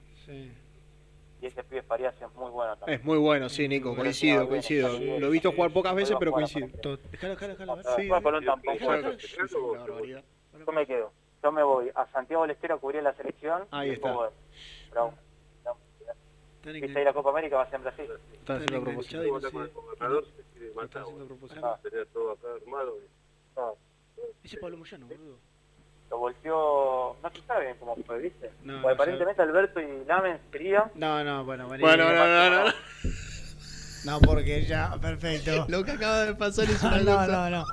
Y 1.45 1.49
ese 1.49 1.63
pibe 1.63 1.83
Farías 1.83 2.19
es 2.19 2.33
muy 2.33 2.49
bueno 2.49 2.75
también. 2.75 2.99
Es 2.99 3.05
muy 3.05 3.19
bueno, 3.19 3.47
sí, 3.49 3.67
Nico. 3.67 3.95
Coincido, 3.95 4.49
coincido. 4.49 4.89
Lo 5.19 5.27
he 5.27 5.29
visto 5.29 5.51
jugar 5.51 5.71
pocas 5.71 5.93
veces, 5.93 6.15
pero 6.17 6.31
coincido. 6.31 6.67
Déjalo, 7.11 7.35
déjalo, 7.35 7.55
déjalo. 7.55 7.83
Sí, 7.95 8.09
Colón 8.09 8.43
tampoco. 8.43 8.79
Yo 10.65 10.71
me 10.73 10.87
quedo. 10.87 11.13
Yo 11.43 11.51
me 11.51 11.61
voy 11.61 11.91
a 11.93 12.07
Santiago 12.07 12.41
del 12.41 12.49
Estero 12.51 12.73
a 12.73 12.79
cubrir 12.79 13.03
la 13.03 13.13
selección. 13.13 13.67
Ahí 13.69 13.89
y 13.89 13.91
está. 13.93 14.11
Bravo. 14.89 15.13
La 16.63 17.13
Copa 17.13 17.29
América 17.29 17.57
va 17.57 17.61
a 17.61 17.69
ser 17.69 17.75
en 17.75 17.83
Brasil. 17.83 18.09
Está 18.33 18.55
haciendo. 18.55 19.03
Sería 19.03 19.31
todo 22.11 22.31
acá 22.31 22.47
armado. 22.59 22.97
Ah. 23.55 23.71
Ese 24.43 24.57
Pablo 24.57 24.77
Moyano, 24.77 25.05
boludo. 25.05 25.37
Lo 26.15 26.19
volteó. 26.19 27.17
No 27.21 27.29
se 27.29 27.41
sabe 27.45 27.65
bien 27.65 27.75
cómo 27.79 27.95
fue, 28.05 28.19
¿viste? 28.19 28.49
No, 28.63 28.79
no 28.79 28.89
aparentemente 28.89 29.41
Alberto 29.41 29.81
y 29.81 30.05
Lamen 30.07 30.39
querían. 30.49 30.85
No, 30.95 31.23
no, 31.25 31.43
bueno. 31.43 31.67
Bueno, 31.67 31.97
no, 31.97 32.13
no, 32.13 32.49
no, 32.49 32.65
no. 32.67 32.73
No, 34.05 34.19
porque 34.21 34.63
ya, 34.65 34.95
perfecto. 35.01 35.65
Lo 35.69 35.83
que 35.83 35.91
acaba 35.91 36.25
de 36.25 36.35
pasar 36.35 36.65
es 36.69 36.81
una 36.83 36.97
no, 36.99 37.15
cosa. 37.17 37.27
no, 37.27 37.49
no. 37.49 37.65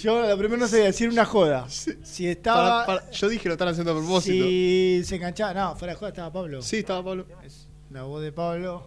Yo 0.00 0.20
lo 0.28 0.36
primero 0.38 0.58
no 0.60 0.68
sé 0.68 0.78
decir 0.82 1.08
una 1.08 1.24
joda. 1.24 1.66
Si 1.68 2.28
estaba. 2.28 2.84
Para- 2.84 3.00
para- 3.00 3.10
yo 3.10 3.28
dije 3.28 3.48
lo 3.48 3.54
están 3.54 3.68
haciendo 3.68 3.92
a 3.92 3.96
propósito. 3.96 4.44
Si 4.44 5.02
se 5.04 5.16
enganchaba. 5.16 5.54
No, 5.54 5.74
fuera 5.76 5.94
de 5.94 5.98
joda 5.98 6.08
estaba 6.10 6.32
Pablo. 6.32 6.60
Sí, 6.62 6.78
estaba 6.78 7.02
Pablo. 7.02 7.24
La 7.90 8.02
voz 8.02 8.22
de 8.22 8.32
Pablo. 8.32 8.86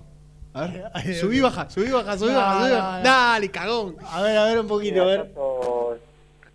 A 0.54 0.68
ver. 0.68 1.16
Subí, 1.20 1.40
baja, 1.42 1.70
subí, 1.72 1.90
baja, 1.90 2.18
subí, 2.18 2.30
No, 2.32 2.36
baja, 2.38 2.60
subí, 2.60 2.70
no, 2.72 2.78
baja. 2.78 2.98
no. 3.00 3.04
Dale, 3.04 3.50
cagón. 3.52 3.96
A 4.06 4.22
ver, 4.22 4.38
a 4.38 4.46
ver 4.46 4.60
un 4.60 4.68
poquito, 4.68 5.02
a 5.02 5.06
ver. 5.06 5.34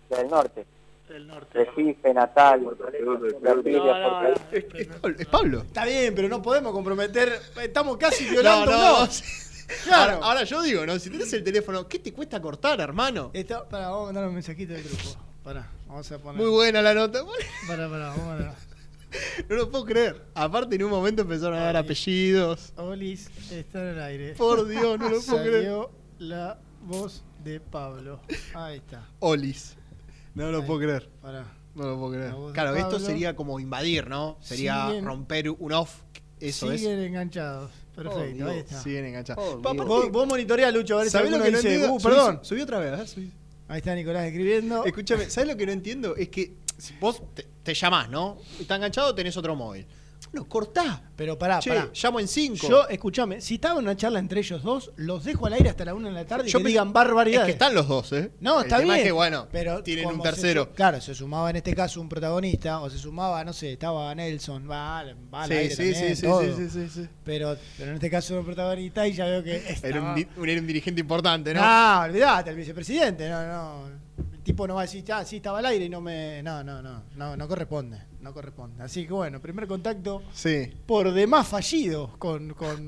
Del 0.09 0.29
norte. 0.29 0.65
Del 1.17 1.25
norte. 1.25 1.63
Recife, 1.65 2.13
Natal, 2.13 2.59
Bertilia, 2.61 3.01
No, 3.01 3.55
no, 3.55 4.29
no. 4.29 4.35
Fortaleza. 4.35 5.21
Es 5.23 5.25
Pablo. 5.25 5.61
Está 5.61 5.83
bien, 5.83 6.13
pero 6.13 6.29
no 6.29 6.43
podemos 6.43 6.71
comprometer. 6.71 7.41
Estamos 7.59 7.97
casi 7.97 8.25
violando. 8.29 8.71
No. 8.71 9.07
Claro. 9.83 10.13
Ahora, 10.13 10.25
ahora 10.27 10.43
yo 10.43 10.61
digo, 10.61 10.85
¿no? 10.85 10.99
Si 10.99 11.09
tenés 11.09 11.33
el 11.33 11.43
teléfono, 11.43 11.87
¿qué 11.87 11.97
te 11.97 12.13
cuesta 12.13 12.39
cortar, 12.39 12.79
hermano? 12.81 13.31
Está, 13.33 13.67
pará, 13.67 13.89
vamos 13.89 14.03
a 14.03 14.05
mandar 14.13 14.27
un 14.27 14.35
mensajito 14.35 14.73
del 14.73 14.83
grupo. 14.83 15.17
Pará, 15.43 15.67
vamos 15.87 16.11
a 16.11 16.19
poner. 16.19 16.39
Muy 16.39 16.51
buena 16.51 16.83
la 16.83 16.93
nota. 16.93 17.23
Pará, 17.67 17.89
pará, 17.89 18.09
vamos 18.09 18.41
a. 18.41 18.55
No 19.49 19.55
lo 19.55 19.71
puedo 19.71 19.85
creer. 19.85 20.21
Aparte, 20.35 20.75
en 20.75 20.83
un 20.83 20.91
momento 20.91 21.23
empezaron 21.23 21.57
a 21.57 21.63
dar 21.63 21.77
apellidos. 21.77 22.73
Olis 22.75 23.27
está 23.51 23.81
en 23.81 23.87
el 23.97 24.01
aire. 24.03 24.33
Por 24.35 24.67
Dios, 24.67 24.99
no 24.99 25.09
lo 25.09 25.19
puedo 25.19 25.37
creer. 25.43 25.63
Salió 25.63 25.89
la 26.19 26.59
voz 26.83 27.23
de 27.43 27.59
Pablo. 27.59 28.19
Ahí 28.53 28.77
está. 28.77 29.03
Olis. 29.19 29.75
No 30.37 30.51
lo 30.51 30.59
Ahí. 30.59 30.63
puedo 30.67 30.79
creer. 30.79 31.09
Pará. 31.21 31.45
No 31.75 31.83
lo 31.87 31.97
puedo 31.99 32.11
creer. 32.13 32.53
Claro, 32.53 32.75
esto 32.75 32.99
sería 32.99 33.35
como 33.35 33.59
invadir, 33.59 34.07
¿no? 34.09 34.37
Sería 34.41 34.87
Siguen- 34.89 35.03
romper 35.05 35.49
un 35.49 35.73
off. 35.73 36.01
Eso 36.39 36.71
Siguen 36.71 36.99
enganchados. 36.99 37.71
Perfecto, 37.95 38.45
Oh, 38.45 38.49
ahí 38.49 38.59
está. 38.59 38.81
Siguen 38.81 39.05
enganchados. 39.05 39.43
Oh, 39.55 39.61
Pa- 39.61 39.73
Vos, 39.73 40.11
vos 40.11 40.27
Lucho, 40.71 40.95
a 40.95 40.97
ver 40.99 41.05
si 41.07 41.11
¿Sabés 41.11 41.31
lo 41.31 41.37
que 41.41 41.51
no 41.51 41.57
dice, 41.57 41.73
entiendo? 41.73 41.95
"Uh, 41.95 41.99
perdón. 42.01 42.39
Subí 42.43 42.61
otra 42.61 42.79
vez, 42.79 42.93
a 42.93 42.95
ver, 42.97 43.07
subí. 43.07 43.31
Ahí 43.67 43.77
está 43.79 43.95
Nicolás 43.95 44.25
escribiendo. 44.27 44.85
Escúchame, 44.85 45.29
¿sabes 45.29 45.49
lo 45.49 45.57
que 45.57 45.65
no 45.65 45.71
entiendo? 45.71 46.15
Es 46.15 46.29
que 46.29 46.53
si 46.77 46.93
vos 47.01 47.21
te, 47.33 47.47
te 47.63 47.73
llamás, 47.73 48.09
¿no? 48.09 48.37
Está 48.59 48.75
enganchado, 48.75 49.13
tenés 49.15 49.35
otro 49.35 49.55
móvil. 49.55 49.85
Bueno, 50.31 50.47
cortá. 50.47 51.01
Pero 51.15 51.37
pará, 51.37 51.59
Che, 51.59 51.69
pará. 51.71 51.89
llamo 51.93 52.19
en 52.19 52.27
cinco. 52.27 52.67
Yo, 52.69 52.87
escúchame, 52.89 53.41
si 53.41 53.55
estaba 53.55 53.79
en 53.79 53.85
una 53.85 53.95
charla 53.97 54.19
entre 54.19 54.39
ellos 54.41 54.61
dos, 54.61 54.91
los 54.97 55.23
dejo 55.23 55.47
al 55.47 55.53
aire 55.53 55.69
hasta 55.69 55.83
la 55.85 55.93
una 55.95 56.09
de 56.09 56.13
la 56.13 56.25
tarde 56.25 56.47
y 56.47 56.51
Yo 56.51 56.59
que 56.59 56.67
digan 56.67 56.93
barbaridades. 56.93 57.41
Es 57.41 57.45
que 57.47 57.51
están 57.53 57.73
los 57.73 57.87
dos, 57.87 58.11
¿eh? 58.13 58.31
No, 58.39 58.59
El 58.59 58.65
está 58.65 58.77
tema 58.77 58.93
bien. 58.93 58.97
Es 58.99 59.03
que, 59.07 59.11
bueno, 59.13 59.47
pero 59.51 59.81
tienen 59.83 60.05
un 60.05 60.17
se 60.17 60.21
tercero. 60.23 60.73
claro, 60.73 61.01
se 61.01 61.15
sumaba 61.15 61.49
en 61.49 61.55
este 61.55 61.73
caso 61.73 61.99
un 62.01 62.07
protagonista, 62.09 62.81
o 62.81 62.89
se 62.89 62.97
sumaba, 62.99 63.43
no 63.43 63.53
sé, 63.53 63.73
estaba 63.73 64.13
Nelson, 64.13 64.69
va, 64.69 65.03
va 65.33 65.43
al 65.43 65.47
Sí, 65.49 65.53
aire 65.55 65.69
sí, 65.71 65.75
también, 65.77 66.09
sí, 66.09 66.15
sí, 66.17 66.21
todo. 66.21 66.41
sí, 66.69 66.89
sí. 66.89 67.07
Pero, 67.23 67.57
pero 67.77 67.89
en 67.89 67.95
este 67.95 68.09
caso 68.09 68.33
era 68.33 68.39
un 68.41 68.45
protagonista 68.45 69.07
y 69.07 69.13
ya 69.13 69.25
veo 69.25 69.43
que 69.43 69.55
Era 69.57 69.69
estaba- 69.69 70.09
un, 70.09 70.15
di- 70.15 70.27
un- 70.37 70.49
era 70.49 70.61
un 70.61 70.67
dirigente 70.67 71.01
importante, 71.01 71.53
¿no? 71.53 71.61
No, 71.61 72.01
olvidate, 72.05 72.51
el 72.51 72.55
vicepresidente, 72.55 73.27
no, 73.29 73.47
no. 73.47 73.87
El 74.33 74.43
tipo 74.43 74.67
no 74.67 74.75
va 74.75 74.81
a 74.81 74.83
decir, 74.85 75.03
ah, 75.11 75.25
sí, 75.25 75.37
estaba 75.37 75.59
al 75.59 75.65
aire 75.65 75.85
y 75.85 75.89
no 75.89 75.99
me. 75.99 76.41
No, 76.43 76.63
no, 76.63 76.81
no, 76.81 77.03
no, 77.15 77.35
no 77.35 77.47
corresponde, 77.47 77.97
no 78.21 78.33
corresponde. 78.33 78.83
Así 78.83 79.05
que 79.07 79.13
bueno, 79.13 79.39
primer 79.39 79.67
contacto 79.67 80.21
Sí. 80.31 80.71
por 80.85 81.11
demás 81.11 81.47
fallido 81.47 82.11
con. 82.19 82.53
con 82.53 82.87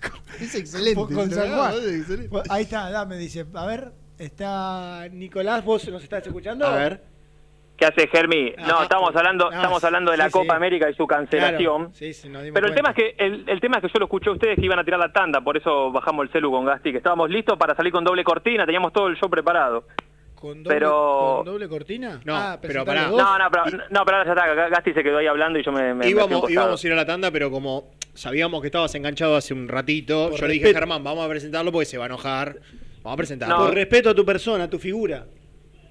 Es 0.40 0.54
excelente. 0.54 0.94
con, 0.94 1.12
con 1.14 1.30
San 1.30 1.54
Juan. 1.54 1.74
es 1.74 1.86
excelente. 2.00 2.40
Ahí 2.48 2.62
está, 2.62 2.90
dame, 2.90 3.16
dice. 3.18 3.44
A 3.54 3.66
ver, 3.66 3.92
está 4.18 5.08
Nicolás, 5.12 5.64
vos 5.64 5.86
nos 5.88 6.02
estás 6.02 6.26
escuchando. 6.26 6.66
A 6.66 6.74
ver. 6.76 7.10
¿Qué 7.76 7.86
hace 7.86 8.06
Germi? 8.08 8.52
No, 8.58 8.74
Ajá. 8.74 8.82
estamos 8.82 9.16
hablando, 9.16 9.48
Ah, 9.50 9.54
estamos 9.56 9.82
hablando 9.82 10.10
de 10.10 10.18
la 10.18 10.28
Copa 10.28 10.52
sí. 10.52 10.56
América 10.56 10.90
y 10.90 10.94
su 10.94 11.06
cancelación. 11.06 11.76
Claro, 11.84 11.94
sí, 11.94 12.12
sí, 12.12 12.28
nos 12.28 12.42
dimos 12.42 12.54
Pero 12.54 12.66
el 12.68 12.74
tema 12.74 12.92
cuenta. 12.92 13.10
es 13.10 13.16
que 13.16 13.24
el, 13.24 13.48
el 13.48 13.58
tema 13.60 13.76
es 13.78 13.82
que 13.82 13.88
yo 13.88 13.98
lo 14.00 14.04
escuché 14.04 14.28
a 14.28 14.32
ustedes 14.34 14.56
que 14.58 14.66
iban 14.66 14.78
a 14.78 14.84
tirar 14.84 15.00
la 15.00 15.10
tanda, 15.10 15.40
por 15.40 15.56
eso 15.56 15.90
bajamos 15.90 16.26
el 16.26 16.30
celu 16.32 16.50
con 16.50 16.66
Gasti, 16.66 16.90
que 16.92 16.98
estábamos 16.98 17.30
listos 17.30 17.56
para 17.58 17.74
salir 17.74 17.90
con 17.90 18.04
doble 18.04 18.22
cortina, 18.22 18.66
teníamos 18.66 18.92
todo 18.92 19.06
el 19.08 19.16
show 19.16 19.30
preparado. 19.30 19.84
¿Con 20.40 20.62
doble, 20.62 20.74
pero- 20.78 21.34
con 21.36 21.44
doble 21.46 21.68
cortina? 21.68 22.20
No, 22.24 22.34
Ah, 22.34 22.58
pero 22.60 22.84
pará. 22.84 23.08
No, 23.08 23.38
no, 23.38 23.44
pero, 23.52 23.64
no, 23.90 24.04
pero 24.04 24.16
ahora 24.16 24.34
ya 24.34 24.44
está, 24.52 24.68
Gasti 24.70 24.92
se 24.94 25.02
quedó 25.02 25.18
ahí 25.18 25.26
hablando 25.26 25.58
y 25.58 25.62
yo 25.62 25.70
me, 25.70 25.82
me, 25.92 25.94
me 25.94 26.08
íbamos, 26.08 26.40
costado. 26.40 26.50
íbamos 26.50 26.82
a 26.82 26.86
ir 26.86 26.92
a 26.94 26.96
la 26.96 27.04
tanda, 27.06 27.30
pero 27.30 27.50
como 27.50 27.90
sabíamos 28.14 28.60
que 28.62 28.68
estabas 28.68 28.94
enganchado 28.94 29.36
hace 29.36 29.52
un 29.52 29.68
ratito, 29.68 30.30
Por 30.30 30.40
yo 30.40 30.46
le 30.46 30.54
dije 30.54 30.64
respeto. 30.64 30.78
a 30.78 30.80
Germán, 30.80 31.04
vamos 31.04 31.26
a 31.26 31.28
presentarlo 31.28 31.70
porque 31.72 31.84
se 31.86 31.98
va 31.98 32.04
a 32.04 32.06
enojar. 32.06 32.56
Vamos 33.02 33.14
a 33.14 33.16
presentarlo. 33.18 33.56
No. 33.58 33.64
Por 33.66 33.74
respeto 33.74 34.10
a 34.10 34.14
tu 34.14 34.24
persona, 34.24 34.64
a 34.64 34.70
tu 34.70 34.78
figura. 34.78 35.26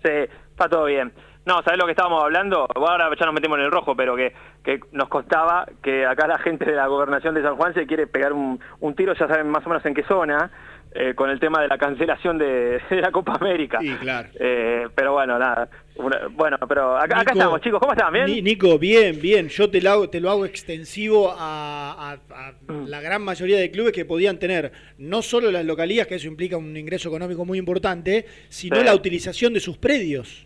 Sí, 0.04 0.10
está 0.52 0.68
todo 0.68 0.86
bien. 0.86 1.12
No, 1.46 1.62
¿sabés 1.64 1.80
lo 1.80 1.86
que 1.86 1.92
estábamos 1.92 2.24
hablando? 2.24 2.68
Ahora 2.76 3.10
ya 3.20 3.26
nos 3.26 3.34
metemos 3.34 3.58
en 3.58 3.66
el 3.66 3.72
rojo, 3.72 3.96
pero 3.96 4.16
que, 4.16 4.34
que 4.64 4.80
nos 4.92 5.10
costaba 5.10 5.66
que 5.82 6.06
acá 6.06 6.28
la 6.28 6.38
gente 6.38 6.66
de 6.66 6.74
la 6.76 6.86
gobernación 6.88 7.34
de 7.34 7.42
San 7.42 7.56
Juan 7.56 7.74
se 7.74 7.88
quiere 7.88 8.06
pegar 8.08 8.34
un, 8.34 8.60
un 8.82 8.96
tiro, 8.96 9.14
ya 9.14 9.28
saben 9.28 9.48
más 9.50 9.66
o 9.66 9.70
menos 9.70 9.84
en 9.86 9.96
qué 9.96 10.04
zona, 10.04 10.52
eh, 10.91 11.14
con 11.14 11.30
el 11.30 11.40
tema 11.40 11.61
de 11.61 11.68
la 11.68 11.78
cancelación 11.78 12.38
de, 12.38 12.80
de 12.90 13.02
la 13.02 13.11
Copa 13.11 13.34
América. 13.40 13.80
Sí, 13.82 13.90
claro. 14.02 14.30
Eh, 14.40 14.88
pero 14.95 15.14
bueno, 15.14 15.38
nada. 15.38 15.70
Una- 15.95 16.28
bueno, 16.32 16.57
pero 16.68 16.98
acá, 16.98 17.20
acá 17.20 17.32
estamos, 17.34 17.61
chicos. 17.61 17.80
¿Cómo 17.80 17.94
están? 17.94 18.11
¿Bien? 18.14 18.26
Ni- 18.26 18.41
Nico, 18.41 18.80
bien, 18.80 19.20
bien. 19.22 19.49
Yo 19.49 19.70
te 19.70 19.82
lo 19.82 19.91
hago, 19.91 20.10
te 20.10 20.20
lo 20.20 20.30
hago 20.30 20.45
extensivo 20.45 21.32
a, 21.38 22.14
a- 22.14 22.48
a 22.48 22.53
la 22.88 23.02
gran 23.02 23.22
mayoría 23.22 23.57
de 23.60 23.70
clubes 23.70 23.94
que 23.94 24.06
podían 24.06 24.40
tener 24.40 24.72
no 24.98 25.22
solo 25.22 25.52
las 25.52 25.66
localías, 25.66 26.07
que 26.07 26.16
eso 26.16 26.28
implica 26.28 26.57
un 26.57 26.76
ingreso 26.76 27.10
económico 27.10 27.45
muy 27.45 27.57
importante, 27.60 28.26
sino 28.49 28.78
Sí. 28.78 28.84
la 28.86 28.95
utilización 28.95 29.53
de 29.53 29.60
sus 29.60 29.78
predios 29.78 30.45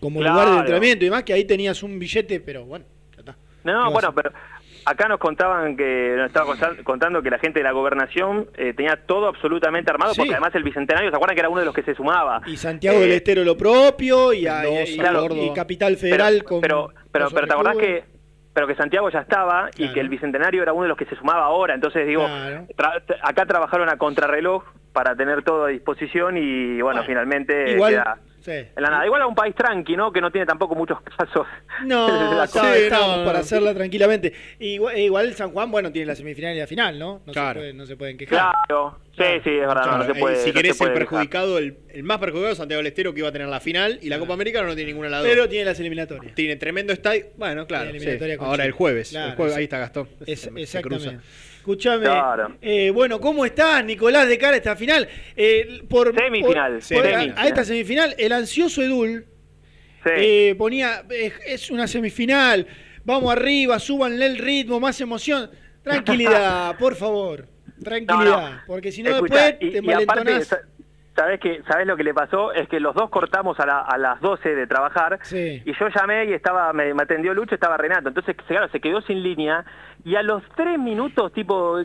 como 0.00 0.20
Claro. 0.20 0.34
lugar 0.34 0.48
de 0.50 0.58
entrenamiento 0.58 1.04
y 1.04 1.08
demás, 1.08 1.22
que 1.24 1.32
ahí 1.32 1.44
tenías 1.44 1.82
un 1.82 1.98
billete, 1.98 2.40
pero 2.40 2.64
bueno. 2.64 2.84
No, 3.64 3.86
¿Qué 3.86 3.92
bueno, 3.92 3.92
vas 3.94 4.04
a 4.04 4.12
pero 4.12 4.30
acá 4.86 5.08
nos 5.08 5.18
contaban 5.18 5.76
que, 5.76 6.14
nos 6.16 6.26
estaba 6.26 6.46
conta- 6.46 6.74
contando 6.84 7.22
que 7.22 7.30
la 7.30 7.38
gente 7.38 7.60
de 7.60 7.64
la 7.64 7.72
gobernación 7.72 8.48
eh, 8.56 8.74
tenía 8.74 8.96
todo 9.06 9.26
absolutamente 9.26 9.90
armado, 9.90 10.14
Sí. 10.14 10.20
porque 10.20 10.34
además 10.34 10.54
el 10.54 10.62
Bicentenario, 10.62 11.10
¿se 11.10 11.16
acuerdan 11.16 11.34
que 11.36 11.40
era 11.40 11.48
uno 11.48 11.60
de 11.60 11.66
los 11.66 11.74
que 11.74 11.82
se 11.82 11.94
sumaba? 11.94 12.40
Y 12.46 12.56
Santiago 12.56 12.98
del 13.00 13.12
Estero 13.12 13.44
lo 13.44 13.56
propio, 13.56 14.32
y, 14.32 14.46
a- 14.46 14.62
Capital 15.54 15.96
Federal 15.96 16.34
pero, 16.38 16.44
con. 16.48 16.60
pero, 16.60 16.90
pero, 17.12 17.28
pero 17.32 17.46
te 17.46 17.52
acordás 17.52 17.76
que 17.76 18.04
pero 18.52 18.68
que 18.68 18.76
Santiago 18.76 19.10
ya 19.10 19.18
estaba 19.18 19.68
y 19.76 19.92
que 19.92 19.98
el 19.98 20.08
Bicentenario 20.08 20.62
era 20.62 20.72
uno 20.72 20.84
de 20.84 20.88
los 20.90 20.96
que 20.96 21.06
se 21.06 21.16
sumaba 21.16 21.42
ahora, 21.46 21.74
entonces 21.74 22.06
digo, 22.06 22.24
Claro. 22.24 22.66
tra- 22.76 23.04
t- 23.04 23.14
acá 23.20 23.46
trabajaron 23.46 23.88
a 23.88 23.96
contrarreloj 23.98 24.62
para 24.92 25.16
tener 25.16 25.42
todo 25.42 25.64
a 25.64 25.68
disposición 25.70 26.36
y 26.38 26.80
bueno, 26.80 27.02
finalmente 27.04 27.72
Igual, 27.72 27.94
queda 27.94 28.18
sí. 28.44 28.50
en 28.52 28.68
la 28.82 28.90
nada. 28.90 29.06
Igual 29.06 29.22
a 29.22 29.26
un 29.26 29.34
país 29.34 29.54
tranqui, 29.54 29.96
¿no? 29.96 30.12
Que 30.12 30.20
no 30.20 30.30
tiene 30.30 30.46
tampoco 30.46 30.74
muchos 30.74 30.98
casos. 31.18 31.46
No, 31.84 32.34
la 32.34 32.46
COVID. 32.46 32.66
estamos 32.84 33.18
para 33.26 33.38
hacerla 33.40 33.74
tranquilamente. 33.74 34.32
Igual, 34.58 34.98
igual 34.98 35.34
San 35.34 35.50
Juan, 35.52 35.70
bueno, 35.70 35.90
tiene 35.90 36.06
la 36.06 36.14
semifinal 36.14 36.54
y 36.54 36.58
la 36.60 36.66
final, 36.66 36.98
¿no? 36.98 37.22
No, 37.26 37.32
Claro. 37.32 37.54
se, 37.54 37.58
puede- 37.60 37.72
no 37.74 37.86
se 37.86 37.96
pueden 37.96 38.16
quejar. 38.18 38.52
Claro, 38.68 38.98
sí, 39.16 39.24
sí, 39.42 39.50
es 39.50 39.66
verdad, 39.66 39.98
no, 39.98 40.04
se 40.04 40.14
puede. 40.14 40.34
eh, 40.36 40.38
si 40.38 40.48
no 40.50 40.54
querés 40.54 40.76
se 40.76 40.84
el 40.84 40.90
puede 40.92 41.00
perjudicado, 41.06 41.58
el, 41.58 41.78
el 41.90 42.02
más 42.04 42.18
perjudicado 42.18 42.52
es 42.52 42.58
Santiago 42.58 42.78
del 42.78 42.86
Estero 42.88 43.12
que 43.14 43.20
iba 43.20 43.28
a 43.28 43.32
tener 43.32 43.48
la 43.48 43.60
final 43.60 43.98
y 44.02 44.08
la 44.08 44.18
Copa 44.18 44.34
América 44.34 44.62
no 44.62 44.74
tiene 44.74 44.90
ninguna 44.92 45.06
de 45.08 45.10
las 45.12 45.22
dos. 45.22 45.30
Pero 45.30 45.48
tiene 45.48 45.64
las 45.64 45.80
eliminatorias. 45.80 46.34
Tiene 46.34 46.56
tremendo 46.56 46.92
estadio. 46.92 47.26
Bueno, 47.36 47.66
claro. 47.66 47.90
Sí. 47.98 48.08
Ahora 48.38 48.64
el 48.64 48.72
jueves. 48.72 49.10
Claro, 49.10 49.30
el 49.30 49.36
jueves 49.36 49.54
sí. 49.54 49.58
ahí 49.58 49.64
está 49.64 49.78
Gastón. 49.78 50.08
Es- 50.26 50.40
Se- 50.40 50.50
se 50.50 50.60
exactamente. 50.60 51.18
Escúchame, 51.64 52.04
Claro. 52.04 52.58
eh, 52.60 52.90
bueno, 52.90 53.18
¿cómo 53.18 53.46
estás, 53.46 53.82
Nicolás, 53.82 54.28
de 54.28 54.36
cara 54.36 54.52
a 54.52 54.56
esta 54.58 54.76
final? 54.76 55.08
Eh, 55.34 55.80
por, 55.88 56.14
Semifinal, 56.14 56.72
por- 56.74 56.82
sí, 56.82 56.94
por- 56.94 57.06
a- 57.06 57.10
semifinal. 57.12 57.38
a 57.38 57.48
esta 57.48 57.64
semifinal, 57.64 58.14
el 58.18 58.32
ansioso 58.32 58.82
Edul 58.82 59.24
eh, 60.04 60.54
ponía, 60.58 61.04
es 61.46 61.70
una 61.70 61.86
semifinal, 61.88 62.66
vamos 63.06 63.32
arriba, 63.32 63.78
súbanle 63.78 64.26
el 64.26 64.36
ritmo, 64.36 64.78
más 64.78 65.00
emoción. 65.00 65.50
Tranquilidad, 65.82 66.76
por 66.78 66.96
favor, 66.96 67.48
tranquilidad, 67.82 68.24
No, 68.42 68.50
no. 68.50 68.60
porque 68.66 68.92
si 68.92 69.02
no 69.02 69.18
después 69.22 69.54
y- 69.60 69.70
te 69.70 69.78
y 69.82 69.90
aparte, 69.90 70.40
malentonás. 71.14 71.16
sa- 71.16 71.22
¿sabés, 71.22 71.40
que, 71.40 71.62
¿sabés 71.68 71.86
lo 71.86 71.96
que 71.96 72.04
le 72.04 72.14
pasó? 72.14 72.52
Es 72.52 72.68
que 72.68 72.80
los 72.80 72.94
dos 72.94 73.10
cortamos 73.10 73.58
a, 73.60 73.66
la- 73.66 73.80
a 73.80 73.96
las 73.98 74.20
12 74.20 74.54
de 74.54 74.66
trabajar 74.66 75.18
Sí. 75.22 75.62
y 75.64 75.72
yo 75.78 75.88
llamé 75.88 76.24
y 76.26 76.32
estaba 76.32 76.72
me, 76.72 76.92
me 76.94 77.02
atendió 77.02 77.34
Lucho, 77.34 77.54
estaba 77.54 77.76
Renato. 77.76 78.08
Entonces, 78.08 78.36
claro, 78.46 78.68
se 78.68 78.80
quedó 78.80 79.00
sin 79.02 79.22
línea 79.22 79.64
y 80.04 80.16
a 80.16 80.22
los 80.22 80.42
tres 80.54 80.78
minutos, 80.78 81.32
tipo, 81.32 81.78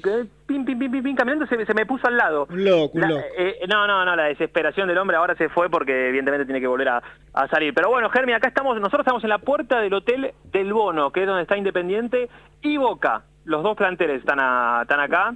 pim, 0.45 0.65
pim, 0.65 0.77
pim, 0.79 0.91
pim, 0.91 1.03
pim, 1.03 1.15
caminando, 1.15 1.45
se, 1.47 1.65
se 1.65 1.73
me 1.73 1.85
puso 1.85 2.07
al 2.07 2.17
lado. 2.17 2.47
Un 2.49 2.65
loco, 2.65 2.91
un 2.95 3.01
La- 3.01 3.07
loco. 3.09 3.21
eh, 3.37 3.59
no, 3.69 3.87
no, 3.87 4.03
no, 4.05 4.15
la 4.15 4.23
desesperación 4.25 4.87
del 4.87 4.97
hombre 4.97 5.15
ahora 5.17 5.35
se 5.35 5.47
fue 5.49 5.69
porque 5.69 6.09
evidentemente 6.09 6.45
tiene 6.45 6.59
que 6.59 6.67
volver 6.67 6.89
a, 6.89 7.01
a 7.33 7.47
salir. 7.47 7.73
Pero 7.73 7.89
bueno, 7.89 8.09
Germi, 8.09 8.33
acá 8.33 8.47
estamos, 8.49 8.75
nosotros 8.77 9.01
estamos 9.01 9.23
en 9.23 9.29
la 9.29 9.37
puerta 9.39 9.79
del 9.79 9.93
Hotel 9.93 10.33
del 10.51 10.73
Bono, 10.73 11.11
que 11.11 11.21
es 11.21 11.27
donde 11.27 11.43
está 11.43 11.55
Independiente, 11.57 12.29
y 12.61 12.77
Boca. 12.77 13.23
Los 13.45 13.63
dos 13.63 13.75
planteles 13.77 14.19
están, 14.19 14.39
a- 14.39 14.79
están 14.83 14.99
acá. 14.99 15.33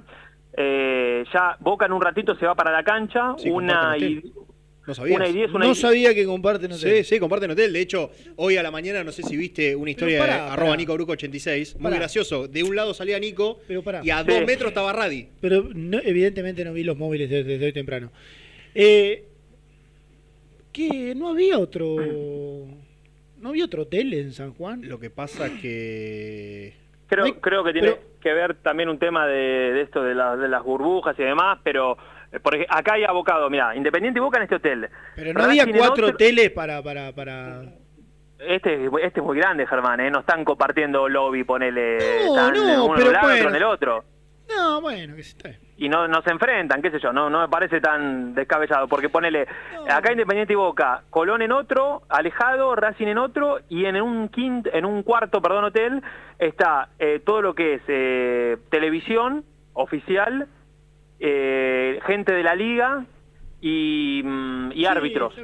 Eh, 0.56 1.24
ya 1.32 1.56
Boca 1.60 1.86
en 1.86 1.92
un 1.92 2.00
ratito 2.02 2.36
se 2.36 2.46
va 2.46 2.54
para 2.54 2.70
la 2.70 2.84
cancha, 2.84 3.34
Sí, 3.38 3.50
una 3.50 3.96
y. 3.98 4.22
No 4.86 4.92
sabías. 4.94 5.16
una 5.16 5.28
y 5.28 5.32
diez, 5.32 5.50
una 5.50 5.64
No 5.64 5.72
y- 5.72 5.74
sabía 5.74 6.14
que 6.14 6.26
comparten 6.26 6.70
hotel. 6.70 7.02
Sí, 7.04 7.14
sí, 7.14 7.18
comparten 7.18 7.50
hotel. 7.50 7.72
De 7.72 7.80
hecho, 7.80 8.10
hoy 8.36 8.58
a 8.58 8.62
la 8.62 8.70
mañana, 8.70 9.02
no 9.02 9.12
sé 9.12 9.22
si 9.22 9.34
viste 9.34 9.74
una 9.74 9.90
historia 9.90 10.18
pará, 10.18 10.32
de 10.34 10.38
pará. 10.40 10.52
arroba 10.52 10.76
Nico 10.76 10.92
Bruco 10.92 11.12
86. 11.12 11.76
Muy 11.76 11.84
Pará. 11.84 11.96
gracioso. 11.96 12.48
De 12.48 12.62
un 12.62 12.76
lado 12.76 12.92
salía 12.92 13.18
Nico 13.18 13.60
Pero 13.66 13.82
pará. 13.82 14.02
y 14.04 14.10
a 14.10 14.20
Sí. 14.22 14.26
dos 14.28 14.44
metros 14.44 14.68
estaba 14.68 14.92
Radi. 14.92 15.26
Pero 15.40 15.70
no- 15.74 16.00
evidentemente 16.04 16.64
no 16.66 16.74
vi 16.74 16.84
los 16.84 16.98
móviles 16.98 17.30
desde, 17.30 17.44
desde 17.52 17.64
hoy 17.64 17.72
temprano. 17.72 18.12
Eh, 18.74 19.24
que 20.70 21.14
no 21.14 21.28
había 21.30 21.58
otro. 21.58 21.96
No 23.40 23.48
había 23.48 23.64
otro 23.64 23.82
hotel 23.82 24.12
en 24.14 24.32
San 24.32 24.52
Juan. 24.52 24.86
Lo 24.86 24.98
que 24.98 25.08
pasa 25.10 25.48
que. 25.62 26.74
Creo, 27.06 27.40
creo 27.40 27.64
que 27.64 27.72
tiene 27.72 27.96
que 28.24 28.32
ver 28.32 28.54
también 28.56 28.88
un 28.88 28.98
tema 28.98 29.26
de, 29.28 29.34
de 29.72 29.80
esto 29.82 30.02
de, 30.02 30.14
la- 30.16 30.36
de 30.36 30.48
las 30.48 30.64
burbujas 30.64 31.16
y 31.18 31.22
demás, 31.22 31.58
pero 31.62 31.96
eh, 32.32 32.40
por 32.40 32.56
ej- 32.56 32.66
acá 32.68 32.94
hay 32.94 33.04
abocado, 33.04 33.48
mira, 33.48 33.76
Independiente 33.76 34.18
y 34.18 34.22
Boca 34.22 34.38
en 34.38 34.42
este 34.44 34.56
hotel. 34.56 34.88
Pero 35.14 35.32
no 35.32 35.44
había 35.44 35.62
Racing 35.64 35.78
cuatro 35.78 36.06
hoteles 36.08 36.50
para, 36.50 36.82
para, 36.82 37.12
para. 37.12 37.62
Este, 38.38 38.86
este 39.02 39.20
es 39.20 39.24
muy 39.24 39.38
grande, 39.38 39.66
Germán, 39.66 40.00
¿eh? 40.00 40.10
No 40.10 40.20
están 40.20 40.44
compartiendo 40.44 41.08
lobby, 41.08 41.44
ponele. 41.44 41.98
No, 42.26 42.34
están 42.34 42.54
no, 42.54 42.84
uno 42.86 42.94
pero 42.96 43.10
en 43.48 43.54
el 43.54 43.62
otro. 43.62 44.04
No, 44.48 44.80
bueno, 44.80 45.16
que 45.16 45.22
se 45.22 45.30
está. 45.30 45.50
Y 45.76 45.88
no, 45.88 46.06
no 46.06 46.22
se 46.22 46.30
enfrentan, 46.30 46.80
qué 46.82 46.90
sé 46.90 47.00
yo, 47.00 47.12
no, 47.12 47.28
no 47.28 47.40
me 47.40 47.48
parece 47.48 47.80
tan 47.80 48.34
descabellado, 48.34 48.86
porque 48.86 49.08
ponele, 49.08 49.46
acá 49.88 50.12
Independiente 50.12 50.52
y 50.52 50.56
Boca, 50.56 51.02
Colón 51.10 51.42
en 51.42 51.50
otro, 51.50 52.02
alejado, 52.08 52.76
Racing 52.76 53.08
en 53.08 53.18
otro, 53.18 53.58
y 53.68 53.84
en 53.86 54.00
un 54.00 54.28
quinto, 54.28 54.70
en 54.72 54.84
un 54.84 55.02
cuarto, 55.02 55.42
perdón, 55.42 55.64
hotel, 55.64 56.02
está 56.38 56.90
eh, 56.98 57.20
todo 57.24 57.42
lo 57.42 57.54
que 57.54 57.74
es 57.74 57.82
eh, 57.88 58.56
televisión 58.70 59.44
oficial, 59.72 60.46
eh, 61.18 62.00
gente 62.06 62.32
de 62.32 62.42
la 62.44 62.54
liga 62.54 63.04
y, 63.60 64.22
mm, 64.24 64.72
y 64.72 64.84
árbitros. 64.84 65.34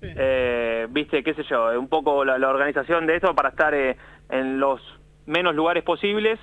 Eh, 0.00 0.86
viste, 0.90 1.22
qué 1.22 1.34
sé 1.34 1.42
yo, 1.44 1.78
un 1.78 1.88
poco 1.88 2.24
la, 2.24 2.38
la 2.38 2.48
organización 2.48 3.06
de 3.06 3.16
esto 3.16 3.34
para 3.34 3.50
estar 3.50 3.74
en 3.74 4.58
los 4.58 4.80
menos 5.26 5.54
lugares 5.54 5.84
posibles, 5.84 6.40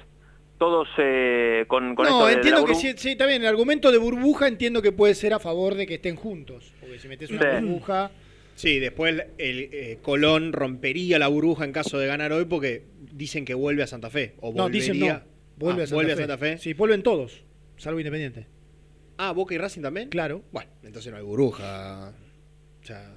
todos 0.60 0.88
eh, 0.98 1.66
con, 1.68 1.96
con 1.96 2.06
No, 2.06 2.26
de- 2.26 2.32
de 2.32 2.34
entiendo 2.36 2.62
la 2.62 2.68
que 2.68 2.76
sí, 2.76 2.94
sí, 2.98 3.16
bien. 3.16 3.42
El 3.42 3.48
argumento 3.48 3.92
de 3.92 3.98
burbuja 3.98 4.48
entiendo 4.48 4.82
que 4.82 4.92
puede 4.92 5.16
ser 5.16 5.34
a 5.34 5.40
favor 5.40 5.74
de 5.76 5.88
que 5.88 5.96
estén 5.96 6.16
juntos. 6.16 6.72
Porque 6.80 7.00
si 7.00 7.08
metes 7.08 7.32
una 7.32 7.58
Sí. 7.60 7.66
burbuja. 7.66 8.12
Sí, 8.56 8.78
después 8.80 9.16
el 9.38 9.70
eh, 9.72 10.00
Colón 10.02 10.52
rompería 10.52 11.18
la 11.18 11.30
burbuja 11.30 11.64
en 11.64 11.72
caso 11.72 11.98
de 11.98 12.08
ganar 12.08 12.34
hoy 12.34 12.44
porque 12.46 12.84
dicen 13.14 13.46
que 13.46 13.54
vuelve 13.54 13.84
a 13.84 13.88
Santa 13.88 14.10
Fe. 14.10 14.36
O 14.42 14.54
No, 14.54 14.68
dicen 14.70 15.00
no. 15.00 15.22
Vuelve, 15.56 15.82
Ah, 15.82 15.84
a, 15.84 15.88
Santa 15.88 15.96
vuelve 15.96 16.16
Fe. 16.16 16.24
a 16.24 16.28
Santa 16.28 16.38
Fe. 16.38 16.58
Sí, 16.58 16.74
vuelven 16.74 17.02
todos, 17.04 17.44
salvo 17.78 18.00
Independiente. 18.00 18.48
Ah, 19.18 19.32
Boca 19.32 19.54
y 19.56 19.58
Racing 19.58 19.82
también. 19.82 20.10
Claro. 20.10 20.44
Bueno, 20.52 20.70
entonces 20.84 21.12
no 21.12 21.18
hay 21.18 21.24
burbuja. 21.24 22.14
O 22.82 22.86
sea, 22.86 23.16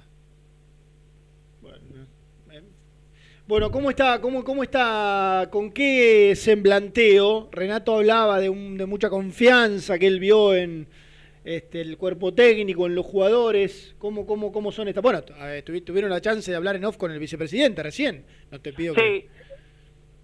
Bueno, 3.45 3.71
¿cómo 3.71 3.89
está, 3.89 4.21
cómo, 4.21 4.43
cómo 4.43 4.63
está, 4.63 5.47
con 5.51 5.71
qué 5.71 6.33
semblanteo? 6.35 7.49
Renato 7.51 7.95
hablaba 7.97 8.39
de, 8.39 8.49
un- 8.49 8.77
de 8.77 8.85
mucha 8.85 9.09
confianza 9.09 9.99
que 9.99 10.07
él 10.07 10.19
vio 10.21 10.53
en 10.55 10.87
este, 11.43 11.81
el 11.81 11.97
cuerpo 11.97 12.33
técnico, 12.33 12.85
en 12.87 12.95
los 12.95 13.05
jugadores. 13.05 13.95
¿Cómo, 13.99 14.25
cómo, 14.25 14.53
cómo 14.53 14.71
son 14.71 14.87
estas? 14.87 15.03
Bueno, 15.03 15.21
tuvieron 15.85 16.09
la 16.09 16.21
chance 16.21 16.49
de 16.49 16.55
hablar 16.55 16.77
en 16.77 16.85
off 16.85 16.95
con 16.95 17.11
el 17.11 17.19
vicepresidente 17.19 17.83
recién. 17.83 18.25
No 18.49 18.61
te 18.61 18.71
pido 18.71 18.93
que... 18.93 19.01
Sí. 19.01 19.27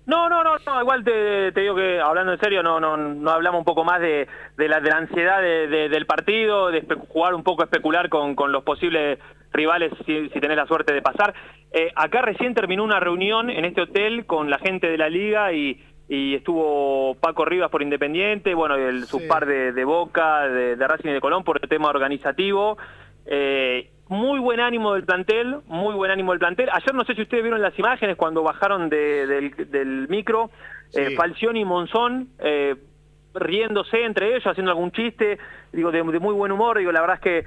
No, 0.05 0.27
no, 0.27 0.43
no, 0.43 0.57
no, 0.65 0.81
igual 0.81 1.03
te, 1.03 1.51
digo 1.51 1.75
que 1.75 1.99
hablando 1.99 2.33
en 2.33 2.39
serio, 2.39 2.63
no, 2.63 2.79
no, 2.79 2.97
no 2.97 3.29
hablamos 3.29 3.59
un 3.59 3.65
poco 3.65 3.83
más 3.83 4.01
de, 4.01 4.27
de 4.57 4.67
la, 4.67 4.79
de 4.79 4.89
la 4.89 4.97
ansiedad 4.97 5.39
de- 5.39 5.67
de- 5.67 5.89
del 5.89 6.07
partido, 6.07 6.71
de 6.71 6.81
jugar 7.09 7.35
un 7.35 7.43
poco, 7.43 7.63
especular 7.63 8.09
con, 8.09 8.33
con 8.33 8.51
los 8.51 8.63
posibles 8.63 9.19
rivales 9.51 9.91
si, 10.05 10.30
si 10.30 10.39
tenés 10.39 10.57
la 10.57 10.65
suerte 10.67 10.93
de 10.93 11.01
pasar. 11.01 11.34
Eh, 11.71 11.91
acá 11.95 12.21
recién 12.21 12.53
terminó 12.53 12.84
una 12.84 12.99
reunión 12.99 13.49
en 13.49 13.65
este 13.65 13.81
hotel 13.81 14.26
con 14.26 14.49
la 14.49 14.57
gente 14.59 14.89
de 14.89 14.97
la 14.97 15.09
liga 15.09 15.53
y, 15.53 15.81
y 16.07 16.35
estuvo 16.35 17.15
Paco 17.21 17.45
Rivas 17.45 17.69
por 17.69 17.81
Independiente, 17.81 18.53
bueno, 18.55 18.76
el, 18.76 19.05
su 19.05 19.27
par 19.27 19.45
de, 19.45 19.71
de 19.73 19.85
Boca, 19.85 20.47
de, 20.47 20.76
de 20.76 20.88
Racing 20.88 21.09
y 21.09 21.13
de 21.13 21.21
Colón 21.21 21.43
por 21.43 21.59
el 21.61 21.69
tema 21.69 21.89
organizativo. 21.89 22.77
Eh, 23.26 23.89
muy 24.07 24.39
buen 24.39 24.59
ánimo 24.59 24.95
del 24.95 25.03
plantel, 25.03 25.57
muy 25.67 25.93
buen 25.93 26.09
ánimo 26.09 26.31
del 26.31 26.39
plantel. 26.39 26.69
Ayer 26.73 26.95
no 26.95 27.03
sé 27.05 27.13
si 27.13 27.21
ustedes 27.21 27.43
vieron 27.43 27.61
las 27.61 27.77
imágenes 27.77 28.15
cuando 28.17 28.41
bajaron 28.41 28.89
de- 28.89 29.27
del, 29.27 29.69
del 29.69 30.07
micro, 30.09 30.49
eh, 30.95 31.15
Falcioni 31.15 31.59
y 31.59 31.65
Monzón 31.65 32.30
eh, 32.39 32.76
riéndose 33.35 34.03
entre 34.03 34.30
ellos, 34.30 34.47
haciendo 34.47 34.71
algún 34.71 34.91
chiste, 34.91 35.38
digo, 35.71 35.91
de, 35.91 36.01
de 36.01 36.19
muy 36.19 36.34
buen 36.34 36.51
humor, 36.51 36.80
digo, 36.80 36.91
la 36.91 37.01
verdad 37.01 37.17
es 37.17 37.21
que, 37.21 37.45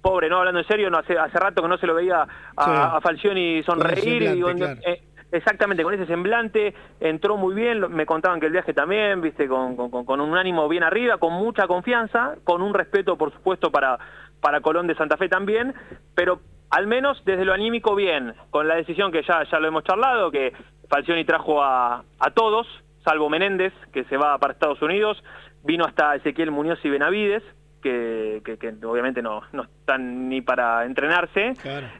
pobre, 0.00 0.28
no 0.28 0.38
hablando 0.38 0.60
en 0.60 0.66
serio, 0.66 0.90
no 0.90 0.98
hace, 0.98 1.18
hace 1.18 1.38
rato 1.38 1.62
que 1.62 1.68
no 1.68 1.78
se 1.78 1.86
lo 1.86 1.94
veía 1.94 2.22
a, 2.56 2.64
Sí. 2.64 2.70
a 2.96 3.00
Falcioni 3.00 3.62
sonreír, 3.64 4.22
y 4.22 4.40
claro. 4.40 4.80
eh, 4.86 5.02
Exactamente, 5.30 5.82
con 5.82 5.92
ese 5.92 6.06
semblante 6.06 6.72
entró 7.00 7.36
muy 7.36 7.54
bien, 7.54 7.80
me 7.94 8.06
contaban 8.06 8.40
que 8.40 8.46
el 8.46 8.52
viaje 8.52 8.72
también, 8.72 9.20
viste, 9.20 9.46
con- 9.46 9.76
con 9.90 10.20
un 10.22 10.38
ánimo 10.38 10.66
bien 10.68 10.82
arriba, 10.82 11.18
con 11.18 11.34
mucha 11.34 11.66
confianza, 11.66 12.36
con 12.44 12.62
un 12.62 12.72
respeto, 12.72 13.18
por 13.18 13.30
supuesto, 13.32 13.70
para, 13.70 13.98
para 14.40 14.62
Colón 14.62 14.86
de 14.86 14.94
Santa 14.94 15.18
Fe 15.18 15.28
también, 15.28 15.74
pero 16.14 16.40
al 16.70 16.86
menos 16.86 17.22
desde 17.26 17.44
lo 17.44 17.52
anímico 17.52 17.94
bien, 17.94 18.32
con 18.48 18.68
la 18.68 18.76
decisión 18.76 19.12
que 19.12 19.22
ya, 19.22 19.42
ya 19.44 19.60
lo 19.60 19.68
hemos 19.68 19.84
charlado, 19.84 20.30
que 20.30 20.54
Falcioni 20.88 21.26
trajo 21.26 21.62
a, 21.62 22.04
a 22.20 22.30
todos, 22.30 22.66
salvo 23.04 23.28
Menéndez, 23.28 23.74
que 23.92 24.04
se 24.04 24.16
va 24.16 24.38
para 24.38 24.54
Estados 24.54 24.80
Unidos, 24.80 25.22
vino 25.62 25.84
hasta 25.84 26.14
Ezequiel 26.14 26.50
Muñoz 26.52 26.82
y 26.84 26.88
Benavides, 26.88 27.42
que, 27.82 28.42
que- 28.44 28.56
que 28.58 28.74
obviamente 28.86 29.22
no, 29.22 29.42
no 29.52 29.62
están 29.64 30.28
ni 30.28 30.40
para 30.40 30.84
entrenarse, 30.84 31.54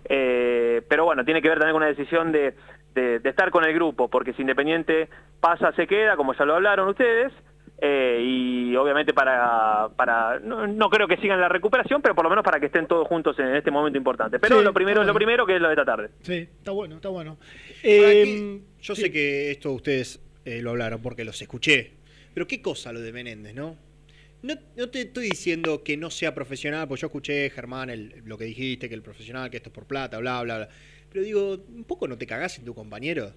eh, 0.09 0.83
pero 0.89 1.05
bueno, 1.05 1.25
tiene 1.25 1.41
que 1.43 1.49
ver 1.49 1.59
también 1.59 1.75
con 1.75 1.83
una 1.83 1.95
decisión 1.95 2.33
de, 2.33 2.55
de- 2.95 3.19
de 3.21 3.29
estar 3.29 3.51
con 3.51 3.65
el 3.65 3.73
grupo, 3.75 4.09
porque 4.09 4.33
si 4.33 4.43
Independiente 4.43 5.09
pasa, 5.41 5.73
se 5.73 5.87
queda, 5.87 6.17
como 6.17 6.35
ya 6.35 6.45
lo 6.45 6.55
hablaron 6.57 6.89
ustedes, 6.89 7.33
eh, 7.81 8.21
y 8.25 8.75
obviamente 8.75 9.15
para, 9.15 9.89
para 9.97 10.41
no, 10.41 10.67
no 10.67 10.91
creo 10.91 11.07
que 11.07 11.17
sigan 11.19 11.41
la 11.41 11.49
recuperación, 11.49 12.03
pero 12.03 12.15
por 12.17 12.25
lo 12.25 12.31
menos 12.31 12.45
para 12.45 12.59
que 12.59 12.67
estén 12.67 12.89
todos 12.89 13.07
juntos 13.07 13.39
en 13.39 13.55
este 13.55 13.71
momento 13.71 13.97
importante. 13.97 14.41
Pero 14.41 14.59
Sí, 14.59 14.65
lo 14.65 14.73
primero 14.75 15.03
es 15.03 15.07
lo 15.07 15.15
primero, 15.15 15.47
que 15.47 15.55
es 15.55 15.61
lo 15.61 15.69
de 15.69 15.75
esta 15.75 15.85
tarde. 15.85 16.11
Sí, 16.23 16.39
está 16.59 16.73
bueno, 16.73 16.97
está 16.97 17.09
bueno. 17.09 17.37
Eh, 17.85 18.21
aquí, 18.23 18.63
yo 18.83 18.97
sé 18.97 19.13
que 19.13 19.53
esto 19.53 19.71
ustedes 19.71 20.21
eh, 20.45 20.61
lo 20.61 20.71
hablaron 20.71 21.01
porque 21.01 21.25
los 21.25 21.41
escuché. 21.41 21.93
Pero 22.35 22.49
qué 22.49 22.61
cosa 22.61 22.93
lo 22.93 23.01
de 23.01 23.13
Menéndez, 23.13 23.55
¿no? 23.55 23.77
No, 24.43 24.55
no 24.77 24.89
te 24.89 25.02
estoy 25.02 25.31
diciendo 25.31 25.82
que 25.82 25.97
no 25.97 26.10
sea 26.10 26.35
profesional, 26.35 26.86
porque 26.86 27.01
yo 27.01 27.06
escuché, 27.09 27.51
Germán, 27.51 28.12
lo 28.24 28.39
que 28.39 28.44
dijiste, 28.44 28.89
que 28.89 28.94
el 28.94 29.02
profesional, 29.02 29.51
que 29.51 29.56
esto 29.56 29.70
es 29.70 29.74
por 29.74 29.86
plata, 29.86 30.19
bla, 30.19 30.43
bla, 30.43 30.56
bla. 30.59 30.69
Pero 31.10 31.24
digo, 31.24 31.65
¿un 31.69 31.85
poco 31.85 32.06
no 32.06 32.16
te 32.16 32.27
cagás 32.27 32.59
en 32.59 32.65
tu 32.65 32.74
compañero? 32.74 33.35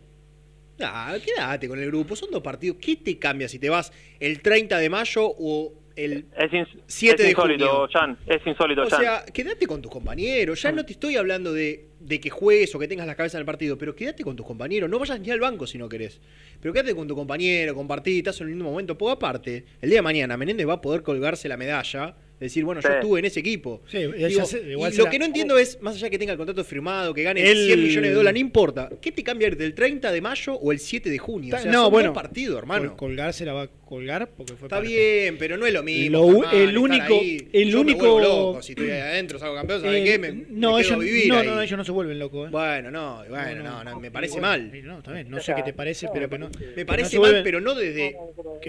Ah, 0.80 1.16
quédate 1.24 1.68
con 1.68 1.80
el 1.80 1.88
grupo, 1.88 2.16
son 2.16 2.32
dos 2.32 2.42
partidos. 2.42 2.78
¿Qué 2.80 2.96
te 2.96 3.18
cambia 3.18 3.48
si 3.48 3.60
te 3.60 3.70
vas 3.70 3.92
el 4.20 4.42
30 4.42 4.78
de 4.78 4.90
mayo 4.90 5.24
o 5.26 5.74
el 5.96 6.26
Es, 6.38 6.52
ins- 6.52 6.68
7 6.88 7.16
es 7.16 7.22
de 7.24 7.30
insólito, 7.32 7.68
junio? 7.68 7.90
Jan, 7.92 8.18
es 8.28 8.46
insólito, 8.46 8.84
O 8.84 8.90
Jan. 8.90 9.00
sea, 9.02 9.26
quédate 9.26 9.68
con 9.68 9.82
tus 9.82 9.92
compañeros. 9.92 10.62
Ya 10.62 10.72
no 10.72 10.86
te 10.86 10.94
estoy 10.94 11.16
hablando 11.16 11.54
de, 11.54 11.88
de 12.00 12.20
que 12.20 12.30
juegues 12.30 12.74
o 12.76 12.80
que 12.80 12.88
tengas 12.88 13.08
la 13.08 13.16
cabeza 13.16 13.38
en 13.38 13.42
el 13.42 13.46
partido, 13.46 13.78
pero 13.78 13.96
quédate 13.96 14.24
con 14.24 14.36
tus 14.36 14.46
compañeros. 14.46 14.90
No 14.90 15.00
vayas 15.00 15.20
ni 15.20 15.30
al 15.32 15.40
banco 15.40 15.68
si 15.68 15.78
no 15.78 15.88
querés. 15.90 16.20
Pero 16.62 16.74
quédate 16.74 16.96
con 16.96 17.08
tu 17.08 17.16
compañero, 17.16 17.74
compartí, 17.76 18.20
estás 18.20 18.40
en 18.42 18.48
el 18.50 18.56
mismo 18.56 18.70
momento. 18.72 18.98
Porque 18.98 19.14
aparte, 19.14 19.66
el 19.82 19.90
día 19.90 20.00
de 20.00 20.04
mañana 20.04 20.38
Menéndez 20.38 20.68
va 20.68 20.74
a 20.74 20.82
poder 20.82 21.02
colgarse 21.04 21.48
la 21.50 21.58
medalla. 21.58 22.16
Decir, 22.42 22.66
bueno, 22.66 22.82
yo 22.82 22.90
estuve 22.90 23.20
en 23.20 23.26
ese 23.26 23.40
equipo. 23.40 23.82
Sí, 23.88 24.00
Digo, 24.00 24.14
ya 24.28 24.46
sé, 24.46 24.64
igual 24.72 24.92
y 24.92 24.96
se 24.96 25.04
lo 25.04 25.10
que 25.12 25.20
no 25.20 25.26
entiendo 25.26 25.58
es, 25.60 25.80
más 25.80 25.96
allá 25.96 26.10
que 26.10 26.18
tenga 26.18 26.32
el 26.32 26.38
contrato 26.38 26.64
firmado, 26.64 27.14
que 27.14 27.22
gane 27.24 27.40
El- 27.50 27.66
100 27.68 27.84
millones 27.84 28.10
de 28.10 28.16
dólares, 28.16 28.34
no 28.42 28.46
importa. 28.48 28.90
¿Qué 29.00 29.12
te 29.12 29.24
cambia 29.24 29.48
irte 29.48 29.64
el 29.64 29.76
30 29.76 30.12
de 30.12 30.22
mayo 30.22 30.56
o 30.56 30.72
el 30.72 30.80
7 30.80 31.10
de 31.12 31.18
junio? 31.20 31.56
O 31.56 31.60
sea, 31.60 31.72
no, 31.72 31.92
bueno, 31.92 32.10
dos 32.10 32.16
partidos, 32.16 32.58
hermano. 32.58 32.90
col- 32.98 33.12
colgar 33.12 33.34
se 33.34 33.46
la 33.46 33.54
va 33.54 33.62
a 33.64 33.68
colgar 33.68 34.28
porque 34.36 34.54
fue 34.54 34.66
Está 34.68 34.78
parte. 34.78 34.88
bien, 34.90 35.38
pero 35.38 35.56
no 35.58 35.68
es 35.68 35.74
lo 35.74 35.84
mismo. 35.84 36.18
Lo 36.42 36.52
el 36.52 36.78
único- 36.78 37.20
ahí. 37.20 37.48
el 37.54 37.70
Yo 37.70 37.78
me 37.84 37.92
único- 37.92 38.00
vuelvo 38.00 38.20
loco 38.22 38.62
si 38.64 38.72
estoy 38.72 38.90
ahí 38.90 39.02
adentro, 39.02 39.38
salgo 39.38 39.54
campeón, 39.56 39.82
¿sabes 39.82 40.02
Eh, 40.02 40.04
qué? 40.04 40.18
Me, 40.18 40.32
no, 40.50 40.76
me 40.78 40.82
ellos, 40.82 40.98
vivir 41.00 41.28
no, 41.28 41.38
ahí. 41.38 41.46
no, 41.48 41.56
no, 41.56 41.62
ellos 41.62 41.78
no 41.78 41.84
se 41.86 41.92
vuelven 41.92 42.18
locos. 42.18 42.48
¿eh? 42.48 42.52
Bueno, 42.52 42.90
no, 42.90 43.24
bueno, 43.30 43.64
no, 43.64 43.84
no, 43.84 44.00
me 44.00 44.10
parece 44.10 44.40
Bueno, 44.40 44.48
mal. 44.48 44.72
No, 44.84 44.98
está 44.98 45.12
bien, 45.12 45.30
no 45.30 45.40
sé 45.42 45.54
qué 45.56 45.62
te 45.62 45.74
parece, 45.74 46.08
pero 46.12 46.28
que 46.28 46.40
no. 46.40 46.50
Me 46.76 46.86
parece 46.88 47.20
mal, 47.20 47.42
pero 47.44 47.62
no 47.62 47.76
desde 47.76 48.16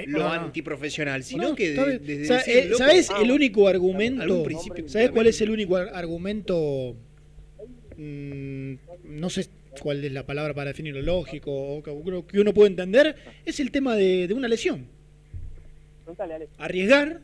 lo 0.09 0.29
antiprofesional, 0.29 1.23
sino 1.25 1.51
No, 1.51 1.55
que 1.55 1.71
desde 1.71 2.35
eh, 2.47 2.71
¿Sabes 2.77 3.09
el 3.23 3.31
único 3.31 3.62
argumento? 3.69 4.23
¿Sabes 4.89 5.11
cuál 5.11 5.27
es 5.27 5.41
el 5.41 5.51
único 5.51 5.77
ar- 5.77 5.91
argumento? 5.95 6.95
mm, 7.97 8.73
no 9.05 9.31
sé 9.31 9.47
cuál 9.81 10.05
es 10.05 10.13
la 10.13 10.25
palabra 10.27 10.55
para 10.55 10.71
definirlo, 10.71 11.03
lógico, 11.03 11.51
o 11.53 11.83
que, 11.83 11.91
uno 12.41 12.53
puede 12.55 12.69
entender, 12.71 13.17
es 13.45 13.61
el 13.61 13.71
tema 13.71 13.97
de, 13.97 14.27
de 14.29 14.35
una 14.35 14.49
lesión. 14.49 14.87
Arriesgar 16.59 17.21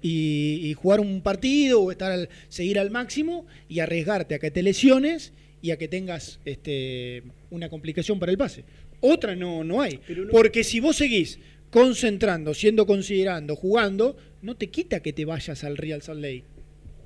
y, 0.00 0.60
y 0.62 0.74
jugar 0.74 1.00
un 1.00 1.20
partido 1.22 1.80
o 1.82 1.90
estar 1.92 2.10
al- 2.10 2.28
seguir 2.48 2.78
al 2.78 2.90
máximo 2.90 3.46
y 3.68 3.80
arriesgarte 3.80 4.34
a 4.34 4.38
que 4.38 4.50
te 4.50 4.62
lesiones 4.62 5.32
y 5.60 5.70
a 5.70 5.76
que 5.78 5.86
tengas 5.86 6.40
este, 6.44 7.22
una 7.50 7.68
complicación 7.68 8.18
para 8.18 8.32
el 8.32 8.38
pase. 8.38 8.64
Otra 9.00 9.36
no, 9.36 9.62
no 9.64 9.80
hay. 9.80 10.00
Porque 10.30 10.64
si 10.64 10.80
vos 10.80 10.96
seguís 10.96 11.38
concentrando, 11.70 12.52
siendo 12.54 12.86
considerando, 12.86 13.54
jugando, 13.56 14.16
no 14.42 14.54
te 14.56 14.68
quita 14.70 15.00
que 15.00 15.12
te 15.12 15.24
vayas 15.24 15.64
al 15.64 15.76
Real 15.76 16.02
Salt 16.02 16.20
Lake. 16.20 16.44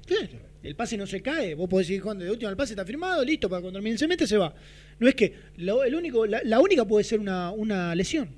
Claro, 0.06 0.38
El 0.62 0.74
pase 0.74 0.96
no 0.96 1.06
se 1.06 1.22
cae, 1.22 1.54
vos 1.54 1.68
podés 1.68 1.86
seguir 1.86 2.02
jugando 2.02 2.24
de 2.24 2.30
última, 2.30 2.50
el 2.50 2.56
pase 2.56 2.72
está 2.72 2.84
firmado, 2.84 3.24
listo, 3.24 3.48
para 3.48 3.60
cuando 3.62 3.78
termine 3.78 3.96
se 3.98 4.08
mete, 4.08 4.26
se 4.26 4.36
va. 4.36 4.52
No 4.98 5.06
es 5.08 5.14
que 5.14 5.32
lo- 5.58 5.84
el 5.84 5.94
único, 5.94 6.26
la, 6.26 6.40
la 6.44 6.58
única 6.60 6.84
puede 6.84 7.04
ser 7.04 7.20
una, 7.20 7.50
una 7.52 7.94
lesión. 7.94 8.30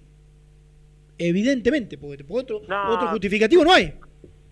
Evidentemente, 1.19 1.99
porque 1.99 2.25
porque 2.25 2.41
otro, 2.43 2.62
No. 2.69 2.95
otro 2.95 3.09
justificativo 3.09 3.65
no 3.65 3.73
hay. 3.73 3.87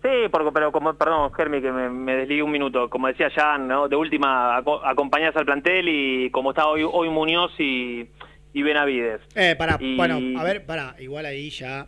Sí, 0.01 0.09
porque, 0.31 0.51
pero 0.53 0.71
como, 0.71 0.93
perdón, 0.95 1.31
Germi, 1.33 1.61
que 1.61 1.71
me, 1.71 1.89
me 1.89 2.15
desligué 2.15 2.43
un 2.43 2.51
minuto. 2.51 2.89
Como 2.89 3.07
decía 3.07 3.29
Jan, 3.29 3.67
¿no? 3.67 3.87
de 3.87 3.95
última 3.95 4.57
aco- 4.57 4.81
acompañás 4.85 5.35
al 5.35 5.45
plantel 5.45 5.87
y 5.89 6.29
como 6.31 6.51
está 6.51 6.67
hoy, 6.67 6.83
hoy 6.83 7.09
Muñoz 7.09 7.51
y, 7.59 8.07
y 8.53 8.61
Benavides. 8.63 9.21
Eh, 9.35 9.55
pará, 9.57 9.77
Y- 9.79 9.95
bueno, 9.95 10.19
a 10.39 10.43
ver, 10.43 10.65
pará, 10.65 10.95
igual 10.99 11.25
ahí 11.25 11.49
ya. 11.49 11.87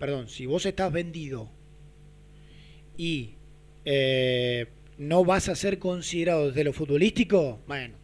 Perdón, 0.00 0.28
si 0.28 0.46
vos 0.46 0.64
estás 0.66 0.90
vendido 0.90 1.50
y 2.96 3.34
eh, 3.84 4.66
no 4.98 5.24
vas 5.26 5.48
a 5.50 5.54
ser 5.54 5.78
considerado 5.78 6.48
desde 6.48 6.64
lo 6.64 6.72
futbolístico, 6.72 7.60
bueno. 7.68 7.94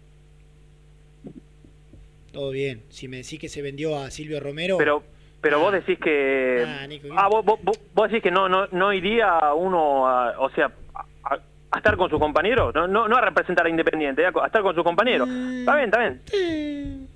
Todo 2.33 2.51
bien. 2.51 2.83
Si 2.91 3.09
me 3.09 3.17
decís 3.19 3.41
que 3.41 3.49
se 3.49 3.63
vendió 3.63 3.97
a 3.99 4.11
Silvio 4.11 4.41
Romero. 4.41 4.77
Pero 4.79 5.03
pero 5.41 5.59
vos 5.61 5.73
decís 5.73 5.99
que 5.99 6.65
Ah, 6.67 6.87
Nico, 6.87 7.09
ah, 7.17 7.29
vos, 7.29 7.45
vos- 7.45 7.79
vos- 7.95 8.09
decís 8.11 8.23
que 8.23 8.31
no 8.31 8.47
no 8.49 8.67
no 8.73 8.93
iría 8.93 9.55
uno 9.55 10.07
a, 10.07 10.39
o 10.41 10.51
sea 10.51 10.71
a, 10.95 11.39
estar 11.79 11.97
con 11.97 12.11
sus 12.11 12.19
compañeros 12.19 12.75
no 12.75 12.87
no 12.89 13.07
no 13.07 13.17
a 13.17 13.21
representar 13.21 13.65
a 13.67 13.71
Independiente 13.71 14.25
a, 14.27 14.33
a 14.43 14.47
estar 14.47 14.63
con 14.63 14.75
sus 14.75 14.83
compañeros 14.83 15.29
está 15.29 15.77
bien 15.77 15.85
está 15.87 15.99
bien 16.01 17.09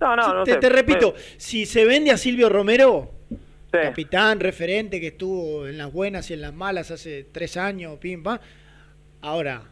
no 0.00 0.16
no 0.16 0.34
no 0.34 0.44
te, 0.44 0.52
sé. 0.54 0.58
te 0.58 0.68
repito, 0.70 1.14
si 1.36 1.66
se 1.66 1.84
vende 1.84 2.10
a 2.10 2.16
Silvio 2.16 2.48
Romero, 2.48 3.10
capitán, 3.70 4.40
referente, 4.40 5.00
que 5.00 5.08
estuvo 5.08 5.66
en 5.66 5.78
las 5.78 5.92
buenas 5.92 6.30
y 6.30 6.34
en 6.34 6.40
las 6.40 6.54
malas 6.54 6.90
hace 6.90 7.24
tres 7.30 7.56
años, 7.56 7.98
pim, 7.98 8.22
pam. 8.22 8.38
Ahora, 9.22 9.62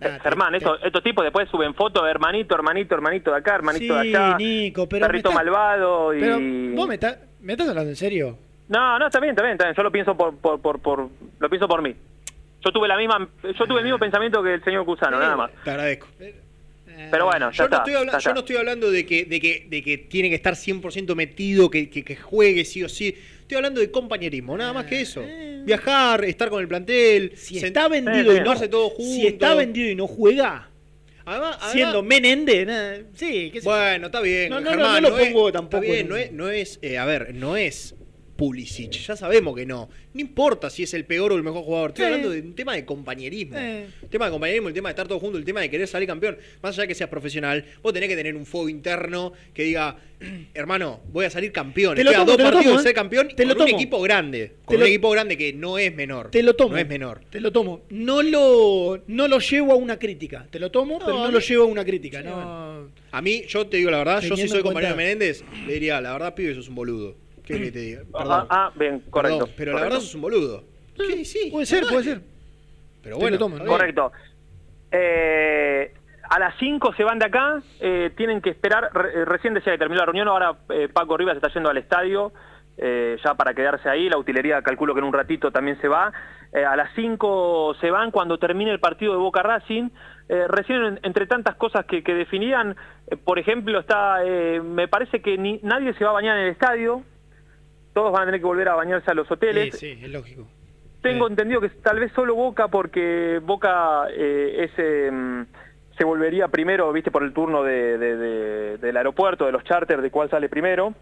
nada, 0.00 0.14
te- 0.16 0.20
Germán, 0.20 0.50
te- 0.52 0.58
estos, 0.58 0.80
estos 0.84 1.02
tipos 1.02 1.24
después 1.24 1.48
suben 1.50 1.74
fotos, 1.74 2.02
hermanito, 2.08 2.54
hermanito, 2.54 2.94
hermanito 2.94 3.30
de 3.30 3.36
acá, 3.38 3.54
hermanito 3.56 4.02
Sí, 4.02 4.08
de 4.10 4.16
allá, 4.16 4.36
Nico, 4.36 4.88
pero 4.88 5.06
perrito 5.06 5.28
está- 5.30 5.42
malvado 5.44 6.14
y... 6.14 6.20
Pero, 6.20 6.38
¿vos 6.74 6.88
me, 6.88 6.94
estás- 6.94 7.18
me 7.40 7.52
estás 7.52 7.68
hablando 7.68 7.90
en 7.90 7.96
serio? 7.96 8.38
No, 8.68 8.98
no, 8.98 9.06
está 9.06 9.18
bien, 9.20 9.30
está 9.30 9.42
bien, 9.42 9.52
está 9.52 9.64
bien. 9.64 9.76
Yo 9.76 9.82
lo 9.82 9.90
pienso 9.92 10.16
por, 10.16 10.36
por, 10.36 10.60
por, 10.60 10.80
por- 10.80 11.08
lo 11.38 11.48
pienso 11.48 11.66
por 11.68 11.80
mí. 11.80 11.94
Yo 12.64 12.72
tuve 12.72 12.88
la 12.88 12.96
misma, 12.98 13.28
yo 13.42 13.66
tuve 13.66 13.78
el 13.78 13.84
mismo 13.84 13.98
pensamiento 13.98 14.42
que 14.42 14.54
el 14.54 14.64
señor 14.64 14.84
Cusano, 14.84 15.18
nada 15.18 15.36
más. 15.36 15.50
Te 15.64 15.70
agradezco. 15.70 16.08
Pero 17.10 17.26
bueno, 17.26 17.50
ya 17.52 17.56
Yo 17.56 17.62
no, 17.62 17.64
está. 17.66 17.76
estoy 17.78 17.94
habla- 17.94 18.12
ya 18.12 18.18
yo 18.18 18.34
no 18.34 18.40
estoy 18.40 18.56
hablando 18.56 18.90
de 18.90 19.06
que, 19.06 19.24
de 19.24 19.40
que, 19.40 19.66
de 19.70 19.82
que 19.84 19.98
tiene 19.98 20.28
que 20.28 20.34
estar 20.34 20.54
100% 20.54 21.14
metido, 21.14 21.70
que, 21.70 21.88
que, 21.88 22.02
que 22.04 22.16
juegue 22.16 22.64
sí 22.64 22.82
o 22.82 22.88
sí. 22.88 23.16
Estoy 23.48 23.56
hablando 23.56 23.80
de 23.80 23.90
compañerismo, 23.90 24.58
nada 24.58 24.74
más 24.74 24.84
que 24.84 25.00
eso. 25.00 25.24
Viajar, 25.64 26.22
estar 26.26 26.50
con 26.50 26.60
el 26.60 26.68
plantel. 26.68 27.32
Si 27.34 27.56
está 27.56 27.88
vendido 27.88 28.36
y 28.36 28.40
no 28.40 28.50
hace 28.52 28.68
todo 28.68 28.90
junto. 28.90 29.02
Si 29.10 29.26
está 29.26 29.54
vendido 29.54 29.88
y 29.88 29.94
no 29.94 30.06
juega, 30.06 30.68
Además- 31.24 31.56
siendo 31.72 32.02
Menéndez, 32.02 32.66
nada, 32.66 32.98
sí, 33.14 33.48
qué 33.50 33.62
sé. 33.62 33.66
Bueno, 33.66 34.08
está 34.08 34.20
bien. 34.20 34.50
No, 34.50 34.60
no, 34.60 34.68
Germán, 34.68 35.02
no, 35.02 35.08
no 35.08 35.08
lo 35.08 35.18
es- 35.18 35.26
pongo 35.28 35.48
está 35.48 35.60
tampoco 35.60 35.80
bien, 35.80 36.00
en- 36.00 36.08
no 36.10 36.16
es, 36.18 36.32
no 36.32 36.50
es, 36.50 36.78
eh, 36.82 36.98
a 36.98 37.06
ver, 37.06 37.34
no 37.34 37.56
es 37.56 37.94
Pulisic, 38.38 38.92
ya 38.92 39.16
sabemos 39.16 39.56
que 39.56 39.66
no. 39.66 39.88
No 40.14 40.20
importa 40.20 40.70
si 40.70 40.84
es 40.84 40.94
el 40.94 41.04
peor 41.04 41.32
o 41.32 41.36
el 41.36 41.42
mejor 41.42 41.64
jugador. 41.64 41.90
Estoy 41.90 42.04
Eh. 42.04 42.06
hablando 42.06 42.30
de 42.30 42.40
un 42.40 42.54
tema 42.54 42.74
de 42.76 42.84
compañerismo. 42.84 43.58
Eh. 43.58 43.86
El 44.00 44.08
tema 44.08 44.26
de 44.26 44.30
compañerismo, 44.30 44.68
el 44.68 44.74
tema 44.74 44.88
de 44.90 44.92
estar 44.92 45.08
todos 45.08 45.20
juntos, 45.20 45.40
el 45.40 45.44
tema 45.44 45.60
de 45.60 45.68
querer 45.68 45.88
salir 45.88 46.06
campeón. 46.06 46.38
Más 46.62 46.72
allá 46.76 46.82
de 46.82 46.88
que 46.88 46.94
seas 46.94 47.10
profesional, 47.10 47.64
vos 47.82 47.92
tenés 47.92 48.08
que 48.08 48.14
tener 48.14 48.36
un 48.36 48.46
fuego 48.46 48.68
interno 48.68 49.32
que 49.52 49.64
diga, 49.64 49.96
hermano, 50.54 51.00
voy 51.12 51.24
a 51.24 51.30
salir 51.30 51.50
campeón. 51.50 51.96
Te 51.96 52.04
lo 52.04 52.10
Estoy 52.10 52.22
a 52.22 52.26
tomo, 52.26 52.30
dos 52.30 52.36
te 52.36 52.42
lo 52.44 52.48
partidos 52.50 52.64
tomo, 52.66 52.76
de 52.76 52.80
¿eh? 52.80 52.84
ser 52.84 52.94
campeón 52.94 53.28
Te 53.34 53.44
lo 53.44 53.54
con 53.54 53.62
un 53.62 53.66
tomo. 53.70 53.78
equipo 53.80 54.00
grande. 54.02 54.52
Con 54.64 54.68
Te 54.68 54.74
un 54.76 54.80
lo- 54.82 54.86
equipo 54.86 55.10
grande 55.10 55.36
que 55.36 55.52
no 55.52 55.76
es 55.78 55.92
menor. 55.96 56.30
Te 56.30 56.42
lo 56.44 56.54
tomo. 56.54 56.74
No 56.74 56.78
es 56.78 56.86
menor. 56.88 57.20
Te 57.30 57.40
lo 57.40 57.50
tomo. 57.50 57.82
No 57.90 58.22
lo, 58.22 59.02
no 59.08 59.26
lo 59.26 59.38
llevo 59.40 59.72
a 59.72 59.76
una 59.76 59.98
crítica. 59.98 60.46
Te 60.48 60.60
lo 60.60 60.70
tomo, 60.70 61.00
pero 61.00 61.18
no 61.18 61.30
lo 61.32 61.40
llevo 61.40 61.64
a 61.64 61.66
una 61.66 61.84
crítica. 61.84 62.22
No. 62.22 62.88
A 63.10 63.20
mí, 63.20 63.42
yo 63.48 63.66
te 63.66 63.78
digo 63.78 63.90
la 63.90 63.98
verdad, 63.98 64.22
yo 64.22 64.36
si 64.36 64.46
soy 64.46 64.62
compañero 64.62 64.92
de 64.92 64.96
Menéndez, 64.96 65.42
le 65.66 65.72
diría, 65.74 66.00
la 66.00 66.12
verdad, 66.12 66.36
pibe, 66.36 66.54
sos 66.54 66.68
un 66.68 66.76
boludo. 66.76 67.16
¿Qué 67.48 67.54
querés 67.54 67.68
que 67.68 67.72
te 67.72 67.84
diga? 67.84 68.00
Ah, 68.14 68.18
Perdón. 68.18 68.46
ah, 68.50 68.72
bien, 68.76 69.00
correcto. 69.10 69.38
Perdón, 69.38 69.54
pero 69.56 69.72
la 69.72 69.80
verdad 69.82 69.96
sos 70.00 70.14
un 70.14 70.20
boludo. 70.20 70.62
¿Qué? 70.96 71.24
Sí, 71.24 71.48
Puede 71.50 71.66
ser, 71.66 71.84
puede 71.86 72.02
ser. 72.04 72.20
Pero 73.02 73.16
bueno, 73.18 73.38
lo 73.38 73.48
bien. 73.48 73.66
Correcto. 73.66 74.12
Eh, 74.90 75.92
a 76.30 76.38
las 76.38 76.54
5 76.58 76.92
se 76.94 77.04
van 77.04 77.18
de 77.18 77.26
acá, 77.26 77.62
eh, 77.80 78.10
tienen 78.16 78.40
que 78.40 78.50
esperar, 78.50 78.90
re- 78.92 79.22
eh, 79.22 79.24
recién 79.24 79.54
decía 79.54 79.72
que 79.72 79.78
terminó 79.78 80.00
la 80.00 80.06
reunión, 80.06 80.28
ahora 80.28 80.56
eh, 80.70 80.88
Paco 80.92 81.16
Rivas 81.16 81.36
está 81.36 81.48
yendo 81.52 81.70
al 81.70 81.78
estadio 81.78 82.32
eh, 82.76 83.16
ya 83.24 83.34
para 83.34 83.54
quedarse 83.54 83.88
ahí, 83.88 84.08
la 84.08 84.18
utilería 84.18 84.62
calculo 84.62 84.94
que 84.94 85.00
en 85.00 85.06
un 85.06 85.12
ratito 85.12 85.50
también 85.50 85.80
se 85.80 85.88
va. 85.88 86.12
Eh, 86.52 86.64
a 86.64 86.76
las 86.76 86.90
5 86.94 87.74
se 87.80 87.90
van 87.90 88.10
cuando 88.10 88.38
termine 88.38 88.70
el 88.70 88.78
partido 88.80 89.12
de 89.12 89.18
Boca 89.18 89.42
Racing. 89.42 89.88
Eh, 90.28 90.44
recién 90.48 90.84
en- 90.84 91.00
entre 91.02 91.26
tantas 91.26 91.56
cosas 91.56 91.86
que, 91.86 92.02
que 92.02 92.14
definían, 92.14 92.76
eh, 93.10 93.16
por 93.16 93.38
ejemplo, 93.38 93.80
está, 93.80 94.18
eh, 94.24 94.60
me 94.62 94.86
parece 94.86 95.20
que 95.22 95.36
ni, 95.38 95.58
nadie 95.62 95.92
se 95.94 96.04
va 96.04 96.10
a 96.10 96.14
bañar 96.14 96.36
en 96.36 96.44
el 96.44 96.50
estadio, 96.52 97.02
todos 97.98 98.12
van 98.12 98.22
a 98.22 98.26
tener 98.26 98.40
que 98.40 98.46
volver 98.46 98.68
a 98.68 98.74
bañarse 98.76 99.10
a 99.10 99.14
los 99.14 99.28
hoteles. 99.28 99.74
Sí, 99.76 99.94
sí, 99.94 100.04
es 100.04 100.10
lógico. 100.10 100.46
Tengo 101.02 101.26
entendido 101.28 101.60
que 101.60 101.68
tal 101.68 101.98
vez 101.98 102.12
solo 102.12 102.34
Boca 102.36 102.68
porque 102.68 103.40
Boca 103.42 104.04
eh, 104.10 104.64
es, 104.64 104.70
eh, 104.78 105.10
se 105.96 106.04
volvería 106.04 106.46
primero, 106.48 106.92
viste, 106.92 107.10
por 107.10 107.24
el 107.24 107.32
turno 107.32 107.62
de, 107.64 107.98
de- 107.98 108.16
de- 108.16 108.78
del 108.78 108.96
aeropuerto, 108.96 109.46
de 109.46 109.52
los 109.52 109.64
charters, 109.64 110.00
de 110.02 110.10
cuál 110.12 110.30
sale 110.30 110.48
primero, 110.48 110.94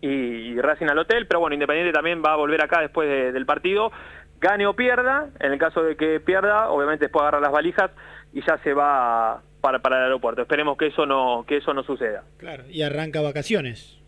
y, 0.00 0.06
y 0.08 0.60
Racing 0.60 0.86
al 0.86 0.98
hotel, 0.98 1.26
pero 1.26 1.40
bueno, 1.40 1.54
Independiente 1.54 1.92
también 1.92 2.22
va 2.24 2.32
a 2.32 2.36
volver 2.36 2.62
acá 2.62 2.80
después 2.80 3.08
de- 3.08 3.32
del 3.32 3.46
partido, 3.46 3.90
gane 4.40 4.66
o 4.66 4.74
pierda, 4.74 5.30
en 5.40 5.52
el 5.52 5.58
caso 5.58 5.82
de 5.82 5.96
que 5.96 6.20
pierda, 6.20 6.68
obviamente 6.70 7.06
después 7.06 7.22
agarra 7.22 7.40
las 7.40 7.50
valijas 7.52 7.90
y 8.32 8.40
ya 8.46 8.58
se 8.58 8.72
va 8.74 9.42
para, 9.60 9.78
para 9.80 9.96
el 9.98 10.02
aeropuerto. 10.04 10.42
Esperemos 10.42 10.76
que 10.76 10.88
eso 10.88 11.06
no, 11.06 11.44
que 11.46 11.56
eso 11.58 11.72
no 11.72 11.82
suceda. 11.84 12.22
Claro, 12.38 12.64
y 12.68 12.82
arranca 12.82 13.20
vacaciones. 13.20 13.98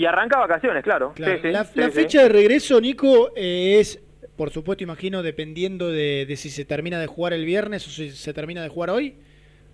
Y 0.00 0.06
arranca 0.06 0.38
vacaciones, 0.38 0.82
claro. 0.82 1.12
Claro, 1.14 1.34
Sí, 1.36 1.42
sí, 1.42 1.48
la 1.52 1.64
sí, 1.64 1.78
la 1.78 1.86
sí. 1.88 1.92
fecha 1.92 2.22
de 2.22 2.30
regreso, 2.30 2.80
Nico, 2.80 3.32
eh, 3.36 3.76
es, 3.80 4.02
por 4.34 4.48
supuesto, 4.48 4.82
imagino, 4.82 5.22
dependiendo 5.22 5.88
de, 5.88 6.24
de 6.24 6.36
si 6.36 6.48
se 6.48 6.64
termina 6.64 6.98
de 6.98 7.06
jugar 7.06 7.34
el 7.34 7.44
viernes 7.44 7.86
o 7.86 7.90
si 7.90 8.10
se 8.10 8.32
termina 8.32 8.62
de 8.62 8.70
jugar 8.70 8.88
hoy. 8.88 9.16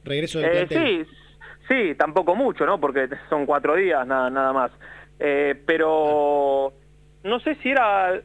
Regreso 0.03 0.41
del 0.41 0.49
Eh, 0.49 0.67
plantel. 0.67 1.07
sí, 1.07 1.13
sí, 1.69 1.95
tampoco 1.95 2.35
mucho, 2.35 2.67
¿no? 2.67 2.81
Porque 2.81 3.09
son 3.31 3.47
cuatro 3.47 3.77
días, 3.77 4.05
nada, 4.05 4.29
nada 4.29 4.53
más. 4.53 4.73
Eh, 5.21 5.55
pero 5.65 6.73
no 7.23 7.39
sé 7.39 7.55
si 7.63 7.69
era 7.71 8.21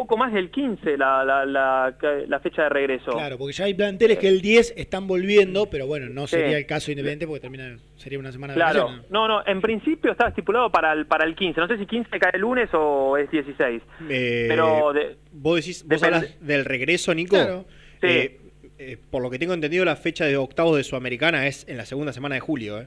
poco 0.00 0.16
más 0.16 0.32
del 0.32 0.50
15 0.50 0.96
la, 0.96 1.24
la, 1.24 1.44
la, 1.44 1.96
la 2.28 2.40
fecha 2.40 2.62
de 2.64 2.68
regreso. 2.68 3.10
Claro, 3.10 3.36
porque 3.38 3.52
ya 3.52 3.64
hay 3.64 3.74
planteles 3.74 4.18
que 4.18 4.28
el 4.28 4.40
10 4.40 4.74
están 4.76 5.06
volviendo, 5.06 5.66
pero 5.68 5.86
bueno, 5.86 6.08
no 6.08 6.26
Sí. 6.26 6.36
sería 6.36 6.56
el 6.58 6.66
caso 6.66 6.90
independiente 6.92 7.26
porque 7.26 7.40
termina 7.40 7.76
sería 7.96 8.18
una 8.18 8.30
semana 8.30 8.52
de 8.52 8.58
Claro, 8.58 8.82
vacaciones. 8.84 9.10
no, 9.10 9.26
no, 9.26 9.46
en 9.46 9.60
principio 9.60 10.12
estaba 10.12 10.30
estipulado 10.30 10.70
para 10.70 10.92
el, 10.92 11.06
para 11.06 11.24
el 11.26 11.34
15. 11.34 11.60
No 11.60 11.66
sé 11.66 11.78
si 11.78 11.86
15 11.86 12.10
cae 12.18 12.30
el 12.34 12.40
lunes 12.42 12.68
o 12.72 13.16
es 13.16 13.30
16. 13.30 13.82
Eh, 14.08 14.46
Pero 14.48 14.92
de- 14.92 15.16
vos 15.32 15.56
decís, 15.56 15.84
vos 15.86 16.02
hablas 16.02 16.36
del 16.40 16.64
regreso, 16.64 17.12
Nico. 17.14 17.34
Claro. 17.36 17.64
Sí. 18.00 18.06
Eh, 18.06 18.40
eh, 18.78 18.96
por 19.10 19.20
lo 19.22 19.30
que 19.30 19.38
tengo 19.40 19.54
entendido, 19.54 19.84
la 19.84 19.96
fecha 19.96 20.24
de 20.26 20.36
octavos 20.36 20.76
de 20.76 20.84
Sudamericana 20.84 21.46
es 21.48 21.66
en 21.68 21.76
la 21.76 21.84
segunda 21.84 22.12
semana 22.12 22.36
de 22.36 22.40
julio, 22.40 22.80
¿eh? 22.80 22.86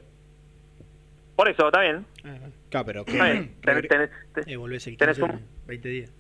Por 1.36 1.50
eso, 1.50 1.66
está 1.68 1.82
bien. 1.82 2.06
Claro, 2.70 2.86
pero 2.86 3.04
que 3.06 3.12
Está 3.14 3.26
bien. 3.32 3.56
Tenés, 3.62 3.84
tenés- 3.90 4.10
Eh, 4.48 4.56
volvés 4.56 4.86
el 4.88 4.96
tenés 4.96 5.18
15, 5.18 5.34
un, 5.34 5.42
20 5.68 5.90
días. 5.90 6.14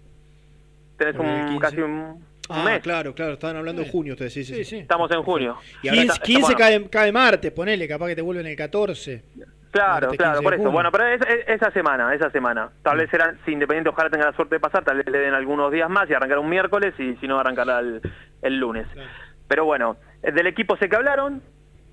Tenés 1.05 1.19
un 1.19 1.45
15. 1.47 1.59
casi 1.59 1.81
un, 1.81 1.91
un 1.91 2.25
Ah, 2.49 2.63
mes. 2.65 2.81
claro, 2.81 3.13
claro, 3.15 3.33
estaban 3.33 3.55
hablando 3.57 3.81
de 3.81 3.89
junio 3.89 4.13
ustedes, 4.13 4.33
sí, 4.33 4.43
sí, 4.43 4.63
sí. 4.65 4.77
Estamos 4.79 5.09
en 5.11 5.23
junio. 5.23 5.57
Y 5.83 5.87
ahora 5.89 6.01
15, 6.01 6.13
está- 6.13 6.23
15 6.25 6.41
bueno. 6.41 6.57
cae, 6.57 6.89
cae 6.89 7.11
martes, 7.11 7.51
ponele, 7.51 7.87
capaz 7.87 8.07
que 8.07 8.15
te 8.15 8.21
vuelven 8.21 8.47
el 8.47 8.55
14. 8.55 9.23
Claro, 9.71 9.91
Martes 9.91 10.09
15 10.09 10.17
claro, 10.17 10.41
por 10.41 10.53
eso. 10.53 10.57
junio. 10.63 10.71
Bueno, 10.73 10.91
pero 10.91 11.07
es- 11.07 11.21
es- 11.21 11.47
esa 11.47 11.71
semana, 11.71 12.13
esa 12.13 12.29
semana. 12.29 12.69
Tal 12.83 12.97
vez 12.97 13.09
será, 13.09 13.35
si 13.45 13.51
Independiente 13.53 13.89
ojalá 13.89 14.09
tenga 14.09 14.25
la 14.25 14.35
suerte 14.35 14.55
de 14.55 14.59
pasar, 14.59 14.83
tal 14.83 14.97
vez 14.97 15.05
le 15.09 15.17
den 15.19 15.33
algunos 15.33 15.71
días 15.71 15.89
más 15.89 16.09
y 16.09 16.13
arrancará 16.13 16.41
un 16.41 16.49
miércoles 16.49 16.93
y 16.99 17.15
si 17.15 17.27
no 17.27 17.39
arrancará 17.39 17.79
el, 17.79 18.01
el 18.41 18.57
lunes. 18.59 18.85
Pero 19.47 19.63
bueno, 19.65 19.95
eh, 20.21 20.31
del 20.33 20.47
equipo 20.47 20.75
sé 20.77 20.89
que 20.89 20.95
hablaron. 20.97 21.41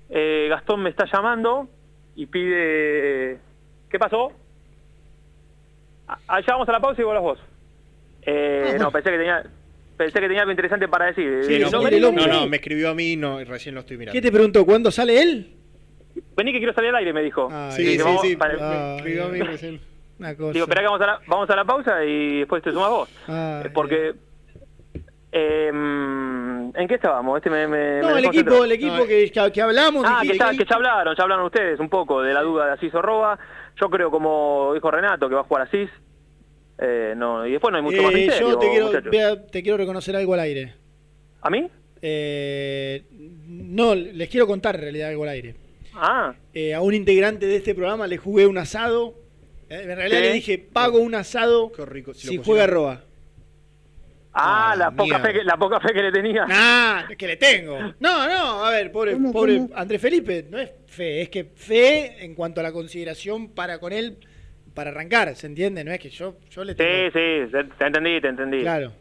eh, 0.09 0.47
Gastón 0.49 0.81
me 0.81 0.89
está 0.89 1.05
llamando 1.05 1.69
y 2.15 2.25
pide... 2.25 3.37
¿Qué 3.89 3.97
pasó? 3.99 4.33
Allá 6.27 6.45
vamos 6.53 6.67
a 6.67 6.71
la 6.71 6.79
pausa 6.79 6.99
y 7.01 7.05
vuelvas 7.05 7.23
vos. 7.23 7.39
Eh, 8.23 8.77
No, 8.79 8.91
pensé 8.91 9.11
que 9.11 9.17
tenía... 9.17 9.43
Pensé 9.97 10.13
que 10.21 10.27
tenía 10.27 10.41
algo 10.41 10.51
interesante 10.51 10.87
para 10.87 11.07
decir. 11.07 11.41
Sí, 11.43 11.55
Eh, 11.55 11.59
no, 11.59 12.11
no, 12.11 12.27
no, 12.27 12.47
me 12.47 12.55
escribió 12.57 12.89
a 12.91 12.93
mí 12.95 13.17
no, 13.17 13.43
recién 13.43 13.75
lo 13.75 13.81
estoy 13.81 13.97
mirando. 13.97 14.13
¿Qué 14.13 14.21
te 14.21 14.31
preguntó? 14.31 14.65
¿Cuándo 14.65 14.91
sale 14.91 15.21
él? 15.21 15.55
Vení 16.37 16.53
que 16.53 16.59
quiero 16.59 16.73
salir 16.73 16.89
al 16.91 16.95
aire, 16.97 17.11
me 17.11 17.21
dijo. 17.21 17.49
Sí, 17.71 17.83
Dice, 17.83 17.97
sí, 17.97 18.03
vamos- 18.03 18.21
sí, 18.21 18.35
para- 18.37 18.53
me 18.57 18.95
escribió 18.95 19.25
a 19.25 19.27
mí 19.27 19.39
recién. 19.41 19.81
Una 20.17 20.35
cosa. 20.37 20.53
Digo, 20.53 20.63
espera 20.65 20.81
que 20.81 20.85
vamos 20.87 21.01
a, 21.01 21.05
la, 21.05 21.19
vamos 21.27 21.49
a 21.49 21.55
la 21.55 21.65
pausa 21.65 22.03
y 22.05 22.39
después 22.39 22.63
te 22.63 22.71
sumas 22.71 22.89
vos. 22.89 23.09
Ah, 23.27 23.61
Eh, 23.65 23.69
Porque... 23.73 24.13
eh, 25.33 25.71
mm, 25.73 26.71
¿En 26.75 26.87
qué 26.87 26.95
estábamos? 26.95 27.37
Este 27.37 27.49
me, 27.49 27.67
me- 27.67 27.99
No, 28.01 28.11
me 28.13 28.19
el 28.19 28.25
equipo, 28.25 28.63
el 28.63 28.71
equipo 28.71 29.05
que, 29.05 29.29
que, 29.31 29.51
que 29.51 29.61
hablamos. 29.61 30.05
Ah, 30.07 30.21
que 30.21 30.37
ya, 30.37 30.51
que 30.51 30.65
ya 30.65 30.75
hablaron, 30.75 31.15
ya 31.15 31.23
hablaron 31.23 31.45
ustedes 31.45 31.79
un 31.79 31.89
poco 31.89 32.21
de 32.21 32.33
la 32.33 32.41
duda 32.41 32.67
de 32.67 32.71
Asís 32.73 32.93
o 32.95 33.01
Roba. 33.01 33.37
Yo 33.79 33.89
creo, 33.89 34.09
como 34.11 34.71
dijo 34.73 34.89
Renato, 34.91 35.27
que 35.29 35.35
va 35.35 35.41
a 35.41 35.45
jugar 35.45 35.63
Asís. 35.67 35.89
Eh, 36.81 37.13
no, 37.17 37.45
y 37.45 37.51
después 37.51 37.71
no 37.71 37.77
hay 37.77 37.83
mucho 37.83 38.01
más 38.01 38.13
Eh, 38.13 38.15
misterio, 38.15 38.49
yo 38.51 38.57
te 38.59 38.69
quiero, 38.69 38.91
vea, 39.11 39.45
te 39.47 39.61
quiero 39.61 39.77
reconocer 39.77 40.15
algo 40.15 40.33
al 40.33 40.39
aire. 40.41 40.73
¿A 41.41 41.49
mí? 41.49 41.69
Eh, 42.01 43.03
no, 43.47 43.95
les 43.95 44.29
quiero 44.29 44.47
contar 44.47 44.75
en 44.75 44.81
realidad 44.81 45.09
algo 45.09 45.23
al 45.23 45.29
aire. 45.29 45.55
Ah, 45.93 46.33
Eh, 46.53 46.73
a 46.73 46.81
un 46.81 46.93
integrante 46.93 47.45
de 47.45 47.57
este 47.57 47.75
programa 47.75 48.07
le 48.07 48.17
jugué 48.17 48.47
un 48.47 48.57
asado. 48.57 49.15
Eh, 49.69 49.81
en 49.83 49.95
realidad 49.97 50.21
le 50.21 50.33
dije, 50.33 50.57
pago 50.57 50.99
un 50.99 51.15
asado 51.15 51.71
si, 52.13 52.37
juega 52.37 52.67
Roa. 52.67 53.03
ah, 54.33 54.75
la, 54.77 54.91
poca 54.91 55.03
mierda. 55.03 55.19
fe 55.27 55.33
que, 55.33 55.43
la 55.43 55.57
poca 55.57 55.79
fe 55.81 55.93
que 55.93 56.01
le 56.01 56.11
tenía. 56.11 56.45
Ah, 56.49 57.05
que 57.17 57.27
le 57.27 57.35
tengo. 57.35 57.77
No, 57.99 58.27
no, 58.27 58.65
a 58.65 58.71
ver, 58.71 58.91
pobre, 58.91 59.17
pobre 59.33 59.67
Andrés 59.75 60.01
Felipe, 60.01 60.45
no 60.49 60.57
es 60.59 60.71
fe, 60.87 61.21
es 61.21 61.29
que 61.29 61.43
fe 61.43 62.23
en 62.23 62.35
cuanto 62.35 62.61
a 62.61 62.63
la 62.63 62.71
consideración 62.71 63.49
para 63.49 63.79
con 63.79 63.91
él, 63.91 64.17
para 64.73 64.91
arrancar, 64.91 65.35
¿se 65.35 65.47
entiende? 65.47 65.83
No 65.83 65.91
es 65.91 65.99
que 65.99 66.09
yo, 66.09 66.35
yo 66.49 66.63
le 66.63 66.75
tengo... 66.75 66.89
Sí, 66.91 67.05
sí, 67.07 67.51
te, 67.51 67.63
te 67.63 67.85
entendí, 67.85 68.21
te 68.21 68.27
entendí. 68.29 68.61
Claro. 68.61 68.91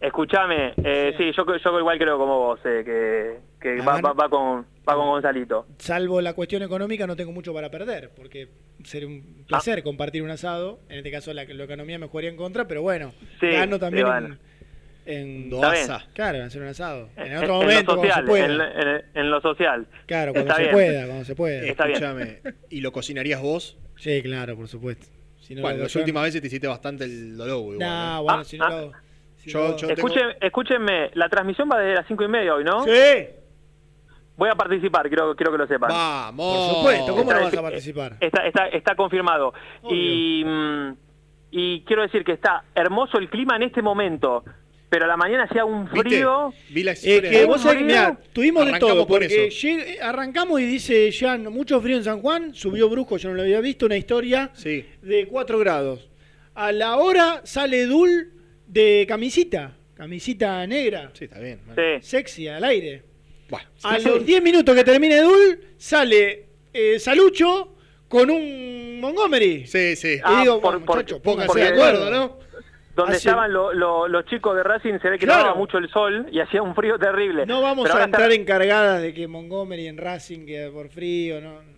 Escuchame, 0.00 0.74
eh, 0.84 1.14
sí, 1.16 1.32
yo, 1.36 1.44
yo 1.56 1.78
igual 1.78 1.98
creo 1.98 2.18
como 2.18 2.38
vos, 2.38 2.60
eh, 2.64 2.82
que, 2.84 3.38
que 3.60 3.80
va, 3.82 3.98
va, 4.00 4.12
va 4.12 4.28
con, 4.28 4.66
va 4.86 4.94
con 4.94 5.06
Gonzalito. 5.06 5.66
Salvo 5.78 6.20
la 6.20 6.34
cuestión 6.34 6.62
económica, 6.62 7.06
no 7.06 7.16
tengo 7.16 7.32
mucho 7.32 7.54
para 7.54 7.70
perder, 7.70 8.10
porque 8.14 8.48
sería 8.84 9.08
un 9.08 9.24
Ah. 9.44 9.46
placer 9.48 9.82
compartir 9.82 10.22
un 10.22 10.30
asado. 10.30 10.80
En 10.90 10.98
este 10.98 11.10
caso, 11.10 11.32
la, 11.32 11.44
la 11.44 11.64
economía 11.64 11.98
me 11.98 12.08
jugaría 12.08 12.28
en 12.30 12.36
contra, 12.36 12.68
pero 12.68 12.82
bueno, 12.82 13.12
Sí, 13.40 13.46
gano 13.48 13.78
también 13.78 14.04
sí, 14.06 14.10
bueno. 14.12 14.36
En, 15.06 15.26
en 15.44 15.50
bien. 15.50 15.86
Claro, 16.14 16.38
en 16.38 16.44
hacer 16.44 16.62
un 16.62 16.68
asado. 16.68 17.08
En, 17.16 17.26
En- 17.32 17.36
otro 17.38 17.46
en 17.46 17.52
momento, 17.68 17.94
lo 17.94 18.00
cuando 18.00 18.14
social, 18.14 18.24
se 18.24 18.28
pueda. 18.28 18.44
en, 18.44 18.88
en- 18.88 19.04
en 19.14 19.30
lo 19.30 19.40
social. 19.40 19.86
Claro, 20.06 20.32
cuando 20.32 20.50
Está 20.50 20.56
se 20.56 20.62
bien. 20.62 20.72
pueda, 20.74 21.06
cuando 21.06 21.24
se 21.24 21.34
pueda. 21.34 21.66
Está 21.66 21.84
bien. 21.86 22.02
Escúchame, 22.02 22.40
¿y 22.70 22.80
lo 22.80 22.92
cocinarías 22.92 23.40
vos? 23.40 23.78
Sí, 23.96 24.22
claro, 24.22 24.56
por 24.56 24.68
supuesto. 24.68 25.06
Si 25.40 25.54
no 25.54 25.62
bueno, 25.62 25.76
lo- 25.78 25.82
las 25.84 25.92
yo- 25.92 26.00
últimas 26.00 26.24
veces 26.24 26.40
te 26.40 26.48
hiciste 26.48 26.66
bastante 26.66 27.04
el 27.04 27.36
dolor, 27.36 27.58
igual. 27.74 27.78
Nah, 27.78 28.18
¿eh? 28.18 28.22
bueno, 28.22 28.44
si 28.44 28.58
no 28.58 28.68
lo- 28.68 28.92
si 29.36 29.50
Yo- 29.50 29.60
no- 29.60 29.76
yo 29.76 29.86
tengo- 29.86 29.92
Escuchen, 29.92 30.26
escúchenme, 30.40 31.10
la 31.14 31.28
transmisión 31.28 31.68
va 31.72 31.78
desde 31.78 31.94
las 31.94 32.06
cinco 32.08 32.24
y 32.24 32.28
media 32.28 32.54
hoy, 32.54 32.64
¿no? 32.64 32.82
Sí. 32.84 32.90
Voy 34.36 34.50
a 34.50 34.54
participar, 34.54 35.08
quiero, 35.08 35.34
quiero 35.34 35.50
que 35.52 35.58
lo 35.58 35.66
sepan. 35.66 35.88
Vamos. 35.88 36.56
Por 36.68 36.76
supuesto, 36.76 37.06
¿cómo 37.12 37.22
Está- 37.22 37.34
no 37.38 37.44
vas 37.44 37.54
a 37.56 37.62
participar? 37.62 38.16
Está, 38.20 38.46
está, 38.46 38.66
está 38.68 38.94
confirmado. 38.94 39.54
Y, 39.88 40.42
mm, 40.44 40.92
y 41.52 41.80
quiero 41.84 42.02
decir 42.02 42.22
que 42.22 42.32
está 42.32 42.64
hermoso 42.74 43.16
el 43.18 43.30
clima 43.30 43.56
en 43.56 43.62
este 43.62 43.80
momento, 43.80 44.44
pero 44.88 45.04
a 45.04 45.08
la 45.08 45.16
mañana 45.16 45.44
hacía 45.44 45.64
un 45.64 45.88
frío. 45.88 46.52
Vi 46.70 46.82
la 46.82 46.92
Eh, 46.92 46.94
historia. 46.94 47.30
que 47.30 47.38
de- 47.38 47.44
vos 47.44 47.60
sabés 47.60 47.82
mirá, 47.82 48.18
tuvimos 48.32 48.64
de 48.64 48.70
Arrancamos 48.70 48.94
todo, 48.94 49.06
por 49.06 49.20
porque 49.20 49.46
eso. 49.46 49.66
lleg- 49.66 49.98
arrancamos 50.00 50.60
y 50.60 50.64
dice 50.64 51.10
ya 51.10 51.36
mucho 51.38 51.80
frío 51.80 51.96
en 51.96 52.04
San 52.04 52.20
Juan, 52.20 52.54
subió 52.54 52.88
brusco, 52.88 53.16
yo 53.16 53.28
no 53.30 53.34
lo 53.34 53.42
había 53.42 53.60
visto, 53.60 53.86
una 53.86 53.96
historia 53.96 54.50
de 55.02 55.26
4 55.28 55.58
grados. 55.58 56.08
A 56.54 56.72
la 56.72 56.96
hora 56.96 57.42
sale 57.44 57.84
Dul 57.86 58.32
de 58.66 59.04
camisita, 59.08 59.76
camisita 59.94 60.66
negra. 60.66 61.10
Sí, 61.14 61.24
está 61.24 61.38
bien. 61.40 61.60
Sexy, 62.00 62.48
al 62.48 62.64
aire. 62.64 63.02
A 63.84 63.98
sí. 64.00 64.08
los 64.08 64.24
10 64.26 64.42
minutos 64.42 64.74
que 64.74 64.82
termine 64.84 65.20
Dul, 65.20 65.60
sale 65.76 66.46
eh, 66.72 66.98
Salucho 66.98 67.74
con 68.08 68.30
un 68.30 69.00
Montgomery. 69.00 69.66
Sí, 69.66 69.94
sí. 69.96 70.14
Y 70.16 70.20
Ah, 70.22 70.40
digo, 70.42 70.60
por- 70.60 70.72
bueno, 70.72 70.86
por- 70.86 70.96
porque- 71.04 71.14
pónganse 71.16 71.58
de 71.60 71.68
acuerdo, 71.68 72.10
¿no? 72.10 72.38
Donde 72.96 73.16
Hace- 73.16 73.28
estaban 73.28 73.52
lo- 73.52 73.74
lo- 73.74 74.08
los 74.08 74.24
chicos 74.24 74.56
de 74.56 74.62
Racing 74.62 74.98
se 75.00 75.10
ve 75.10 75.18
que 75.18 75.26
Claro. 75.26 75.40
no 75.42 75.46
daba 75.48 75.58
mucho 75.58 75.76
el 75.76 75.88
sol 75.90 76.26
y 76.32 76.40
hacía 76.40 76.62
un 76.62 76.74
frío 76.74 76.98
terrible. 76.98 77.44
No 77.44 77.60
vamos 77.60 77.86
Pero 77.86 78.00
a 78.00 78.04
entrar 78.04 78.22
está- 78.30 78.34
en 78.40 78.46
cargadas 78.46 79.02
de 79.02 79.12
que 79.12 79.28
Montgomery 79.28 79.86
en 79.86 79.98
Racing 79.98 80.46
queda 80.46 80.70
por 80.72 80.88
frío, 80.88 81.40
no. 81.42 81.75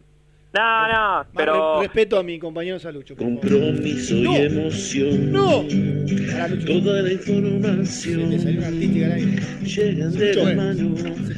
No, 0.59 0.89
no, 0.89 0.95
Más 1.19 1.27
pero... 1.37 1.77
re- 1.77 1.87
respeto 1.87 2.19
a 2.19 2.23
mi 2.23 2.39
compañero 2.39 2.79
Salucho. 2.81 3.15
Compromiso 3.17 4.15
No. 4.17 4.33
y 4.33 4.37
emoción. 4.43 5.33
No. 5.33 5.65
Toda 6.67 7.03
la 7.03 7.13
información. 7.13 8.31
Le 8.31 8.39
salió 8.41 8.59
una 8.59 8.69
artística 8.69 9.07
al 9.07 9.13
aire. 9.13 9.43
Llegan 9.63 10.13
de 10.13 10.35
la 10.35 10.51
eh. 10.53 10.57
mano. 10.57 10.95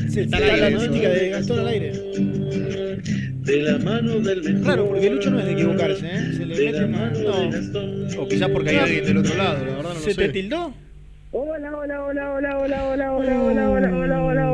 Se 0.08 0.20
está 0.22 0.40
la 0.40 0.66
artística 0.66 1.08
de 1.10 1.28
Gastón 1.30 1.58
al 1.58 1.68
aire. 1.68 1.92
De 1.92 3.62
la 3.62 3.78
mano 3.78 4.20
del 4.20 4.42
mejor. 4.42 4.66
Raro, 4.66 4.88
porque 4.88 5.10
Lucho 5.10 5.30
no 5.30 5.40
es 5.40 5.46
de 5.46 5.52
equivocarse, 5.52 6.06
¿eh? 6.06 6.32
Se 6.36 6.46
le 6.46 6.56
De 6.56 6.66
mete 6.66 6.80
la 6.82 6.86
mano 6.88 7.18
de 7.18 7.24
No. 7.24 7.50
Gastón. 7.50 8.06
O 8.18 8.28
quizás 8.28 8.48
porque 8.50 8.70
hay 8.70 8.76
alguien 8.76 9.04
del 9.04 9.16
otro 9.18 9.34
lado, 9.36 9.54
la 9.58 9.64
verdad 9.64 9.82
no 9.82 9.88
lo 9.88 9.94
¿Se 10.00 10.14
sé. 10.14 10.22
te 10.22 10.28
tildó? 10.30 10.72
Hola, 11.32 11.76
hola, 11.76 12.02
hola, 12.04 12.32
hola, 12.32 12.58
hola, 12.58 12.82
hola, 12.88 13.12
hola, 13.12 13.40
hola, 13.40 13.70
hola, 13.70 13.96
hola, 13.96 14.22
hola, 14.24 14.49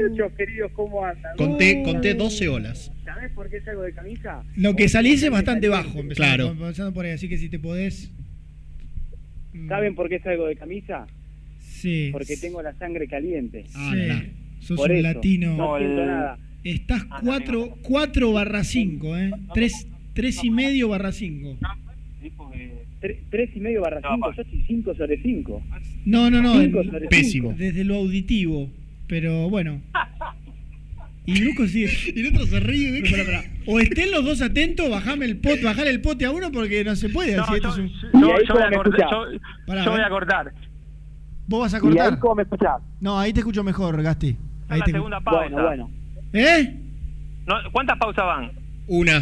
muchachos 0.00 0.32
queridos, 0.36 0.72
¿cómo 0.72 1.04
andan? 1.04 1.36
Conté, 1.36 1.82
conté 1.84 2.14
12 2.14 2.48
olas. 2.48 2.92
¿Sabés 3.04 3.30
por 3.32 3.48
qué 3.50 3.60
salgo 3.60 3.82
de 3.82 3.92
camisa? 3.92 4.42
Lo 4.56 4.74
que 4.76 4.88
salís 4.88 5.22
es 5.22 5.30
bastante 5.30 5.68
bajo, 5.68 5.98
empezando, 6.00 6.14
Claro. 6.14 6.46
empezando 6.52 6.92
por 6.94 7.04
ahí, 7.04 7.12
así 7.12 7.28
que 7.28 7.38
si 7.38 7.48
te 7.48 7.58
podés... 7.58 8.12
¿Saben 9.68 9.94
por 9.94 10.08
qué 10.08 10.18
salgo 10.20 10.46
de 10.46 10.56
camisa? 10.56 11.06
Sí. 11.60 12.08
Porque 12.12 12.36
tengo 12.36 12.62
la 12.62 12.72
sangre 12.74 13.06
caliente. 13.06 13.64
Sí. 13.66 14.32
Sos 14.60 14.76
Por 14.76 14.90
un 14.90 14.96
eso, 14.98 15.02
latino. 15.12 15.56
No 15.56 15.78
siento 15.78 16.06
nada. 16.06 16.38
Estás 16.64 17.04
4, 17.22 17.78
4 17.82 18.32
barra 18.32 18.64
5, 18.64 19.16
¿eh? 19.18 19.30
3, 19.52 19.88
3 20.14 20.44
y 20.44 20.50
medio 20.50 20.88
barra 20.88 21.12
5. 21.12 21.58
Tre- 23.00 23.18
Tres 23.30 23.50
y 23.56 23.58
medio 23.58 23.80
barra 23.80 24.00
cinco, 24.00 24.32
yo 24.32 24.42
estoy 24.42 24.62
cinco 24.64 24.94
sobre 24.94 25.20
cinco. 25.22 25.60
No, 26.04 26.30
no, 26.30 26.40
no. 26.40 26.60
Cinco 26.60 26.82
en- 26.82 26.86
sobre 26.92 27.08
Pésimo. 27.08 27.52
Desde 27.52 27.82
lo 27.82 27.96
auditivo. 27.96 28.70
Pero 29.08 29.48
bueno. 29.50 29.80
Y 31.24 31.40
Brusco 31.40 31.66
sigue. 31.66 31.88
Y 32.16 32.20
el 32.26 32.34
otro 32.34 32.46
se 32.46 32.60
ríe. 32.60 32.98
¿eh? 32.98 33.02
Pará, 33.10 33.24
pará. 33.24 33.42
O 33.66 33.78
estén 33.80 34.10
los 34.10 34.24
dos 34.24 34.42
atentos, 34.42 34.90
bajame 34.90 35.24
el 35.26 35.36
pote, 35.38 35.62
bajale 35.64 35.90
el 35.90 36.00
pote 36.00 36.24
a 36.24 36.30
uno 36.30 36.50
porque 36.50 36.82
no 36.84 36.96
se 36.96 37.08
puede. 37.08 37.36
No, 37.36 37.46
yo, 37.56 37.68
es 37.70 37.78
un- 37.78 37.88
yo- 37.88 38.42
yo 38.48 38.54
voy 38.54 38.62
a 38.62 38.70
cortar. 38.70 39.08
Yo, 39.10 39.24
Pará, 39.66 39.84
yo 39.84 39.90
voy 39.92 40.00
a 40.00 40.08
cortar. 40.08 40.52
¿Vos 41.46 41.60
vas 41.60 41.74
a 41.74 41.76
¿Y 41.76 41.80
cortar? 41.80 42.12
ahí 42.12 42.18
cómo 42.18 42.34
me 42.36 42.42
escuchás? 42.42 42.80
No, 43.00 43.18
ahí 43.18 43.32
te 43.32 43.40
escucho 43.40 43.62
mejor, 43.62 44.02
Gasti. 44.02 44.36
Ahí 44.68 44.78
la 44.80 44.84
te 44.86 44.92
segunda 44.92 45.20
pausa. 45.20 45.40
Bueno, 45.48 45.62
bueno. 45.66 45.90
¿Eh? 46.32 46.76
No, 47.46 47.54
¿Cuántas 47.72 47.98
pausas 47.98 48.24
van? 48.24 48.52
Una. 48.86 49.18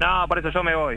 No, 0.00 0.26
por 0.28 0.38
eso 0.38 0.50
yo 0.52 0.62
me 0.64 0.74
voy. 0.74 0.96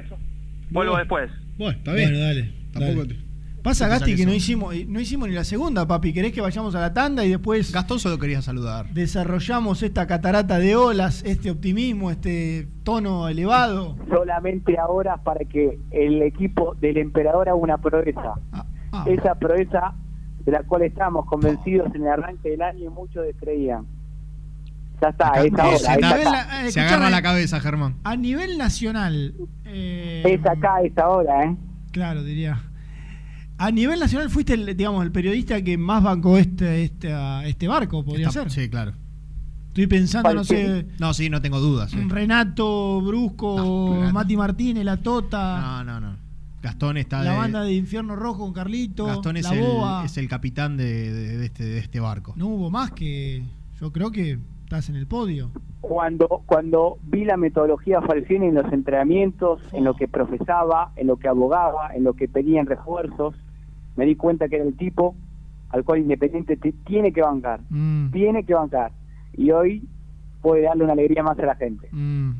Vuelvo 0.69 0.97
después. 0.97 1.29
Bueno, 1.57 1.77
está 1.77 1.91
Bueno, 1.91 2.17
dale. 2.19 2.51
Tampoco 2.71 3.05
dale. 3.05 3.19
Pasa, 3.63 3.87
Gasti, 3.87 4.11
que 4.11 4.17
que 4.17 4.25
no 4.25 4.33
hicimos, 4.33 4.75
no 4.87 4.99
hicimos 4.99 5.29
ni 5.29 5.33
la 5.35 5.45
segunda, 5.45 5.87
papi. 5.87 6.11
¿Querés 6.13 6.33
que 6.33 6.41
vayamos 6.41 6.75
a 6.75 6.81
la 6.81 6.93
tanda 6.93 7.23
y 7.23 7.29
después 7.29 7.71
Gastón 7.71 7.97
solo 7.99 8.19
quería 8.19 8.41
saludar. 8.41 8.87
desarrollamos 8.93 9.81
esta 9.83 10.05
catarata 10.05 10.59
de 10.59 10.75
olas, 10.75 11.23
este 11.25 11.49
optimismo, 11.49 12.11
este 12.11 12.67
tono 12.83 13.29
elevado? 13.29 13.95
Solamente 14.09 14.77
ahora 14.77 15.15
para 15.17 15.45
que 15.45 15.79
el 15.91 16.21
equipo 16.23 16.75
del 16.81 16.97
emperador 16.97 17.47
haga 17.47 17.55
una 17.55 17.77
proeza. 17.77 18.33
ah. 18.51 18.65
Esa 19.07 19.35
proeza 19.35 19.93
de 20.45 20.51
la 20.51 20.63
cual 20.63 20.81
estábamos 20.83 21.25
convencidos 21.25 21.87
en 21.95 22.01
el 22.01 22.07
arranque 22.09 22.49
del 22.49 22.61
año 22.61 22.83
y 22.85 22.89
muchos 22.89 23.23
descreían. 23.25 23.85
Ya 25.01 25.07
está, 25.09 25.27
Acá- 25.29 25.43
es 25.45 25.53
ahora. 25.57 25.77
se, 26.69 26.79
eh, 26.79 26.83
agarra 26.83 27.09
la 27.09 27.21
cabeza, 27.21 27.59
Germán. 27.61 27.95
A 28.03 28.15
nivel 28.17 28.57
nacional. 28.57 29.33
eh, 29.65 30.21
Es 30.25 30.45
acá, 30.45 30.81
es 30.83 30.97
ahora, 30.97 31.45
¿eh? 31.45 31.55
Claro, 31.91 32.23
diría. 32.23 32.61
A 33.57 33.71
nivel 33.71 33.99
nacional 33.99 34.29
fuiste, 34.29 34.53
el, 34.55 34.75
digamos, 34.75 35.03
el 35.03 35.11
periodista 35.11 35.61
que 35.61 35.77
más 35.77 36.03
bancó 36.03 36.37
este, 36.37 36.83
este, 36.83 37.13
este 37.47 37.67
barco, 37.67 38.03
podría 38.03 38.27
Está- 38.27 38.49
ser. 38.49 38.51
Sí, 38.51 38.69
claro. 38.69 38.93
Estoy 39.69 39.87
pensando, 39.87 40.33
no 40.33 40.43
sé, 40.43 40.85
No, 40.99 41.13
sí, 41.13 41.29
no 41.29 41.41
tengo 41.41 41.59
dudas. 41.59 41.89
sí. 41.91 41.97
Renato, 42.07 43.01
Brusco. 43.01 44.09
Mati 44.13 44.37
Martínez, 44.37 44.85
La 44.85 44.97
Tota, 44.97 45.59
No, 45.61 45.83
no, 45.83 45.99
no. 45.99 46.17
Gastón 46.61 46.97
está 46.97 47.23
la 47.23 47.31
de- 47.31 47.37
banda 47.37 47.61
de 47.63 47.73
Infierno 47.73 48.15
Rojo 48.15 48.39
con 48.39 48.53
Carlito, 48.53 49.05
Gastón 49.05 49.35
es 49.37 49.43
La 49.45 49.53
el, 49.55 49.61
Boa. 49.61 50.05
es 50.05 50.17
el 50.17 50.27
capitán 50.29 50.77
de, 50.77 51.11
de- 51.11 51.37
de 51.37 51.45
este, 51.45 51.63
de 51.65 51.79
este 51.79 51.99
barco. 51.99 52.33
No 52.37 52.47
hubo 52.47 52.69
más 52.71 52.91
que. 52.91 53.43
Yo 53.81 53.91
creo 53.91 54.11
que 54.11 54.39
estás 54.77 54.89
en 54.89 54.95
el 54.95 55.07
podio. 55.07 55.51
Cuando, 55.81 56.41
cuando 56.45 56.97
vi 57.03 57.25
la 57.25 57.37
metodología 57.37 58.01
Falcioni 58.01 58.47
en 58.47 58.55
los 58.55 58.71
entrenamientos, 58.73 59.61
en 59.73 59.83
lo 59.83 59.95
que 59.95 60.07
profesaba, 60.07 60.91
en 60.95 61.07
lo 61.07 61.17
que 61.17 61.27
abogaba, 61.27 61.93
en 61.93 62.03
lo 62.03 62.13
que 62.13 62.27
pedían 62.27 62.65
refuerzos, 62.65 63.35
me 63.95 64.05
di 64.05 64.15
cuenta 64.15 64.47
que 64.47 64.55
era 64.55 64.65
el 64.65 64.75
tipo 64.75 65.15
al 65.69 65.83
cual 65.83 65.99
Independiente 65.99 66.55
te- 66.57 66.71
tiene 66.85 67.11
que 67.11 67.21
bancar. 67.21 67.59
Mm, 67.69 68.11
Tiene 68.11 68.43
que 68.45 68.53
bancar. 68.53 68.91
Y 69.35 69.51
hoy 69.51 69.87
puede 70.41 70.63
darle 70.63 70.83
una 70.83 70.93
alegría 70.93 71.21
más 71.23 71.37
a 71.39 71.45
la 71.45 71.55
gente. 71.55 71.87
mm. 71.91 72.31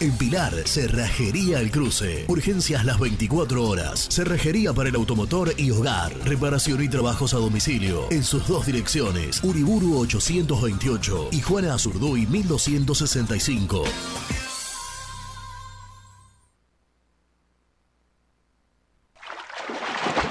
En 0.00 0.16
Pilar, 0.16 0.54
Cerrajería 0.64 1.58
El 1.58 1.72
Cruce. 1.72 2.24
Urgencias 2.28 2.84
las 2.84 3.00
24 3.00 3.64
horas. 3.64 4.06
Cerrajería 4.08 4.72
para 4.72 4.90
el 4.90 4.94
automotor 4.94 5.52
y 5.56 5.72
hogar. 5.72 6.12
Reparación 6.24 6.84
y 6.84 6.88
trabajos 6.88 7.34
a 7.34 7.38
domicilio. 7.38 8.06
En 8.10 8.22
sus 8.22 8.46
dos 8.46 8.66
direcciones. 8.66 9.42
Uriburu 9.42 9.98
828 9.98 11.30
y 11.32 11.40
Juana 11.40 11.74
Azurduy 11.74 12.26
1265. 12.26 13.84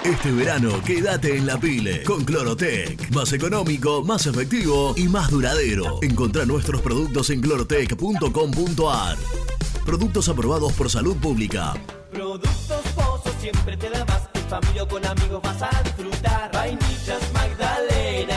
Este 0.06 0.32
verano 0.32 0.82
quédate 0.86 1.36
en 1.36 1.46
la 1.46 1.60
pile 1.60 2.04
con 2.04 2.24
Clorotec. 2.24 3.12
Más 3.12 3.34
económico, 3.34 4.06
más 4.06 4.26
efectivo 4.26 4.94
y 4.96 5.10
más 5.10 5.30
duradero. 5.30 6.00
Encontrá 6.02 6.46
nuestros 6.46 6.82
productos 6.82 7.30
en 7.32 7.42
clorotec.com.ar. 7.42 9.18
Productos 9.88 10.28
aprobados 10.28 10.74
por 10.74 10.90
salud 10.90 11.16
pública. 11.16 11.74
Productos 12.12 12.82
Pozos 12.94 13.34
siempre 13.40 13.78
te 13.78 13.90
da 13.90 14.04
más. 14.04 14.28
En 14.34 14.44
familia 14.50 14.84
o 14.84 14.88
con 14.90 15.06
amigos 15.06 15.42
vas 15.42 15.62
a 15.62 15.82
disfrutar. 15.82 16.52
Vainillas, 16.52 17.22
magdalenas, 17.34 18.37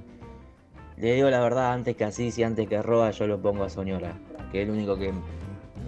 le 0.96 1.14
digo 1.14 1.30
la 1.30 1.40
verdad, 1.40 1.72
antes 1.72 1.96
que 1.96 2.04
Asís 2.04 2.38
y 2.38 2.44
antes 2.44 2.68
que 2.68 2.80
Roa, 2.80 3.10
yo 3.10 3.26
lo 3.26 3.42
pongo 3.42 3.64
a 3.64 3.68
Soñora, 3.68 4.12
que 4.52 4.62
es 4.62 4.68
el 4.68 4.72
único 4.72 4.96
que 4.96 5.12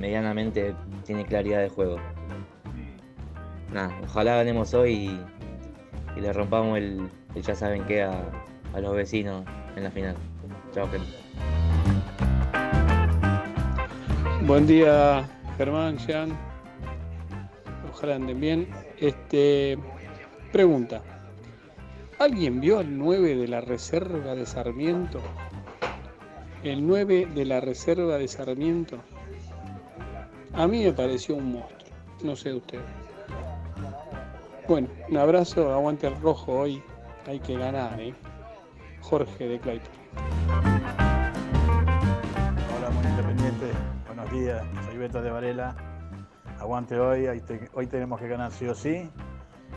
medianamente 0.01 0.75
tiene 1.07 1.25
claridad 1.25 1.61
de 1.61 1.69
juego. 1.69 1.99
Nada, 3.73 3.97
ojalá 4.03 4.35
ganemos 4.37 4.75
hoy 4.75 5.21
y, 6.17 6.21
le 6.21 6.33
rompamos 6.33 6.79
el, 6.79 7.09
el 7.37 7.43
ya 7.43 7.55
saben 7.55 7.85
qué 7.85 8.03
a, 8.03 8.25
a 8.75 8.81
los 8.81 8.93
vecinos 8.93 9.45
en 9.77 9.85
la 9.85 9.91
final. 9.93 10.17
Chao, 10.73 10.89
gente. 10.91 11.74
Buen 14.47 14.67
día, 14.67 15.27
Germán, 15.57 15.97
Jean. 15.97 16.37
Ojalá 17.91 18.17
anden 18.17 18.39
bien. 18.39 18.69
Este, 18.99 19.79
Pregunta. 20.53 21.03
¿Alguien 22.19 22.61
vio 22.61 22.81
el 22.81 22.99
9 22.99 23.37
de 23.37 23.49
la 23.49 23.63
reserva 23.63 24.35
de 24.35 24.45
Sarmiento? 24.45 25.21
El 26.63 26.87
9 26.87 27.27
de 27.35 27.45
la 27.47 27.61
reserva 27.61 28.19
de 28.19 28.29
Sarmiento. 28.29 28.99
A 30.53 30.67
mí 30.67 30.85
me 30.85 30.93
pareció 30.93 31.37
un 31.37 31.55
monstruo. 31.55 31.97
No 32.23 32.37
sé 32.37 32.53
usted. 32.53 32.81
Bueno, 34.69 34.89
un 35.09 35.17
abrazo, 35.17 35.73
aguante 35.73 36.07
el 36.07 36.21
rojo 36.21 36.53
hoy. 36.53 36.83
Hay 37.27 37.41
que 37.41 37.57
ganar, 37.57 37.99
¿eh? 37.99 38.15
Jorge 39.01 39.49
de 39.49 39.59
Clayton. 39.59 41.04
Días, 44.35 44.67
soy 44.87 44.99
Beto 44.99 45.23
de 45.23 45.31
Varela. 45.31 45.77
Aguante 46.59 46.99
hoy, 46.99 47.29
hoy 47.73 47.87
tenemos 47.87 48.19
que 48.19 48.27
ganar 48.27 48.51
sí 48.51 48.67
o 48.67 48.75
sí. 48.75 49.09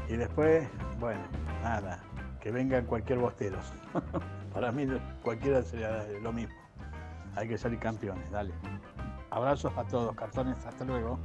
Y 0.09 0.15
después, 0.15 0.67
bueno, 0.99 1.21
nada, 1.61 1.99
que 2.41 2.49
vengan 2.49 2.88
cualquier 2.88 3.19
bosteros. 3.19 3.71
Para 4.55 4.71
mí 4.71 4.88
cualquiera 5.21 5.61
sería 5.61 6.07
lo 6.23 6.34
mismo. 6.34 6.55
Hay 7.35 7.47
que 7.47 7.57
salir 7.59 7.77
campeones, 7.77 8.31
dale. 8.31 8.51
Abrazos 9.29 9.77
a 9.77 9.84
todos, 9.84 10.15
cartones, 10.15 10.57
hasta 10.65 10.84
luego. 10.85 11.19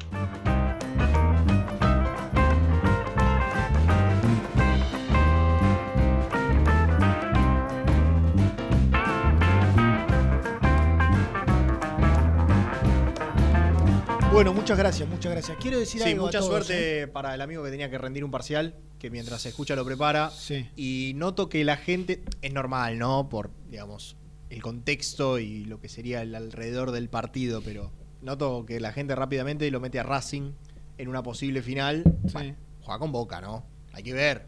Bueno, 14.32 14.54
muchas 14.54 14.78
gracias, 14.78 15.06
muchas 15.06 15.30
gracias. 15.30 15.58
Quiero 15.60 15.78
decir 15.78 16.00
Sí, 16.00 16.08
algo 16.08 16.22
a 16.22 16.26
mucha 16.26 16.38
todos, 16.38 16.50
suerte 16.50 17.02
¿eh? 17.02 17.06
para 17.06 17.34
el 17.34 17.40
amigo 17.42 17.62
que 17.62 17.70
tenía 17.70 17.90
que 17.90 17.98
rendir 17.98 18.24
un 18.24 18.30
parcial, 18.30 18.74
que 18.98 19.10
mientras 19.10 19.42
se 19.42 19.50
escucha 19.50 19.76
lo 19.76 19.84
prepara. 19.84 20.30
Sí. 20.30 20.66
Y 20.74 21.12
noto 21.16 21.50
que 21.50 21.62
la 21.66 21.76
gente, 21.76 22.22
es 22.40 22.50
normal, 22.50 22.98
¿no? 22.98 23.28
Por, 23.28 23.50
digamos, 23.70 24.16
el 24.48 24.62
contexto 24.62 25.38
y 25.38 25.66
lo 25.66 25.80
que 25.80 25.90
sería 25.90 26.22
el 26.22 26.34
alrededor 26.34 26.92
del 26.92 27.10
partido, 27.10 27.60
pero 27.60 27.92
noto 28.22 28.64
que 28.64 28.80
la 28.80 28.92
gente 28.92 29.14
rápidamente 29.14 29.70
lo 29.70 29.80
mete 29.80 30.00
a 30.00 30.02
Racing 30.02 30.52
en 30.96 31.08
una 31.08 31.22
posible 31.22 31.60
final. 31.60 32.02
Bueno, 32.32 32.56
juega 32.80 32.98
con 32.98 33.12
Boca, 33.12 33.42
¿no? 33.42 33.66
Hay 33.92 34.02
que 34.02 34.14
ver. 34.14 34.46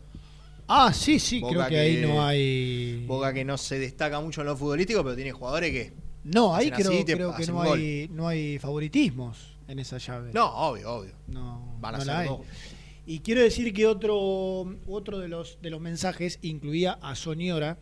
Ah, 0.66 0.94
sí, 0.94 1.18
sí, 1.18 1.40
Boca 1.40 1.66
creo 1.66 1.68
que, 1.68 1.78
ahí 1.78 1.96
no 2.00 2.24
hay. 2.24 3.04
Boca 3.06 3.34
que 3.34 3.44
no 3.44 3.58
se 3.58 3.78
destaca 3.78 4.18
mucho 4.18 4.40
en 4.40 4.46
lo 4.46 4.56
futbolístico, 4.56 5.04
pero 5.04 5.14
tiene 5.14 5.32
jugadores 5.32 5.70
que. 5.72 5.92
No, 6.24 6.54
ahí 6.54 6.70
creo, 6.70 6.90
así, 6.90 7.04
creo 7.04 7.36
que 7.36 7.46
no 7.48 7.60
hay, 7.60 8.08
no 8.10 8.28
hay 8.28 8.58
favoritismos 8.58 9.53
en 9.68 9.78
esa 9.78 9.98
llave. 9.98 10.30
No, 10.32 10.46
obvio, 10.54 10.92
obvio. 10.92 11.12
No, 11.26 11.76
Van 11.80 11.94
a 11.96 11.98
no 11.98 12.04
ser 12.04 12.12
la 12.14 12.20
hay. 12.20 12.28
dos. 12.28 12.40
Y 13.06 13.20
quiero 13.20 13.42
decir 13.42 13.72
que 13.74 13.86
otro, 13.86 14.76
otro 14.86 15.18
de 15.18 15.28
los 15.28 15.58
de 15.60 15.70
los 15.70 15.80
mensajes 15.80 16.38
incluía 16.42 16.98
a 17.02 17.14
Soñora, 17.14 17.76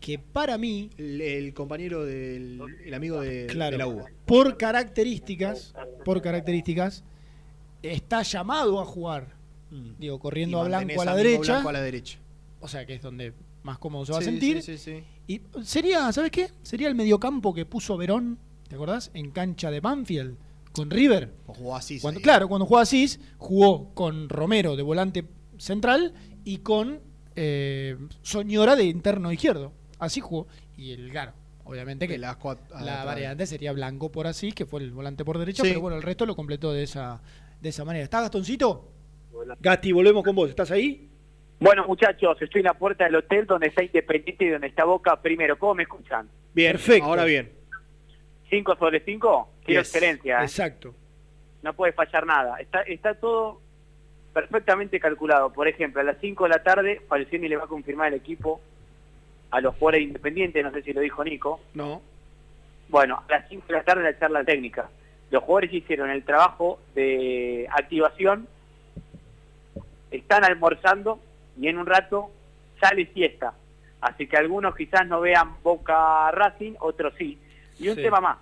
que 0.00 0.18
para 0.18 0.56
mí, 0.58 0.90
El, 0.96 1.20
el 1.20 1.54
compañero 1.54 2.04
del 2.04 2.60
el 2.84 2.94
amigo 2.94 3.20
de, 3.20 3.46
claro, 3.46 3.72
de 3.72 3.78
la 3.78 3.86
UBA. 3.88 4.04
por 4.26 4.56
características, 4.56 5.74
por 6.04 6.22
características, 6.22 7.02
está 7.82 8.22
llamado 8.22 8.80
a 8.80 8.84
jugar. 8.84 9.36
Digo, 9.98 10.18
corriendo 10.18 10.60
a 10.60 10.64
Blanco 10.64 11.02
a 11.02 11.04
la 11.04 11.14
derecha. 11.16 11.52
Blanco 11.54 11.68
a 11.68 11.72
la 11.72 11.82
derecha. 11.82 12.18
O 12.60 12.68
sea 12.68 12.86
que 12.86 12.94
es 12.94 13.02
donde 13.02 13.32
más 13.64 13.78
cómodo 13.78 14.06
se 14.06 14.12
va 14.12 14.18
a 14.18 14.22
sentir. 14.22 14.62
sí, 14.62 14.78
sí, 14.78 14.94
sí. 14.94 15.04
Y 15.26 15.42
sería, 15.62 16.10
¿sabes 16.12 16.30
qué? 16.30 16.48
Sería 16.62 16.88
el 16.88 16.94
mediocampo 16.94 17.52
que 17.52 17.66
puso 17.66 17.96
Verón, 17.98 18.38
¿te 18.68 18.76
acordás? 18.76 19.10
En 19.12 19.30
cancha 19.30 19.70
de 19.70 19.80
Banfield, 19.80 20.36
con 20.72 20.90
River. 20.90 21.30
O 21.46 21.54
jugó 21.54 21.76
así. 21.76 22.00
Cuando, 22.00 22.20
claro, 22.20 22.48
cuando 22.48 22.66
jugó 22.66 22.78
Asís, 22.80 23.20
jugó 23.38 23.92
con 23.94 24.28
Romero 24.28 24.76
de 24.76 24.82
volante 24.82 25.24
central 25.56 26.12
y 26.44 26.58
con 26.58 27.00
eh, 27.36 27.96
Soñora 28.22 28.76
de 28.76 28.84
interno 28.84 29.30
izquierdo. 29.32 29.72
Así 29.98 30.20
jugó. 30.20 30.46
Y 30.76 30.92
el 30.92 31.10
Garo, 31.12 31.32
obviamente 31.64 32.06
que 32.06 32.14
Velasco 32.14 32.50
a- 32.50 32.58
a 32.74 32.82
la 32.82 33.04
variante 33.04 33.46
sería 33.46 33.72
Blanco 33.72 34.10
por 34.12 34.26
Asís, 34.26 34.54
que 34.54 34.66
fue 34.66 34.80
el 34.82 34.90
volante 34.92 35.24
por 35.24 35.38
derecha, 35.38 35.62
Sí. 35.62 35.68
pero 35.70 35.80
bueno, 35.80 35.96
el 35.96 36.02
resto 36.02 36.26
lo 36.26 36.34
completó 36.36 36.72
de 36.72 36.82
esa, 36.84 37.20
de 37.60 37.68
esa 37.68 37.84
manera. 37.84 38.04
¿Está 38.04 38.20
Gastoncito? 38.20 38.92
Gasti, 39.60 39.92
volvemos 39.92 40.24
con 40.24 40.34
vos. 40.34 40.48
¿Estás 40.50 40.70
ahí? 40.72 41.08
Bueno, 41.60 41.84
muchachos, 41.88 42.36
estoy 42.40 42.60
en 42.60 42.66
la 42.66 42.74
puerta 42.74 43.04
del 43.04 43.16
hotel 43.16 43.46
donde 43.46 43.66
está 43.68 43.82
Independiente 43.82 44.44
y 44.44 44.48
donde 44.50 44.68
está 44.68 44.84
Boca 44.84 45.20
primero. 45.20 45.58
¿Cómo 45.58 45.74
me 45.74 45.82
escuchan? 45.84 46.28
Bien, 46.54 46.72
Perfecto. 46.72 47.04
ahora 47.04 47.24
bien. 47.24 47.52
¿Cinco 48.50 48.76
sobre 48.78 49.04
cinco? 49.04 49.50
Quiero 49.68 49.82
Yes. 49.82 49.94
excelencia. 49.94 50.40
¿eh? 50.40 50.44
Exacto. 50.44 50.94
No 51.62 51.74
puede 51.74 51.92
fallar 51.92 52.24
nada. 52.26 52.58
Está, 52.58 52.80
está 52.82 53.14
todo 53.14 53.60
perfectamente 54.32 54.98
calculado. 54.98 55.52
Por 55.52 55.68
ejemplo, 55.68 56.00
a 56.00 56.04
las 56.04 56.16
5 56.20 56.44
de 56.44 56.50
la 56.50 56.62
tarde, 56.62 57.02
Falcioni 57.06 57.48
le 57.48 57.56
va 57.56 57.64
a 57.64 57.68
confirmar 57.68 58.08
el 58.08 58.14
equipo 58.14 58.60
a 59.50 59.60
los 59.60 59.74
jugadores 59.76 60.02
independientes, 60.02 60.64
no 60.64 60.70
sé 60.72 60.82
si 60.82 60.92
lo 60.92 61.00
dijo 61.02 61.22
Nico. 61.22 61.60
No. 61.74 62.00
Bueno, 62.88 63.22
a 63.28 63.30
las 63.30 63.48
5 63.48 63.66
de 63.68 63.72
la 63.74 63.82
tarde 63.82 64.02
la 64.04 64.18
charla 64.18 64.42
técnica. 64.44 64.88
Los 65.30 65.42
jugadores 65.42 65.72
hicieron 65.74 66.08
el 66.10 66.24
trabajo 66.24 66.80
de 66.94 67.66
activación, 67.70 68.48
están 70.10 70.44
almorzando 70.44 71.20
y 71.60 71.68
en 71.68 71.76
un 71.78 71.84
rato 71.86 72.30
sale 72.80 73.06
siesta. 73.12 73.52
Así 74.00 74.26
que 74.26 74.36
algunos 74.38 74.74
quizás 74.76 75.06
no 75.06 75.20
vean 75.20 75.56
Boca 75.62 76.30
Racing, 76.30 76.74
otros 76.80 77.12
sí. 77.18 77.38
Y 77.78 77.88
un 77.88 77.96
Sí. 77.96 78.02
tema 78.02 78.20
más. 78.20 78.38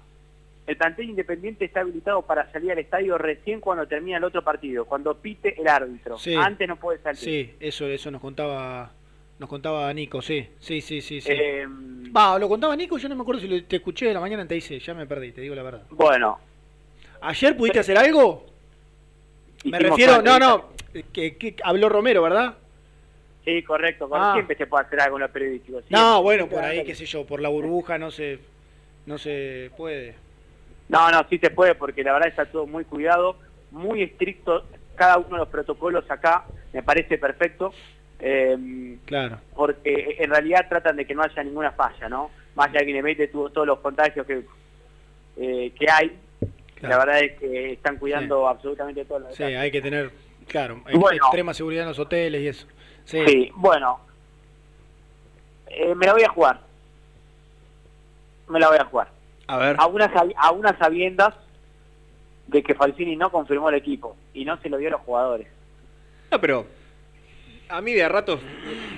El 0.67 0.77
plantel 0.77 1.11
independiente 1.11 1.65
está 1.65 1.81
habilitado 1.81 2.23
para 2.23 2.51
salir 2.51 2.73
al 2.73 2.79
estadio 2.79 3.17
recién 3.19 3.61
cuando 3.61 3.87
termina 3.87 4.17
el 4.19 4.25
otro 4.25 4.43
partido, 4.43 4.85
cuando 4.85 5.17
pite 5.17 5.61
el 5.61 5.69
árbitro. 5.69 6.19
Sí. 6.19 6.35
Antes 6.35 6.67
no 6.67 6.77
puede 6.77 6.99
salir. 6.99 7.19
Sí, 7.21 7.55
eso, 7.61 7.87
eso 7.87 8.11
nos 8.11 8.21
contaba, 8.21 8.91
nos 9.39 9.49
contaba 9.49 9.93
Nico, 9.95 10.21
sí, 10.21 10.49
sí, 10.59 10.81
sí, 10.81 11.01
sí, 11.01 11.21
sí. 11.21 11.31
Eh, 11.33 11.67
Va, 12.17 12.37
lo 12.39 12.49
contaba 12.49 12.75
Nico, 12.75 12.99
yo 12.99 13.09
no 13.09 13.15
me 13.15 13.23
acuerdo 13.23 13.41
si 13.43 13.49
lo- 13.49 13.63
te 13.65 13.77
escuché 13.77 14.07
de 14.07 14.15
la 14.15 14.21
mañana, 14.21 14.47
te 14.47 14.55
dice, 14.55 14.79
ya 14.81 14.93
me 14.95 15.07
perdí, 15.07 15.33
te 15.33 15.41
digo 15.41 15.55
la 15.55 15.63
verdad. 15.63 15.83
bueno, 15.91 16.39
¿Ayer 17.21 17.57
pudiste 17.57 17.79
hacer 17.81 17.97
algo? 17.97 18.45
Me 19.65 19.79
refiero, 19.79 20.21
no, 20.23 20.39
no, 20.39 20.71
que, 21.13 21.37
que 21.37 21.57
habló 21.63 21.89
Romero, 21.89 22.23
¿verdad? 22.23 22.57
sí, 23.45 23.63
correcto. 23.63 24.09
Ah. 24.13 24.33
Siempre 24.35 24.57
se 24.57 24.67
puede 24.67 24.85
hacer 24.85 25.01
algo 25.01 25.17
en 25.17 25.23
los 25.23 25.31
periodísticos. 25.31 25.85
No, 25.91 26.21
bueno, 26.23 26.49
por 26.49 26.65
ahí, 26.65 26.83
qué 26.85 26.95
sé 26.97 27.07
yo, 27.07 27.25
por 27.25 27.41
la 27.41 27.49
burbuja 27.49 27.97
no 27.97 28.11
se, 28.11 28.39
no 29.07 29.19
se 29.19 29.71
puede. 29.77 30.15
No, 30.89 31.11
no, 31.11 31.27
sí 31.29 31.39
se 31.39 31.51
puede 31.51 31.75
porque 31.75 32.05
la 32.05 32.13
verdad 32.13 32.29
está 32.29 32.47
todo 32.47 32.67
muy 32.67 32.85
cuidado, 32.85 33.37
muy 33.71 34.03
estricto. 34.03 34.65
Cada 34.95 35.19
uno 35.19 35.29
de 35.31 35.39
los 35.39 35.49
protocolos 35.49 36.09
acá 36.11 36.45
me 36.73 36.83
parece 36.83 37.19
perfecto. 37.19 37.73
eh, 38.19 38.97
Claro. 39.05 39.39
porque 39.55 40.17
en 40.19 40.31
realidad 40.31 40.67
tratan 40.71 40.97
de 40.97 41.05
que 41.05 41.15
no 41.15 41.23
haya 41.23 41.43
ninguna 41.45 41.73
falla, 41.73 42.09
¿no? 42.09 42.31
Más 42.55 42.69
allá 42.71 42.81
que 42.81 42.93
le 42.95 43.03
mete 43.03 43.29
tuvo 43.29 43.51
todos 43.51 43.67
los 43.67 43.79
contagios 43.81 44.27
que, 44.27 44.43
eh, 45.37 45.73
que 45.79 45.87
hay, 45.91 46.17
la 46.81 46.97
verdad 46.97 47.21
es 47.21 47.39
que 47.39 47.73
están 47.73 47.99
cuidando 47.99 48.49
absolutamente 48.49 49.05
todo 49.05 49.19
lo 49.19 49.33
Sí, 49.35 49.43
hay 49.43 49.71
que 49.71 49.83
tener, 49.83 50.11
claro, 50.49 50.81
Bueno. 50.95 51.11
extrema 51.13 51.53
seguridad 51.53 51.83
en 51.83 51.89
los 51.91 51.99
hoteles 51.99 52.41
y 52.41 52.49
eso. 52.49 52.67
Sí. 53.05 53.19
Sí, 53.27 53.53
bueno, 53.57 54.01
eh, 55.69 55.95
me 55.95 56.07
la 56.07 56.13
voy 56.15 56.23
a 56.23 56.29
jugar. 56.31 56.61
Me 58.49 58.59
la 58.61 58.69
voy 58.69 58.79
a 58.79 58.85
jugar. 58.85 59.09
A 59.47 59.59
ver. 59.59 59.77
A 59.79 59.87
unas, 59.87 60.11
a 60.37 60.51
unas 60.53 60.79
sabiendas 60.79 61.35
de 62.47 62.63
que 62.63 62.75
Falcini 62.75 63.17
no 63.17 63.31
confirmó 63.31 63.69
el 63.69 63.77
equipo 63.77 64.17
y 64.35 64.45
no 64.45 64.61
se 64.61 64.69
lo 64.69 64.79
dio 64.79 64.89
a 64.89 64.93
los 64.93 65.01
jugadores. 65.03 65.49
No, 66.31 66.41
pero 66.41 66.67
a 67.69 67.81
mí 67.81 67.93
de 67.93 68.05
a 68.05 68.09
ratos 68.09 68.41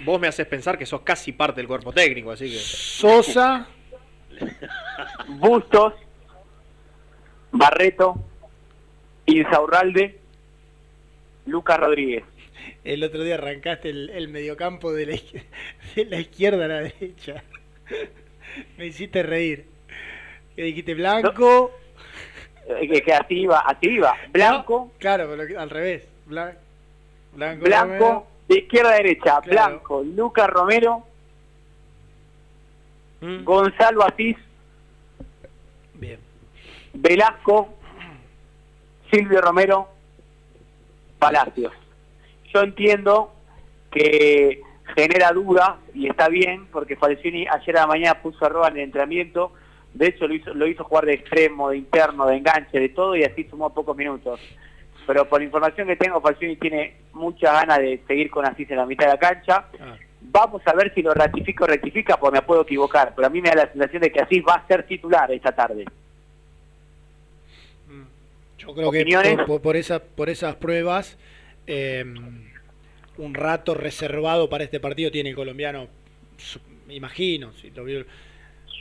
vos 0.04 0.20
me 0.20 0.28
haces 0.28 0.46
pensar 0.46 0.78
que 0.78 0.86
sos 0.86 1.02
casi 1.02 1.32
parte 1.32 1.60
del 1.60 1.68
cuerpo 1.68 1.92
técnico, 1.92 2.30
así 2.30 2.50
que. 2.50 2.58
Sosa. 2.58 3.68
Bustos, 5.28 5.94
Barreto, 7.50 8.16
Insaurralde, 9.26 10.18
Lucas 11.46 11.78
Rodríguez. 11.78 12.24
El 12.84 13.02
otro 13.04 13.22
día 13.22 13.34
arrancaste 13.34 13.90
el, 13.90 14.10
el 14.10 14.28
mediocampo 14.28 14.92
de 14.92 15.06
la, 15.06 15.12
de 15.96 16.04
la 16.04 16.20
izquierda 16.20 16.66
a 16.66 16.68
la 16.68 16.80
derecha. 16.80 17.42
Me 18.78 18.86
hiciste 18.86 19.22
reír. 19.22 19.66
Que 20.58 20.64
dijiste 20.64 20.92
blanco. 20.94 21.70
Eh, 22.66 22.88
que, 22.88 23.00
que 23.00 23.12
así 23.12 23.42
iba, 23.42 23.60
así 23.60 23.86
iba. 23.90 24.12
Blanco, 24.32 24.90
Claro, 24.98 25.28
pero 25.30 25.60
al 25.60 25.70
revés. 25.70 26.02
Blan- 26.26 26.58
blanco. 27.32 27.64
Blanco, 27.64 27.94
Romero. 27.94 28.26
de 28.48 28.58
izquierda 28.58 28.90
a 28.90 28.96
derecha, 28.96 29.40
Claro. 29.42 29.68
Blanco, 29.70 30.02
Lucas 30.02 30.50
Romero, 30.50 31.04
Gonzalo 33.44 34.02
Asís, 34.04 34.36
Bien. 35.94 36.18
Velasco, 36.92 37.68
Silvio 39.12 39.40
Romero, 39.40 39.88
Palacios. 41.20 41.72
Yo 42.52 42.62
entiendo 42.62 43.32
que 43.92 44.60
genera 44.96 45.30
dudas 45.30 45.76
y 45.94 46.08
está 46.08 46.28
bien 46.28 46.66
porque 46.72 46.96
Falcioni 46.96 47.46
ayer 47.46 47.76
a 47.76 47.82
la 47.82 47.86
mañana 47.86 48.20
puso 48.22 48.44
a 48.44 48.48
Roa 48.48 48.68
en 48.68 48.78
el 48.78 48.82
entrenamiento, 48.82 49.52
de 49.98 50.06
hecho 50.06 50.26
lo 50.28 50.34
hizo, 50.34 50.54
lo 50.54 50.66
hizo 50.66 50.84
jugar 50.84 51.04
de 51.06 51.14
extremo, 51.14 51.70
de 51.70 51.78
interno, 51.78 52.26
de 52.26 52.36
enganche, 52.36 52.78
de 52.78 52.88
todo 52.90 53.16
y 53.16 53.24
así 53.24 53.44
sumó 53.50 53.72
pocos 53.74 53.96
minutos. 53.96 54.40
pero 55.06 55.28
por 55.28 55.40
la 55.40 55.46
información 55.46 55.86
que 55.88 55.96
tengo, 55.96 56.20
Falcioni 56.20 56.56
tiene 56.56 56.94
muchas 57.14 57.52
ganas 57.52 57.78
de 57.78 58.00
seguir 58.06 58.30
con 58.30 58.44
Asís 58.46 58.70
en 58.70 58.76
la 58.76 58.84
mitad 58.86 59.06
de 59.06 59.12
la 59.12 59.18
cancha. 59.18 59.64
Ah. 59.80 59.96
Vamos 60.20 60.60
a 60.66 60.72
ver 60.74 60.92
si 60.94 61.00
lo 61.02 61.14
ratifica 61.14 61.64
o 61.64 61.66
rectifica, 61.66 62.16
porque 62.18 62.38
me 62.38 62.42
puedo 62.42 62.60
equivocar, 62.62 63.14
pero 63.16 63.26
a 63.26 63.30
mí 63.30 63.40
me 63.40 63.48
da 63.48 63.54
la 63.64 63.72
sensación 63.72 64.02
de 64.02 64.12
que 64.12 64.20
Asís 64.20 64.42
va 64.46 64.54
a 64.56 64.66
ser 64.66 64.82
titular 64.86 65.30
esta 65.32 65.52
tarde. 65.52 65.84
Yo 68.58 68.74
creo 68.74 68.90
que 68.90 69.00
¿Opiniones? 69.00 69.36
por, 69.36 69.46
por- 69.46 69.62
por 69.62 69.76
esa- 69.76 70.02
por 70.02 70.28
esas 70.28 70.56
pruebas, 70.56 71.16
eh, 71.66 72.04
un 73.16 73.34
rato 73.34 73.74
reservado 73.74 74.48
para 74.50 74.64
este 74.64 74.80
partido 74.80 75.10
tiene 75.10 75.30
el 75.30 75.36
colombiano, 75.36 75.86
imagino, 76.88 77.52
si 77.54 77.70
lo 77.70 77.84
vio, 77.84 78.04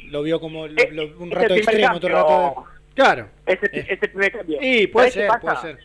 lo 0.06 0.24
vio 0.24 0.40
como 0.40 0.68
lo- 0.68 0.74
lo- 0.92 1.18
un 1.20 1.32
rato 1.32 1.54
extremo, 1.56 1.96
otro 1.96 2.10
rato... 2.10 2.66
Claro. 2.94 3.28
Ese 3.46 3.70
es 3.72 3.90
el 4.02 4.10
primer 4.10 4.32
cambio. 4.32 4.58
Y 4.62 4.88
puede 4.88 5.12
¿Sabés 5.12 5.28
qué 5.28 5.32
ser, 5.32 5.40
puede 5.42 5.58
ser. 5.58 5.78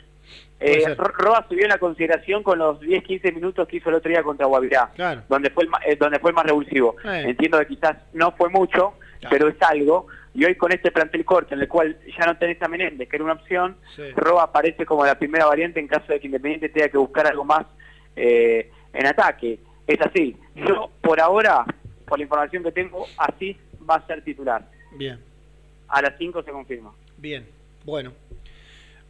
Puede 0.58 0.78
Eh, 0.78 0.80
ser. 0.82 0.96
Roa 0.96 1.44
subió 1.48 1.68
la 1.68 1.76
consideración 1.78 2.42
con 2.42 2.58
los 2.58 2.80
10-15 2.80 3.34
minutos 3.34 3.68
que 3.68 3.76
hizo 3.76 3.90
el 3.90 3.96
otro 3.96 4.08
día 4.10 4.22
contra 4.22 4.46
Guavirá, 4.46 4.90
Claro. 4.94 5.22
donde 5.28 5.50
fue 5.50 5.64
el, 5.64 5.70
eh, 5.86 5.96
donde 5.96 6.18
fue 6.20 6.30
el 6.30 6.36
más 6.36 6.46
revulsivo. 6.46 6.96
Eh. 7.04 7.24
Entiendo 7.26 7.58
que 7.58 7.66
quizás 7.66 7.96
no 8.14 8.32
fue 8.32 8.48
mucho, 8.48 8.94
pero 9.28 9.48
es 9.48 9.56
algo. 9.60 10.06
Y 10.34 10.46
hoy 10.46 10.54
con 10.54 10.72
este 10.72 10.90
plantel 10.90 11.24
corto, 11.26 11.54
en 11.54 11.60
el 11.60 11.68
cual 11.68 11.98
ya 12.18 12.24
no 12.24 12.38
tenés 12.38 12.62
a 12.62 12.68
Menéndez, 12.68 13.06
que 13.08 13.16
era 13.16 13.24
una 13.24 13.34
opción, 13.34 13.76
Sí. 13.94 14.02
Roa 14.16 14.44
aparece 14.44 14.86
como 14.86 15.04
la 15.04 15.18
primera 15.18 15.44
variante 15.44 15.80
en 15.80 15.88
caso 15.88 16.06
de 16.10 16.18
que 16.20 16.26
Independiente 16.28 16.70
tenga 16.70 16.88
que 16.88 16.96
buscar 16.96 17.26
algo 17.26 17.44
más 17.44 17.66
eh, 18.16 18.70
en 18.94 19.06
ataque. 19.06 19.58
Es 19.86 20.00
así. 20.00 20.36
Yo, 20.54 20.90
por 21.02 21.20
ahora, 21.20 21.64
por 22.06 22.18
la 22.18 22.22
información 22.22 22.62
que 22.62 22.72
tengo, 22.72 23.06
así 23.18 23.58
va 23.88 23.96
a 23.96 24.06
ser 24.06 24.22
titular. 24.22 24.68
Bien, 24.92 25.18
A 25.88 26.02
las 26.02 26.14
5 26.18 26.42
se 26.42 26.50
confirma. 26.50 26.92
bien, 27.16 27.46
bueno. 27.84 28.12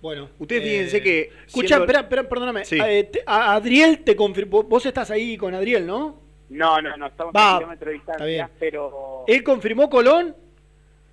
Bueno, 0.00 0.28
Ustedes 0.40 0.64
fíjense 0.64 1.00
que 1.00 1.30
Escucha, 1.46 1.68
siendo- 1.68 1.84
espera, 1.84 2.00
espera, 2.00 2.28
perdóname. 2.28 2.64
Sí. 2.64 2.76
Eh, 2.84 3.04
te- 3.04 3.22
a- 3.24 3.54
Adriel 3.54 4.00
te 4.02 4.16
confirmó. 4.16 4.64
Vos 4.64 4.84
estás 4.84 5.12
ahí 5.12 5.36
con 5.36 5.54
Adriel, 5.54 5.86
¿no? 5.86 6.16
No, 6.48 6.82
no, 6.82 6.96
no, 6.96 7.06
estamos 7.06 7.32
Va, 7.34 7.50
a 7.50 7.52
un 7.52 7.58
kilómetro 7.60 7.86
de 7.88 7.94
distancia, 7.94 8.24
está 8.24 8.46
bien. 8.46 8.48
pero... 8.58 9.24
¿Él 9.28 9.44
confirmó 9.44 9.88
Colón? 9.88 10.34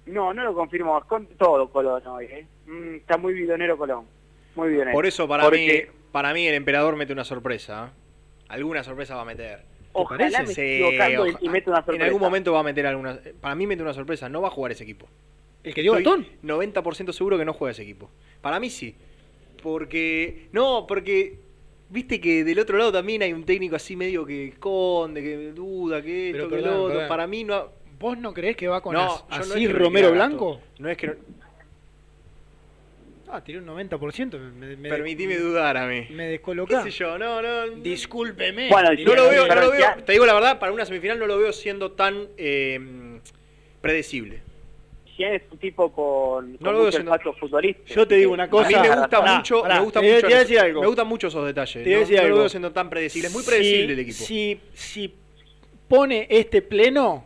No, 0.07 0.33
no 0.33 0.43
lo 0.43 0.55
confirmo, 0.55 0.99
con 1.07 1.27
todo 1.27 1.69
Colón 1.69 2.05
hoy, 2.07 2.25
¿eh? 2.25 2.47
Mm, 2.65 2.95
está 2.95 3.17
muy 3.17 3.33
bidonero 3.33 3.77
Colón, 3.77 4.05
muy 4.55 4.69
bidonero. 4.69 4.91
Por 4.95 5.05
eso 5.05 5.27
para 5.27 5.43
Porque 5.43 5.87
mí, 5.87 5.99
para 6.11 6.33
mí 6.33 6.47
el 6.47 6.55
emperador 6.55 6.95
mete 6.95 7.13
una 7.13 7.23
sorpresa. 7.23 7.91
¿eh? 7.93 7.99
Alguna 8.49 8.83
sorpresa 8.83 9.15
va 9.15 9.21
a 9.21 9.25
meter. 9.25 9.61
Ojalá 10.01 10.39
me 10.41 10.45
Sí, 10.47 10.51
esté 10.51 10.75
equivocando 10.75 11.27
y- 11.27 11.29
oja- 11.31 11.39
y 11.41 11.49
mete 11.49 11.69
una 11.69 11.83
En 11.87 12.01
algún 12.01 12.21
momento 12.21 12.53
va 12.53 12.59
a 12.59 12.63
meter 12.63 12.85
alguna. 12.87 13.19
Para 13.41 13.55
mí 13.55 13.67
mete 13.67 13.81
una 13.83 13.93
sorpresa. 13.93 14.29
No 14.29 14.41
va 14.41 14.47
a 14.49 14.51
jugar 14.51 14.71
ese 14.71 14.83
equipo. 14.83 15.07
¿El 15.63 15.73
que 15.73 15.81
dio 15.81 15.97
Estoy 15.97 16.25
90% 16.43 17.11
seguro 17.13 17.37
que 17.37 17.45
no 17.45 17.53
juega 17.53 17.71
ese 17.71 17.83
equipo. 17.83 18.09
Para 18.41 18.59
mí 18.59 18.69
sí. 18.69 18.95
Porque. 19.61 20.47
No, 20.51 20.85
porque. 20.87 21.37
Viste 21.91 22.21
que 22.21 22.43
del 22.43 22.59
otro 22.59 22.77
lado 22.77 22.91
también 22.91 23.23
hay 23.23 23.33
un 23.33 23.43
técnico 23.45 23.75
así 23.75 23.95
medio 23.95 24.23
que 24.23 24.49
esconde, 24.49 25.23
que 25.23 25.51
duda, 25.53 26.03
que 26.03 26.27
esto, 26.29 26.37
Pero 26.37 26.49
que 26.49 26.55
perdón, 26.57 26.71
lo 26.73 26.83
otro. 26.83 26.93
perdón. 26.93 27.09
Para 27.09 27.25
mí 27.27 27.43
no. 27.43 27.65
¿Vos 27.99 28.17
no 28.17 28.31
creés 28.33 28.55
que 28.55 28.67
va 28.67 28.79
con 28.81 28.93
No, 28.93 29.01
As- 29.01 29.23
yo 29.29 29.37
no 29.37 29.43
es 29.43 29.51
así 29.51 29.67
que 29.67 29.73
Romero 29.73 30.11
Blanco? 30.11 30.61
No 30.77 30.87
es 30.87 30.97
que 30.97 31.07
no- 31.07 31.13
Ah, 33.31 33.43
tiró 33.43 33.59
un 33.59 33.67
90%. 33.67 34.39
Me, 34.39 34.75
me, 34.75 34.89
Permitime 34.89 35.37
dudar 35.37 35.77
a 35.77 35.85
mí. 35.87 36.07
Me 36.09 36.25
descolocá. 36.27 36.83
¿Qué 36.83 36.91
sé 36.91 36.97
yo? 36.99 37.17
No, 37.17 37.41
no. 37.41 37.67
Discúlpeme. 37.81 38.69
Bueno, 38.69 38.89
no 38.93 39.15
lo 39.15 39.29
veo, 39.29 39.47
no 39.47 39.55
lo 39.55 39.71
veo. 39.71 39.87
Te 40.05 40.13
digo 40.13 40.25
la 40.25 40.33
verdad, 40.33 40.57
para 40.59 40.71
una 40.71 40.85
semifinal 40.85 41.19
no 41.19 41.27
lo 41.27 41.37
veo 41.37 41.53
siendo 41.53 41.91
tan 41.91 42.27
eh, 42.37 42.79
predecible. 43.81 44.41
Si 45.15 45.23
es 45.23 45.41
un 45.51 45.57
tipo 45.59 45.91
con, 45.91 46.53
No 46.53 46.57
con 46.59 46.67
lo 46.67 46.73
veo 46.73 46.85
mucho 46.85 46.91
siendo- 46.97 47.11
olfato 47.11 47.33
futbolístico. 47.33 47.93
Yo 47.93 48.07
te 48.07 48.15
digo 48.15 48.31
una 48.33 48.49
cosa. 48.49 48.67
A 48.67 48.81
mí 48.81 48.89
me 48.89 48.95
gusta 48.95 49.19
Pará, 49.19 49.35
mucho, 49.35 49.61
pará, 49.61 49.75
me 49.75 49.81
gusta 49.81 49.99
te 49.99 50.05
voy 50.05 50.11
a- 50.11 50.15
mucho, 50.15 50.21
te 50.27 50.33
voy 50.33 50.35
a 50.35 50.39
decir 50.39 50.59
algo. 50.59 50.81
me 50.81 50.87
gustan 50.87 51.07
mucho 51.07 51.27
esos 51.27 51.45
detalles. 51.45 51.83
Te 51.83 51.89
no, 51.93 51.99
decir 51.99 52.15
no 52.15 52.21
algo. 52.21 52.35
lo 52.35 52.39
veo 52.41 52.49
siendo 52.49 52.71
tan 52.71 52.89
predecible, 52.89 53.27
es 53.27 53.33
muy 53.33 53.43
predecible 53.43 53.85
Si- 53.85 53.91
el 53.93 53.99
equipo. 53.99 54.17
Si, 54.25 54.59
si 54.73 55.13
pone 55.89 56.25
este 56.29 56.61
pleno, 56.61 57.25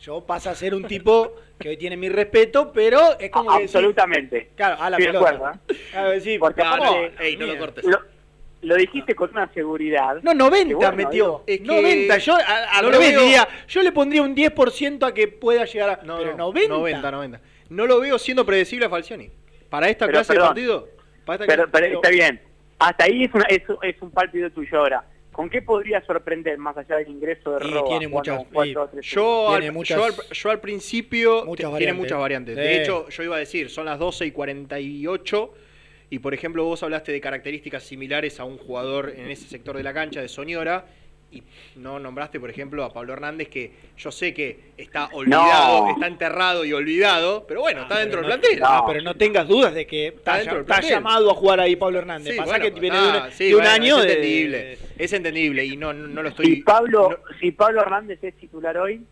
yo 0.00 0.20
paso 0.24 0.50
a 0.50 0.54
ser 0.54 0.72
un 0.74 0.84
tipo 0.84 1.34
que 1.60 1.68
hoy 1.68 1.76
tiene 1.76 1.96
mi 1.96 2.08
respeto, 2.08 2.72
pero 2.72 3.18
es 3.18 3.30
como 3.30 3.50
que 3.50 3.64
decís- 3.64 3.74
Absolutamente. 3.76 4.50
claro, 4.56 4.82
a 4.82 4.88
la 4.90 4.96
de 4.96 5.04
pelota. 5.06 5.60
¿eh? 5.68 5.74
Claro, 5.90 6.20
sí, 6.20 6.38
Porque 6.38 6.62
¿cómo? 6.62 6.72
aparte, 6.74 7.12
Ey, 7.20 7.36
no 7.36 7.46
lo 7.46 7.58
cortes. 7.58 7.84
Lo, 7.84 8.00
lo 8.62 8.74
dijiste 8.76 9.14
con 9.14 9.30
una 9.30 9.46
seguridad. 9.52 10.16
No, 10.22 10.32
90 10.32 10.68
que 10.68 10.74
bueno, 10.74 10.92
metió. 10.96 11.42
Es 11.46 11.58
que 11.60 11.64
90. 11.66 12.16
Yo 12.18 12.34
a- 12.34 12.38
al 12.78 12.84
no 12.86 12.90
lo 12.90 12.98
revés 12.98 13.12
veo- 13.12 13.20
diría, 13.22 13.48
yo 13.68 13.82
le 13.82 13.92
pondría 13.92 14.22
un 14.22 14.34
10% 14.34 15.06
a 15.06 15.12
que 15.12 15.28
pueda 15.28 15.66
llegar 15.66 15.90
a... 15.90 16.02
No, 16.02 16.16
pero 16.16 16.30
no, 16.32 16.36
90. 16.46 16.68
90, 16.74 17.10
90. 17.10 17.40
No 17.68 17.86
lo 17.86 18.00
veo 18.00 18.18
siendo 18.18 18.44
predecible 18.46 18.86
a 18.86 18.88
Falcioni. 18.90 19.30
Para 19.68 19.88
esta 19.90 20.06
Pero, 20.06 20.16
clase 20.16 20.32
perdón. 20.32 20.42
de 20.44 20.48
partido. 20.48 20.88
Para 21.26 21.34
esta 21.36 21.46
Pero, 21.46 21.62
clase- 21.68 21.70
pero 21.84 21.94
está 21.96 22.08
bien. 22.08 22.40
Hasta 22.78 23.04
ahí 23.04 23.24
es, 23.24 23.34
una, 23.34 23.44
es, 23.44 23.62
es 23.82 24.00
un 24.02 24.10
partido 24.10 24.50
tuyo 24.50 24.78
ahora. 24.78 25.04
¿Con 25.40 25.48
qué 25.48 25.62
podría 25.62 26.04
sorprender 26.04 26.58
más 26.58 26.76
allá 26.76 26.96
del 26.96 27.08
ingreso 27.08 27.52
de 27.58 27.66
Y 27.66 27.70
Roa? 27.70 27.84
tiene 27.88 28.08
muchas- 28.08 28.42
cuatro 28.52 28.90
tres 28.92 29.06
Yo 29.06 29.48
al, 29.48 29.62
yo, 29.84 30.04
al, 30.04 30.12
yo 30.32 30.50
al 30.50 30.60
principio 30.60 31.46
muchas 31.46 31.74
tiene 31.78 31.94
muchas 31.94 32.18
variantes. 32.18 32.56
Sí. 32.56 32.60
De 32.60 32.82
hecho, 32.82 33.08
yo 33.08 33.22
iba 33.22 33.36
a 33.36 33.38
decir, 33.38 33.70
son 33.70 33.86
las 33.86 33.98
12 33.98 34.26
y 34.26 34.32
48 34.32 35.54
y 36.10 36.18
por 36.18 36.34
ejemplo 36.34 36.64
vos 36.66 36.82
hablaste 36.82 37.10
de 37.12 37.22
características 37.22 37.84
similares 37.84 38.38
a 38.38 38.44
un 38.44 38.58
jugador 38.58 39.14
en 39.16 39.30
ese 39.30 39.48
sector 39.48 39.78
de 39.78 39.82
la 39.82 39.94
cancha 39.94 40.20
de 40.20 40.28
Soñora 40.28 40.84
y 41.32 41.42
no 41.76 41.98
nombraste, 42.00 42.40
por 42.40 42.50
ejemplo, 42.50 42.82
a 42.84 42.92
Pablo 42.92 43.12
Hernández 43.12 43.48
que 43.48 43.70
yo 43.96 44.10
sé 44.10 44.34
que 44.34 44.72
está 44.76 45.08
olvidado, 45.12 45.86
No. 45.86 45.92
está 45.92 46.06
enterrado 46.08 46.64
y 46.64 46.72
olvidado, 46.72 47.44
pero 47.46 47.60
bueno, 47.60 47.82
está 47.82 47.98
dentro 48.00 48.20
del 48.20 48.28
no- 48.30 48.36
plantel. 48.40 48.60
Ah, 48.64 48.82
pero 48.86 49.00
no 49.02 49.14
tengas 49.14 49.46
dudas 49.46 49.72
de 49.74 49.86
que 49.86 50.08
está, 50.08 50.36
dentro 50.38 50.54
del 50.54 50.62
está 50.62 50.74
plantel. 50.74 50.90
llamado 50.90 51.30
a 51.30 51.34
jugar 51.34 51.60
ahí 51.60 51.76
Pablo 51.76 51.98
Hernández. 52.00 52.32
Sí, 52.32 52.38
Pasa 52.38 52.50
bueno, 52.58 52.64
que 52.74 52.80
viene 52.80 52.96
ah, 52.98 53.02
de, 53.02 53.08
una- 53.10 53.30
sí, 53.30 53.44
de 53.48 53.54
un 53.54 53.60
bueno, 53.60 53.70
año 53.74 53.98
es 53.98 54.04
de... 54.04 54.12
entendible, 54.12 54.78
es 54.98 55.12
entendible 55.12 55.64
y 55.64 55.76
no, 55.76 55.92
no, 55.92 56.08
no 56.08 56.22
lo 56.22 56.30
Si 56.30 56.42
estoy 56.42 56.62
Pablo, 56.62 57.20
si 57.40 57.52
Pablo 57.52 57.82
Hernández 57.82 58.18
es 58.24 58.34
titular 58.36 58.76
hoy, 58.78 59.04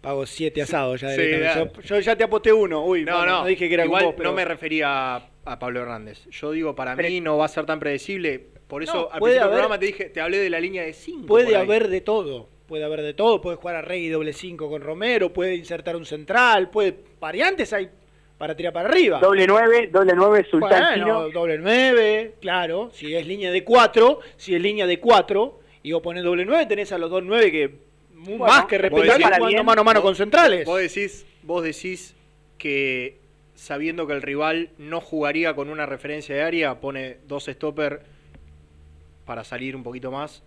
Pago 0.00 0.24
siete 0.26 0.62
asados 0.62 1.00
ya 1.00 1.10
Sí, 1.10 1.22
yo, 1.56 1.82
yo 1.82 1.98
ya 1.98 2.14
te 2.14 2.22
aposté 2.22 2.52
uno. 2.52 2.84
Uy, 2.84 3.04
No, 3.04 3.16
bueno, 3.18 3.40
no, 3.40 3.44
dije 3.46 3.66
que 3.68 3.74
era 3.74 3.84
igual 3.84 4.04
vos, 4.04 4.14
pero... 4.16 4.30
no 4.30 4.36
me 4.36 4.44
refería 4.44 5.16
a, 5.16 5.26
a 5.52 5.58
Pablo 5.58 5.80
Hernández. 5.80 6.26
Yo 6.30 6.52
digo, 6.52 6.74
para 6.74 6.94
Pero- 6.96 7.08
mí 7.08 7.20
no 7.20 7.36
va 7.38 7.46
a 7.46 7.48
ser 7.48 7.66
tan 7.66 7.80
predecible. 7.80 8.46
Por 8.68 8.82
eso 8.82 8.94
No, 8.94 9.00
al 9.10 9.18
puede 9.18 9.34
principio 9.34 9.34
del 9.34 9.42
haber- 9.42 9.52
programa 9.52 9.78
te 9.80 9.86
dije, 9.86 10.04
te 10.10 10.20
hablé 10.20 10.38
de 10.38 10.50
la 10.50 10.60
línea 10.60 10.82
de 10.82 10.92
5. 10.92 11.26
Puede 11.26 11.56
haber 11.56 11.88
de 11.88 12.00
todo. 12.00 12.48
Puede 12.66 12.84
haber 12.84 13.00
de 13.02 13.14
todo. 13.14 13.40
Puede 13.40 13.56
jugar 13.56 13.76
a 13.76 13.82
Rey 13.82 14.08
doble 14.08 14.32
5 14.34 14.68
con 14.68 14.82
Romero. 14.82 15.32
Puede 15.32 15.54
insertar 15.54 15.96
un 15.96 16.04
central. 16.04 16.68
Puede 16.70 16.94
variantes 17.18 17.72
hay 17.72 17.88
para 18.36 18.54
tirar 18.54 18.72
para 18.74 18.88
arriba. 18.90 19.18
doble 19.20 19.46
9, 19.46 19.88
doble 19.90 20.12
9, 20.14 20.46
Sultán 20.50 21.00
Bueno, 21.00 21.30
doble 21.30 21.58
9, 21.58 22.34
claro. 22.40 22.90
Si 22.92 23.14
es 23.14 23.26
línea 23.26 23.50
de 23.50 23.64
4, 23.64 24.20
si 24.36 24.54
es 24.54 24.60
línea 24.60 24.86
de 24.86 25.00
4 25.00 25.60
y 25.82 25.92
vos 25.92 26.02
ponés 26.02 26.22
doble 26.22 26.44
9, 26.44 26.66
tenés 26.66 26.92
a 26.92 26.98
los 26.98 27.10
dos 27.10 27.22
9 27.24 27.50
que 27.50 27.74
Bueno, 28.12 28.44
más 28.44 28.66
que 28.66 28.76
respetar 28.78 29.38
jugando 29.38 29.64
mano 29.64 29.80
a 29.80 29.84
mano 29.84 30.02
con 30.02 30.14
centrales. 30.14 30.66
Vos 30.66 30.78
decís, 30.80 31.24
vos 31.42 31.62
decís 31.64 32.14
que 32.58 33.18
sabiendo 33.58 34.06
que 34.06 34.12
el 34.12 34.22
rival 34.22 34.70
no 34.78 35.00
jugaría 35.00 35.54
con 35.54 35.68
una 35.68 35.84
referencia 35.84 36.34
de 36.34 36.42
área, 36.42 36.80
pone 36.80 37.18
dos 37.26 37.46
stopper 37.46 38.02
para 39.26 39.42
salir 39.42 39.74
un 39.74 39.82
poquito 39.82 40.10
más. 40.12 40.42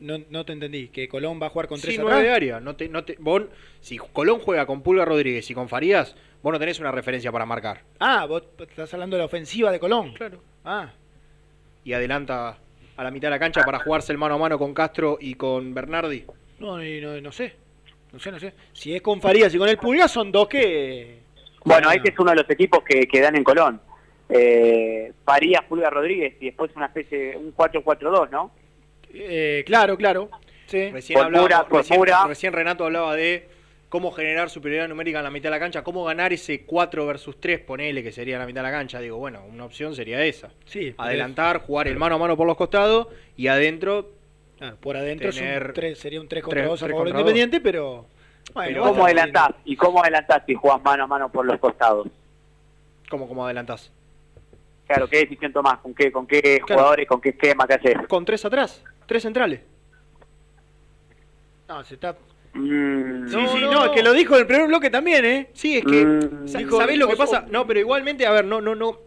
No, 0.00 0.18
no 0.30 0.44
te 0.44 0.52
entendí. 0.52 0.88
¿Que 0.88 1.08
Colón 1.08 1.40
va 1.40 1.46
a 1.46 1.50
jugar 1.50 1.68
con 1.68 1.78
Sí, 1.78 1.86
3 1.86 2.00
nueve 2.00 2.22
de 2.24 2.30
área. 2.30 2.58
No 2.60 2.74
te, 2.74 2.88
no 2.88 3.04
te, 3.04 3.16
vos, 3.20 3.44
si 3.80 3.98
Colón 3.98 4.40
juega 4.40 4.66
con 4.66 4.82
Pulga 4.82 5.04
Rodríguez 5.04 5.48
y 5.48 5.54
con 5.54 5.68
Farías, 5.68 6.16
vos 6.42 6.52
no 6.52 6.58
tenés 6.58 6.80
una 6.80 6.90
referencia 6.90 7.30
para 7.30 7.46
marcar. 7.46 7.82
Ah, 8.00 8.26
vos 8.26 8.42
estás 8.58 8.92
hablando 8.92 9.14
de 9.16 9.20
la 9.20 9.26
ofensiva 9.26 9.70
de 9.70 9.78
Colón. 9.78 10.12
Claro. 10.14 10.42
Ah, 10.64 10.90
Y 11.84 11.92
adelanta 11.92 12.58
a 12.96 13.04
la 13.04 13.10
mitad 13.12 13.28
de 13.28 13.30
la 13.30 13.38
cancha 13.38 13.62
para 13.64 13.78
jugarse 13.78 14.10
el 14.10 14.18
mano 14.18 14.34
a 14.34 14.38
mano 14.38 14.58
con 14.58 14.74
Castro 14.74 15.18
y 15.20 15.34
con 15.34 15.72
Bernardi. 15.72 16.24
no, 16.58 16.78
no, 16.78 17.20
no 17.20 17.32
sé. 17.32 17.54
No 18.12 18.18
sé, 18.18 18.30
no 18.30 18.38
sé. 18.38 18.52
Si 18.72 18.94
es 18.94 19.00
con 19.02 19.20
Farías 19.20 19.54
y 19.54 19.58
con 19.58 19.68
el 19.68 19.78
Pulga, 19.78 20.06
son 20.08 20.30
dos 20.30 20.48
que... 20.48 21.18
Bueno, 21.64 21.90
este 21.90 22.10
es 22.10 22.18
uno 22.18 22.30
de 22.30 22.36
los 22.36 22.50
equipos 22.50 22.82
que, 22.82 23.06
que 23.06 23.20
dan 23.20 23.36
en 23.36 23.44
Colón. 23.44 23.80
Eh, 24.28 25.12
Farías, 25.24 25.62
Pulga 25.64 25.90
Rodríguez 25.90 26.34
y 26.40 26.46
después 26.46 26.70
una 26.74 26.86
especie 26.86 27.18
de 27.18 27.36
un 27.36 27.54
4-4-2, 27.54 28.30
¿no? 28.30 28.50
Eh, 29.14 29.62
claro, 29.66 29.96
claro. 29.96 30.30
Sí. 30.66 30.90
Recién, 30.90 31.16
Por 31.18 31.26
hablaba- 31.26 31.44
pura- 31.44 31.64
por 31.68 31.78
recién- 31.82 31.98
pura. 31.98 32.26
recién 32.26 32.52
Renato 32.52 32.84
hablaba 32.84 33.14
de 33.14 33.48
cómo 33.88 34.10
generar 34.10 34.48
superioridad 34.48 34.88
numérica 34.88 35.18
en 35.18 35.24
la 35.24 35.30
mitad 35.30 35.44
de 35.44 35.50
la 35.50 35.58
cancha, 35.60 35.84
cómo 35.84 36.02
ganar 36.04 36.32
ese 36.32 36.62
4 36.64 37.04
versus 37.06 37.38
3, 37.40 37.60
ponele 37.60 38.02
que 38.02 38.10
sería 38.10 38.36
en 38.36 38.40
la 38.40 38.46
mitad 38.46 38.62
de 38.62 38.70
la 38.70 38.76
cancha. 38.76 39.00
Digo, 39.00 39.18
bueno, 39.18 39.44
una 39.50 39.64
opción 39.66 39.94
sería 39.94 40.24
esa. 40.24 40.50
Sí, 40.64 40.94
Adelantar, 40.96 41.58
jugar 41.58 41.88
el 41.88 41.98
mano 41.98 42.14
a 42.14 42.18
mano 42.18 42.36
por 42.36 42.46
los 42.46 42.56
costados 42.56 43.08
y 43.36 43.48
adentro 43.48 44.08
Claro, 44.62 44.76
por 44.76 44.96
adentro 44.96 45.28
es 45.30 45.34
un 45.34 45.40
Tener 45.42 45.72
tres- 45.72 45.98
sería 45.98 46.20
un 46.20 46.28
3 46.28 46.40
contra 46.44 46.60
tres- 46.60 46.70
2 46.70 46.82
a 46.84 46.88
favor. 46.88 47.08
Independiente, 47.08 47.60
pero... 47.60 48.06
Bueno, 48.54 48.70
¿Y 48.70 48.74
va 48.74 48.86
a 48.86 48.90
¿Cómo 48.90 49.04
adelantás? 49.06 49.48
¿Y 49.64 49.74
cómo 49.74 50.00
adelantás 50.02 50.42
si 50.46 50.54
jugás 50.54 50.80
mano 50.84 51.02
a 51.02 51.06
mano 51.08 51.32
por 51.32 51.44
los 51.44 51.58
costados? 51.58 52.06
¿Cómo, 53.10 53.26
cómo 53.26 53.44
adelantás? 53.44 53.90
Claro, 54.86 55.08
¿qué 55.08 55.18
decisión 55.18 55.52
tomás? 55.52 55.80
¿Con 55.80 55.92
qué, 55.96 56.12
con 56.12 56.28
qué 56.28 56.60
jugadores, 56.62 57.08
con 57.08 57.20
qué 57.20 57.30
esquema, 57.30 57.66
qué 57.66 57.74
haces? 57.74 57.96
Con 58.06 58.24
tres 58.24 58.44
atrás, 58.44 58.84
tres 59.06 59.24
centrales. 59.24 59.62
No, 61.68 61.82
se 61.82 61.94
está... 61.94 62.16
Mm, 62.54 63.26
Sí, 63.28 63.46
sí, 63.48 63.60
no, 63.62 63.86
es 63.86 63.90
que 63.90 64.02
lo 64.04 64.12
dijo 64.12 64.34
en 64.34 64.42
el 64.42 64.46
primer 64.46 64.68
bloque 64.68 64.90
también, 64.90 65.24
¿eh? 65.24 65.50
Sí, 65.54 65.78
es 65.78 65.84
que 65.84 66.04
Mm. 66.04 66.44
Dijo- 66.46 66.76
¿sabés 66.78 66.98
lo 66.98 67.08
que 67.08 67.16
pasa? 67.16 67.46
No, 67.50 67.66
pero 67.66 67.80
igualmente, 67.80 68.26
a 68.26 68.30
ver, 68.30 68.44
no, 68.44 68.60
no, 68.60 68.76
no, 68.76 68.98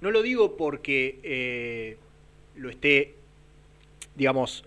No 0.00 0.10
lo 0.10 0.22
digo 0.22 0.56
porque 0.56 1.20
eh, 1.22 1.96
lo 2.56 2.68
esté, 2.68 3.14
digamos, 4.16 4.64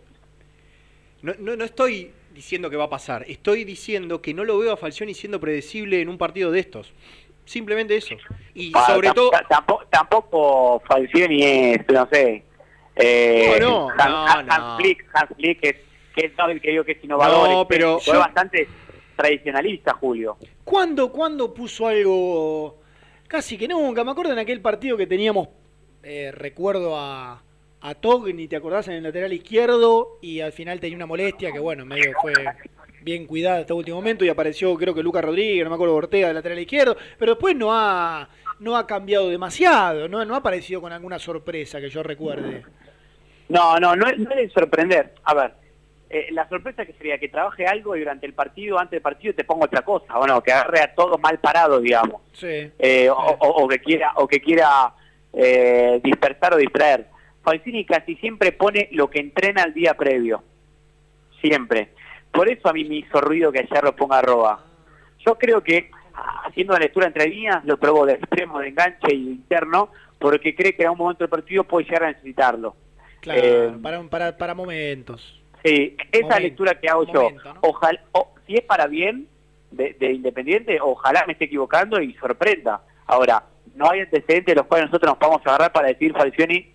no, 1.28 1.34
no, 1.40 1.56
no 1.56 1.64
estoy 1.66 2.12
diciendo 2.34 2.70
que 2.70 2.76
va 2.78 2.86
a 2.86 2.90
pasar, 2.90 3.26
estoy 3.28 3.64
diciendo 3.64 4.22
que 4.22 4.34
no 4.34 4.44
lo 4.46 4.58
veo 4.60 4.72
a 4.74 4.78
Falcioni 4.78 5.14
siendo 5.14 5.40
predecible 5.40 6.02
en 6.02 6.10
un 6.10 6.18
partido 6.18 6.52
de 6.52 6.60
estos. 6.60 6.94
Simplemente 7.46 7.96
eso. 7.96 8.16
Y 8.54 8.72
sobre 8.88 9.12
todo... 9.12 9.30
ta- 9.32 9.46
Tampoco, 9.48 9.86
tampoco 9.90 10.82
Falcioni 10.88 11.42
es, 11.44 11.80
no 11.92 12.08
sé. 12.12 12.44
Eh, 12.96 13.58
No, 13.62 13.90
no, 13.96 14.28
Hans, 14.28 14.46
no, 14.48 14.54
Hans- 14.54 14.78
Flick, 14.82 15.06
Hans 15.14 15.30
Flick 15.36 15.60
es, 15.64 15.76
que 16.16 16.26
es 16.26 16.32
el 16.50 16.62
que 16.62 16.72
digo 16.72 16.84
que 16.84 16.92
es 16.94 17.04
innovador. 17.04 17.50
No, 17.50 17.68
pero 17.68 18.00
fue 18.00 18.16
yo- 18.16 18.20
bastante 18.20 18.68
tradicionalista, 19.16 19.94
Julio. 19.94 20.38
¿Cuándo, 20.64 21.12
¿Cuándo 21.12 21.54
puso 21.54 21.88
algo? 21.88 22.82
Casi 23.28 23.58
que 23.58 23.68
nunca. 23.68 24.04
Me 24.04 24.12
acuerdo 24.12 24.34
en 24.34 24.40
aquel 24.40 24.62
partido 24.62 24.98
que 24.98 25.08
teníamos, 25.08 25.48
eh, 26.04 26.32
recuerdo 26.34 26.98
a, 26.98 27.42
a 27.82 27.94
Togni, 27.96 28.48
¿te 28.48 28.56
acordás? 28.56 28.88
En 28.88 28.96
el 28.96 29.04
lateral 29.04 29.32
izquierdo 29.34 30.18
y 30.22 30.40
al 30.42 30.52
final 30.52 30.80
tenía 30.80 30.96
una 30.98 31.06
molestia 31.06 31.52
que, 31.52 31.60
bueno, 31.60 31.86
medio 31.86 32.12
fue 32.22 32.34
bien 33.02 33.26
cuidada 33.26 33.60
hasta 33.60 33.74
último 33.74 33.98
momento 33.98 34.26
y 34.26 34.30
apareció 34.30 34.76
creo 34.76 34.94
que 34.94 35.04
Lucas 35.04 35.24
Rodríguez, 35.24 35.64
no 35.64 35.70
me 35.70 35.76
acuerdo, 35.76 35.96
Ortega, 35.96 36.28
del 36.28 36.36
lateral 36.36 36.60
izquierdo, 36.60 36.98
pero 37.18 37.34
después 37.34 37.56
no 37.56 37.70
ha, 37.72 38.28
no 38.60 38.76
ha 38.76 38.86
cambiado 38.88 39.30
demasiado, 39.30 40.08
no, 40.10 40.26
no 40.26 40.34
ha 40.34 40.38
aparecido 40.38 40.82
con 40.82 40.92
alguna 40.92 41.20
sorpresa 41.20 41.80
que 41.80 41.90
yo 41.90 42.04
recuerde. 42.04 42.64
No, 43.50 43.80
no, 43.80 43.96
no, 43.96 44.08
es- 44.08 44.18
no 44.18 44.32
es 44.32 44.38
de 44.38 44.50
sorprender. 44.50 45.14
A 45.24 45.34
ver, 45.34 45.54
eh, 46.10 46.28
la 46.32 46.50
sorpresa 46.50 46.86
que 46.86 46.94
sería 46.94 47.18
que 47.18 47.30
trabaje 47.30 47.66
algo 47.66 47.96
y 47.96 48.00
durante 48.00 48.26
el 48.26 48.34
partido, 48.34 48.78
antes 48.78 48.92
del 48.92 49.02
partido, 49.02 49.34
te 49.36 49.46
ponga 49.46 49.66
otra 49.68 49.84
cosa. 49.84 50.18
Bueno, 50.18 50.42
que 50.42 50.52
agarre 50.52 50.82
a 50.82 50.94
todos 50.94 51.18
mal 51.22 51.40
parados, 51.40 51.82
digamos. 51.82 52.22
Sí. 52.34 52.70
Eh, 52.80 53.10
o, 53.10 53.16
o- 53.16 53.64
o 53.64 53.68
que 53.70 53.80
quiera, 53.80 54.12
o 54.16 54.28
que 54.28 54.42
quiera 54.42 54.94
eh, 55.32 56.02
dispersar 56.04 56.56
o 56.56 56.58
distraer. 56.58 57.06
Falcini 57.48 57.86
casi 57.86 58.16
siempre 58.18 58.52
pone 58.52 58.90
lo 58.92 59.10
que 59.10 59.20
entrena 59.20 59.64
el 59.64 59.74
día 59.74 59.94
previo. 59.94 60.44
Siempre. 61.40 61.92
Por 62.30 62.50
eso 62.50 62.68
a 62.68 62.74
mí 62.74 62.84
me 62.84 62.96
hizo 62.96 63.22
ruido 63.22 63.54
que 63.54 63.60
ayer 63.60 63.82
lo 63.86 63.96
ponga 63.96 64.20
arroba. 64.20 64.66
Yo 65.26 65.38
creo 65.38 65.64
que 65.64 65.90
ah, 66.14 66.44
haciendo 66.48 66.74
la 66.74 66.80
lectura 66.80 67.08
entre 67.08 67.30
líneas 67.30 67.64
lo 67.64 67.78
probó 67.78 68.06
de 68.06 68.16
extremo, 68.16 68.60
de 68.60 68.68
enganche 68.68 69.14
y 69.16 69.24
de 69.28 69.32
interno, 69.32 69.90
porque 70.20 70.54
cree 70.56 70.76
que 70.76 70.84
en 70.84 70.90
un 70.90 70.98
momento 70.98 71.24
del 71.24 71.30
partido 71.30 71.64
puede 71.64 71.86
llegar 71.86 72.04
a 72.04 72.08
necesitarlo. 72.12 72.76
Claro, 73.22 73.40
Eh, 73.42 73.74
para, 73.82 74.04
para, 74.04 74.38
para 74.38 74.54
momentos. 74.54 75.42
Sí, 75.64 75.96
esa 76.12 76.24
Momento, 76.24 76.40
lectura 76.42 76.80
que 76.82 76.90
hago 76.90 77.06
yo, 77.14 77.30
ojalá, 77.62 78.02
o- 78.12 78.34
si 78.46 78.56
es 78.56 78.62
para 78.64 78.88
bien 78.88 79.26
de, 79.72 79.94
de 79.98 80.12
Independiente, 80.12 80.80
ojalá 80.82 81.24
me 81.26 81.32
esté 81.34 81.46
equivocando 81.46 82.02
y 82.02 82.14
sorprenda. 82.16 82.82
Ahora, 83.06 83.42
no 83.76 83.90
hay 83.90 84.02
antecedentes 84.02 84.54
de 84.54 84.56
los 84.56 84.66
cuales 84.68 84.88
nosotros 84.88 85.12
nos 85.12 85.18
podamos 85.18 85.42
agarrar 85.48 85.72
para 85.72 85.88
decir 85.88 86.12
Falcioni 86.12 86.74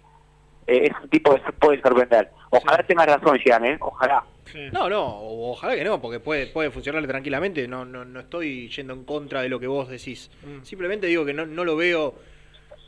es 0.66 0.90
un 1.02 1.08
tipo 1.08 1.34
que 1.34 1.52
puede 1.52 1.80
sorprender. 1.82 2.30
Ojalá 2.50 2.82
tenga 2.86 3.06
razón, 3.06 3.38
Gian, 3.38 3.64
¿eh? 3.64 3.76
Ojalá. 3.80 4.24
No, 4.72 4.88
no, 4.88 5.02
o- 5.06 5.52
ojalá 5.52 5.74
que 5.74 5.84
no, 5.84 6.00
porque 6.00 6.20
puede, 6.20 6.46
puede 6.48 6.70
funcionarle 6.70 7.08
tranquilamente. 7.08 7.66
No, 7.66 7.84
no, 7.84 8.04
no 8.04 8.20
estoy 8.20 8.68
yendo 8.68 8.92
en 8.92 9.04
contra 9.04 9.40
de 9.42 9.48
lo 9.48 9.58
que 9.58 9.66
vos 9.66 9.88
decís. 9.88 10.30
Mm. 10.44 10.62
Simplemente 10.64 11.06
digo 11.06 11.24
que 11.24 11.32
no, 11.32 11.46
no 11.46 11.64
lo 11.64 11.74
veo, 11.76 12.14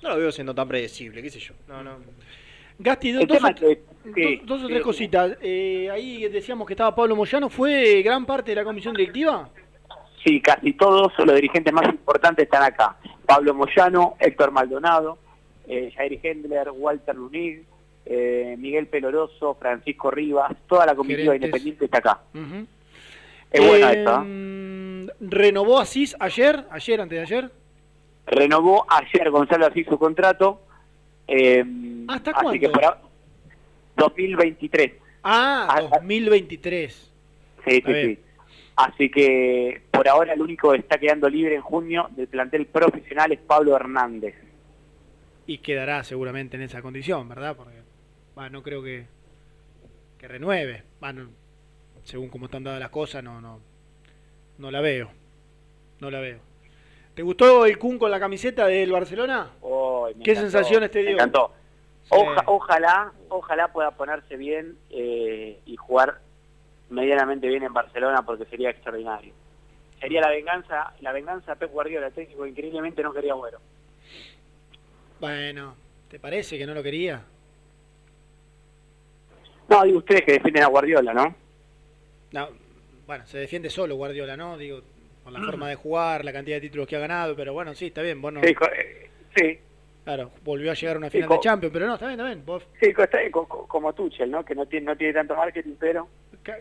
no 0.02 0.10
lo 0.10 0.16
veo 0.18 0.30
siendo 0.32 0.54
tan 0.54 0.68
predecible, 0.68 1.22
qué 1.22 1.30
sé 1.30 1.38
yo. 1.40 1.54
No, 1.68 1.82
no. 1.82 1.96
Gasti, 2.78 3.12
dos, 3.12 3.24
o, 3.24 3.26
que- 3.26 3.32
dos- 3.32 4.14
sí, 4.14 4.40
dos 4.44 4.58
o 4.58 4.62
sí, 4.62 4.66
tres 4.68 4.78
sí. 4.78 4.84
cositas. 4.84 5.36
Eh, 5.40 5.88
ahí 5.90 6.28
decíamos 6.28 6.66
que 6.66 6.74
estaba 6.74 6.94
Pablo 6.94 7.16
Moyano, 7.16 7.48
¿fue 7.48 8.02
gran 8.02 8.26
parte 8.26 8.50
de 8.50 8.56
la 8.56 8.64
comisión 8.64 8.94
directiva? 8.94 9.48
Sí, 10.24 10.40
casi 10.40 10.72
todos 10.72 11.12
los 11.18 11.34
dirigentes 11.36 11.72
más 11.72 11.84
importantes 11.86 12.44
están 12.44 12.62
acá. 12.62 12.96
Pablo 13.26 13.54
Moyano, 13.54 14.16
Héctor 14.18 14.50
Maldonado, 14.50 15.18
eh, 15.68 15.90
Jair 15.94 16.20
Hendler, 16.22 16.68
Walter 16.70 17.14
Lunig, 17.14 17.62
eh, 18.06 18.54
Miguel 18.58 18.86
Peloroso, 18.86 19.54
Francisco 19.54 20.10
Rivas, 20.10 20.52
toda 20.68 20.86
la 20.86 20.94
comitiva 20.94 21.32
Gerentes. 21.32 21.48
independiente 21.48 21.84
está 21.86 21.98
acá. 21.98 22.20
Es 23.50 23.66
buena 23.66 23.92
Eh, 23.92 23.98
esta. 23.98 24.20
mm, 24.20 25.08
¿Renovó 25.20 25.78
Asís 25.80 26.14
ayer? 26.18 26.64
¿Ayer, 26.70 27.00
antes 27.00 27.16
de 27.18 27.22
ayer? 27.22 27.50
Renovó 28.26 28.86
ayer 28.88 29.30
Gonzalo 29.30 29.66
así 29.66 29.84
su 29.84 29.98
contrato. 29.98 30.60
eh, 31.26 31.64
¿Hasta 32.08 32.32
así 32.32 32.42
cuándo? 32.42 32.60
que 32.60 32.68
por 32.68 32.84
ahora- 32.84 33.00
2023. 33.96 34.92
Ah, 35.22 35.80
2023. 35.90 36.92
Sí, 37.64 37.70
sí, 37.70 37.76
Está 37.78 37.90
bien. 37.92 38.06
sí. 38.16 38.18
Así 38.76 39.08
que 39.10 39.80
por 39.90 40.06
ahora 40.08 40.32
el 40.34 40.42
único 40.42 40.72
que 40.72 40.78
está 40.78 40.98
quedando 40.98 41.28
libre 41.28 41.54
en 41.54 41.62
junio 41.62 42.08
del 42.10 42.26
plantel 42.26 42.66
profesional 42.66 43.30
es 43.32 43.38
Pablo 43.38 43.74
Hernández. 43.76 44.34
Y 45.46 45.58
quedará 45.58 46.02
seguramente 46.04 46.56
en 46.56 46.62
esa 46.62 46.80
condición, 46.82 47.28
¿verdad? 47.28 47.56
Porque 47.56 47.82
va, 48.38 48.48
no 48.48 48.62
creo 48.62 48.82
que, 48.82 49.06
que 50.18 50.28
renueve. 50.28 50.82
No- 51.00 51.28
según 52.02 52.28
cómo 52.28 52.46
están 52.46 52.64
dadas 52.64 52.80
las 52.80 52.90
cosas, 52.90 53.22
no, 53.24 53.40
no, 53.40 53.60
no 54.58 54.70
la 54.70 54.80
veo. 54.80 55.10
No 56.00 56.10
la 56.10 56.20
veo. 56.20 56.38
¿Te 57.14 57.22
gustó 57.22 57.64
el 57.66 57.78
Kun 57.78 57.98
con 57.98 58.10
la 58.10 58.18
camiseta 58.20 58.66
del 58.66 58.90
Barcelona? 58.92 59.50
Oh, 59.62 60.06
me 60.16 60.22
¿Qué 60.24 60.32
encantó, 60.32 60.40
sensaciones 60.50 60.90
te 60.90 60.98
me 60.98 61.04
dio? 61.06 61.12
encantó. 61.14 61.52
Sí. 62.04 62.10
Oja- 62.10 62.44
ojalá, 62.46 63.12
ojalá 63.28 63.68
pueda 63.72 63.90
ponerse 63.92 64.36
bien 64.36 64.76
eh, 64.90 65.60
y 65.64 65.76
jugar 65.76 66.20
medianamente 66.90 67.46
bien 67.48 67.62
en 67.62 67.72
Barcelona 67.72 68.22
porque 68.22 68.44
sería 68.46 68.70
extraordinario. 68.70 69.32
Sería 70.00 70.20
la 70.20 70.28
venganza, 70.28 70.92
la 71.00 71.12
venganza 71.12 71.54
Pep 71.54 71.70
Guardiola, 71.70 72.08
el 72.08 72.12
técnico 72.12 72.44
increíblemente 72.46 73.02
no 73.02 73.14
quería 73.14 73.32
bueno. 73.34 73.58
Bueno, 75.28 75.74
¿te 76.10 76.18
parece 76.18 76.58
que 76.58 76.66
no 76.66 76.74
lo 76.74 76.82
quería? 76.82 77.22
No, 79.70 79.82
digo 79.84 79.96
ustedes 80.00 80.20
que 80.20 80.32
defienden 80.32 80.62
a 80.64 80.66
Guardiola, 80.66 81.14
¿no? 81.14 81.34
No, 82.32 82.48
bueno, 83.06 83.26
se 83.26 83.38
defiende 83.38 83.70
solo 83.70 83.94
Guardiola, 83.96 84.36
¿no? 84.36 84.58
Digo, 84.58 84.82
por 85.22 85.32
la 85.32 85.40
forma 85.40 85.70
de 85.70 85.76
jugar, 85.76 86.26
la 86.26 86.32
cantidad 86.34 86.58
de 86.58 86.60
títulos 86.60 86.86
que 86.86 86.96
ha 86.96 86.98
ganado, 86.98 87.34
pero 87.34 87.54
bueno, 87.54 87.74
sí, 87.74 87.86
está 87.86 88.02
bien, 88.02 88.20
vos 88.20 88.34
no... 88.34 88.42
Sí, 88.42 88.48
eh, 88.76 89.08
sí. 89.34 89.58
Claro, 90.04 90.30
volvió 90.44 90.70
a 90.70 90.74
llegar 90.74 90.96
a 90.96 90.98
una 90.98 91.08
final 91.08 91.30
de 91.30 91.40
Champions, 91.40 91.72
pero 91.72 91.86
no, 91.86 91.94
está 91.94 92.06
bien, 92.08 92.20
está 92.20 92.26
bien. 92.30 92.44
Vos... 92.44 92.62
Sí, 92.78 92.92
está 92.94 93.18
bien, 93.18 93.32
co- 93.32 93.48
co- 93.48 93.66
como 93.66 93.94
Tuchel, 93.94 94.30
¿no? 94.30 94.44
Que 94.44 94.54
no 94.54 94.66
tiene, 94.66 94.84
no 94.84 94.94
tiene 94.94 95.14
tanto 95.14 95.34
marketing, 95.34 95.76
pero... 95.80 96.06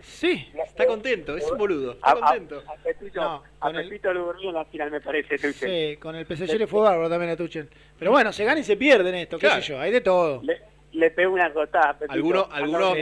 Sí, 0.01 0.47
está 0.65 0.85
contento, 0.85 1.35
es 1.35 1.49
un 1.51 1.57
boludo, 1.57 1.91
está 1.93 2.11
a- 2.11 2.15
contento. 2.15 2.63
a 2.67 2.75
Pepito, 2.75 3.21
No, 3.21 3.43
a 3.59 3.71
Pepito 3.71 4.13
lo 4.13 4.25
durmió 4.27 4.49
en 4.49 4.55
la 4.55 4.65
final, 4.65 4.91
me 4.91 5.01
parece, 5.01 5.37
Tuchel. 5.37 5.53
Sí, 5.53 5.97
con 5.97 6.15
el 6.15 6.25
PSG 6.25 6.57
le 6.57 6.67
fue 6.67 6.81
bárbaro 6.81 7.09
también 7.09 7.31
a 7.31 7.35
Tuchel. 7.35 7.67
Pero 7.99 8.11
bueno, 8.11 8.31
se 8.31 8.45
gana 8.45 8.59
y 8.59 8.63
se 8.63 8.77
pierde 8.77 9.09
en 9.09 9.15
esto, 9.15 9.37
qué 9.37 9.47
Claro. 9.47 9.61
sé 9.61 9.67
yo, 9.73 9.79
hay 9.79 9.91
de 9.91 10.01
todo. 10.01 10.41
Le, 10.43 10.61
le 10.93 11.11
pegó 11.11 11.33
una 11.33 11.49
gotada 11.49 11.89
a 11.89 11.93
Pepito. 11.97 12.13
Algunos, 12.13 12.47
algunos, 12.51 12.97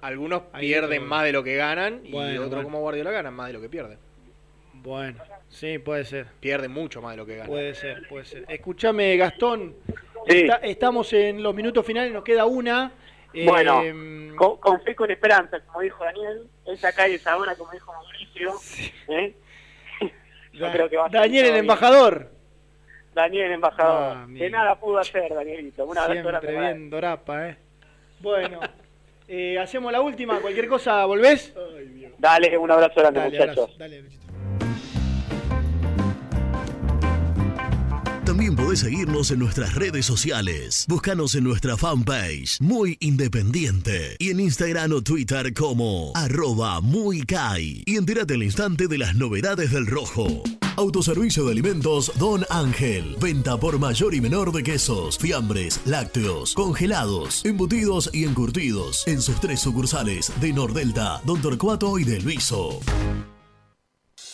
algunos 0.00 0.42
pierden 0.58 1.04
más 1.06 1.24
de 1.24 1.32
lo 1.32 1.42
que 1.44 1.56
ganan 1.56 2.00
y 2.04 2.12
otros 2.14 2.48
bueno. 2.50 2.62
como 2.64 2.80
Guardiola 2.80 3.10
ganan 3.12 3.34
más 3.34 3.46
de 3.48 3.52
lo 3.52 3.60
que 3.60 3.68
pierden. 3.68 3.98
Bueno, 4.74 5.18
sí, 5.48 5.78
puede 5.78 6.04
ser. 6.04 6.26
Pierden 6.40 6.70
mucho 6.70 7.00
más 7.02 7.12
de 7.12 7.16
lo 7.18 7.26
que 7.26 7.32
ganan. 7.34 7.48
Puede 7.48 7.74
ser, 7.74 8.06
puede 8.08 8.24
ser. 8.24 8.44
Escúchame, 8.48 9.16
Gastón. 9.16 9.74
Sí. 10.28 10.40
está- 10.40 10.56
estamos 10.56 11.12
en 11.12 11.42
los 11.42 11.54
minutos 11.54 11.84
finales, 11.86 12.12
nos 12.12 12.24
queda 12.24 12.44
una. 12.44 12.92
Eh, 13.34 13.44
Bueno, 13.46 13.82
con, 14.36 14.56
con 14.58 14.80
fe 14.82 14.92
y 14.92 14.94
con 14.94 15.10
esperanza, 15.10 15.60
como 15.60 15.80
dijo 15.80 16.02
Daniel, 16.04 16.46
esa 16.66 16.92
calle 16.92 17.16
esa 17.16 17.36
hora, 17.36 17.54
como 17.56 17.70
dijo 17.72 17.92
Mauricio. 17.92 18.54
¿eh? 19.08 19.34
Yo 20.52 20.64
Da- 20.66 20.72
creo 20.72 20.88
que 20.88 20.96
va 20.96 21.08
Daniel, 21.08 21.46
el 21.46 21.56
embajador. 21.56 22.30
Daniel, 23.14 23.46
el 23.46 23.52
embajador. 23.52 24.16
Ah, 24.16 24.26
que 24.36 24.48
nada 24.50 24.78
pudo 24.78 24.98
hacer, 24.98 25.34
Danielito. 25.34 25.84
Una 25.84 26.02
abrazo 26.02 26.28
grande 26.28 26.46
Siempre 26.48 26.68
bien 26.74 26.90
Dorapa, 26.90 27.48
¿eh? 27.48 27.56
Bueno, 28.20 28.60
eh, 29.26 29.58
hacemos 29.58 29.90
la 29.92 30.00
última. 30.00 30.40
Cualquier 30.40 30.68
cosa, 30.68 31.04
¿volvés? 31.04 31.54
Dale, 32.18 32.56
un 32.56 32.70
abrazo 32.70 33.00
grande, 33.00 33.20
Dale, 33.20 33.30
muchachos. 33.38 33.58
abrazo. 33.58 33.78
Dale, 33.78 34.02
También 38.38 38.54
podés 38.54 38.78
seguirnos 38.78 39.32
en 39.32 39.40
nuestras 39.40 39.74
redes 39.74 40.06
sociales. 40.06 40.84
Búscanos 40.86 41.34
en 41.34 41.42
nuestra 41.42 41.76
fanpage, 41.76 42.60
Muy 42.60 42.96
Independiente. 43.00 44.14
Y 44.20 44.30
en 44.30 44.38
Instagram 44.38 44.92
o 44.92 45.02
Twitter 45.02 45.52
como 45.52 46.12
arroba 46.14 46.80
muy 46.80 47.22
Kai. 47.22 47.82
Y 47.84 47.96
entérate 47.96 48.34
al 48.34 48.44
instante 48.44 48.86
de 48.86 48.96
las 48.96 49.16
novedades 49.16 49.72
del 49.72 49.88
rojo. 49.88 50.44
Autoservicio 50.76 51.46
de 51.46 51.50
alimentos 51.50 52.12
Don 52.16 52.44
Ángel. 52.48 53.16
Venta 53.20 53.58
por 53.58 53.80
mayor 53.80 54.14
y 54.14 54.20
menor 54.20 54.52
de 54.52 54.62
quesos, 54.62 55.18
fiambres, 55.18 55.80
lácteos, 55.84 56.54
congelados, 56.54 57.44
embutidos 57.44 58.08
y 58.12 58.22
encurtidos. 58.22 59.02
En 59.08 59.20
sus 59.20 59.40
tres 59.40 59.58
sucursales 59.58 60.32
de 60.40 60.52
Nordelta, 60.52 61.20
Don 61.24 61.42
Torcuato 61.42 61.98
y 61.98 62.04
de 62.04 62.20
Luiso. 62.20 62.78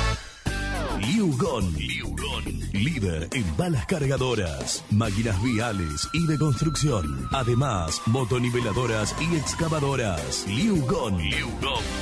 Liugon. 1.01 1.75
Líder 2.73 3.27
en 3.31 3.57
balas 3.57 3.85
cargadoras, 3.85 4.83
máquinas 4.91 5.41
viales 5.41 6.07
y 6.13 6.27
de 6.27 6.37
construcción. 6.37 7.27
Además, 7.31 8.01
motoniveladoras 8.05 9.15
y 9.19 9.35
excavadoras. 9.35 10.45
Liugon. 10.47 11.17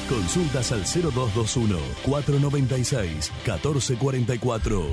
Consultas 0.10 0.72
al 0.72 0.82
0221 0.82 1.78
496 2.04 3.32
1444. 3.46 4.86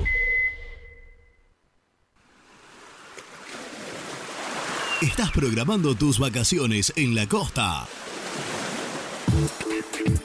¿Estás 5.01 5.31
programando 5.31 5.95
tus 5.95 6.17
vacaciones 6.17 6.93
en 6.95 7.13
la 7.13 7.27
costa? 7.27 7.87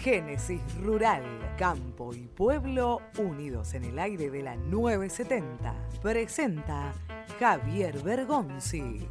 Génesis 0.00 0.62
Rural, 0.82 1.22
Campo 1.58 2.14
y 2.14 2.26
Pueblo 2.26 3.02
unidos 3.18 3.74
en 3.74 3.84
el 3.84 3.98
aire 3.98 4.30
de 4.30 4.42
la 4.42 4.56
970. 4.56 5.74
Presenta 6.00 6.94
Javier 7.38 7.98
Bergonzi. 7.98 9.06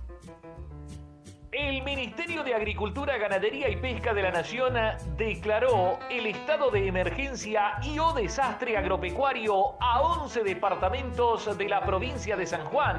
El 1.52 1.84
Ministerio 1.84 2.44
de 2.44 2.56
Agricultura, 2.56 3.20
Ganadería 3.20 3.70
y 3.70 3.76
Pesca 3.76 4.16
de 4.16 4.24
la 4.24 4.32
Nación 4.32 4.74
declaró 5.16 6.00
el 6.10 6.26
estado 6.26 6.72
de 6.72 6.88
emergencia 6.88 7.74
y 7.84 8.00
o 8.00 8.12
desastre 8.14 8.76
agropecuario 8.76 9.76
a 9.80 10.02
11 10.02 10.44
departamentos 10.44 11.56
de 11.56 11.70
la 11.70 11.86
provincia 11.86 12.36
de 12.36 12.48
San 12.48 12.66
Juan 12.66 12.98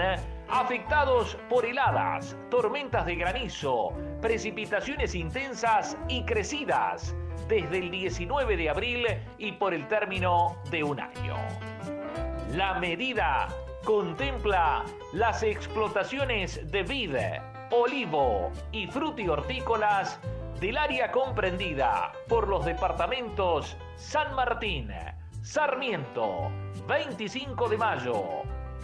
afectados 0.48 1.36
por 1.48 1.64
heladas, 1.64 2.36
tormentas 2.50 3.04
de 3.06 3.16
granizo, 3.16 3.92
precipitaciones 4.20 5.16
intensas 5.16 5.96
y 6.08 6.24
crecidas 6.24 7.16
desde 7.50 7.78
el 7.78 7.90
19 7.90 8.56
de 8.56 8.70
abril 8.70 9.06
y 9.36 9.50
por 9.52 9.74
el 9.74 9.88
término 9.88 10.56
de 10.70 10.84
un 10.84 11.00
año. 11.00 11.36
La 12.52 12.78
medida 12.78 13.48
contempla 13.84 14.84
las 15.12 15.42
explotaciones 15.42 16.70
de 16.70 16.84
vid, 16.84 17.16
olivo 17.72 18.52
y 18.70 18.86
frutihortícolas 18.86 20.20
del 20.60 20.78
área 20.78 21.10
comprendida 21.10 22.12
por 22.28 22.46
los 22.46 22.64
departamentos 22.64 23.76
San 23.96 24.32
Martín, 24.36 24.92
Sarmiento, 25.42 26.52
25 26.86 27.68
de 27.68 27.76
Mayo, 27.76 28.24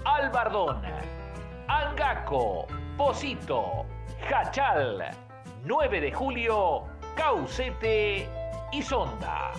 Albardón, 0.05 0.83
Angaco, 1.69 2.67
Posito, 2.97 3.87
Jachal, 4.29 5.11
9 5.65 6.01
de 6.01 6.13
Julio, 6.13 6.83
Caucete 7.15 8.36
y 8.73 8.83
Sonda. 8.83 9.53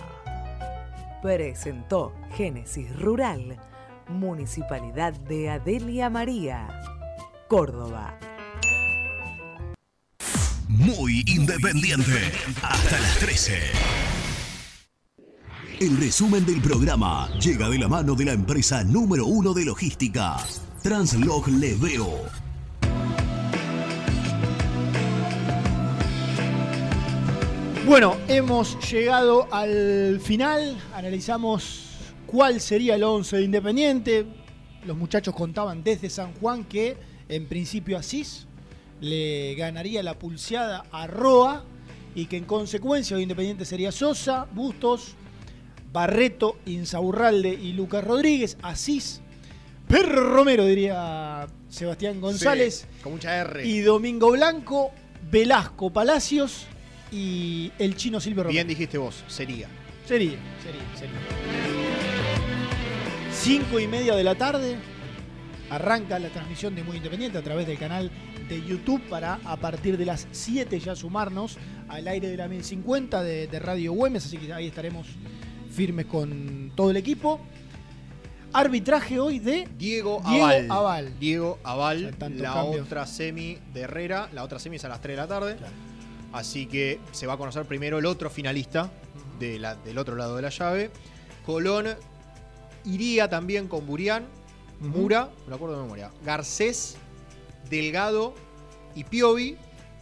Presentó 1.21 2.13
Génesis 2.35 2.95
Rural, 2.99 3.59
Municipalidad 4.07 5.13
de 5.13 5.49
Adelia 5.49 6.09
María, 6.09 6.67
Córdoba. 7.47 8.17
Muy 10.67 11.23
independiente. 11.27 12.31
Hasta 12.61 12.99
las 12.99 13.19
13. 13.19 13.57
El 15.79 15.97
resumen 15.97 16.45
del 16.45 16.61
programa 16.61 17.29
llega 17.39 17.69
de 17.69 17.77
la 17.77 17.87
mano 17.87 18.15
de 18.15 18.25
la 18.25 18.33
empresa 18.33 18.83
número 18.83 19.25
uno 19.25 19.53
de 19.53 19.65
logística, 19.65 20.37
Translog 20.81 21.47
Leveo. 21.47 22.46
Bueno, 27.87 28.17
hemos 28.27 28.91
llegado 28.91 29.47
al 29.49 30.19
final, 30.19 30.77
analizamos 30.93 31.85
cuál 32.25 32.59
sería 32.59 32.95
el 32.95 33.03
11 33.03 33.37
de 33.37 33.43
Independiente. 33.43 34.25
Los 34.85 34.97
muchachos 34.97 35.33
contaban 35.33 35.85
desde 35.85 36.09
San 36.09 36.33
Juan 36.33 36.65
que 36.65 36.97
en 37.29 37.47
principio 37.47 37.97
Asís 37.97 38.45
le 38.99 39.55
ganaría 39.55 40.03
la 40.03 40.19
pulseada 40.19 40.83
a 40.91 41.07
Roa 41.07 41.63
y 42.13 42.25
que 42.25 42.35
en 42.35 42.43
consecuencia 42.43 43.17
Independiente 43.17 43.63
sería 43.63 43.93
Sosa, 43.93 44.47
Bustos, 44.51 45.15
Barreto, 45.93 46.57
Insaurralde 46.65 47.53
y 47.53 47.71
Lucas 47.71 48.03
Rodríguez, 48.03 48.57
Asís, 48.63 49.21
Perro 49.87 50.35
Romero 50.35 50.65
diría 50.65 51.47
Sebastián 51.69 52.19
González 52.19 52.85
Sí, 52.91 53.01
con 53.01 53.13
mucha 53.13 53.37
R. 53.37 53.65
y 53.65 53.79
Domingo 53.79 54.31
Blanco, 54.31 54.91
Velasco 55.31 55.89
Palacios 55.93 56.67
y 57.11 57.71
el 57.79 57.95
chino 57.95 58.19
Silvio 58.19 58.43
Romero. 58.43 58.53
Bien 58.53 58.67
dijiste 58.67 58.97
vos, 58.97 59.23
sería. 59.27 59.67
Sería, 60.05 60.37
sería, 60.63 60.81
sería. 60.95 61.17
Cinco 63.33 63.79
y 63.79 63.87
media 63.87 64.15
de 64.15 64.23
la 64.23 64.35
tarde 64.35 64.75
arranca 65.69 66.17
la 66.19 66.29
transmisión 66.29 66.75
de 66.75 66.83
Muy 66.83 66.97
Independiente 66.97 67.37
a 67.37 67.41
través 67.41 67.67
del 67.67 67.77
canal 67.77 68.09
de 68.47 68.65
YouTube 68.65 69.01
para 69.09 69.39
a 69.43 69.57
partir 69.57 69.97
de 69.97 70.05
las 70.05 70.27
7 70.31 70.79
ya 70.79 70.95
sumarnos 70.95 71.57
al 71.89 72.07
aire 72.07 72.29
de 72.29 72.37
la 72.37 72.47
1050 72.47 73.21
de, 73.21 73.47
de 73.47 73.59
Radio 73.59 73.91
Güemes, 73.93 74.25
así 74.25 74.37
que 74.37 74.53
ahí 74.53 74.67
estaremos 74.67 75.07
firmes 75.71 76.05
con 76.05 76.71
todo 76.75 76.89
el 76.91 76.97
equipo. 76.97 77.39
Arbitraje 78.53 79.19
hoy 79.19 79.39
de 79.39 79.67
Diego, 79.77 80.21
Diego 80.27 80.45
Aval. 80.45 80.71
Aval. 80.71 81.19
Diego 81.19 81.59
Aval. 81.63 82.15
tantos 82.17 82.41
La 82.41 82.53
cambios. 82.53 82.85
otra 82.85 83.05
semi 83.05 83.57
de 83.73 83.81
Herrera. 83.81 84.29
La 84.33 84.43
otra 84.43 84.57
semi 84.57 84.77
es 84.77 84.85
a 84.85 84.89
las 84.89 85.01
3 85.01 85.15
de 85.17 85.21
la 85.21 85.27
tarde. 85.27 85.57
Así 86.33 86.65
que 86.67 86.99
se 87.11 87.25
va 87.27 87.33
a 87.33 87.37
conocer 87.37 87.65
primero 87.65 87.97
el 87.99 88.05
otro 88.05 88.29
finalista 88.29 88.91
de 89.39 89.59
la- 89.59 89.75
del 89.75 89.97
otro 89.97 90.15
lado 90.15 90.35
de 90.35 90.41
la 90.41 90.49
llave. 90.49 90.91
Colón 91.45 91.87
iría 92.85 93.29
también 93.29 93.67
con 93.67 93.85
Burián, 93.85 94.25
Mura, 94.79 95.29
me 95.47 95.55
acuerdo 95.55 95.75
de 95.77 95.81
memoria, 95.83 96.11
Garcés, 96.23 96.97
Delgado 97.69 98.33
y 98.95 99.03
Piovi. 99.03 99.57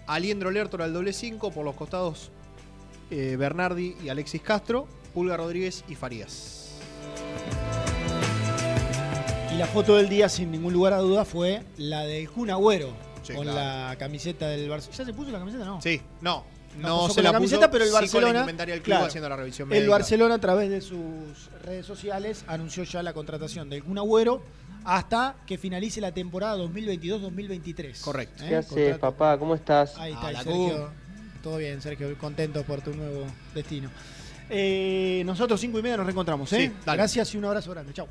Aliendro 0.08 0.52
Lertor 0.52 0.82
al 0.84 0.94
doble 0.94 1.14
5 1.14 1.52
por 1.52 1.66
los 1.66 1.76
costados 1.76 2.30
eh, 3.10 3.36
Bernardi 3.40 3.96
y 4.04 4.10
Alexis 4.10 4.42
Castro. 4.42 4.88
Pulga 5.14 5.38
Rodríguez 5.38 5.84
y 5.88 5.96
Farías. 5.96 6.74
Y 9.54 9.58
la 9.58 9.66
foto 9.68 9.96
del 9.96 10.10
día, 10.10 10.28
sin 10.28 10.52
ningún 10.52 10.74
lugar 10.74 10.92
a 10.94 10.98
duda, 11.00 11.24
fue 11.24 11.64
la 11.78 12.02
del 12.02 12.30
Kun 12.30 12.50
Agüero 12.50 12.90
Sí, 13.26 13.34
con 13.34 13.44
claro. 13.44 13.60
la 13.90 13.96
camiseta 13.98 14.48
del 14.48 14.70
Barcelona. 14.70 14.98
¿Ya 14.98 15.06
se 15.06 15.14
puso 15.14 15.32
la 15.32 15.40
camiseta? 15.40 15.66
No. 15.66 15.82
Sí, 15.82 16.02
no. 16.22 16.46
No, 16.80 17.08
se 17.08 17.16
con 17.16 17.24
la, 17.24 17.32
la 17.32 17.38
puso, 17.40 17.52
camiseta, 17.60 17.72
pero 17.72 17.84
el 17.86 17.90
sí 17.90 17.94
con 17.94 18.00
la 18.02 18.02
Barcelona. 18.02 18.40
indumentaria 18.40 18.74
del 18.76 18.84
club 18.84 18.92
claro, 18.96 19.06
haciendo 19.06 19.30
la 19.30 19.36
revisión 19.38 19.72
El. 19.72 19.88
Barcelona, 19.90 20.36
a 20.36 20.40
través 20.40 20.70
de 20.70 20.82
sus 20.82 21.50
redes 21.64 21.86
sociales, 21.86 22.44
anunció 22.48 22.84
ya 22.84 23.02
la 23.02 23.14
contratación 23.14 23.70
del 23.70 23.82
Kun 23.84 23.98
Agüero 23.98 24.44
hasta 24.84 25.36
que 25.48 25.58
finalice 25.58 26.02
la 26.02 26.12
temporada 26.12 26.58
2022-2023. 26.58 28.02
Correcto. 28.02 28.44
¿Eh? 28.44 28.48
¿Qué 28.50 28.56
haces, 28.58 28.74
Contrato- 28.74 29.00
papá? 29.00 29.38
¿Cómo 29.40 29.56
estás? 29.56 29.98
Ahí 29.98 30.12
está, 30.12 30.44
Sergio. 30.44 30.90
Todo 31.42 31.58
bien, 31.58 31.82
Sergio. 31.82 32.14
Contento 32.18 32.64
por 32.64 32.82
tu 32.82 32.94
nuevo 32.94 33.26
destino. 33.54 33.90
Eh, 34.50 35.24
nosotros 35.26 35.60
cinco 35.62 35.80
y 35.80 35.82
media 35.82 35.96
nos 35.98 36.06
reencontramos. 36.06 36.52
¿eh? 36.54 36.68
Sí. 36.68 36.74
Gracias 36.86 37.34
y 37.34 37.38
un 37.38 37.46
abrazo 37.46 37.72
grande. 37.72 37.94
Chao. 37.94 38.08